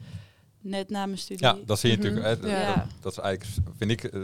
net 0.61 0.89
na 0.89 1.05
mijn 1.05 1.17
studie. 1.17 1.45
Ja, 1.45 1.57
dat 1.65 1.79
zie 1.79 1.91
je 1.91 1.97
Mhm. 1.97 2.05
natuurlijk. 2.07 2.41
hè, 2.41 2.47
Ja. 2.61 2.75
dat, 2.75 2.85
dat 3.01 3.11
is 3.11 3.17
eigenlijk, 3.17 3.55
vind 3.77 3.91
ik, 3.91 4.03
eh, 4.03 4.21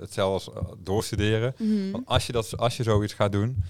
hetzelfde 0.00 0.50
als 0.54 0.64
eh, 0.66 0.72
doorstuderen. 0.82 1.54
Mhm. 1.58 1.90
Want 1.90 2.06
als 2.06 2.26
je, 2.26 2.32
dat, 2.32 2.56
als 2.56 2.76
je 2.76 2.82
zoiets 2.82 3.12
gaat 3.12 3.32
doen, 3.32 3.64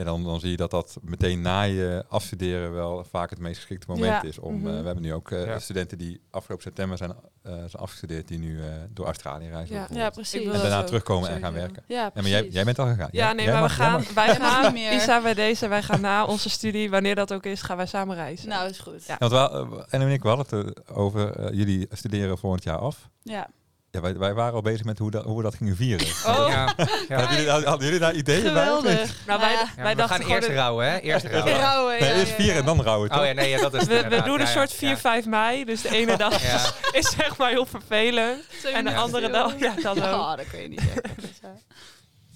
ja, 0.00 0.06
dan, 0.06 0.24
dan 0.24 0.40
zie 0.40 0.50
je 0.50 0.56
dat 0.56 0.70
dat 0.70 0.96
meteen 1.02 1.40
na 1.40 1.62
je 1.62 2.04
afstuderen 2.08 2.72
wel 2.72 3.04
vaak 3.04 3.30
het 3.30 3.38
meest 3.38 3.56
geschikte 3.60 3.86
moment 3.88 4.06
Ja. 4.22 4.22
is. 4.22 4.38
Om, 4.38 4.54
Mhm. 4.56 4.66
eh, 4.66 4.78
we 4.80 4.84
hebben 4.84 5.02
nu 5.02 5.12
ook 5.14 5.30
eh, 5.30 5.44
Ja. 5.46 5.58
studenten 5.58 5.98
die 5.98 6.20
afgelopen 6.30 6.64
september 6.64 6.98
zijn, 6.98 7.10
eh, 7.42 7.52
zijn 7.52 7.72
afgestudeerd, 7.82 8.28
die 8.28 8.38
nu 8.38 8.60
eh, 8.62 8.66
door 8.90 9.06
Australië 9.06 9.48
reizen. 9.48 9.86
Ja. 9.92 10.10
Precies. 10.10 10.44
En 10.46 10.52
daarna 10.60 10.82
terugkomen 10.84 11.28
en 11.30 11.40
gaan 11.40 11.52
werken. 11.52 11.82
Ja, 11.86 11.96
Ja, 12.02 12.10
precies. 12.10 12.30
maar 12.32 12.40
jij, 12.42 12.50
jij 12.50 12.64
bent 12.64 12.78
al 12.78 12.86
gegaan. 12.86 13.08
Ja, 13.12 13.32
nee, 13.32 13.44
jij 13.44 13.52
maar 13.54 13.62
we 13.62 13.68
mag- 13.68 13.76
gaan, 13.76 14.04
wij 14.14 14.34
gaan, 14.34 14.72
meer. 14.72 14.92
Isa 14.92 15.22
bij 15.22 15.34
deze, 15.34 15.68
wij 15.68 15.82
gaan 15.82 16.00
na 16.00 16.24
onze 16.24 16.50
studie, 16.50 16.90
wanneer 16.90 17.14
dat 17.14 17.32
ook 17.32 17.44
is, 17.46 17.62
gaan 17.62 17.76
wij 17.76 17.86
samen 17.86 18.16
reizen. 18.16 18.48
Nou, 18.48 18.68
is 18.68 18.78
goed. 18.78 19.06
Ja. 19.06 19.16
Want 19.18 19.32
we, 19.32 19.84
en 19.88 20.00
en 20.00 20.08
ik, 20.10 20.22
we 20.22 20.28
hadden 20.28 20.46
het 20.60 20.76
er 20.88 20.94
over, 20.94 21.54
jullie 21.54 21.86
studeren 21.90 22.38
volgend 22.38 22.62
jaar 22.64 22.78
af. 22.78 23.08
Ja, 23.22 23.48
wij, 23.90 24.16
wij 24.18 24.34
waren 24.34 24.54
al 24.54 24.60
bezig 24.62 24.84
met 24.84 24.98
hoe, 24.98 25.10
dat, 25.10 25.24
hoe 25.24 25.36
we 25.36 25.42
dat 25.42 25.54
gingen 25.54 25.76
vieren. 25.76 26.06
Oh, 26.26 26.44
Ja, 26.48 26.74
ja. 27.08 27.18
Hadden, 27.20 27.36
jullie, 27.36 27.50
hadden 27.50 27.84
jullie 27.84 27.98
daar 27.98 28.14
ideeën 28.14 28.42
bij? 28.52 28.64
Nou, 28.64 28.82
wij, 28.82 28.92
Ja. 28.94 29.00
Ja, 29.26 29.82
wij 29.82 29.90
we 29.90 29.94
dachten 29.96 30.24
gaan 30.24 30.34
eerst 30.34 30.46
dat- 30.48 30.56
rouwen, 30.56 30.90
hè? 30.90 30.98
Eerst 30.98 31.26
rouwen. 31.26 31.56
Rouwen, 31.56 32.00
Nee, 32.00 32.08
ja, 32.08 32.14
eerst 32.14 32.28
ja, 32.30 32.34
vieren 32.36 32.54
ja. 32.54 32.60
en 32.60 32.66
dan 32.66 32.82
rouwen, 32.82 33.10
toch? 33.10 33.18
Oh 33.20 33.26
ja, 33.26 33.32
nee, 33.32 33.48
ja, 33.48 33.58
dat 33.58 33.74
is 33.74 33.80
het 33.80 33.88
we, 33.88 34.08
we 34.08 34.22
doen 34.22 34.34
een 34.34 34.40
Ja, 34.40 34.46
soort 34.46 34.70
ja. 34.70 34.76
4, 34.76 34.96
5 34.96 35.26
mei, 35.26 35.64
dus 35.64 35.82
de 35.82 35.88
ene 35.96 36.16
dag 36.26 36.42
Ja. 36.42 36.60
is 36.92 37.10
zeg 37.10 37.36
maar 37.36 37.50
heel 37.50 37.66
vervelend. 37.66 38.42
En 38.74 38.84
de 38.84 38.90
Ja. 38.90 38.96
andere 38.96 39.30
dag, 39.30 39.58
ja, 39.58 39.74
dat 39.82 39.96
ook. 39.98 40.04
Oh, 40.04 40.36
dat 40.36 40.46
kun 40.50 40.60
je 40.62 40.68
niet 40.68 40.80
zeggen. 40.80 41.02
Dus, 41.20 41.30
ja. 41.42 41.54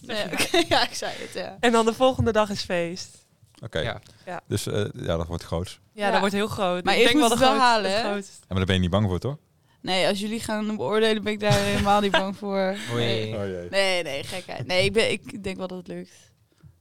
Nee, 0.01 0.65
ja, 0.69 0.83
ik 0.83 0.95
zei 0.95 1.13
het, 1.19 1.31
ja. 1.35 1.57
En 1.61 1.73
dan 1.73 1.85
de 1.85 1.95
volgende 1.95 2.33
dag 2.33 2.51
is 2.51 2.63
feest. 2.63 3.09
Oké, 3.63 3.79
Ja. 3.79 4.01
Ja. 4.27 4.41
dus 4.49 4.67
eh, 4.67 4.85
ja, 4.95 5.17
dat 5.17 5.27
wordt 5.27 5.45
groots. 5.45 5.81
Ja, 5.93 6.05
Ja. 6.07 6.11
dat 6.11 6.21
wordt 6.21 6.35
heel 6.35 6.47
groot. 6.49 6.85
Maar 6.85 6.95
Ik 6.97 7.01
denk 7.05 7.13
moet 7.13 7.21
wel 7.21 7.31
het 7.31 7.39
de 7.39 7.45
wel 7.45 7.55
groot- 7.55 7.65
halen. 7.65 7.91
Ja, 7.91 8.03
maar 8.49 8.57
daar 8.57 8.65
ben 8.65 8.75
je 8.75 8.81
niet 8.81 8.91
bang 8.91 9.09
voor, 9.09 9.19
toch? 9.19 9.37
Nee, 9.85 10.07
als 10.07 10.21
jullie 10.21 10.41
gaan 10.41 10.77
beoordelen, 10.77 11.23
ben 11.23 11.33
ik 11.33 11.41
daar 11.41 11.53
helemaal 11.53 12.01
niet 12.01 12.11
bang 12.11 12.37
voor. 12.37 12.77
Nee, 12.95 13.35
Oh 13.37 13.45
jee. 13.47 13.69
nee, 13.71 14.03
nee 14.03 14.25
gekheid. 14.25 14.67
Nee, 14.67 14.85
ik, 14.85 14.93
ben, 14.93 15.11
ik 15.11 15.43
denk 15.45 15.57
wel 15.57 15.67
dat 15.67 15.79
het 15.79 15.87
lukt. 15.89 16.33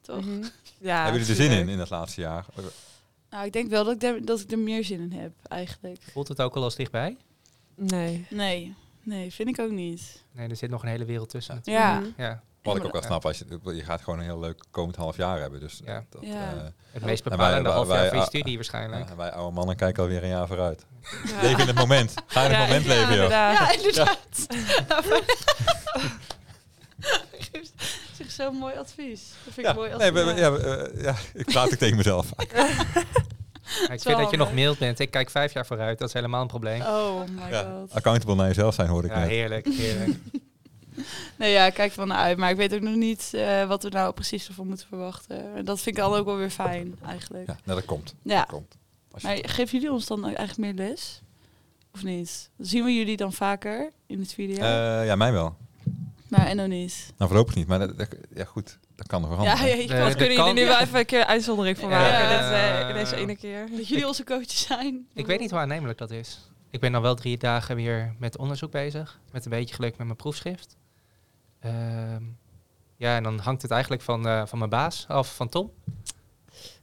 Toch? 0.01 0.25
Mhm. 0.25 0.43
Ja, 0.79 1.03
Hebben 1.03 1.21
jullie 1.21 1.35
er 1.37 1.49
zin 1.49 1.59
in, 1.59 1.69
in 1.69 1.79
het 1.79 1.89
laatste 1.89 2.21
jaar? 2.21 2.45
Nou, 3.29 3.45
ik 3.45 3.53
denk 3.53 3.69
wel 3.69 3.83
dat 3.83 3.95
ik, 3.95 4.03
er, 4.03 4.25
dat 4.25 4.39
ik 4.39 4.51
er 4.51 4.59
meer 4.59 4.83
zin 4.83 4.99
in 4.99 5.11
heb, 5.19 5.31
eigenlijk. 5.47 6.01
Voelt 6.11 6.27
het 6.27 6.41
ook 6.41 6.55
al 6.55 6.63
als 6.63 6.75
dichtbij? 6.75 7.17
Nee. 7.75 8.25
Nee, 8.29 8.75
nee, 9.03 9.31
vind 9.33 9.49
ik 9.49 9.59
ook 9.59 9.71
niet. 9.71 10.23
Nee, 10.31 10.49
er 10.49 10.55
zit 10.55 10.69
nog 10.69 10.83
een 10.83 10.89
hele 10.89 11.05
wereld 11.05 11.29
tussen. 11.29 11.59
Ja. 11.63 12.01
Ja. 12.17 12.43
Wat 12.63 12.75
ik 12.75 12.85
ook 12.85 12.91
wel 12.91 13.01
snap, 13.01 13.25
als 13.25 13.37
je, 13.37 13.45
je 13.75 13.83
gaat 13.83 14.01
gewoon 14.01 14.19
een 14.19 14.25
heel 14.25 14.39
leuk 14.39 14.63
komend 14.71 14.95
half 14.95 15.17
jaar 15.17 15.39
hebben. 15.39 15.59
Dus 15.59 15.81
Ja. 15.85 16.03
dat, 16.09 16.21
Ja. 16.21 16.53
eh, 16.53 16.61
Het 16.91 17.05
meest 17.05 17.23
bepalende 17.23 17.69
half 17.69 17.87
jaar 17.87 18.07
van 18.07 18.15
je 18.17 18.21
ah, 18.23 18.27
studie 18.27 18.55
waarschijnlijk. 18.55 19.09
ja, 19.09 19.15
wij 19.15 19.31
oude 19.31 19.55
mannen 19.55 19.75
kijken 19.75 20.03
alweer 20.03 20.23
een 20.23 20.29
jaar 20.29 20.47
vooruit. 20.47 20.85
Ja. 21.25 21.41
Leef 21.41 21.57
in 21.57 21.67
het 21.67 21.75
moment. 21.75 22.13
Ga 22.27 22.43
in 22.43 22.49
het 22.51 22.59
Ja, 22.59 22.65
moment 22.65 22.83
ja, 22.83 22.89
leven, 22.89 23.03
joh. 23.05 23.13
inderdaad. 23.13 23.57
ja 23.57 23.71
inderdaad. 23.77 24.17
Zich 28.17 28.31
zo'n 28.31 28.55
mooi 28.55 28.75
advies. 28.77 29.21
Dat 29.45 29.53
vind 29.53 29.67
ik 29.67 29.75
mooi 29.75 29.89
nee, 29.97 30.11
advies. 30.11 30.23
we- 30.33 30.39
ja, 30.39 30.51
eh, 30.55 31.03
ja, 31.03 31.15
ik 31.33 31.45
praat 31.45 31.71
ook 31.71 31.77
tegen 31.77 31.97
mezelf. 31.97 32.29
Ja, 33.87 33.93
ik 33.93 34.01
vind 34.01 34.17
dat 34.17 34.29
je 34.31 34.37
nog 34.37 34.53
mild 34.53 34.77
bent. 34.77 34.99
Ik 34.99 35.11
kijk 35.11 35.29
vijf 35.29 35.53
jaar 35.53 35.65
vooruit. 35.65 35.99
Dat 35.99 36.07
is 36.07 36.13
helemaal 36.13 36.41
een 36.41 36.47
probleem. 36.47 36.81
Oh 36.81 37.21
my 37.29 37.49
Ja, 37.51 37.61
god. 37.79 37.93
accountable 37.93 38.35
naar 38.35 38.47
jezelf 38.47 38.73
zijn, 38.73 38.87
hoorde 38.87 39.07
ik 39.07 39.13
Ja, 39.13 39.19
net. 39.19 39.29
heerlijk, 39.29 39.65
heerlijk. 39.67 40.17
Nee, 41.37 41.51
ja, 41.51 41.65
ik 41.65 41.73
kijk 41.73 41.91
er 41.91 41.97
wel 41.97 42.05
naar 42.05 42.17
uit. 42.17 42.37
Maar 42.37 42.49
ik 42.49 42.57
weet 42.57 42.73
ook 42.73 42.81
nog 42.81 42.95
niet 42.95 43.29
eh, 43.33 43.67
wat 43.67 43.83
we 43.83 43.89
nou 43.89 44.13
precies 44.13 44.47
ervan 44.47 44.67
moeten 44.67 44.87
verwachten. 44.87 45.55
En 45.55 45.65
dat 45.65 45.79
vind 45.81 45.97
ik 45.97 46.03
dan 46.03 46.13
ook 46.13 46.25
wel 46.25 46.37
weer 46.37 46.49
fijn, 46.49 46.95
eigenlijk. 47.05 47.47
Ja, 47.47 47.57
nou, 47.63 47.79
dat 47.79 47.87
komt. 47.87 48.15
Ja. 48.21 48.37
Dat 48.39 48.45
komt. 48.49 48.75
Als 49.11 49.21
je- 49.21 49.27
Maar 49.27 49.37
geven 49.49 49.71
jullie 49.79 49.91
ons 49.91 50.05
dan 50.05 50.25
eigenlijk 50.25 50.57
meer 50.57 50.73
les? 50.87 51.21
Of 51.93 52.03
niet? 52.03 52.49
Zien 52.57 52.83
we 52.83 52.93
jullie 52.95 53.17
dan 53.17 53.33
vaker 53.33 53.91
in 54.07 54.19
het 54.19 54.33
jaar? 54.37 54.99
Eh, 55.01 55.05
ja, 55.07 55.15
mij 55.15 55.31
wel. 55.31 55.55
maar 56.27 56.45
en 56.47 56.55
nog 56.55 56.67
niet. 56.67 57.13
Nou, 57.17 57.29
voorlopig 57.29 57.55
niet. 57.55 57.67
Maar 57.67 57.79
dat, 57.79 57.97
dat- 57.97 58.15
ja, 58.35 58.43
goed, 58.45 58.77
dat 58.95 59.07
kan 59.07 59.21
nog 59.21 59.29
Ja, 59.29 59.35
veranderen. 59.57 59.77
ja, 59.97 60.09
de 60.09 60.15
kunnen 60.15 60.35
jullie 60.35 60.53
nu 60.53 60.61
ja. 60.61 60.67
wel 60.67 60.79
even 60.79 60.99
een 60.99 61.05
keer 61.05 61.25
uitzondering 61.25 61.77
van 61.77 61.89
Ja. 61.89 61.99
maken? 61.99 62.17
Ja. 62.19 62.77
Dit, 62.87 62.89
eh, 62.89 62.93
deze 63.03 63.15
ene 63.15 63.35
keer. 63.35 63.67
dat 63.77 63.87
jullie 63.87 64.07
onze 64.07 64.23
coaches 64.23 64.61
zijn. 64.61 65.07
Ik 65.13 65.25
weet 65.25 65.39
niet 65.39 65.49
hoe 65.51 65.59
aannemelijk 65.59 65.97
dat 65.97 66.11
is. 66.11 66.39
Ik 66.69 66.79
ben 66.79 66.91
dan 66.91 67.01
wel 67.01 67.15
drie 67.15 67.37
dagen 67.37 67.75
weer 67.75 68.15
met 68.19 68.37
onderzoek 68.37 68.71
bezig. 68.71 69.19
Met 69.31 69.45
een 69.45 69.51
beetje 69.51 69.75
geluk 69.75 69.97
met 69.97 70.05
mijn 70.05 70.17
proefschrift. 70.17 70.75
Ehm, 71.63 72.23
ja, 72.97 73.15
en 73.15 73.23
dan 73.23 73.39
hangt 73.39 73.61
het 73.61 73.71
eigenlijk 73.71 74.01
van, 74.01 74.27
eh, 74.27 74.45
van 74.45 74.57
mijn 74.57 74.69
baas 74.69 75.05
af, 75.07 75.35
van 75.35 75.49
Tom. 75.49 75.71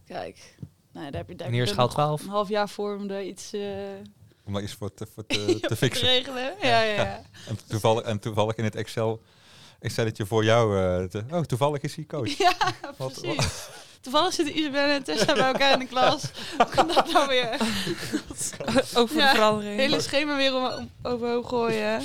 Kijk, 0.06 0.54
nou, 0.92 1.10
daar 1.10 1.20
heb 1.20 1.28
je 1.28 1.34
daar 1.36 1.54
je 1.54 1.66
schaal 1.66 1.84
nog 1.84 1.92
12. 1.94 2.22
Een 2.22 2.28
half 2.28 2.48
jaar 2.48 2.68
voor 2.68 2.96
om 2.96 3.10
er 3.10 3.22
iets 3.22 3.52
eh, 3.52 3.60
Om 4.44 4.52
dat 4.52 4.62
iets 4.62 4.72
voor 4.74 4.94
te, 4.94 5.06
voor 5.14 5.26
te, 5.26 5.58
te 5.60 5.68
te 5.68 5.76
fixen. 5.76 6.06
regelen. 6.06 6.54
Ja, 6.62 6.82
ja, 6.82 7.02
ja. 7.02 7.22
En 7.48 7.58
toevallig, 7.66 8.02
en 8.04 8.18
toevallig 8.18 8.56
in 8.56 8.64
het 8.64 8.74
Excel, 8.76 9.22
Excelletje 9.80 10.26
voor 10.26 10.44
jou. 10.44 10.78
eh, 10.78 11.04
te, 11.08 11.24
oh, 11.30 11.40
toevallig 11.40 11.80
is 11.80 11.94
hij 11.96 12.04
coach. 12.04 12.36
Ja, 12.46 12.52
Wat- 12.96 13.20
precies. 13.20 13.68
Toevallig 14.00 14.32
zitten 14.32 14.58
Isabelle 14.58 14.92
en 14.92 15.02
Tessa 15.02 15.32
bij 15.32 15.46
elkaar 15.46 15.72
in 15.72 15.78
de 15.78 15.86
klas. 15.86 16.22
Hoe 16.56 16.66
kan 16.66 16.86
dat 16.88 17.12
nou 17.12 17.28
weer? 17.28 17.56
Ook 18.94 19.08
voor 19.08 19.18
Ja, 19.20 19.30
de 19.30 19.34
verandering. 19.36 19.80
hele 19.80 20.00
schema 20.00 20.36
weer 20.36 20.54
om, 20.54 20.64
om 20.64 20.90
overhoop 21.02 21.44
gooien. 21.44 22.02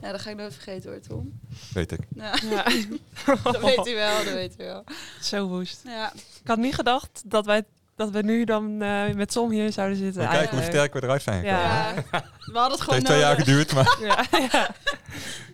Ja, 0.00 0.12
dat 0.12 0.20
ga 0.20 0.30
ik 0.30 0.36
nooit 0.36 0.52
vergeten 0.54 0.90
hoor, 0.90 1.00
Tom. 1.00 1.40
Weet 1.72 1.92
ik. 1.92 1.98
Ja, 2.14 2.34
Ja. 2.50 2.64
dat 3.52 3.60
weet 3.60 3.86
u 3.86 3.94
wel, 3.94 4.24
dat 4.24 4.32
weet 4.32 4.54
u 4.60 4.64
wel. 4.64 4.84
Zo 5.22 5.46
woest. 5.46 5.80
Ja, 5.84 6.12
Ik 6.42 6.48
had 6.48 6.58
niet 6.58 6.74
gedacht 6.74 7.22
dat 7.24 7.46
wij 7.46 7.64
dat 7.96 8.10
we 8.10 8.22
nu 8.22 8.44
dan 8.44 8.82
eh, 8.82 9.14
met 9.14 9.30
Tom 9.32 9.50
hier 9.50 9.72
zouden 9.72 9.96
zitten. 9.96 10.22
We 10.22 10.28
kijken 10.28 10.56
hoe 10.56 10.66
sterk 10.66 10.92
we 10.92 11.02
eruit 11.02 11.22
zijn 11.22 11.40
gekomen. 11.40 11.60
Ja. 11.60 11.94
hè? 11.94 12.00
we 12.52 12.58
hadden 12.58 12.62
het 12.62 12.70
Het 12.70 12.80
gewoon 12.80 12.94
heeft 12.94 13.06
twee 13.06 13.18
jaar 13.18 13.36
geduurd, 13.36 13.72
maar 13.72 13.96
Ja, 14.08 14.24
ja. 14.52 14.70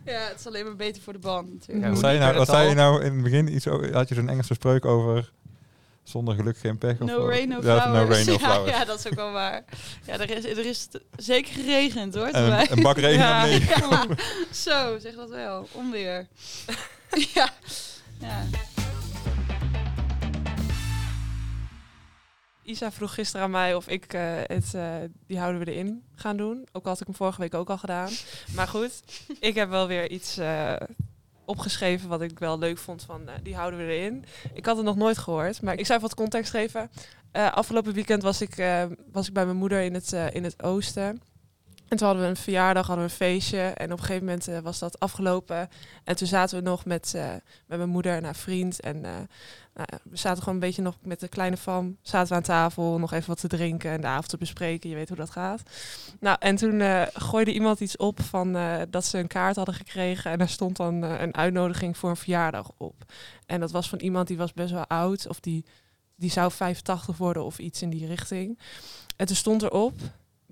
Ja, 0.05 0.21
het 0.29 0.39
is 0.39 0.47
alleen 0.47 0.65
maar 0.65 0.77
beter 0.77 1.03
voor 1.03 1.13
de 1.13 1.19
band 1.19 1.47
Ja, 1.49 1.53
natuurlijk. 1.55 1.85
hoe 1.85 1.91
wat 1.95 2.01
zei 2.01 2.13
je 2.15 2.21
nou, 2.21 2.33
wat 2.37 2.47
het 2.47 2.57
zei 2.57 2.69
je 2.69 2.75
nou 2.75 3.03
in 3.05 3.13
het 3.15 3.23
begin? 3.23 3.55
Iets, 3.55 3.69
over- 3.69 3.95
had 3.95 4.09
je 4.09 4.15
zo'n 4.15 4.29
Engelse 4.29 4.55
spreuk 4.55 4.85
over 4.85 5.31
zonder 6.03 6.35
geluk 6.35 6.59
geen 6.59 6.79
pech? 6.79 7.01
of 7.01 7.09
No 7.09 7.29
rain, 7.29 7.49
no 7.49 7.59
Ja, 7.63 7.81
flowers. 7.81 8.09
no 8.09 8.15
rain, 8.15 8.27
no 8.27 8.33
Ja, 8.39 8.39
flowers. 8.39 8.77
Ja, 8.77 8.85
dat 8.85 8.99
is 8.99 9.07
ook 9.07 9.15
wel 9.15 9.33
waar. 9.33 9.65
Ja, 10.07 10.19
er 10.19 10.31
is, 10.31 10.45
er 10.45 10.67
is 10.67 10.89
zeker 11.17 11.53
geregend 11.55 12.15
hoor. 12.15 12.29
Een, 12.33 12.73
een 12.73 12.83
bak 12.83 12.97
regen. 12.99 13.19
Ja, 13.19 13.47
zo, 14.51 14.99
zeg 14.99 15.15
dat 15.15 15.29
wel. 15.31 15.69
Onweer. 15.73 16.27
ja. 17.35 17.49
ja. 18.21 18.47
Isa 22.71 22.93
vroeg 22.93 23.15
gisteren 23.15 23.45
aan 23.45 23.51
mij 23.51 23.75
of 23.75 23.89
ik 23.89 24.13
eh, 24.13 24.23
het, 24.43 24.75
eh, 24.75 24.95
die 25.27 25.39
houden 25.39 25.61
we 25.61 25.73
erin 25.73 26.03
gaan 26.15 26.37
doen. 26.37 26.69
Ook 26.73 26.85
al 26.85 26.91
had 26.91 27.01
ik 27.01 27.07
hem 27.07 27.17
vorige 27.17 27.41
week 27.41 27.55
ook 27.55 27.71
al 27.71 27.79
gedaan. 27.79 28.11
Maar 28.55 28.69
goed, 28.69 29.03
ik 29.41 29.55
heb 29.55 29.69
wel 29.69 29.87
weer 29.87 30.11
iets 30.11 30.37
eh, 30.37 30.75
opgeschreven 31.45 32.09
wat 32.09 32.23
ik 32.23 32.39
wel 32.39 32.59
leuk 32.59 32.79
vond 32.79 33.03
van 33.03 33.29
die 33.43 33.57
houden 33.57 33.79
we 33.79 33.93
erin. 33.93 34.25
Ik 34.55 34.67
had 34.67 34.77
het 34.77 34.85
nog 34.85 34.97
nooit 34.97 35.19
gehoord, 35.19 35.63
maar 35.63 35.79
ik 35.79 35.87
zou 35.87 36.01
wat 36.01 36.15
context 36.15 36.51
geven. 36.51 36.91
Afgelopen 37.33 37.93
weekend 37.93 38.23
was 38.23 38.41
ik, 38.41 38.65
was 39.13 39.29
ik 39.29 39.33
bij 39.33 39.45
mijn 39.45 39.57
moeder 39.57 39.81
in 39.81 39.95
het, 39.95 40.13
in 40.13 40.45
het 40.45 40.63
oosten. 40.63 41.23
En 41.91 41.97
toen 41.97 42.07
hadden 42.07 42.25
we 42.25 42.31
een 42.31 42.37
verjaardag, 42.37 42.87
hadden 42.87 43.05
we 43.05 43.11
een 43.11 43.17
feestje. 43.17 43.61
En 43.61 43.93
op 43.93 43.99
een 43.99 44.05
gegeven 44.05 44.25
moment 44.25 44.49
eh, 44.49 44.59
was 44.59 44.79
dat 44.79 45.01
afgelopen. 45.01 45.69
En 46.05 46.17
toen 46.17 46.27
zaten 46.27 46.59
we 46.59 46.65
nog 46.65 46.85
met, 46.85 47.15
eh, 47.15 47.31
met 47.67 47.79
mijn 47.79 47.89
moeder 47.89 48.17
en 48.17 48.25
haar 48.25 48.35
vriend. 48.35 48.81
En 48.81 49.05
eh, 49.05 49.13
nou, 49.75 49.89
we 50.03 50.17
zaten 50.17 50.39
gewoon 50.39 50.55
een 50.55 50.61
beetje 50.61 50.83
nog 50.83 50.97
met 51.03 51.21
de 51.21 51.29
kleine 51.29 51.57
fam. 51.57 51.97
Zaten 52.03 52.29
we 52.29 52.35
aan 52.35 52.43
tafel, 52.43 52.99
nog 52.99 53.13
even 53.13 53.29
wat 53.29 53.41
te 53.41 53.49
drinken 53.49 53.91
en 53.91 54.01
de 54.01 54.07
avond 54.07 54.29
te 54.29 54.37
bespreken. 54.37 54.91
Je 54.91 54.97
weet 54.97 55.09
hoe 55.09 55.17
dat 55.17 55.31
gaat. 55.31 55.63
Nou, 56.21 56.37
en 56.41 56.57
toen 56.57 57.07
gooide 57.13 57.53
iemand 57.53 57.81
iets 57.81 57.97
op 57.97 58.21
van 58.23 58.57
dat 58.91 59.05
ze 59.05 59.19
een 59.19 59.27
kaart 59.27 59.57
hadden 59.57 59.75
gekregen. 59.75 60.31
En 60.31 60.39
daar 60.39 60.49
stond 60.49 60.77
dan 60.77 61.03
een 61.03 61.35
uitnodiging 61.35 61.97
voor 61.97 62.11
een 62.11 62.17
verjaardag 62.17 62.71
op. 62.77 63.05
En 63.47 63.61
dat 63.61 63.71
was 63.71 63.89
van 63.89 63.99
iemand 63.99 64.29
die 64.29 64.37
was 64.37 64.53
best 64.53 64.73
wel 64.73 64.87
oud. 64.87 65.29
Of 65.29 65.41
die, 65.41 65.65
die 66.17 66.31
zou 66.31 66.53
85 66.53 67.17
worden 67.17 67.45
of 67.45 67.59
iets 67.59 67.83
in 67.83 67.91
die 67.91 68.07
richting. 68.07 68.59
En 69.17 69.27
toen 69.27 69.37
stond 69.37 69.63
erop, 69.63 70.01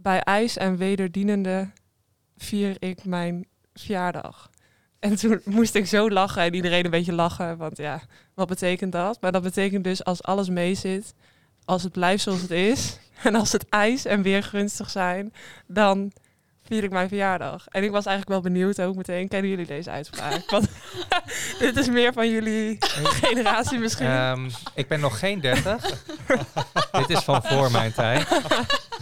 bij 0.03 0.20
ijs 0.20 0.57
en 0.57 0.76
wederdienende 0.76 1.70
vier 2.36 2.76
ik 2.78 3.05
mijn 3.05 3.46
verjaardag. 3.74 4.51
En 4.99 5.16
toen 5.16 5.40
moest 5.44 5.74
ik 5.74 5.86
zo 5.86 6.11
lachen 6.11 6.42
en 6.42 6.55
iedereen 6.55 6.84
een 6.84 6.90
beetje 6.90 7.12
lachen. 7.12 7.57
Want 7.57 7.76
ja, 7.76 8.01
wat 8.34 8.49
betekent 8.49 8.92
dat? 8.92 9.20
Maar 9.20 9.32
dat 9.32 9.42
betekent 9.42 9.84
dus 9.84 10.05
als 10.05 10.22
alles 10.22 10.49
mee 10.49 10.74
zit, 10.74 11.14
als 11.64 11.82
het 11.82 11.92
blijft 11.92 12.22
zoals 12.22 12.42
het 12.42 12.51
is, 12.51 12.99
en 13.24 13.34
als 13.34 13.53
het 13.53 13.68
ijs 13.68 14.05
en 14.05 14.22
weer 14.22 14.42
gunstig 14.42 14.90
zijn, 14.90 15.32
dan 15.66 16.12
vier 16.68 16.84
ik 16.84 16.90
mijn 16.90 17.08
verjaardag. 17.08 17.64
En 17.68 17.82
ik 17.84 17.90
was 17.90 18.06
eigenlijk 18.06 18.28
wel 18.42 18.52
benieuwd 18.52 18.80
ook 18.80 18.94
meteen, 18.96 19.28
kennen 19.28 19.50
jullie 19.50 19.66
deze 19.66 19.90
uitspraak? 19.90 20.50
Want 20.50 20.68
dit 21.58 21.76
is 21.76 21.88
meer 21.88 22.12
van 22.12 22.30
jullie 22.30 22.76
generatie 22.80 23.78
misschien. 23.78 24.06
Ehm, 24.06 24.48
ik 24.74 24.88
ben 24.88 25.00
nog 25.00 25.18
geen 25.18 25.40
30. 25.40 26.02
Dit 26.98 27.10
is 27.10 27.18
van 27.20 27.42
voor 27.42 27.70
mijn 27.70 27.92
tijd. 27.92 28.28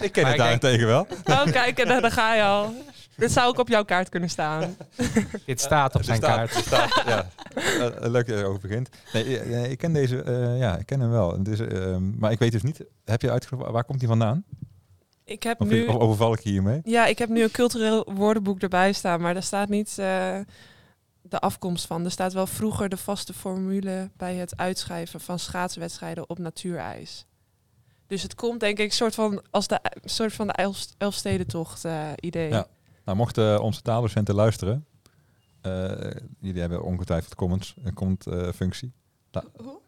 Ik 0.01 0.13
ken 0.13 0.23
Maar 0.23 0.31
het 0.33 0.41
daarentegen 0.41 0.87
wel. 0.87 1.07
Oh, 1.25 1.43
kijk, 1.45 1.79
en 1.79 1.89
daar, 1.89 2.01
daar 2.01 2.13
ga 2.13 2.35
je 2.35 2.43
al. 2.43 2.75
Dit 3.17 3.33
zou 3.33 3.49
ook 3.49 3.59
op 3.59 3.69
jouw 3.69 3.85
kaart 3.85 4.09
kunnen 4.09 4.31
staan. 4.31 4.77
Dit 5.47 5.61
staat 5.61 5.95
op 5.95 6.03
zijn 6.03 6.17
staat- 6.17 6.37
kaart. 6.37 6.65
staat- 6.65 7.03
ja. 7.07 7.29
Eh, 7.55 8.11
leuk 8.11 8.27
dat 8.27 8.37
je 8.37 8.43
erover 8.43 8.61
begint. 8.61 8.89
Nee, 9.13 9.39
eh, 9.39 9.47
nee, 9.51 9.71
ik 9.71 9.79
ken 9.79 9.93
deze, 9.93 10.23
eh, 10.23 10.59
ja, 10.59 10.77
ik 10.77 10.87
ken 10.87 11.01
hem 11.01 11.11
wel. 11.11 11.33
Het 11.39 11.49
is, 11.49 11.61
ehm, 11.61 12.19
maar 12.19 12.33
ik 12.33 12.39
weet 12.39 12.53
dus 12.53 12.63
niet, 12.63 12.85
heb 13.05 13.23
je 13.23 13.31
uitgezocht, 13.31 13.71
waar 13.71 13.85
komt 13.85 13.99
hij 14.01 14.09
vandaan? 14.09 14.45
Ik 15.27 15.43
heb 15.43 15.61
Of, 15.61 15.69
nu... 15.69 15.87
of 15.87 15.95
overval 15.95 16.33
ik 16.33 16.41
hiermee? 16.41 16.81
Ja, 16.85 17.07
ik 17.07 17.19
heb 17.19 17.29
nu 17.29 17.43
een 17.43 17.51
cultureel 17.51 18.13
woordenboek 18.15 18.61
erbij 18.61 18.93
staan, 18.93 19.21
maar 19.21 19.35
daar 19.35 19.43
staat 19.43 19.69
niet 19.69 19.89
eh, 19.99 20.39
de 21.23 21.39
afkomst 21.39 21.87
van. 21.87 22.05
Er 22.05 22.11
staat 22.11 22.33
wel 22.33 22.47
vroeger 22.47 22.89
de 22.89 22.97
vaste 22.97 23.33
formule 23.33 24.11
bij 24.17 24.35
het 24.35 24.57
uitschrijven 24.57 25.21
van 25.21 25.39
schaatswedstrijden 25.39 26.29
op 26.31 26.39
natuurijs. 26.39 27.27
Dus 28.07 28.23
het 28.23 28.35
komt 28.35 28.61
denk 28.61 28.79
ik 28.79 28.93
soort 28.93 29.15
van 29.15 29.43
als 29.51 29.67
de 29.67 29.81
soort 30.05 30.33
van 30.33 30.47
de 30.47 30.53
Elf- 30.53 30.95
Elfstedentocht 30.99 31.85
eh 31.85 32.11
idee. 32.17 32.49
Ja. 32.49 32.67
Nou, 33.05 33.17
mochten 33.19 33.63
onze 33.63 33.83
taaldocenten 33.83 34.35
luisteren, 34.35 34.87
eh, 35.61 36.11
jullie 36.41 36.61
hebben 36.61 36.83
ongetwijfeld 36.83 37.35
comments, 37.35 37.75
een 37.83 37.95
comment 37.95 38.27
eh, 38.27 38.53
functie, 38.53 38.93
Hoe? 39.57 39.81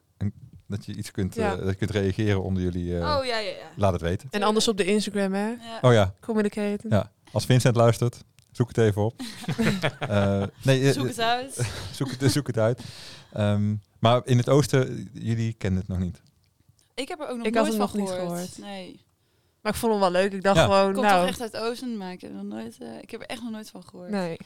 Dat 0.69 0.85
je 0.85 0.95
iets 0.95 1.11
kunt, 1.11 1.35
Ja. 1.35 1.53
eh, 1.53 1.59
dat 1.59 1.69
je 1.69 1.75
kunt 1.75 1.91
reageren 1.91 2.43
onder 2.43 2.63
jullie, 2.63 2.99
eh, 2.99 3.17
Oh, 3.19 3.25
ja, 3.25 3.39
ja, 3.39 3.51
ja. 3.51 3.71
laat 3.77 3.93
het 3.93 4.01
weten. 4.03 4.29
En 4.31 4.43
anders 4.43 4.69
op 4.69 4.77
de 4.77 4.85
Instagram, 4.85 5.33
hè? 5.33 5.49
Ja. 5.49 5.79
Oh 5.83 5.93
ja, 5.93 6.15
Communicate. 6.21 6.87
ja. 6.89 7.11
Als 7.33 7.45
Vincent 7.47 7.77
luistert, 7.77 8.25
zoek 8.53 8.69
het 8.69 8.79
even 8.79 9.03
op. 9.05 9.21
Eh, 10.01 10.43
nee, 10.63 10.93
Zoek 10.93 11.07
het 11.07 11.21
uit. 11.21 11.71
zoek 11.97 12.11
het, 12.11 12.33
zoek 12.33 12.47
het 12.47 12.59
uit. 12.59 12.83
Ehm, 13.33 13.75
maar 13.99 14.21
in 14.25 14.37
het 14.39 14.49
oosten, 14.49 15.09
jullie 15.13 15.53
kennen 15.53 15.81
het 15.81 15.89
nog 15.89 15.99
niet. 15.99 16.21
Ik 16.95 17.09
heb 17.09 17.21
er 17.21 17.29
ook 17.29 17.37
nog 17.37 17.47
Ik 17.47 17.55
had 17.55 17.67
nooit 17.67 17.79
het 17.79 17.91
van 17.91 17.99
nog 18.01 18.09
niet 18.11 18.19
gehoord. 18.19 18.41
gehoord. 18.41 18.59
Nee. 18.59 19.01
Maar 19.63 19.73
ik 19.73 19.79
vond 19.79 19.93
hem 19.93 20.01
wel 20.01 20.11
leuk. 20.11 20.33
Ik 20.33 20.43
dacht 20.43 20.57
Ja. 20.57 20.63
gewoon, 20.65 20.93
Komt 20.93 21.07
nou, 21.07 21.21
toch 21.21 21.29
echt 21.29 21.41
uit 21.41 21.57
Oosten, 21.57 21.97
maar 21.97 22.13
ik 22.13 22.21
heb, 22.21 22.31
er 22.31 22.37
nog 22.37 22.45
nooit, 22.59 22.77
eh, 22.81 22.89
ik 23.03 23.11
heb 23.11 23.21
er 23.21 23.27
echt 23.27 23.43
nog 23.43 23.51
nooit 23.51 23.71
van 23.71 23.83
gehoord. 23.85 24.11
nee. 24.11 24.37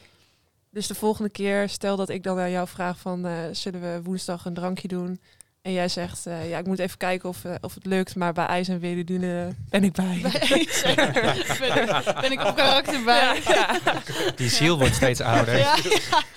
Dus 0.69 0.87
de 0.87 0.95
volgende 0.95 1.29
keer, 1.29 1.69
stel 1.69 1.95
dat 1.95 2.09
ik 2.09 2.23
dan 2.23 2.39
aan 2.39 2.51
jou 2.51 2.67
vraag 2.67 2.99
van, 2.99 3.25
eh, 3.25 3.33
zullen 3.51 3.81
we 3.81 4.01
woensdag 4.03 4.45
een 4.45 4.53
drankje 4.53 4.87
doen? 4.87 5.19
En 5.63 5.71
jij 5.73 5.87
zegt, 5.87 6.25
eh, 6.25 6.49
ja, 6.49 6.57
ik 6.57 6.65
moet 6.65 6.79
even 6.79 6.97
kijken 6.97 7.29
of, 7.29 7.45
eh, 7.45 7.53
of 7.61 7.73
het 7.73 7.85
lukt, 7.85 8.15
maar 8.15 8.33
bij 8.33 8.45
IJs 8.45 8.67
en 8.67 8.79
Wederdienen 8.79 9.57
ben 9.69 9.83
ik 9.83 9.91
bij. 9.93 10.19
Ben, 10.21 10.59
ik- 10.59 12.15
ben 12.21 12.31
ik 12.31 12.43
op 12.45 12.55
karakter 12.55 13.03
bij. 13.03 13.41
Ja, 13.45 13.53
ja. 13.53 13.93
Die 14.35 14.49
ziel 14.49 14.77
wordt 14.77 14.95
steeds 14.95 15.21
ouder. 15.21 15.57
Ja, 15.57 15.75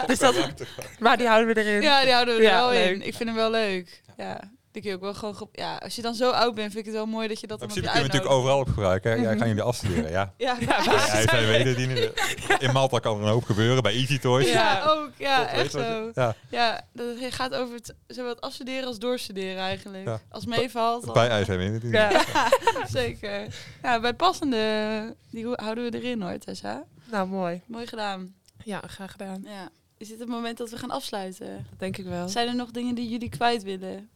Dus 0.06 0.18
dat, 0.18 0.34
maar 0.98 1.16
die 1.16 1.26
houden 1.26 1.54
we 1.54 1.60
erin. 1.64 1.82
ja, 1.82 2.02
die 2.02 2.12
houden 2.12 2.34
we 2.36 2.40
er 2.42 2.46
Ja, 2.48 2.56
wel 2.60 2.70
leuk. 2.70 2.90
in. 2.94 3.06
Ik 3.06 3.14
vind 3.14 3.28
hem 3.28 3.38
wel 3.38 3.50
leuk. 3.50 4.02
Ja, 4.16 4.40
die 4.76 4.84
kun 4.84 4.90
je 4.90 4.96
ook 4.96 5.02
wel 5.12 5.14
gewoon... 5.14 5.36
ge- 5.36 5.48
Ja, 5.52 5.76
als 5.76 5.96
je 5.96 6.02
dan 6.02 6.14
zo 6.14 6.30
oud 6.30 6.54
bent, 6.54 6.66
vind 6.72 6.78
ik 6.78 6.84
het 6.84 6.94
wel 6.94 7.06
mooi 7.06 7.28
dat 7.28 7.40
je 7.40 7.46
dat 7.46 7.60
In 7.60 7.66
dan 7.68 7.76
op 7.76 7.82
principe 7.82 7.98
je 7.98 8.02
kun 8.02 8.12
je 8.12 8.12
natuurlijk 8.22 8.40
overal 8.40 8.58
op 8.60 8.68
gebruiken. 8.68 9.10
Hè? 9.10 9.16
Ja, 9.16 9.36
gaan 9.36 9.48
jullie 9.48 9.62
afstuderen, 9.62 10.10
ja. 10.10 10.32
Ja, 10.36 10.56
Ja, 10.60 11.46
wederdienen. 11.46 12.12
In 12.58 12.72
Malta 12.72 12.98
kan 12.98 13.16
er 13.16 13.22
een 13.22 13.28
hoop 13.30 13.44
gebeuren, 13.44 13.82
bij 13.82 13.92
Easy 13.94 14.18
Toys. 14.18 14.48
ja, 14.50 14.84
ook. 14.88 15.10
Ja, 15.16 15.48
echt 15.48 15.70
zo. 15.70 16.10
Ja, 16.14 16.34
Ja, 16.50 16.80
dat 16.92 17.06
het 17.20 17.34
gaat 17.34 17.54
over 17.54 17.74
het, 17.74 17.94
zowel 18.06 18.30
het 18.30 18.40
afstuderen 18.40 18.84
als 18.86 18.98
doorstuderen 18.98 19.58
eigenlijk. 19.58 20.04
Ja. 20.04 20.20
Als 20.30 20.46
meevalt. 20.46 21.04
dan- 21.04 21.14
bij 21.14 21.28
IJs 21.28 21.48
en 21.48 21.58
wederdienen. 21.58 22.00
Ja. 22.00 22.10
Ja, 22.32 22.48
zeker. 23.00 23.46
Ja, 23.82 24.00
bij 24.00 24.14
passende, 24.14 25.14
die 25.30 25.44
ho- 25.46 25.52
houden 25.56 25.90
we 25.90 25.98
erin 25.98 26.22
hoor, 26.22 26.38
Tessa. 26.38 26.84
Nou, 27.10 27.28
mooi. 27.28 27.60
Mooi 27.66 27.86
gedaan. 27.86 28.34
Ja, 28.64 28.80
graag 28.86 29.10
gedaan. 29.10 29.42
Ja. 29.44 29.68
Is 29.98 30.08
dit 30.08 30.18
het 30.18 30.28
moment 30.28 30.58
dat 30.58 30.70
we 30.70 30.76
gaan 30.76 30.90
afsluiten? 30.90 31.66
Dat 31.70 31.78
denk 31.78 31.96
ik 31.96 32.04
wel. 32.04 32.28
Zijn 32.28 32.48
er 32.48 32.54
nog 32.54 32.70
dingen 32.70 32.94
die 32.94 33.08
jullie 33.08 33.28
kwijt 33.28 33.62
willen? 33.62 34.08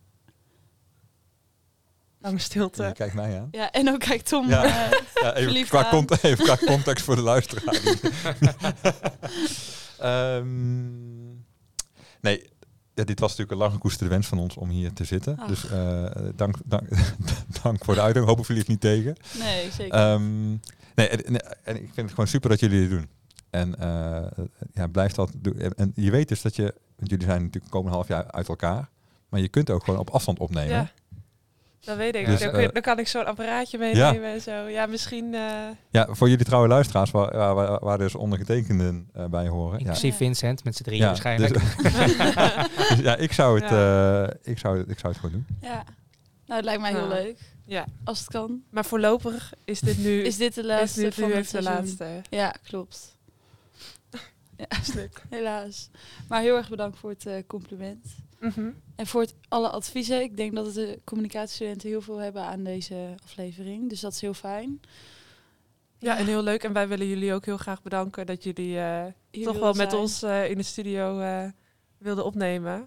Lange 2.21 2.39
stilte. 2.39 2.83
Je 2.85 2.93
kijkt 2.93 3.15
mij 3.15 3.41
aan. 3.41 3.49
Ja, 3.51 3.71
en 3.71 3.89
ook 3.89 4.01
kijk 4.01 4.23
Tom. 4.23 4.49
Ja. 4.49 4.65
Ja, 5.23 5.35
even, 5.35 5.65
qua 5.67 5.85
aan. 5.85 5.91
cont- 5.91 6.23
even 6.23 6.45
qua 6.45 6.57
context 6.57 7.05
voor 7.05 7.17
de 7.17 7.23
luisteraar. 7.23 7.81
Ehm, 9.99 11.29
nee, 12.21 12.51
ja, 12.95 13.05
dit 13.05 13.21
was 13.21 13.29
natuurlijk 13.31 13.51
een 13.51 13.57
lang 13.57 13.73
gekoesterde 13.73 14.13
wens 14.15 14.27
van 14.27 14.39
ons 14.39 14.57
om 14.57 14.69
hier 14.69 14.93
te 14.93 15.05
zitten. 15.05 15.39
Ach. 15.39 15.49
Dus 15.49 15.69
eh, 15.71 16.05
dank, 16.35 16.57
dank, 16.65 16.89
dank 17.63 17.85
voor 17.85 17.95
de 17.95 18.01
uitnodiging. 18.01 18.27
Hopen 18.27 18.43
jullie 18.45 18.61
het 18.61 18.69
niet 18.69 18.81
tegen. 18.81 19.17
nee, 19.39 19.71
zeker. 19.71 19.99
Ehm, 19.99 20.51
nee, 20.95 21.09
en, 21.09 21.35
ik 21.65 21.91
vind 21.93 21.97
het 21.97 22.11
gewoon 22.11 22.27
super 22.27 22.49
dat 22.51 22.61
jullie 22.61 22.81
dit 22.81 22.91
doen. 22.91 23.09
En 23.51 23.79
eh, 23.79 24.45
ja, 24.75 24.87
blijf 24.87 25.13
dat 25.13 25.31
doen. 25.37 25.59
En, 25.77 25.93
je 25.95 26.11
weet 26.11 26.29
dus 26.29 26.43
dat 26.43 26.57
je, 26.57 26.75
want 26.97 27.11
jullie 27.11 27.27
zijn 27.27 27.43
natuurlijk 27.43 27.73
komend 27.73 27.95
half 27.95 28.09
jaar 28.09 28.31
uit 28.31 28.49
elkaar, 28.49 28.89
maar 29.29 29.41
je 29.41 29.49
kunt 29.49 29.71
ook 29.71 29.85
gewoon 29.85 30.01
op 30.01 30.11
afstand 30.11 30.39
opnemen. 30.39 30.75
Ja. 30.75 30.91
Dat 31.85 31.97
weet 31.97 32.15
ik. 32.15 32.27
Dus, 32.27 32.41
dan, 32.41 32.51
kun 32.51 32.61
eh, 32.61 32.73
dan 32.73 32.83
kan 32.83 32.99
ik 32.99 33.09
zo'n 33.09 33.25
apparaatje 33.27 33.79
meenemen 33.79 34.33
en 34.33 34.41
zo. 34.41 34.53
Ja, 34.69 34.87
misschien... 34.87 35.35
eh, 35.35 35.41
Ja, 35.91 36.07
voor 36.11 36.29
jullie 36.29 36.45
trouwe 36.45 36.69
luisteraars, 36.69 37.11
waar, 37.11 37.55
waar, 37.55 37.81
waar- 37.85 37.99
dus 37.99 38.15
ondergetekenden 38.15 39.09
eh, 39.13 39.25
bij 39.25 39.49
horen. 39.49 39.73
Ja, 39.79 39.79
Inclusief 39.85 40.17
Vincent 40.17 40.65
met 40.65 40.77
z'n 40.77 40.83
drieën 40.83 41.01
Ja, 41.01 41.07
waarschijnlijk. 41.07 41.53
dus- 41.55 41.63
dus 42.89 42.99
ja, 42.99 43.17
ik 43.17 43.33
zou 43.33 43.61
het, 43.61 43.71
eh, 43.73 44.51
ik 44.53 44.59
zou, 44.59 44.79
het- 44.79 44.91
ik 44.91 44.99
zou 44.99 45.13
het 45.13 45.23
gewoon 45.23 45.45
doen. 45.47 45.57
ja. 45.61 45.85
Nou, 46.47 46.63
het 46.63 46.65
lijkt 46.65 46.81
mij 46.81 46.91
heel 47.01 47.09
leuk. 47.09 47.39
ja. 47.67 47.85
Als 48.05 48.19
het 48.19 48.29
kan. 48.29 48.63
Maar 48.71 48.85
voorlopig 48.85 49.53
is 49.65 49.81
dit 49.81 49.99
nu... 49.99 50.23
Is 50.23 50.37
dit 50.37 50.55
de 50.55 50.61
is 50.61 50.67
laatste 50.67 51.01
dit 51.01 51.15
van 51.15 51.31
het 51.31 51.43
de 51.43 51.45
seizoen? 51.45 51.73
laatste. 51.73 52.07
Ja, 52.31 52.55
klopt. 52.63 53.17
Ja, 54.57 54.67
helaas. 55.29 55.91
Maar 56.29 56.41
heel 56.41 56.57
erg 56.57 56.69
bedankt 56.69 56.99
voor 56.99 57.11
het 57.11 57.27
eh, 57.27 57.35
compliment. 57.47 58.07
Mhm. 58.41 58.71
En 58.97 59.07
voor 59.07 59.21
het, 59.21 59.35
alle 59.49 59.69
adviezen. 59.69 60.21
Ik 60.23 60.37
denk 60.37 60.55
dat 60.55 60.75
de 60.75 60.99
communicatiestudenten 61.05 61.89
heel 61.89 62.01
veel 62.01 62.17
hebben 62.17 62.43
aan 62.43 62.65
deze 62.65 63.15
aflevering. 63.25 63.89
Dus 63.89 64.01
dat 64.01 64.13
is 64.13 64.21
heel 64.21 64.35
fijn. 64.35 64.81
Ja, 65.99 66.19
en 66.19 66.27
heel 66.27 66.43
leuk. 66.43 66.65
En 66.65 66.73
wij 66.73 66.89
willen 66.89 67.07
jullie 67.07 67.35
ook 67.35 67.45
heel 67.45 67.57
graag 67.57 67.83
bedanken 67.83 68.27
dat 68.27 68.45
jullie 68.45 68.79
eh, 68.79 69.05
toch 69.31 69.59
wel 69.59 69.73
met 69.73 69.91
zijn. 69.91 70.03
ons 70.03 70.23
eh, 70.23 70.51
in 70.51 70.57
de 70.57 70.63
studio 70.63 71.21
eh, 71.21 71.45
wilden 71.99 72.25
opnemen. 72.25 72.87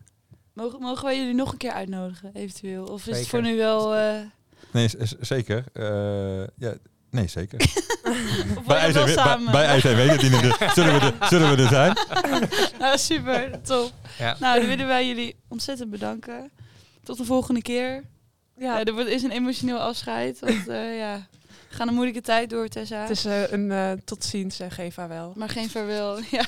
Mogen, 0.54 0.80
mogen 0.80 1.06
wij 1.06 1.18
jullie 1.18 1.34
nog 1.34 1.52
een 1.52 1.58
keer 1.58 1.72
uitnodigen, 1.72 2.32
eventueel? 2.34 2.86
Of 2.86 3.08
is 3.08 3.18
het 3.18 3.28
voor 3.28 3.42
nu 3.42 3.58
wel... 3.58 3.96
eh, 3.96 4.20
Nee, 4.72 4.90
zeker. 5.20 5.64
Eh, 5.74 6.48
ja, 6.58 6.74
nee, 7.14 7.28
zeker. 7.28 7.60
Bij 8.68 8.92
samen? 9.08 9.52
bij, 9.52 9.82
bij 9.82 10.18
die 10.18 10.30
er- 10.36 10.72
zullen, 10.74 10.94
we 11.00 11.14
er, 11.20 11.28
zullen 11.28 11.56
we 11.56 11.62
er 11.64 11.68
zijn. 11.70 11.98
Nou, 12.80 12.98
super, 12.98 13.62
top. 13.62 13.92
Ja. 14.18 14.36
Nou, 14.40 14.60
dan 14.60 14.68
willen 14.68 14.88
wij 14.88 15.08
jullie 15.08 15.36
ontzettend 15.48 15.90
bedanken. 15.90 16.52
Tot 17.04 17.18
de 17.18 17.26
volgende 17.26 17.62
keer. 17.62 18.04
Ja, 18.58 18.78
Ja, 18.80 18.84
er 18.84 18.94
wordt, 18.94 19.10
is 19.10 19.24
een 19.24 19.32
emotioneel 19.32 19.78
afscheid. 19.80 20.40
Want 20.40 20.68
eh, 20.68 20.98
ja, 20.98 21.28
we 21.70 21.76
gaan 21.76 21.88
een 21.88 21.94
moeilijke 21.94 22.22
tijd 22.22 22.50
door, 22.50 22.68
Tessa. 22.68 23.00
het 23.02 23.10
is 23.10 23.26
eh, 23.26 23.52
een 23.52 23.72
eh, 23.72 23.92
tot 24.06 24.24
ziens 24.24 24.60
en 24.60 24.72
geen 24.72 24.92
vaarwel. 24.92 25.34
Maar 25.36 25.50
geen 25.50 25.70
vaarwel. 25.70 26.20
Ja. 26.32 26.44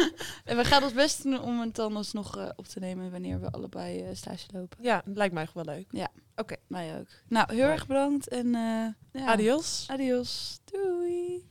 en 0.44 0.56
we 0.56 0.64
gaan 0.64 0.82
ons 0.82 0.92
best 0.92 1.22
doen 1.22 1.40
om 1.40 1.60
het 1.60 1.74
dan 1.74 1.96
alsnog 1.96 2.36
eh, 2.36 2.48
op 2.56 2.66
te 2.66 2.78
nemen 2.78 3.10
wanneer 3.10 3.40
we 3.40 3.50
allebei 3.50 4.02
eh, 4.02 4.14
stage 4.14 4.46
lopen. 4.52 4.78
Ja, 4.80 5.02
lijkt 5.04 5.34
mij 5.34 5.48
wel 5.54 5.64
leuk. 5.64 5.92
Mij 6.66 6.98
ook. 6.98 7.08
Nou, 7.28 7.54
heel 7.54 7.66
erg 7.66 7.86
bedankt 7.86 8.28
en 8.28 8.54
eh, 8.54 9.20
ja. 9.22 9.26
Adios. 9.26 9.86
Adios. 9.88 10.60
Doei. 10.64 11.50